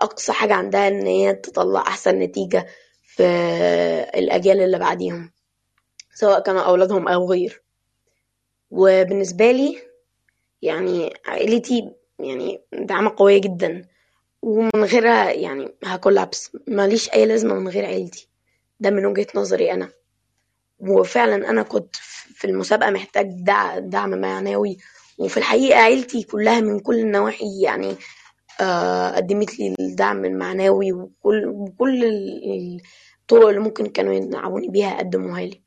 أقصى 0.00 0.32
حاجة 0.32 0.54
عندها 0.54 0.88
إن 0.88 1.06
هي 1.06 1.34
تطلع 1.34 1.80
أحسن 1.80 2.18
نتيجة 2.18 2.66
في 3.06 3.22
الأجيال 4.14 4.60
اللي 4.60 4.78
بعديهم 4.78 5.30
سواء 6.14 6.40
كانوا 6.40 6.60
أولادهم 6.62 7.08
أو 7.08 7.30
غير. 7.30 7.62
وبالنسبة 8.70 9.50
لي 9.50 9.76
يعني 10.62 11.14
عائلتي 11.26 11.90
يعني 12.18 12.62
دعمة 12.72 13.14
قوية 13.16 13.40
جدا 13.40 13.88
ومن 14.42 14.84
غيرها 14.84 15.30
يعني 15.32 15.74
هكولابس. 15.84 16.50
ماليش 16.68 17.10
أي 17.10 17.26
لازمة 17.26 17.54
من 17.54 17.68
غير 17.68 17.84
عيلتي. 17.84 18.28
ده 18.80 18.90
من 18.90 19.06
وجهة 19.06 19.26
نظري 19.34 19.72
أنا. 19.72 19.88
وفعلا 20.78 21.50
أنا 21.50 21.62
كنت 21.62 21.96
في 22.34 22.44
المسابقة 22.46 22.90
محتاج 22.90 23.26
دع- 23.30 23.78
دعم 23.78 24.10
معنوي. 24.20 24.78
وفي 25.18 25.36
الحقيقة 25.36 25.78
عيلتي 25.78 26.22
كلها 26.22 26.60
من 26.60 26.80
كل 26.80 26.98
النواحي 26.98 27.60
يعني 27.62 27.96
آه، 28.60 29.10
قدمت 29.16 29.58
لي 29.58 29.74
الدعم 29.80 30.24
المعنوي 30.24 30.92
وكل 30.92 32.04
ال- 32.04 32.80
الطرق 33.20 33.48
اللي 33.48 33.60
ممكن 33.60 33.86
كانوا 33.86 34.14
يدعموني 34.14 34.68
بيها 34.68 34.98
قدموها 34.98 35.40
لي. 35.40 35.62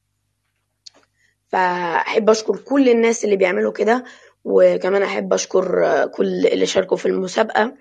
فأحب 1.48 2.30
أشكر 2.30 2.57
كل 2.57 2.90
الناس 2.90 3.26
اللي 3.26 3.36
بيعملوا 3.36 3.72
كده 3.72 4.03
وكمان 4.44 5.03
أحب 5.03 5.34
أشكر 5.34 6.06
كل 6.07 6.48
اللي 6.48 6.66
شاركوا 6.66 6.98
في 6.98 7.06
المسابقة 7.06 7.76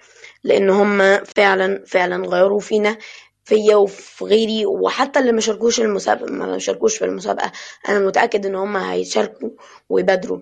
لأن 0.44 0.70
هم 0.70 1.24
فعلا 1.24 1.85
فعلا 1.86 2.26
غيروا 2.28 2.60
فينا 2.60 2.97
فيا 3.44 3.76
وفي 3.76 4.24
غيري 4.24 4.66
وحتى 4.66 5.18
اللي 5.20 5.32
ما 5.32 5.40
شاركوش 5.40 5.81
المسابقة 5.81 6.32
ما 6.32 6.59
شاركوش 6.59 6.97
في 6.98 7.05
المسابقة. 7.05 7.52
أنا 7.89 7.98
متأكد 8.06 8.47
إن 8.47 8.55
هم 8.55 8.76
هيشاركوا 8.76 9.51
ويبادروا. 9.89 10.40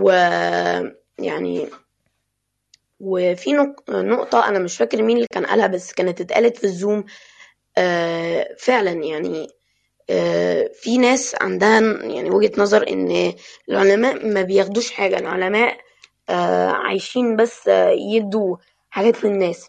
ويعني 0.00 1.68
وفي 3.04 3.52
نق- 3.52 3.90
نقطة 3.90 4.48
أنا 4.48 4.58
مش 4.58 4.76
فاكر 4.76 5.02
مين 5.02 5.16
اللي 5.16 5.26
كان 5.32 5.46
قالها 5.46 5.66
بس 5.66 5.92
كانت 5.92 6.20
اتقالت 6.20 6.56
في 6.56 6.64
الزوم 6.64 7.04
آه، 7.78 8.48
فعلا 8.58 8.90
يعني 8.92 9.48
آه، 10.10 10.70
في 10.74 10.98
ناس 10.98 11.36
عندها 11.40 11.80
يعني 12.02 12.30
وجهة 12.30 12.52
نظر 12.58 12.88
إن 12.88 13.32
العلماء 13.68 14.26
ما 14.26 14.42
بياخدوش 14.42 14.90
حاجة 14.90 15.18
العلماء 15.18 15.76
آه، 16.28 16.68
عايشين 16.70 17.36
بس 17.36 17.66
يدوا 18.12 18.56
حاجات 18.90 19.24
للناس 19.24 19.68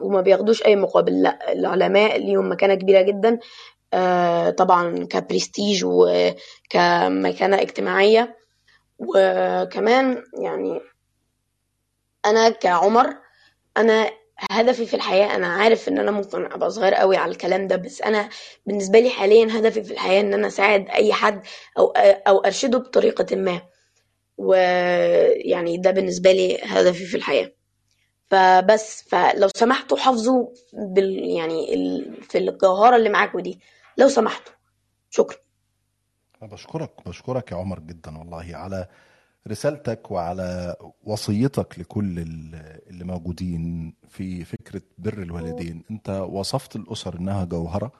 وما 0.00 0.20
بياخدوش 0.20 0.62
أي 0.64 0.76
مقابل 0.76 1.22
لأ 1.22 1.52
العلماء 1.52 2.18
ليهم 2.18 2.50
مكانة 2.52 2.74
كبيرة 2.74 3.02
جدا 3.02 3.38
طبعا 4.50 5.04
كبرستيج 5.10 5.84
وكمكانة 5.84 7.60
اجتماعية 7.62 8.36
وكمان 8.98 10.22
يعني 10.42 10.80
أنا 12.26 12.50
كعمر 12.50 13.16
أنا 13.76 14.10
هدفي 14.50 14.86
في 14.86 14.94
الحياة 14.96 15.34
أنا 15.36 15.46
عارف 15.46 15.88
إن 15.88 15.98
أنا 15.98 16.10
ممكن 16.10 16.44
أبقى 16.52 16.70
صغير 16.70 16.94
قوي 16.94 17.16
على 17.16 17.32
الكلام 17.32 17.66
ده 17.66 17.76
بس 17.76 18.02
أنا 18.02 18.28
بالنسبة 18.66 18.98
لي 19.00 19.10
حاليا 19.10 19.58
هدفي 19.58 19.82
في 19.84 19.92
الحياة 19.92 20.20
إن 20.20 20.34
أنا 20.34 20.46
أساعد 20.46 20.88
أي 20.90 21.12
حد 21.12 21.42
أو 21.78 21.86
أو 22.28 22.38
أرشده 22.38 22.78
بطريقة 22.78 23.36
ما. 23.36 23.62
ويعني 24.38 25.76
ده 25.76 25.90
بالنسبة 25.90 26.32
لي 26.32 26.58
هدفي 26.62 27.04
في 27.06 27.16
الحياة. 27.16 27.52
فبس 28.30 29.08
فلو 29.08 29.48
سمحتوا 29.56 29.96
حافظوا 29.96 30.46
بال 30.72 31.24
يعني 31.28 31.74
ال... 31.74 32.22
في 32.22 32.38
الجوهرة 32.38 32.96
اللي 32.96 33.08
معاكوا 33.08 33.40
دي. 33.40 33.60
لو 33.98 34.08
سمحتوا. 34.08 34.52
شكرا. 35.10 35.36
بشكرك 36.42 37.08
بشكرك 37.08 37.52
يا 37.52 37.56
عمر 37.56 37.78
جدا 37.80 38.18
والله 38.18 38.46
على 38.56 38.88
رسالتك 39.48 40.10
وعلى 40.10 40.76
وصيتك 41.04 41.78
لكل 41.78 42.18
ال- 42.18 42.80
اللي 42.90 43.04
موجودين 43.04 43.94
في 44.08 44.44
فكرة 44.44 44.82
بر 44.98 45.22
الوالدين. 45.22 45.84
انت 45.90 46.10
وصفت 46.10 46.76
الأسر 46.76 47.18
إنها 47.18 47.44
جوهرة. 47.44 47.92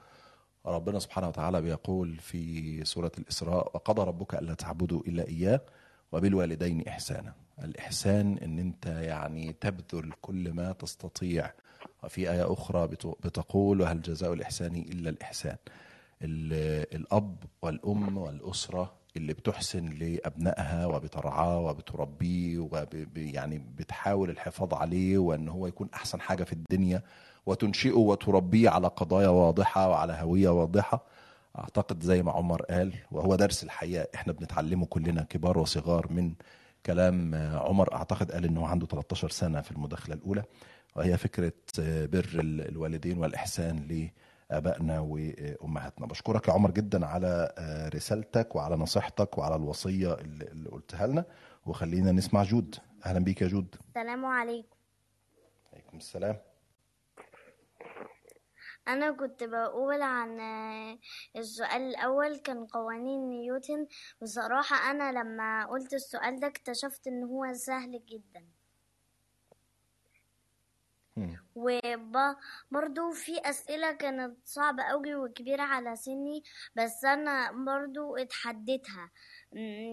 ربنا 0.67 0.99
سبحانه 0.99 1.29
وتعالى 1.29 1.61
بيقول 1.63 2.17
في 2.19 2.85
سورة 2.85 3.13
الإسراء 3.19 3.71
وقضى 3.75 4.03
ربك 4.03 4.35
ألا 4.35 4.55
تعبدوا 4.55 5.01
إلا 5.07 5.29
إياه 5.29 5.61
وبالوالدين 6.13 6.89
إحسانا. 6.89 7.35
الإحسان 7.65 8.39
إن 8.39 8.59
أنت 8.59 8.87
يعني 8.87 9.53
تبذل 9.53 10.13
كل 10.21 10.53
ما 10.53 10.73
تستطيع. 10.73 11.51
وفي 12.05 12.31
أخرى 12.31 12.87
بت- 12.87 13.17
بتقول 13.25 13.81
وهل 13.81 14.03
جزاء 14.03 14.33
الإحسان 14.33 14.77
إلا 14.77 15.11
الإحسان. 15.11 15.57
ال- 16.23 16.95
الأب 16.97 17.37
والأم 17.63 18.19
والأسرة 18.19 18.93
اللي 19.17 19.33
بتحسن 19.33 19.87
لأبنائها 19.89 20.87
وبترعاه 20.87 21.59
وبتربيه 21.61 22.59
وب 22.59 23.09
يعني 23.17 23.59
بتحاول 23.79 24.31
الحفاظ 24.31 24.75
عليه 24.75 25.19
وأن 25.19 25.49
هو 25.49 25.67
يكون 25.67 25.89
أحسن 25.95 26.21
حاجة 26.21 26.45
في 26.45 26.53
الدنيا 26.53 27.03
وتنشئه 27.47 27.97
وتربيه 27.97 28.71
على 28.71 28.89
قضايا 28.89 29.29
واضحة 29.29 29.89
وعلى 29.89 30.13
هوية 30.21 30.49
واضحة. 30.49 31.05
أعتقد 31.59 32.03
زي 32.03 32.23
ما 32.23 32.33
عمر 32.33 32.63
قال 32.63 32.95
وهو 33.13 33.35
درس 33.37 33.65
الحياة 33.65 34.09
إحنا 34.15 34.33
بنتعلمه 34.33 34.87
كلنا 34.87 35.23
كبار 35.23 35.59
وصغار 35.59 36.13
من 36.13 36.35
كلام 36.87 37.35
عمر. 37.55 37.95
أعتقد 37.95 38.33
قال 38.33 38.45
إنه 38.45 38.67
عنده 38.67 38.87
13 38.87 39.29
سنة 39.31 39.61
في 39.61 39.71
المداخلة 39.71 40.15
الأولى. 40.15 40.43
وهي 40.97 41.17
فكرة 41.19 41.53
بر 41.79 42.27
الوالدين 42.41 43.19
والإحسان 43.19 43.87
لآبائنا 44.55 45.01
وأمهاتنا. 45.01 46.07
بشكرك 46.07 46.49
يا 46.49 46.53
عمر 46.53 46.71
جدا 46.71 47.07
على 47.07 47.55
رسالتك 47.95 48.57
وعلى 48.57 48.77
نصيحتك 48.77 49.39
وعلى 49.39 49.57
الوصية 49.57 50.15
اللي 50.15 50.69
قلتها 50.71 51.07
لنا. 51.07 51.25
وخلينا 51.67 52.13
نسمع 52.13 52.43
جود. 52.43 52.77
أهلا 53.07 53.19
بيك 53.19 53.43
يا 53.43 53.47
جود. 53.47 53.77
السلام 53.89 54.27
عليكم. 54.27 54.77
عليكم 55.73 55.97
السلام. 55.97 56.37
أنا 58.89 59.13
كنت 59.13 59.45
بقول 59.45 60.03
عن 60.03 60.41
آه، 60.41 60.99
السؤال 61.37 61.83
الأول 61.83 62.37
كان 62.37 62.67
قوانين 62.67 63.29
نيوتن. 63.29 63.87
بصراحة 64.23 64.91
أنا 64.91 65.13
لما 65.13 65.67
قلت 65.67 65.95
السؤال 65.95 66.41
ده 66.41 66.47
اكتشفت 66.47 67.07
إن 67.07 67.25
هو 67.25 67.53
سهل 67.53 68.03
جدا. 68.07 68.45
وبرضو 71.55 73.11
في 73.13 73.41
أسئلة 73.45 73.93
كانت 73.93 74.37
صعبة 74.45 74.83
أوي 74.83 75.15
وكبيرة 75.15 75.63
على 75.63 75.97
سني 75.97 76.43
بس 76.77 77.05
أنا 77.05 77.53
برضو 77.53 78.17
اتحديتها. 78.17 79.11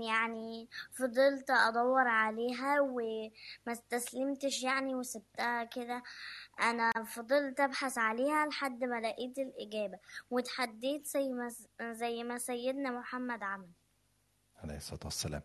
يعني 0.09 0.69
فضلت 0.91 1.49
أدور 1.49 2.07
عليها 2.07 2.81
وما 2.81 3.31
استسلمتش 3.71 4.63
يعني 4.63 4.95
وسبتها 4.95 5.63
كده. 5.63 6.03
أنا 6.61 6.91
فضلت 7.05 7.59
أبحث 7.59 7.97
عليها 7.97 8.45
لحد 8.45 8.83
ما 8.83 8.99
لقيت 9.01 9.39
الإجابة 9.39 9.99
واتحديت 10.29 11.07
زي 11.07 11.33
ما 11.33 11.51
زي 11.93 12.23
ما 12.23 12.37
سيدنا 12.37 12.91
محمد 12.91 13.43
عمل. 13.43 13.69
عليه 14.63 14.77
الصلاة 14.77 14.99
والسلام. 15.05 15.41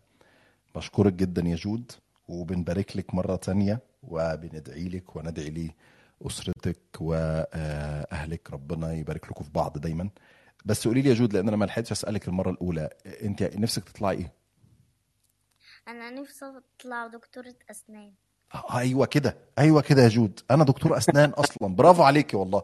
بشكرك 0.75 1.13
جدا 1.13 1.41
يا 1.41 1.55
جود. 1.55 1.91
وبنبارك 2.27 2.97
لك 2.97 3.15
مرة 3.15 3.35
تانية 3.35 3.79
وبندعي 4.03 4.89
لك 4.89 5.15
وندعي 5.15 5.73
لأسرتك 6.21 6.79
وأهلك. 7.01 8.51
ربنا 8.53 8.93
يبارك 8.93 9.25
لكم 9.25 9.43
في 9.43 9.51
بعض 9.51 9.77
دايما. 9.77 10.09
بس 10.65 10.87
قولي 10.87 11.01
لي 11.01 11.09
يا 11.09 11.13
جود 11.13 11.33
لأن 11.33 11.47
أنا 11.47 11.57
ما 11.57 11.65
لحقتش 11.65 11.91
أسألك 11.91 12.27
المرة 12.27 12.49
الأولى. 12.51 12.89
أنت 13.23 13.43
نفسك 13.43 13.83
تطلعي 13.89 14.15
إيه؟ 14.17 14.33
أنا 15.87 16.09
نفسي 16.09 16.45
أطلع 16.79 17.07
دكتورة 17.07 17.55
أسنان. 17.71 18.13
آه، 18.55 18.77
أيوه 18.79 19.05
كده 19.05 19.37
أيوه 19.59 19.81
كده 19.81 20.01
يا 20.03 20.07
جود. 20.07 20.39
أنا 20.51 20.63
دكتور 20.63 20.97
أسنان 20.97 21.29
أصلا. 21.43 21.75
برافو 21.75 22.03
عليكي 22.03 22.37
والله. 22.37 22.63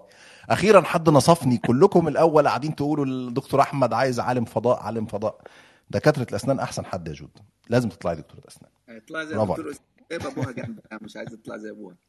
أخيرا 0.49 0.81
حد 0.81 1.09
نصفني. 1.09 1.57
كلكم 1.57 2.07
الأول 2.07 2.47
قاعدين 2.47 2.75
تقولوا 2.75 3.05
الدكتور 3.05 3.61
أحمد 3.61 3.93
عايز 3.93 4.19
عالم 4.19 4.45
فضاء 4.45 4.79
عالم 4.79 5.05
فضاء. 5.05 5.41
دكاترة 5.89 6.27
الأسنان 6.29 6.59
أحسن 6.59 6.85
حد 6.85 7.07
يا 7.07 7.13
جود. 7.13 7.37
لازم 7.69 7.89
تطلعي 7.89 8.15
دكتورة 8.15 8.43
أسنان. 8.47 8.71
اطلع 8.97 9.23
زي 9.23 9.35
دكتور. 9.35 9.73
جايب 10.11 10.25
ابوها 10.25 10.51
جنبها 10.51 10.99
مش 11.01 11.17
عايز 11.17 11.29
تطلع 11.29 11.57
زي 11.57 11.69
ابوها 11.69 11.95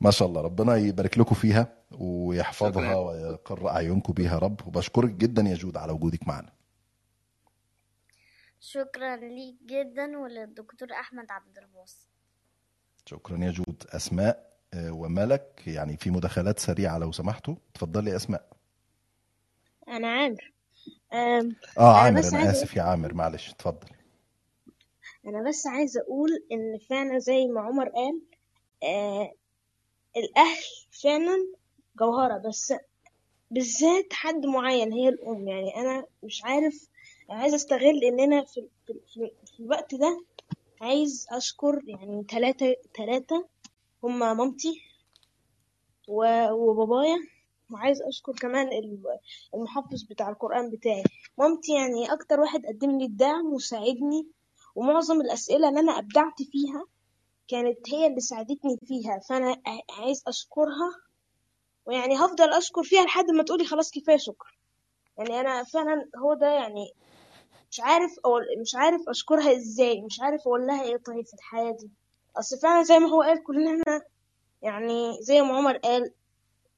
ما 0.00 0.10
شاء 0.10 0.28
الله 0.28 0.40
ربنا 0.40 0.76
يبارك 0.76 1.18
لكم 1.18 1.34
فيها 1.34 1.78
ويحفظها 1.98 2.94
ويقر 2.96 3.68
أعينكم 3.68 4.12
بيها 4.12 4.32
يا 4.34 4.38
رب. 4.38 4.66
وبشكرك 4.66 5.10
جدا 5.10 5.42
يا 5.42 5.54
جود 5.54 5.76
على 5.76 5.92
وجودك 5.92 6.28
معنا. 6.28 6.52
شكرا 8.60 9.16
ليك 9.16 9.56
جدا 9.66 10.18
وللدكتور 10.18 10.92
أحمد 10.92 11.26
عبد 11.30 11.58
الباسط. 11.58 12.08
شكرا 13.06 13.38
يا 13.44 13.50
جود. 13.50 13.84
أسماء 13.88 14.54
آه، 14.74 14.90
وملك 14.92 15.62
يعني 15.66 15.96
في 15.96 16.10
مداخلات 16.10 16.58
سريعة 16.58 16.98
لو 16.98 17.12
سمحتوا. 17.12 17.56
اتفضلي 17.70 18.10
يا 18.10 18.16
أسماء. 18.16 18.48
أنا 19.88 20.08
عامر. 20.08 20.53
آه 21.14 21.40
أنا 21.78 21.88
عامر 21.98 22.28
أنا 22.28 22.38
عايزة 22.38 22.50
آسف 22.50 22.76
يا 22.76 22.82
عامر 22.82 23.14
معلش 23.14 23.50
اتفضل. 23.50 23.88
أنا 25.26 25.48
بس 25.48 25.66
عايزة 25.66 26.00
أقول 26.00 26.30
إن 26.52 26.78
فعلا 26.90 27.18
زي 27.18 27.46
ما 27.46 27.60
عمر 27.60 27.88
قال 27.88 28.20
آه 28.82 29.32
الأهل 30.16 30.62
فعلا 31.02 31.36
جوهرة 31.98 32.38
بس 32.48 32.74
بالذات 33.50 34.12
حد 34.12 34.46
معين 34.46 34.92
هي 34.92 35.08
الأم. 35.08 35.48
يعني 35.48 35.76
أنا 35.76 36.06
مش 36.22 36.44
عارف 36.44 36.88
عايزة 37.30 37.56
أستغل 37.56 38.04
إن 38.04 38.20
أنا 38.20 38.44
في, 38.44 38.68
في, 38.86 39.30
في, 39.46 39.60
الوقت 39.60 39.94
ده 39.94 40.24
عايز 40.80 41.26
أشكر 41.30 41.80
يعني 41.84 42.24
تلاتة 42.24 42.74
تلاتة 42.94 43.48
هما 44.02 44.34
مامتي 44.34 44.82
وبابايا. 46.08 47.33
وعايز 47.72 48.02
أشكر 48.02 48.32
كمان 48.32 48.68
ال- 48.68 49.18
المحفظ 49.54 50.02
بتاع 50.02 50.28
القرآن 50.30 50.70
بتاعي. 50.70 51.02
مامتي 51.38 51.72
يعني 51.74 52.12
أكتر 52.12 52.40
واحد 52.40 52.66
قدم 52.66 52.98
لي 52.98 53.04
الدعم 53.04 53.46
وساعدني 53.52 54.26
ومعظم 54.74 55.20
الأسئلة 55.20 55.68
اللي 55.68 55.80
أنا 55.80 55.98
أبدعت 55.98 56.42
فيها 56.42 56.84
كانت 57.48 57.78
هي 57.94 58.06
اللي 58.06 58.20
ساعدتني 58.20 58.78
فيها. 58.86 59.18
فأنا 59.28 59.50
ع- 59.66 60.00
عايز 60.02 60.22
أشكرها 60.28 60.90
ويعني 61.86 62.16
هفضل 62.16 62.52
أشكر 62.52 62.82
فيها 62.82 63.04
لحد 63.04 63.30
ما 63.30 63.42
تقولي 63.42 63.64
خلاص 63.64 63.90
كفاية 63.90 64.16
شكر 64.16 64.58
يعني 65.18 65.40
أنا 65.40 65.64
فعلا 65.64 66.08
هو 66.22 66.34
ده 66.34 66.46
يعني 66.46 66.92
مش 67.70 67.80
عارف 67.80 68.10
أقول 68.24 68.42
مش 68.60 68.74
عارف 68.74 69.00
أشكرها 69.08 69.52
إزاي 69.56 70.02
مش 70.02 70.20
عارف 70.20 70.40
أقول 70.40 70.66
لها 70.66 70.82
إيه 70.82 70.96
طيب 70.96 71.26
في 71.26 71.34
الحياة 71.34 71.70
دي. 71.80 71.90
أصل 72.36 72.58
فعلا 72.58 72.82
زي 72.82 72.98
ما 72.98 73.08
هو 73.08 73.22
قال 73.22 73.42
كلنا 73.42 74.02
يعني 74.62 75.12
زي 75.20 75.40
ما 75.42 75.56
عمر 75.56 75.76
قال 75.76 76.12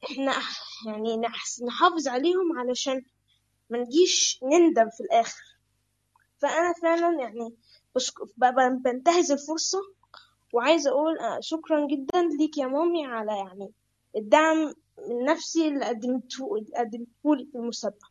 إحنا 0.05 0.33
يعني 0.87 1.17
نحافظ 1.67 2.09
عليهم 2.09 2.59
علشان 2.59 3.03
ما 3.71 3.79
نجيش 3.79 4.41
نندم 4.43 4.91
في 4.91 5.01
الآخر. 5.01 5.43
فأنا 6.39 6.73
فعلا 6.83 7.21
يعني 7.21 7.55
بنتهز 8.83 9.33
الفرصة 9.33 9.79
وعايزة 10.53 10.91
أقول 10.91 11.19
آه، 11.19 11.41
شكرا 11.41 11.87
جدا 11.87 12.23
ليك 12.39 12.59
يا 12.59 12.67
مامي 12.67 13.07
على 13.07 13.33
يعني 13.39 13.71
الدعم 14.17 14.75
النفسي 14.99 15.69
اللي 15.69 15.85
قدمته 15.85 16.57
اللي 16.57 16.77
قدمته 16.77 17.37
لي 17.37 17.47
في 17.53 17.59
المسابقة. 17.59 18.11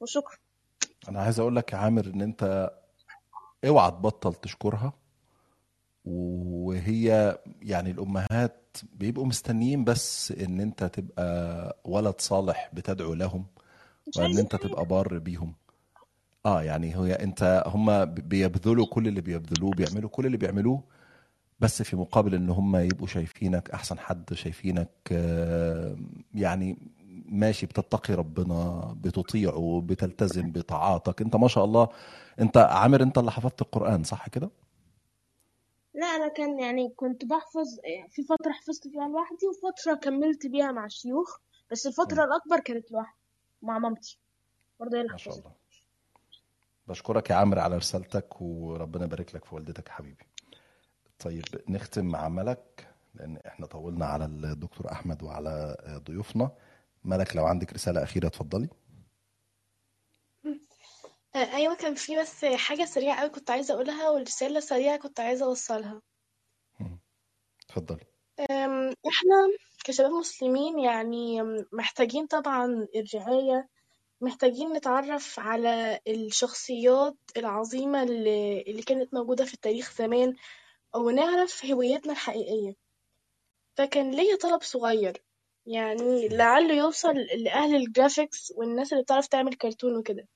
وشكرا. 0.00 0.36
أنا 1.08 1.20
عايز 1.20 1.40
أقول 1.40 1.56
لك 1.56 1.72
يا 1.72 1.78
عامر 1.78 2.06
إن 2.06 2.22
أنت 2.22 2.70
اوعى 3.64 3.90
تبطل 3.90 4.34
تشكرها 4.34 4.92
وهي 6.04 7.38
يعني 7.62 7.90
الأمهات 7.90 8.67
بيبقوا 8.94 9.26
مستنيين 9.26 9.84
بس 9.84 10.32
إن 10.32 10.60
أنت 10.60 10.84
تبقى 10.84 11.76
ولد 11.84 12.14
صالح 12.20 12.70
بتدعو 12.72 13.14
لهم 13.14 13.46
وإن 14.16 14.38
أنت 14.38 14.56
تبقى 14.56 14.84
بار 14.84 15.18
بيهم. 15.18 15.54
آه 16.46 16.62
يعني 16.62 16.96
هي 16.96 17.12
أنت 17.14 17.62
هم 17.66 18.04
بيبذلوا 18.04 18.86
كل 18.86 19.08
اللي 19.08 19.20
بيبذلوه 19.20 19.70
بيعملوا 19.70 20.10
كل 20.10 20.26
اللي 20.26 20.36
بيعملوه 20.36 20.82
بس 21.60 21.82
في 21.82 21.96
مقابل 21.96 22.34
إن 22.34 22.50
هم 22.50 22.76
يبقوا 22.76 23.06
شايفينك 23.06 23.70
أحسن 23.70 23.98
حد 23.98 24.34
شايفينك 24.34 24.90
آه، 25.12 25.96
يعني 26.34 26.78
ماشي 27.28 27.66
بتتقي 27.66 28.14
ربنا 28.14 28.80
بتطيعه 29.02 29.82
بتلتزم 29.86 30.52
بطاعاتك. 30.52 31.22
أنت 31.22 31.36
ما 31.36 31.48
شاء 31.48 31.64
الله 31.64 31.88
أنت 32.40 32.56
عامر 32.56 33.02
أنت 33.02 33.18
اللي 33.18 33.30
حفظت 33.32 33.62
القرآن 33.62 34.04
صح 34.04 34.28
كده؟ 34.28 34.50
لا 35.98 36.06
أنا 36.06 36.28
كان 36.28 36.58
يعني 36.58 36.88
كنت 36.96 37.24
بحفظ 37.24 37.66
في 38.10 38.22
فترة 38.22 38.52
حفظت 38.52 38.88
فيها 38.88 39.08
لوحدي 39.08 39.46
وفترة 39.46 39.94
كملت 39.94 40.46
بيها 40.46 40.72
مع 40.72 40.84
الشيوخ 40.84 41.38
بس 41.70 41.86
الفترة 41.86 42.24
الأكبر 42.24 42.60
كانت 42.60 42.92
لوحدي 42.92 43.18
مع 43.62 43.78
مامتي. 43.78 44.18
برضه 44.80 44.96
هي 44.96 45.00
اللي 45.00 45.12
ما 45.12 45.18
شاء 45.18 45.34
الله. 45.34 45.52
بشكرك 46.86 47.30
يا 47.30 47.34
عمرو 47.34 47.60
على 47.60 47.76
رسالتك 47.76 48.40
وربنا 48.40 49.04
يبارك 49.04 49.34
لك 49.34 49.44
في 49.44 49.54
والدتك 49.54 49.88
حبيبي. 49.88 50.24
طيب 51.18 51.44
نختم 51.68 52.04
مع 52.06 52.28
ملك 52.28 52.88
لأن 53.14 53.36
إحنا 53.36 53.66
طولنا 53.66 54.06
على 54.06 54.24
الدكتور 54.24 54.92
أحمد 54.92 55.22
وعلى 55.22 55.76
ضيوفنا. 56.06 56.50
ملك 57.04 57.36
لو 57.36 57.46
عندك 57.46 57.72
رسالة 57.72 58.02
أخيرة 58.02 58.26
اتفضلي. 58.26 58.68
آه، 61.34 61.54
أيوة 61.56 61.74
كان 61.74 61.94
في 61.94 62.20
بس 62.20 62.44
حاجة 62.44 62.84
سريعة 62.84 63.14
أوي 63.22 63.28
كنت 63.30 63.50
عايزة 63.50 63.74
أقولها 63.74 64.10
والرسالة 64.10 64.60
سريعة 64.60 64.96
كنت 64.96 65.20
عايزة 65.20 65.46
أوصلها. 65.46 66.02
اتفضلي 67.64 68.04
أم، 68.50 68.88
إحنا 68.88 69.36
كشباب 69.84 70.10
مسلمين 70.10 70.78
يعني 70.78 71.42
محتاجين 71.72 72.26
طبعا 72.26 72.86
الرعاية 72.96 73.68
محتاجين 74.20 74.72
نتعرف 74.72 75.40
على 75.40 76.00
الشخصيات 76.08 77.16
العظيمة 77.36 78.02
اللي, 78.02 78.62
اللي 78.62 78.82
كانت 78.82 79.14
موجودة 79.14 79.44
في 79.44 79.54
التاريخ 79.54 79.92
زمان 79.98 80.34
ونعرف 80.96 81.64
هويتنا 81.66 82.12
الحقيقية. 82.12 82.74
فكان 83.78 84.10
ليا 84.10 84.36
طلب 84.36 84.62
صغير 84.62 85.22
يعني 85.66 86.28
لعله 86.28 86.74
يوصل 86.74 87.14
لأهل 87.14 87.74
الجرافيكس 87.76 88.52
والناس 88.56 88.92
اللي 88.92 89.02
بتعرف 89.04 89.26
تعمل 89.26 89.54
كرتون 89.54 89.96
وكده. 89.96 90.28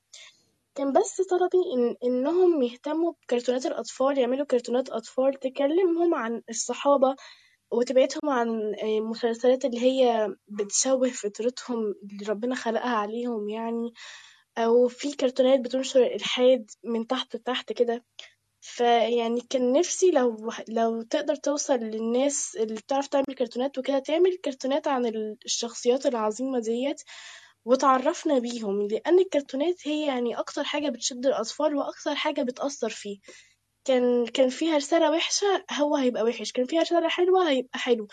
كان 0.74 0.92
بس 0.92 1.20
طلبي 1.30 1.58
إن 1.74 1.96
إنهم 2.04 2.62
يهتموا 2.62 3.12
بكرتونات 3.22 3.66
الأطفال 3.66 4.18
يعملوا 4.18 4.46
كرتونات 4.46 4.90
أطفال 4.90 5.34
تكلمهم 5.34 6.14
عن 6.14 6.42
الصحابة 6.50 7.16
وتبعدهم 7.72 8.30
عن 8.30 8.48
المسلسلات 8.82 9.64
اللي 9.64 9.80
هي 9.82 10.28
بتشوه 10.48 11.08
فطرتهم 11.10 11.78
اللي 12.02 12.26
ربنا 12.28 12.54
خلقها 12.54 12.96
عليهم 12.96 13.48
يعني 13.48 13.92
أو 14.58 14.88
في 14.88 15.12
كرتونات 15.16 15.60
بتنشر 15.60 16.02
الإلحاد 16.02 16.70
من 16.84 17.06
تحت 17.06 17.36
لتحت 17.36 17.72
كده. 17.72 18.04
فيعني 18.60 19.40
كان 19.50 19.72
نفسي 19.72 20.10
لو 20.10 20.50
لو 20.68 21.02
تقدر 21.02 21.34
توصل 21.36 21.74
للناس 21.74 22.56
اللي 22.56 22.74
بتعرف 22.74 23.06
تعمل 23.08 23.24
كرتونات 23.38 23.78
وكده 23.78 23.98
تعمل 23.98 24.36
كرتونات 24.44 24.88
عن 24.88 25.06
الشخصيات 25.44 26.06
العظيمة 26.06 26.58
ديت. 26.60 27.02
وتعرفنا 27.64 28.38
بيهم 28.38 28.82
لأن 28.88 29.18
الكرتونات 29.18 29.74
هي 29.88 30.06
يعني 30.06 30.38
أكتر 30.38 30.64
حاجة 30.64 30.88
بتشد 30.90 31.26
الأطفال 31.26 31.76
وأكتر 31.76 32.14
حاجة 32.14 32.42
بتأثر 32.42 32.90
فيه. 32.90 33.18
كان 33.84 34.26
كان 34.26 34.48
فيها 34.48 34.76
رسالة 34.76 35.10
وحشة 35.10 35.64
هو 35.72 35.96
هيبقى 35.96 36.22
وحش 36.22 36.52
كان 36.52 36.66
فيها 36.66 36.82
رسالة 36.82 37.08
حلوة 37.08 37.50
هيبقى 37.50 37.78
حلو. 37.78 38.08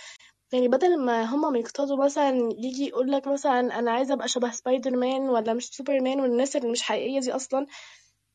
يعني 0.54 0.68
بدل 0.68 1.06
ما 1.06 1.24
هما 1.24 1.50
ما 1.50 1.60
يقتدوا 1.60 2.06
مثلا 2.06 2.50
يجي 2.58 2.88
يقول 2.88 3.12
لك 3.12 3.28
مثلا 3.28 3.80
أنا 3.80 3.92
عايزة 3.92 4.14
أبقى 4.14 4.28
شبه 4.28 4.52
سبايدر 4.52 4.96
مان 4.98 5.22
ولا 5.30 5.54
مش 5.54 5.68
سوبرمان 5.68 6.20
والناس 6.22 6.56
اللي 6.56 6.70
مش 6.72 6.82
حقيقية 6.82 7.20
دي 7.20 7.32
أصلا 7.36 7.66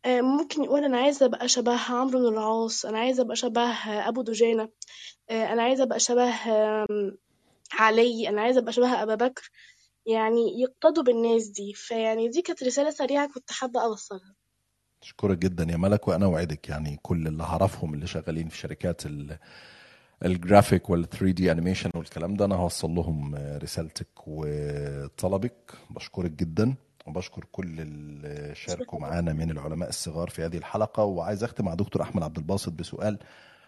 آه، 0.04 0.20
ممكن 0.20 0.64
يقول 0.64 0.84
أنا 0.84 0.98
عايزة 0.98 1.26
أبقى 1.26 1.48
شبه 1.48 1.80
عمرو 1.92 2.18
بن 2.20 2.28
العاص 2.28 2.84
أنا 2.86 2.98
عايزة 2.98 3.22
أبقى 3.22 3.36
شبه 3.36 3.70
أبو 4.08 4.22
دجانة 4.22 4.68
آه، 5.30 5.52
أنا 5.52 5.62
عايزة 5.62 5.84
أبقى 5.84 6.00
شبه 6.00 6.34
علي 7.72 8.28
أنا 8.28 8.40
عايزة 8.42 8.60
أبقى 8.60 8.72
شبه 8.72 9.02
أبا 9.02 9.14
بكر. 9.14 9.50
يعني 10.06 10.60
يقتدوا 10.62 11.02
بالناس 11.04 11.46
دي. 11.48 11.72
فيعني 11.74 12.28
دي 12.28 12.42
كانت 12.42 12.62
رسالة 12.62 12.90
سريعة 12.90 13.28
كنت 13.34 13.50
حابة 13.52 13.84
أوصلها. 13.84 14.34
أشكرك 15.02 15.38
جدا 15.38 15.64
يا 15.70 15.76
ملك 15.76 16.08
وأنا 16.08 16.26
أوعدك 16.26 16.68
يعني 16.68 16.98
كل 17.02 17.26
اللي 17.26 17.42
هعرفهم 17.42 17.94
اللي 17.94 18.06
شغالين 18.06 18.48
في 18.48 18.56
شركات 18.58 19.06
ال- 19.06 19.38
الجرافيك 20.24 20.90
وال 20.90 21.08
3D 21.08 21.52
animation 21.52 21.90
والكلام 21.94 22.34
ده 22.34 22.44
أنا 22.44 22.54
هوصل 22.54 22.90
لهم 22.90 23.34
رسالتك 23.34 24.08
وطلبك. 24.26 25.72
بشكرك 25.90 26.30
جدا 26.30 26.74
وبشكر 27.06 27.44
كل 27.52 27.80
اللي 27.80 28.54
شاركوا 28.54 29.00
معانا 29.00 29.32
من 29.32 29.50
العلماء 29.50 29.88
الصغار 29.88 30.30
في 30.30 30.42
هذه 30.44 30.56
الحلقة. 30.56 31.04
وعايز 31.04 31.44
أختم 31.44 31.64
مع 31.64 31.74
دكتور 31.74 32.02
أحمد 32.02 32.22
عبد 32.22 32.38
الباسط 32.38 32.72
بسؤال 32.72 33.18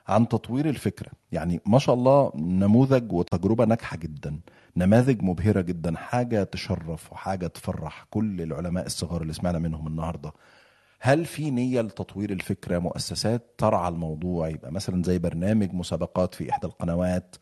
عن 0.08 0.28
تطوير 0.28 0.68
الفكرة. 0.68 1.10
يعني 1.32 1.60
ما 1.66 1.78
شاء 1.78 1.94
الله 1.94 2.32
نموذج 2.36 3.12
وتجربة 3.12 3.64
ناجحة 3.64 3.96
جدا 3.96 4.40
نماذج 4.76 5.22
مبهرة 5.22 5.60
جدا 5.60 5.96
حاجة 5.96 6.42
تشرف 6.44 7.12
وحاجة 7.12 7.46
تفرح 7.46 8.06
كل 8.10 8.42
العلماء 8.42 8.86
الصغار 8.86 9.22
اللي 9.22 9.32
سمعنا 9.32 9.58
منهم 9.58 9.86
النهارده. 9.86 10.32
هل 11.00 11.24
في 11.24 11.50
نية 11.50 11.80
لتطوير 11.80 12.30
الفكرة؟ 12.30 12.78
مؤسسات 12.78 13.54
ترعى 13.58 13.88
الموضوع 13.88 14.48
يبقى 14.48 14.72
مثلا 14.72 15.02
زي 15.02 15.18
برنامج 15.18 15.72
مسابقات 15.74 16.34
في 16.34 16.50
إحدى 16.50 16.66
القنوات 16.66 17.36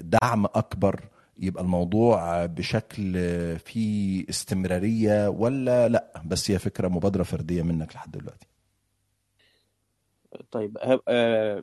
دعم 0.00 0.44
أكبر 0.44 1.00
يبقى 1.38 1.62
الموضوع 1.62 2.46
بشكل 2.46 3.12
فيه 3.58 4.24
استمرارية 4.30 5.28
ولا 5.28 5.88
لأ؟ 5.88 6.22
بس 6.24 6.50
هي 6.50 6.58
فكرة 6.58 6.88
مبادرة 6.88 7.22
فردية 7.22 7.62
منك 7.62 7.94
لحد 7.94 8.10
دلوقتي. 8.10 8.46
طيب 10.50 10.78
آه، 11.08 11.62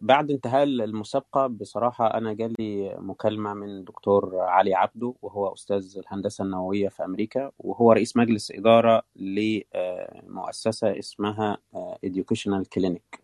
بعد 0.00 0.30
انتهاء 0.30 0.62
المسابقة 0.64 1.46
بصراحة 1.46 2.14
أنا 2.14 2.32
جالي 2.32 2.96
مكالمة 2.98 3.54
من 3.54 3.84
دكتور 3.84 4.38
علي 4.40 4.74
عبده 4.74 5.14
وهو 5.22 5.52
أستاذ 5.52 5.98
الهندسة 5.98 6.44
النووية 6.44 6.88
في 6.88 7.04
أمريكا 7.04 7.50
وهو 7.58 7.92
رئيس 7.92 8.16
مجلس 8.16 8.50
إدارة 8.50 9.02
لمؤسسة 9.16 10.98
اسمها 10.98 11.58
آه، 11.74 11.98
Educational 12.06 12.64
Clinic. 12.78 13.18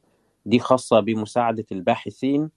دي 0.47 0.59
خاصة 0.59 1.01
بمساعدة 1.01 1.65
الباحثين 1.73 2.51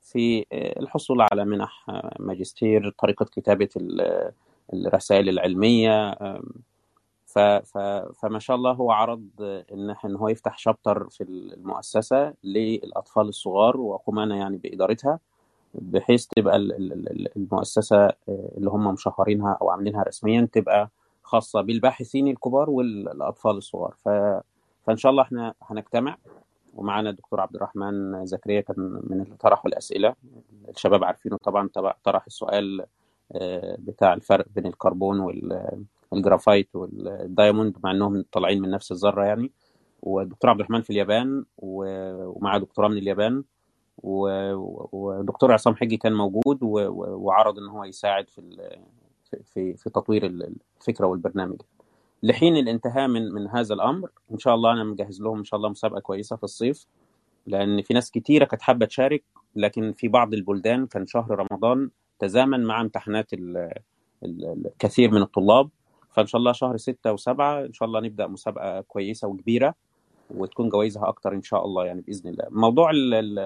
في 0.00 0.46
آه، 0.52 0.80
الحصول 0.80 1.20
على 1.32 1.44
منح 1.44 1.86
آه، 1.90 2.16
ماجستير 2.20 2.90
طريقة 2.98 3.24
كتابة 3.24 3.68
ال- 3.76 4.32
الرسائل 4.74 5.28
العلمية 5.28 6.12
ف 7.34 7.38
ف 7.38 7.78
فما 8.22 8.38
شاء 8.38 8.56
الله 8.56 8.72
هو 8.72 8.90
عرض 8.90 9.28
إن 9.72 9.94
إن 10.04 10.16
هو 10.16 10.28
يفتح 10.28 10.58
شابتر 10.58 11.08
في 11.10 11.24
المؤسسة 11.24 12.34
للأطفال 12.44 13.28
الصغار 13.28 13.76
واقوم 13.76 14.18
أنا 14.18 14.36
يعني 14.36 14.56
بإدارتها 14.56 15.18
بحيث 15.74 16.26
تبقى 16.26 16.56
ال- 16.56 16.72
ال- 16.72 16.92
ال- 17.10 17.36
المؤسسة 17.36 18.10
اللي 18.28 18.70
هم 18.70 18.92
مشهرينها 18.92 19.58
أو 19.62 19.70
عاملينها 19.70 20.02
رسميا 20.02 20.48
تبقى 20.52 20.90
خاصة 21.22 21.60
بالباحثين 21.60 22.28
الكبار 22.28 22.70
والأطفال 22.70 23.56
الصغار. 23.56 23.94
ف 24.04 24.08
فإن 24.86 24.96
شاء 24.96 25.10
الله 25.10 25.22
إحنا 25.22 25.54
هنجتمع 25.62 26.16
ومعانا 26.74 27.10
الدكتور 27.10 27.40
عبد 27.40 27.54
الرحمن 27.56 28.26
زكريا 28.26 28.60
كان 28.60 29.00
من 29.04 29.20
اللي 29.20 29.36
طرحوا 29.40 29.70
الأسئلة 29.70 30.14
الشباب 30.68 31.04
عارفينه 31.04 31.36
طبعا 31.44 31.68
طبع- 31.74 31.94
طرح 32.04 32.26
السؤال 32.26 32.84
آه، 33.32 33.76
بتاع 33.78 34.12
الفرق 34.12 34.46
بين 34.54 34.66
الكربون 34.66 35.20
وال 36.12 36.23
graphite 36.23 36.68
وال 36.76 36.98
diamond 36.98 37.76
مع 37.84 37.90
إنهم 37.90 38.24
طالعين 38.32 38.62
من 38.62 38.70
نفس 38.70 38.92
الذرة 38.92 39.24
يعني. 39.24 39.50
والدكتور 40.02 40.50
عبد 40.50 40.60
الرحمن 40.60 40.80
في 40.82 40.90
اليابان 40.90 41.44
ومعاه 41.58 42.58
دكتوراه 42.58 42.88
من 42.88 42.96
اليابان. 42.98 43.44
ودكتور 44.92 45.52
عصام 45.52 45.74
حجي 45.76 45.96
كان 45.96 46.12
موجود 46.12 46.58
وعرض 46.62 47.58
إن 47.58 47.68
هو 47.68 47.84
يساعد 47.84 48.28
في 48.30 48.42
في 49.44 49.74
في 49.74 49.90
تطوير 49.90 50.26
الفكرة 50.26 51.06
والبرنامج 51.06 51.56
لحين 52.22 52.56
الانتهاء 52.56 53.08
من 53.08 53.32
من 53.32 53.48
هذا 53.48 53.74
الأمر 53.74 54.10
إن 54.32 54.38
شاء 54.38 54.54
الله 54.54 54.72
أنا 54.72 54.84
مجهز 54.84 55.22
لهم 55.22 55.38
إن 55.38 55.44
شاء 55.44 55.58
الله 55.58 55.68
مسابقة 55.68 56.00
كويسة 56.00 56.36
في 56.36 56.44
الصيف. 56.44 56.86
لأن 57.46 57.82
في 57.82 57.94
ناس 57.94 58.10
كتيرة 58.10 58.44
كانت 58.44 58.62
حابة 58.62 58.86
تشارك 58.86 59.24
لكن 59.56 59.92
في 59.92 60.08
بعض 60.08 60.34
البلدان 60.34 60.86
كان 60.86 61.06
شهر 61.06 61.46
رمضان 61.50 61.90
تزامن 62.18 62.64
مع 62.64 62.80
امتحانات 62.80 63.32
ال- 63.32 63.72
ال- 64.24 64.66
الكثير 64.66 65.10
من 65.10 65.22
الطلاب. 65.22 65.68
فإن 66.12 66.26
شاء 66.26 66.38
الله 66.38 66.52
شهر 66.52 66.76
ستة 66.76 67.12
وسبعة 67.12 67.60
إن 67.64 67.72
شاء 67.72 67.86
الله 67.88 68.00
نبدأ 68.00 68.26
مسابقة 68.26 68.80
كويسة 68.80 69.28
وكبيرة 69.28 69.74
وتكون 70.30 70.68
جوائزها 70.68 71.08
أكتر 71.08 71.32
إن 71.34 71.42
شاء 71.42 71.64
الله 71.64 71.84
يعني 71.84 72.00
بإذن 72.00 72.30
الله. 72.30 72.44
موضوع 72.50 72.90
ال- 72.90 73.14
ال- 73.14 73.38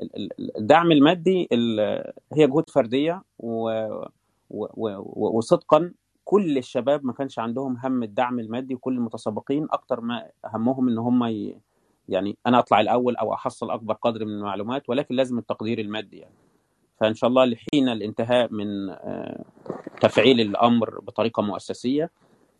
ال- 0.00 0.16
ال- 0.40 0.56
الدعم 0.58 0.92
المادي 0.92 1.48
ال- 1.52 2.12
هي 2.32 2.46
جهود 2.46 2.70
فردية 2.70 3.22
وصدقا 4.50 5.92
كل 6.24 6.58
الشباب 6.58 7.04
ما 7.06 7.12
كانش 7.12 7.38
عندهم 7.38 7.76
هم 7.84 8.02
الدعم 8.02 8.38
المادي 8.40 8.74
وكل 8.74 8.94
المتسابقين 8.94 9.66
أكتر 9.70 10.00
ما 10.00 10.30
همهم 10.46 10.88
إن 10.88 10.98
هم 10.98 11.24
ي... 11.24 11.56
يعني 12.08 12.36
أنا 12.46 12.58
أطلع 12.58 12.80
الأول 12.80 13.16
أو 13.16 13.34
أحصل 13.34 13.70
أكبر 13.70 13.94
قدر 13.94 14.24
من 14.24 14.32
المعلومات 14.32 14.88
ولكن 14.90 15.14
لازم 15.14 15.38
التقدير 15.38 15.78
المادي 15.78 16.16
يعني. 16.18 16.34
فإن 17.00 17.14
شاء 17.14 17.28
الله 17.30 17.44
لحين 17.44 17.88
الانتهاء 17.88 18.52
من 18.52 18.90
آه، 18.90 19.44
تفعيل 20.00 20.40
الأمر 20.40 21.00
بطريقة 21.00 21.42
مؤسسية 21.42 22.10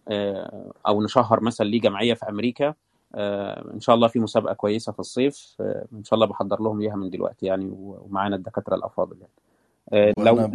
آه، 0.09 0.73
أو 0.86 1.03
نشهر 1.03 1.41
مثلا 1.41 1.66
ليه 1.66 1.81
جمعيه 1.81 2.15
في 2.15 2.28
أمريكا 2.28 2.74
آه، 3.15 3.73
إن 3.74 3.81
شاء 3.81 3.95
الله 3.95 4.09
في 4.09 4.19
مسابقة 4.19 4.55
كويسة 4.55 4.93
في 4.93 4.99
الصيف 4.99 5.57
آه، 5.61 5.86
إن 5.93 6.05
شاء 6.05 6.15
الله 6.15 6.27
بحضر 6.27 6.62
لهم 6.62 6.82
ليها 6.82 6.97
من 6.97 7.11
دلوقتي 7.11 7.47
يعني 7.47 7.70
ومعانا 7.78 8.36
الدكاترة 8.36 8.74
الأفاضل 8.74 9.16
يعني. 9.20 10.15
لو 10.19 10.51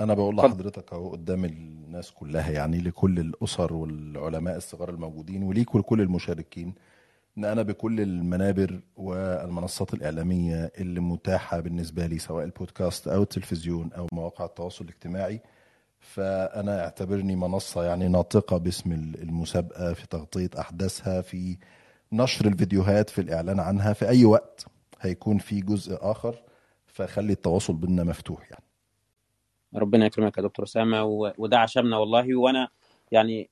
أنا 0.00 0.14
بقول 0.14 0.36
لحضرتك 0.36 0.92
أهو 0.92 1.10
قدام 1.10 1.44
الناس 1.44 2.10
كلها 2.10 2.50
يعني 2.50 2.78
لكل 2.78 3.18
الأسر 3.18 3.74
والعلماء 3.74 4.56
الصغار 4.56 4.90
الموجودين 4.90 5.42
وليك 5.42 5.74
ولكل 5.74 6.00
المشاركين 6.00 6.74
إن 7.38 7.44
أنا 7.44 7.62
بكل 7.62 8.00
المنابر 8.00 8.80
والمنصات 8.96 9.94
الإعلامية 9.94 10.72
اللي 10.78 11.00
متاحة 11.00 11.60
بالنسبة 11.60 12.06
لي 12.06 12.18
سواء 12.18 12.44
البودكاست 12.44 13.08
أو 13.08 13.22
التلفزيون 13.22 13.92
أو 13.92 14.06
مواقع 14.12 14.44
التواصل 14.44 14.84
الاجتماعي 14.84 15.40
فأنا 16.04 16.84
اعتبرني 16.84 17.36
منصة 17.36 17.84
يعني 17.84 18.08
ناطقة 18.08 18.56
باسم 18.56 18.92
المسابقة 18.92 19.92
في 19.92 20.06
تغطية 20.06 20.50
أحداثها 20.58 21.20
في 21.20 21.56
نشر 22.12 22.46
الفيديوهات 22.46 23.10
في 23.10 23.20
الإعلان 23.20 23.60
عنها 23.60 23.92
في 23.92 24.08
أي 24.08 24.24
وقت 24.24 24.66
هيكون 25.00 25.38
في 25.38 25.60
جزء 25.60 25.98
آخر 26.00 26.34
فخلي 26.86 27.32
التواصل 27.32 27.74
بينا 27.74 28.04
مفتوح 28.04 28.50
يعني. 28.50 28.64
ربنا 29.74 30.06
يكرمك 30.06 30.38
يا 30.38 30.42
دكتور 30.42 30.64
اسامه 30.64 31.04
وده 31.38 31.58
عشمنا 31.58 31.96
والله. 31.96 32.36
وأنا 32.36 32.68
يعني 33.12 33.50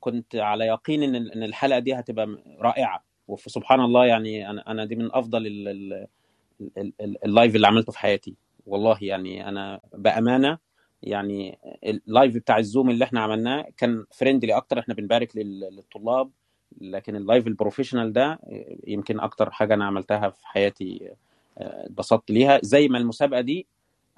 كنت 0.00 0.36
على 0.36 0.66
يقين 0.66 1.02
إن 1.02 1.14
إن 1.14 1.42
الحلقة 1.42 1.78
دي 1.78 1.94
هتبقى 1.94 2.38
رائعة. 2.60 3.04
وسبحان 3.28 3.80
الله 3.80 4.06
يعني 4.06 4.50
أنا 4.50 4.70
أنا 4.70 4.84
دي 4.84 4.96
من 4.96 5.08
أفضل 5.12 5.46
ال- 5.46 5.68
ال- 5.68 6.06
ال- 6.78 6.92
ال- 7.00 7.24
ال 7.24 7.30
live 7.30 7.56
اللي 7.56 7.66
عملته 7.66 7.92
في 7.92 7.98
حياتي. 7.98 8.34
والله 8.66 8.98
يعني 9.00 9.48
أنا 9.48 9.80
بأمانة 9.94 10.58
يعني 11.06 11.58
ال 11.84 11.94
live 11.94 12.34
بتاع 12.34 12.58
الزوم 12.58 12.90
اللي 12.90 13.04
إحنا 13.04 13.20
عملناه 13.20 13.66
كان 13.76 14.04
friendly 14.12 14.56
أكتر. 14.56 14.78
إحنا 14.78 14.94
بنبارك 14.94 15.36
لل- 15.36 15.60
للطلاب 15.76 16.30
لكن 16.80 17.16
ال 17.16 17.22
live 17.22 17.46
ال 17.46 17.51
professional 17.51 18.12
ده 18.12 18.38
يمكن 18.86 19.20
أكتر 19.20 19.50
حاجة 19.50 19.74
أنا 19.74 19.84
عملتها 19.84 20.30
في 20.30 20.46
حياتي 20.46 21.10
آه، 21.58 21.86
اتبسطت 21.86 22.30
ليها. 22.30 22.60
زي 22.62 22.88
ما 22.88 22.98
المسابقة 22.98 23.40
دي 23.40 23.66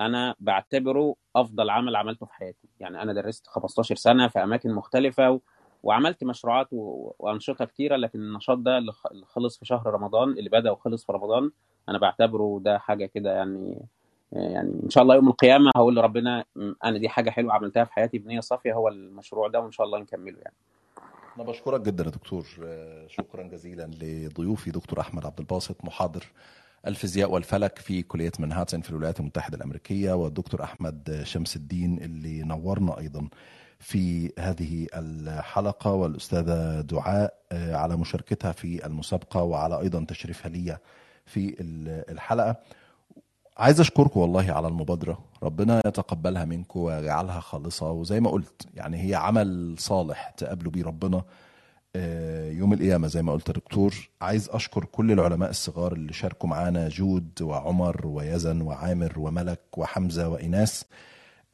أنا 0.01 0.35
بعتبره 0.41 1.15
أفضل 1.37 1.71
عمل 1.71 1.97
عملته 1.97 2.27
في 2.27 2.35
حياتي. 2.35 2.69
يعني 2.81 3.03
أنا 3.03 3.13
درست 3.13 3.47
15 3.47 3.95
سنة 3.97 4.29
في 4.29 4.43
أماكن 4.43 4.73
مختلفة 4.75 5.31
و... 5.31 5.41
وعملت 5.83 6.25
مشروعات 6.25 6.69
و... 6.73 7.13
وأنشطة 7.19 7.65
كتيرة 7.65 7.97
لكن 7.97 8.19
النشاط 8.21 8.59
ده 8.59 8.79
اللي 8.79 8.93
خلص 9.25 9.59
في 9.59 9.65
شهر 9.67 9.87
رمضان 9.87 10.31
اللي 10.31 10.51
بدأ 10.51 10.71
وخلص 10.71 11.07
في 11.07 11.13
رمضان 11.13 11.51
أنا 11.89 11.99
بعتبره 11.99 12.61
ده 12.65 12.79
حاجة 12.79 13.07
كده 13.07 13.33
يعني 13.37 13.79
يعني 14.33 14.81
إن 14.85 14.91
شاء 14.91 15.03
الله 15.03 15.15
يوم 15.15 15.29
القيامة 15.29 15.71
هقول 15.77 15.97
لربنا 15.97 16.45
أنا 16.85 16.99
دي 16.99 17.09
حاجة 17.09 17.31
حلوة 17.31 17.53
عملتها 17.53 17.85
في 17.85 17.93
حياتي 17.93 18.19
بنيه 18.19 18.41
صافية 18.41 18.73
هو 18.73 18.89
المشروع 18.89 19.49
ده 19.49 19.61
وإن 19.61 19.73
شاء 19.73 19.87
الله 19.87 19.99
نكمله 19.99 20.39
يعني. 20.39 20.55
أنا 21.37 21.45
بشكرك 21.47 21.81
جدا 21.81 22.05
يا 22.05 22.11
دكتور. 22.11 22.47
آه، 22.65 23.07
شكرا 23.07 23.43
جزيلا 23.43 23.91
لضيوفي 24.03 24.71
دكتور 24.71 25.01
أحمد 25.01 25.27
عبد 25.27 25.39
الباسط 25.41 25.85
محاضر 25.85 26.25
الفيزياء 26.87 27.31
والفلك 27.31 27.79
في 27.79 28.03
كلية 28.03 28.33
منهاتن 28.39 28.81
في 28.81 28.91
الولايات 28.91 29.21
المتحدة 29.21 29.57
الأمريكية 29.57 30.13
والدكتور 30.13 30.63
أحمد 30.65 31.21
شمس 31.25 31.57
الدين 31.57 31.99
اللي 32.03 32.43
نورنا 32.43 32.99
أيضا 32.99 33.29
في 33.79 34.33
هذه 34.39 34.87
الحلقة 34.95 35.93
والأستاذة 35.93 36.81
دعاء 36.81 37.35
آه، 37.53 37.77
على 37.77 37.97
مشاركتها 37.97 38.53
في 38.53 38.87
المسابقة 38.87 39.43
وعلى 39.43 39.81
أيضا 39.81 40.05
تشريفها 40.05 40.49
لي 40.51 40.79
في 41.27 41.57
الحلقة. 42.11 42.57
عايز 43.59 43.81
أشكركم 43.81 44.21
والله 44.21 44.53
على 44.53 44.69
المبادرة. 44.69 45.19
ربنا 45.43 45.81
يتقبلها 45.87 46.45
منكم 46.45 46.81
ويجعلها 46.81 47.41
خالصة. 47.41 47.91
وزي 47.91 48.21
ما 48.21 48.31
قلت 48.31 48.67
يعني 48.75 49.09
هي 49.11 49.15
عمل 49.15 49.75
صالح 49.79 50.31
تقابلوا 50.31 50.73
بيه 50.73 50.85
ربنا 50.85 51.23
آه، 51.97 52.51
يوم 52.51 52.73
القيامة 52.73 53.07
زي 53.09 53.23
ما 53.23 53.33
قلت 53.33 53.49
يا 53.49 53.55
دكتور. 53.55 54.09
عايز 54.21 54.49
أشكر 54.49 54.85
كل 54.85 55.13
العلماء 55.13 55.51
الصغار 55.51 55.93
اللي 55.93 56.13
شاركوا 56.13 56.49
معانا 56.49 56.89
جود 56.89 57.43
وعمر 57.43 58.07
ويزن 58.07 58.61
وعامر 58.61 59.13
وملك 59.17 59.61
وحمزة 59.79 60.29
وإيناس. 60.29 60.85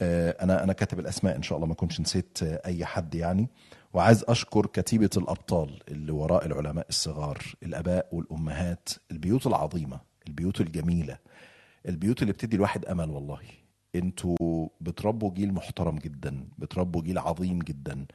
آه، 0.00 0.30
أنا 0.42 0.64
أنا 0.64 0.72
كاتب 0.72 0.98
الأسماء 0.98 1.36
إن 1.36 1.42
شاء 1.42 1.56
الله 1.56 1.68
ما 1.68 1.74
كنتش 1.74 2.00
نسيت 2.00 2.42
أي 2.42 2.84
حد 2.84 3.14
يعني. 3.14 3.48
وعايز 3.94 4.24
أشكر 4.28 4.66
كتيبة 4.66 5.10
الأبطال 5.16 5.80
اللي 5.88 6.12
وراء 6.12 6.46
العلماء 6.46 6.86
الصغار 6.88 7.38
الآباء 7.62 8.08
والأمهات 8.12 8.88
البيوت 9.10 9.46
العظيمة 9.46 10.00
البيوت 10.28 10.60
الجميلة 10.60 11.18
البيوت 11.88 12.22
اللي 12.22 12.32
بتدي 12.32 12.56
الواحد 12.56 12.84
أمل 12.84 13.10
والله. 13.10 13.40
أنتوا 13.94 14.68
بتربوا 14.80 15.30
جيل 15.34 15.52
محترم 15.54 15.98
جدا 15.98 16.48
بتربوا 16.58 17.02
جيل 17.02 17.18
عظيم 17.18 17.58
جدا 17.58 18.06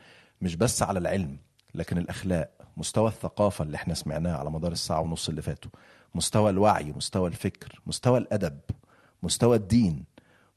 مش 0.42 0.56
بس 0.56 0.84
على 0.84 1.00
العلم 1.00 1.38
لكن 1.76 1.98
الأخلاق 1.98 2.52
مستوى 2.78 3.08
الثقافة 3.08 3.64
اللي 3.64 3.76
إحنا 3.76 3.94
سمعناه 3.94 4.38
على 4.38 4.50
مدار 4.52 4.72
الساعة 4.72 5.02
ونص 5.02 5.30
اللي 5.30 5.42
فاتوا 5.42 5.72
مستوى 6.16 6.50
الوعي 6.50 6.92
مستوى 6.92 7.28
الفكر 7.30 7.82
مستوى 7.88 8.18
الأدب 8.18 8.60
مستوى 9.24 9.56
الدين 9.58 10.04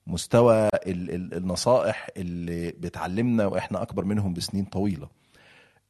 مستوى 0.06 0.68
ال- 0.86 1.10
ال- 1.14 1.34
النصائح 1.34 2.09
اللي 2.16 2.70
بتعلمنا 2.70 3.47
وإحنا 3.47 3.82
أكبر 3.82 4.05
منهم 4.05 4.34
بسنين 4.34 4.64
طويلة. 4.64 5.09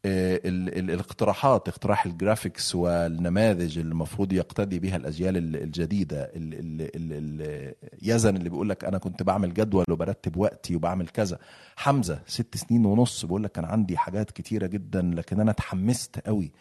الاقتراحات 0.07 1.69
اقتراح 1.69 2.07
الجرافيكس 2.07 2.75
والنماذج 2.75 3.79
اللي 3.79 3.93
المفروض 3.93 4.33
يقتدي 4.33 4.79
بها 4.79 4.97
الأجيال 4.97 5.37
ال- 5.37 5.63
الجديدة 5.63 6.23
ال- 6.23 6.55
ال- 6.55 6.91
ال- 6.95 7.75
يزن 8.03 8.37
اللي 8.37 8.49
بيقول 8.49 8.69
لك 8.69 8.85
أنا 8.85 8.99
كنت 8.99 9.23
بعمل 9.23 9.55
جدول 9.55 9.85
وبرتب 9.91 10.37
وقتي 10.37 10.77
وبعمل 10.77 11.09
كذا. 11.09 11.39
حمزة 11.77 12.21
ست 12.27 12.57
سنين 12.57 12.87
ونص 12.87 13.25
بيقول 13.25 13.45
لك 13.45 13.53
كان 13.53 13.65
عندي 13.65 13.97
حاجات 13.99 14.31
كتيرة 14.31 14.67
جدا 14.67 15.03
لكن 15.15 15.41
أنا 15.41 15.51
اتحمست 15.51 16.19
قوي. 16.27 16.53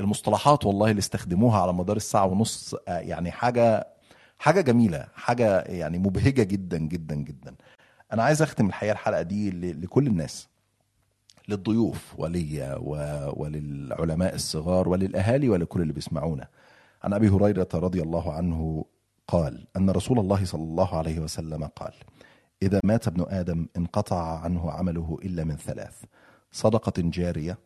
المصطلحات 0.00 0.64
والله 0.66 0.90
اللي 0.90 0.98
استخدموها 1.00 1.60
على 1.62 1.72
مدار 1.72 1.96
الساعة 1.96 2.26
ونص 2.26 2.74
آه، 2.88 2.98
يعني 2.98 3.30
حاجة 3.30 3.86
حاجة 4.38 4.60
جميلة 4.60 5.06
حاجة 5.14 5.60
يعني 5.60 5.98
مبهجة 5.98 6.42
جدا 6.42 6.78
جدا 6.78 7.14
جدا. 7.14 7.54
أنا 8.12 8.22
عايز 8.22 8.42
أختم 8.42 8.66
الحقيقة 8.66 8.92
الحلقة 8.92 9.22
دي 9.22 9.50
لكل 9.72 10.06
الناس. 10.06 10.48
للضيوف 11.48 12.14
ولي 12.18 12.78
وللعلماء 13.36 14.34
الصغار 14.34 14.88
وللأهالي 14.88 15.48
ولكل 15.48 15.82
اللي 15.82 15.92
بيسمعونا. 15.92 16.48
عن 17.02 17.12
أبي 17.12 17.28
هريرة 17.28 17.68
رضي 17.74 18.02
الله 18.02 18.32
عنه 18.32 18.84
قال 19.28 19.66
أن 19.76 19.90
رسول 19.90 20.18
الله 20.18 20.44
صلى 20.44 20.62
الله 20.62 20.94
عليه 20.98 21.20
وسلم 21.20 21.64
قال 21.64 21.92
إذا 22.62 22.80
مات 22.84 23.08
ابن 23.08 23.24
آدم 23.28 23.66
انقطع 23.76 24.38
عنه 24.38 24.70
عمله 24.70 25.18
إلا 25.22 25.44
من 25.44 25.56
ثلاث 25.56 26.02
صدقة 26.52 26.92
جارية 26.98 27.58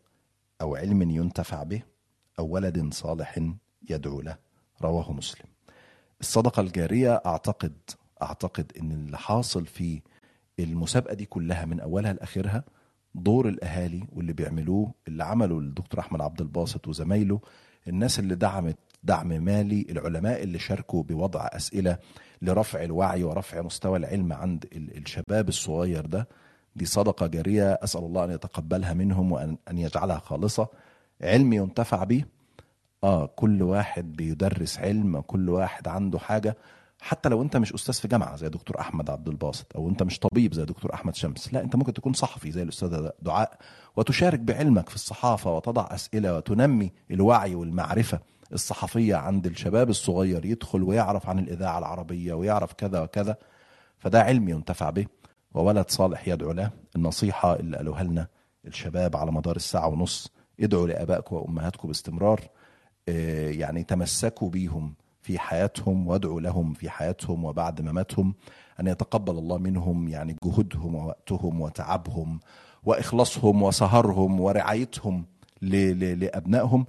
أو 0.61 0.77
علم 0.77 1.11
ينتفع 1.11 1.63
به 1.63 1.83
أو 2.39 2.47
ولد 2.47 2.95
صالح 2.95 3.39
يدعو 3.91 4.21
له. 4.21 4.37
رواه 4.83 5.13
مسلم. 5.13 5.47
الصدقة 6.21 6.61
الجارية 6.61 7.23
اعتقد 7.27 7.73
أعتقد 8.23 8.73
إن 8.81 8.93
اللي 8.93 9.19
حاصل 9.19 9.67
في 9.67 10.03
المسابقة 10.59 11.15
دي 11.15 11.25
كلها 11.27 11.65
من 11.65 11.81
أولها 11.81 12.13
لآخرها 12.13 12.65
دور 13.15 13.49
الأهالي 13.49 14.05
واللي 14.13 14.33
بيعملوه 14.33 14.93
اللي 15.09 15.25
عمله 15.25 15.59
الدكتور 15.59 16.01
أحمد 16.01 16.21
عبد 16.21 16.41
الباسط 16.41 16.89
وزمايله 16.89 17.41
الناس 17.89 18.19
اللي 18.19 18.35
دعمت 18.35 18.77
دعم 19.05 19.29
مالي 19.29 19.87
العلماء 19.91 20.43
اللي 20.43 20.59
شاركوا 20.59 21.03
بوضع 21.03 21.49
أسئلة 21.53 21.99
لرفع 22.43 22.83
الوعي 22.85 23.25
ورفع 23.25 23.63
مستوى 23.63 23.99
العلم 23.99 24.33
عند 24.33 24.67
ال- 24.73 24.97
الشباب 24.97 25.49
الصغير 25.49 26.07
ده. 26.07 26.29
دي 26.77 26.85
صدقة 26.85 27.27
جارية 27.27 27.73
أسأل 27.73 28.01
الله 28.05 28.25
أن 28.25 28.31
يتقبلها 28.31 28.93
منهم 28.95 29.33
وان 29.33 29.57
أن 29.71 29.79
يجعلها 29.79 30.19
خالصة. 30.19 30.69
علم 31.23 31.53
ينتفع 31.53 32.05
به 32.05 32.25
آه 33.05 33.27
كل 33.27 33.63
واحد 33.63 34.13
بيدرس 34.13 34.79
علم 34.79 35.21
كل 35.21 35.49
واحد 35.49 35.89
عنده 35.89 36.19
حاجة. 36.19 36.57
حتى 37.03 37.29
لو 37.29 37.43
انت 37.43 37.57
مش 37.57 37.73
أستاذ 37.73 37.95
في 37.95 38.09
جامعة 38.09 38.37
زي 38.37 38.49
دكتور 38.49 38.81
أحمد 38.81 39.11
عبد 39.11 39.29
الباسط 39.29 39.77
أو 39.77 39.89
انت 39.89 40.03
مش 40.03 40.19
طبيب 40.19 40.55
زي 40.55 40.65
دكتور 40.65 40.95
أحمد 40.95 41.15
شمس 41.15 41.55
لا 41.55 41.61
انت 41.61 41.77
ممكن 41.77 41.93
تكون 41.93 42.13
صحفي 42.13 42.51
زي 42.51 42.63
الاستاذه 42.63 43.13
دعاء 43.23 43.59
وتشارك 43.97 44.41
بعلمك 44.41 44.89
في 44.89 44.95
الصحافة 44.95 45.57
وتضع 45.57 45.87
أسئلة 45.91 46.37
وتنمي 46.37 46.93
الوعي 47.11 47.55
والمعرفة 47.55 48.21
الصحفية 48.53 49.15
عند 49.17 49.47
الشباب 49.47 49.91
الصغير 49.91 50.45
يدخل 50.45 50.83
ويعرف 50.83 51.29
عن 51.29 51.39
الإذاعة 51.39 51.79
العربية 51.79 52.35
ويعرف 52.35 52.73
كذا 52.73 53.01
وكذا. 53.01 53.37
فده 53.99 54.23
علم 54.23 54.49
ينتفع 54.49 54.91
به 54.91 55.07
وولد 55.55 55.91
صالح 55.91 56.29
يدعو 56.29 56.53
له. 56.53 56.71
النصيحة 56.97 57.57
اللي 57.57 57.77
قالوها 57.77 58.03
لنا 58.03 58.27
الشباب 58.67 59.17
على 59.17 59.33
مدار 59.33 59.57
الساعة 59.57 59.89
ونص 59.89 60.29
ادعوا 60.61 60.87
لآبائكم 60.87 61.37
وأمهاتكم 61.37 61.89
باستمرار 61.89 62.41
آه، 63.09 63.51
يعني 63.51 63.85
تمسكوا 63.85 64.51
بيهم 64.51 64.95
في 65.23 65.39
حياتهم 65.39 66.07
وادعوا 66.09 66.41
لهم 66.41 66.75
في 66.75 66.91
حياتهم 66.91 67.45
وبعد 67.45 67.81
مماتهم 67.81 68.35
أن 68.81 68.87
يتقبل 68.87 69.39
الله 69.39 69.59
منهم 69.59 70.09
يعني 70.09 70.37
جهودهم 70.45 70.95
ووقتهم 70.95 71.61
وتعبهم 71.61 72.41
وإخلاصهم 72.85 73.63
وسهرهم 73.63 74.41
ورعايتهم 74.41 75.27
لأبنائهم. 75.63 76.87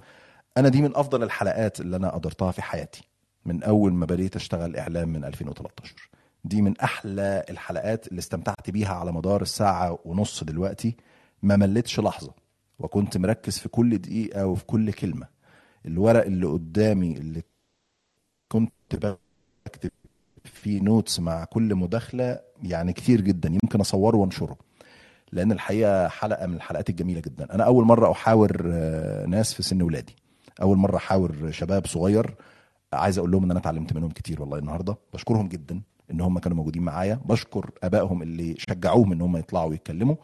أنا 0.56 0.68
دي 0.68 0.82
من 0.82 0.96
أفضل 0.96 1.22
الحلقات 1.22 1.80
اللي 1.80 1.96
أنا 1.96 2.10
قدرتها 2.10 2.50
في 2.50 2.62
حياتي 2.62 3.02
من 3.46 3.62
أول 3.62 3.92
ما 3.92 4.06
بديت 4.06 4.36
أشتغل 4.36 4.76
إعلام 4.76 5.08
من 5.08 5.24
2013 5.24 5.94
دي 6.44 6.62
من 6.62 6.78
أحلى 6.78 7.44
الحلقات 7.50 8.08
اللي 8.08 8.18
استمتعت 8.18 8.70
بيها 8.70 8.94
على 8.94 9.12
مدار 9.12 9.42
الساعة 9.42 9.98
ونص 10.04 10.44
دلوقتي. 10.44 10.96
ما 11.42 11.56
مليتش 11.56 12.00
لحظة 12.00 12.32
وكنت 12.78 13.16
مركز 13.16 13.58
في 13.58 13.68
كل 13.68 13.98
دقيقة 13.98 14.46
وفي 14.46 14.64
كل 14.64 14.92
كلمة. 14.92 15.26
الورق 15.86 16.24
اللي 16.24 16.46
قدامي 16.46 17.16
اللي 17.16 17.42
كنت 18.54 19.16
بكتب 19.66 19.90
فيه 20.44 20.80
نوتس 20.80 21.20
مع 21.20 21.44
كل 21.44 21.74
مداخلة 21.74 22.40
يعني 22.62 22.92
كتير 22.92 23.20
جدا 23.20 23.48
يمكن 23.48 23.80
أصوره 23.80 24.16
وأنشره 24.16 24.56
لأن 25.32 25.52
الحقيقة 25.52 26.08
حلقة 26.08 26.46
من 26.46 26.54
الحلقات 26.54 26.90
الجميلة 26.90 27.20
جدا. 27.20 27.54
أنا 27.54 27.64
أول 27.64 27.84
مرة 27.84 28.10
أحاور 28.12 28.62
آه، 28.66 29.26
ناس 29.26 29.54
في 29.54 29.62
سن 29.62 29.82
ولادي. 29.82 30.16
أول 30.62 30.76
مرة 30.76 30.96
أحاور 30.96 31.50
شباب 31.50 31.86
صغير. 31.86 32.34
عايز 32.92 33.18
أقول 33.18 33.30
لهم 33.30 33.44
إن 33.44 33.50
أنا 33.50 33.60
اتعلمت 33.60 33.92
منهم 33.92 34.10
كتير 34.10 34.40
والله 34.40 34.58
النهارده. 34.58 34.96
بشكرهم 35.14 35.48
جدا 35.48 35.80
إن 36.10 36.20
هم 36.20 36.38
كانوا 36.38 36.56
موجودين 36.56 36.82
معايا. 36.82 37.20
بشكر 37.24 37.70
آبائهم 37.82 38.22
اللي 38.22 38.54
شجعوهم 38.58 39.12
إن 39.12 39.20
هم 39.20 39.36
يطلعوا 39.36 39.70
ويتكلموا. 39.70 40.16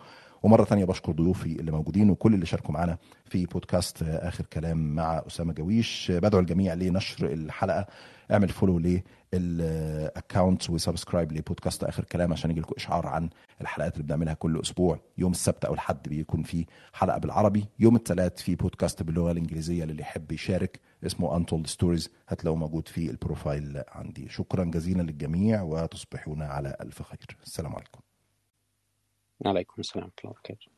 ومرة 0.43 0.65
تانية 0.65 0.85
بشكر 0.85 1.13
ضيوفي 1.13 1.61
اللي 1.61 1.71
موجودين 1.73 2.11
وكل 2.11 2.35
اللي 2.35 2.47
شاركوا 2.47 2.75
معانا 2.75 2.99
في 3.25 3.47
بودكاست 3.47 4.03
آخر 4.03 4.47
كلام 4.47 4.95
مع 4.95 5.23
أسامة 5.27 5.53
جويش. 5.53 6.13
بدعو 6.15 6.41
الجميع 6.41 6.75
لنشر 6.75 7.27
الحلقة. 7.27 7.87
اعمل 8.33 8.49
follow 8.49 9.01
لل 9.33 9.63
account 9.63 10.71
و 10.71 10.77
subscribe 10.77 11.33
ل 11.33 11.39
podcast 11.39 11.85
آخر 11.85 12.05
كلام 12.05 12.33
عشان 12.33 12.51
يجي 12.51 12.61
لكم 12.61 12.75
إشعار 12.77 13.07
عن 13.07 13.31
الحلقات 13.61 13.95
اللي 13.95 14.07
بنعملها 14.07 14.35
كل 14.35 14.61
أسبوع. 14.61 15.01
يوم 15.19 15.33
السبت 15.33 15.65
أو 15.65 15.75
الحد 15.75 16.09
بيكون 16.09 16.43
في 16.43 16.67
حلقة 16.93 17.19
بالعربي 17.19 17.67
يوم 17.79 17.97
الثلاث 17.97 18.43
في 18.43 18.55
بودكاست 18.55 19.03
باللغة 19.03 19.33
الإنجليزية 19.33 19.85
للي 19.85 20.03
يحب 20.03 20.33
يشارك 20.33 20.81
اسمه 21.07 21.37
Untold 21.37 21.67
Stories 21.67 22.11
هتلاقوه 22.29 22.59
موجود 22.59 22.89
في 22.89 23.11
ال 23.11 23.20
profile 23.20 23.83
عندي. 23.89 24.29
شكرا 24.29 24.65
جزيلا 24.65 25.03
للجميع 25.03 25.63
وتصبحون 25.63 26.43
على 26.43 26.77
ألف 26.81 27.03
خير. 27.03 27.37
السلام 27.43 27.75
عليكم. 27.75 28.01
عليكم 29.47 29.75
السلام 29.79 30.05
ورحمة 30.05 30.21
الله 30.25 30.31
وبركاته. 30.31 30.71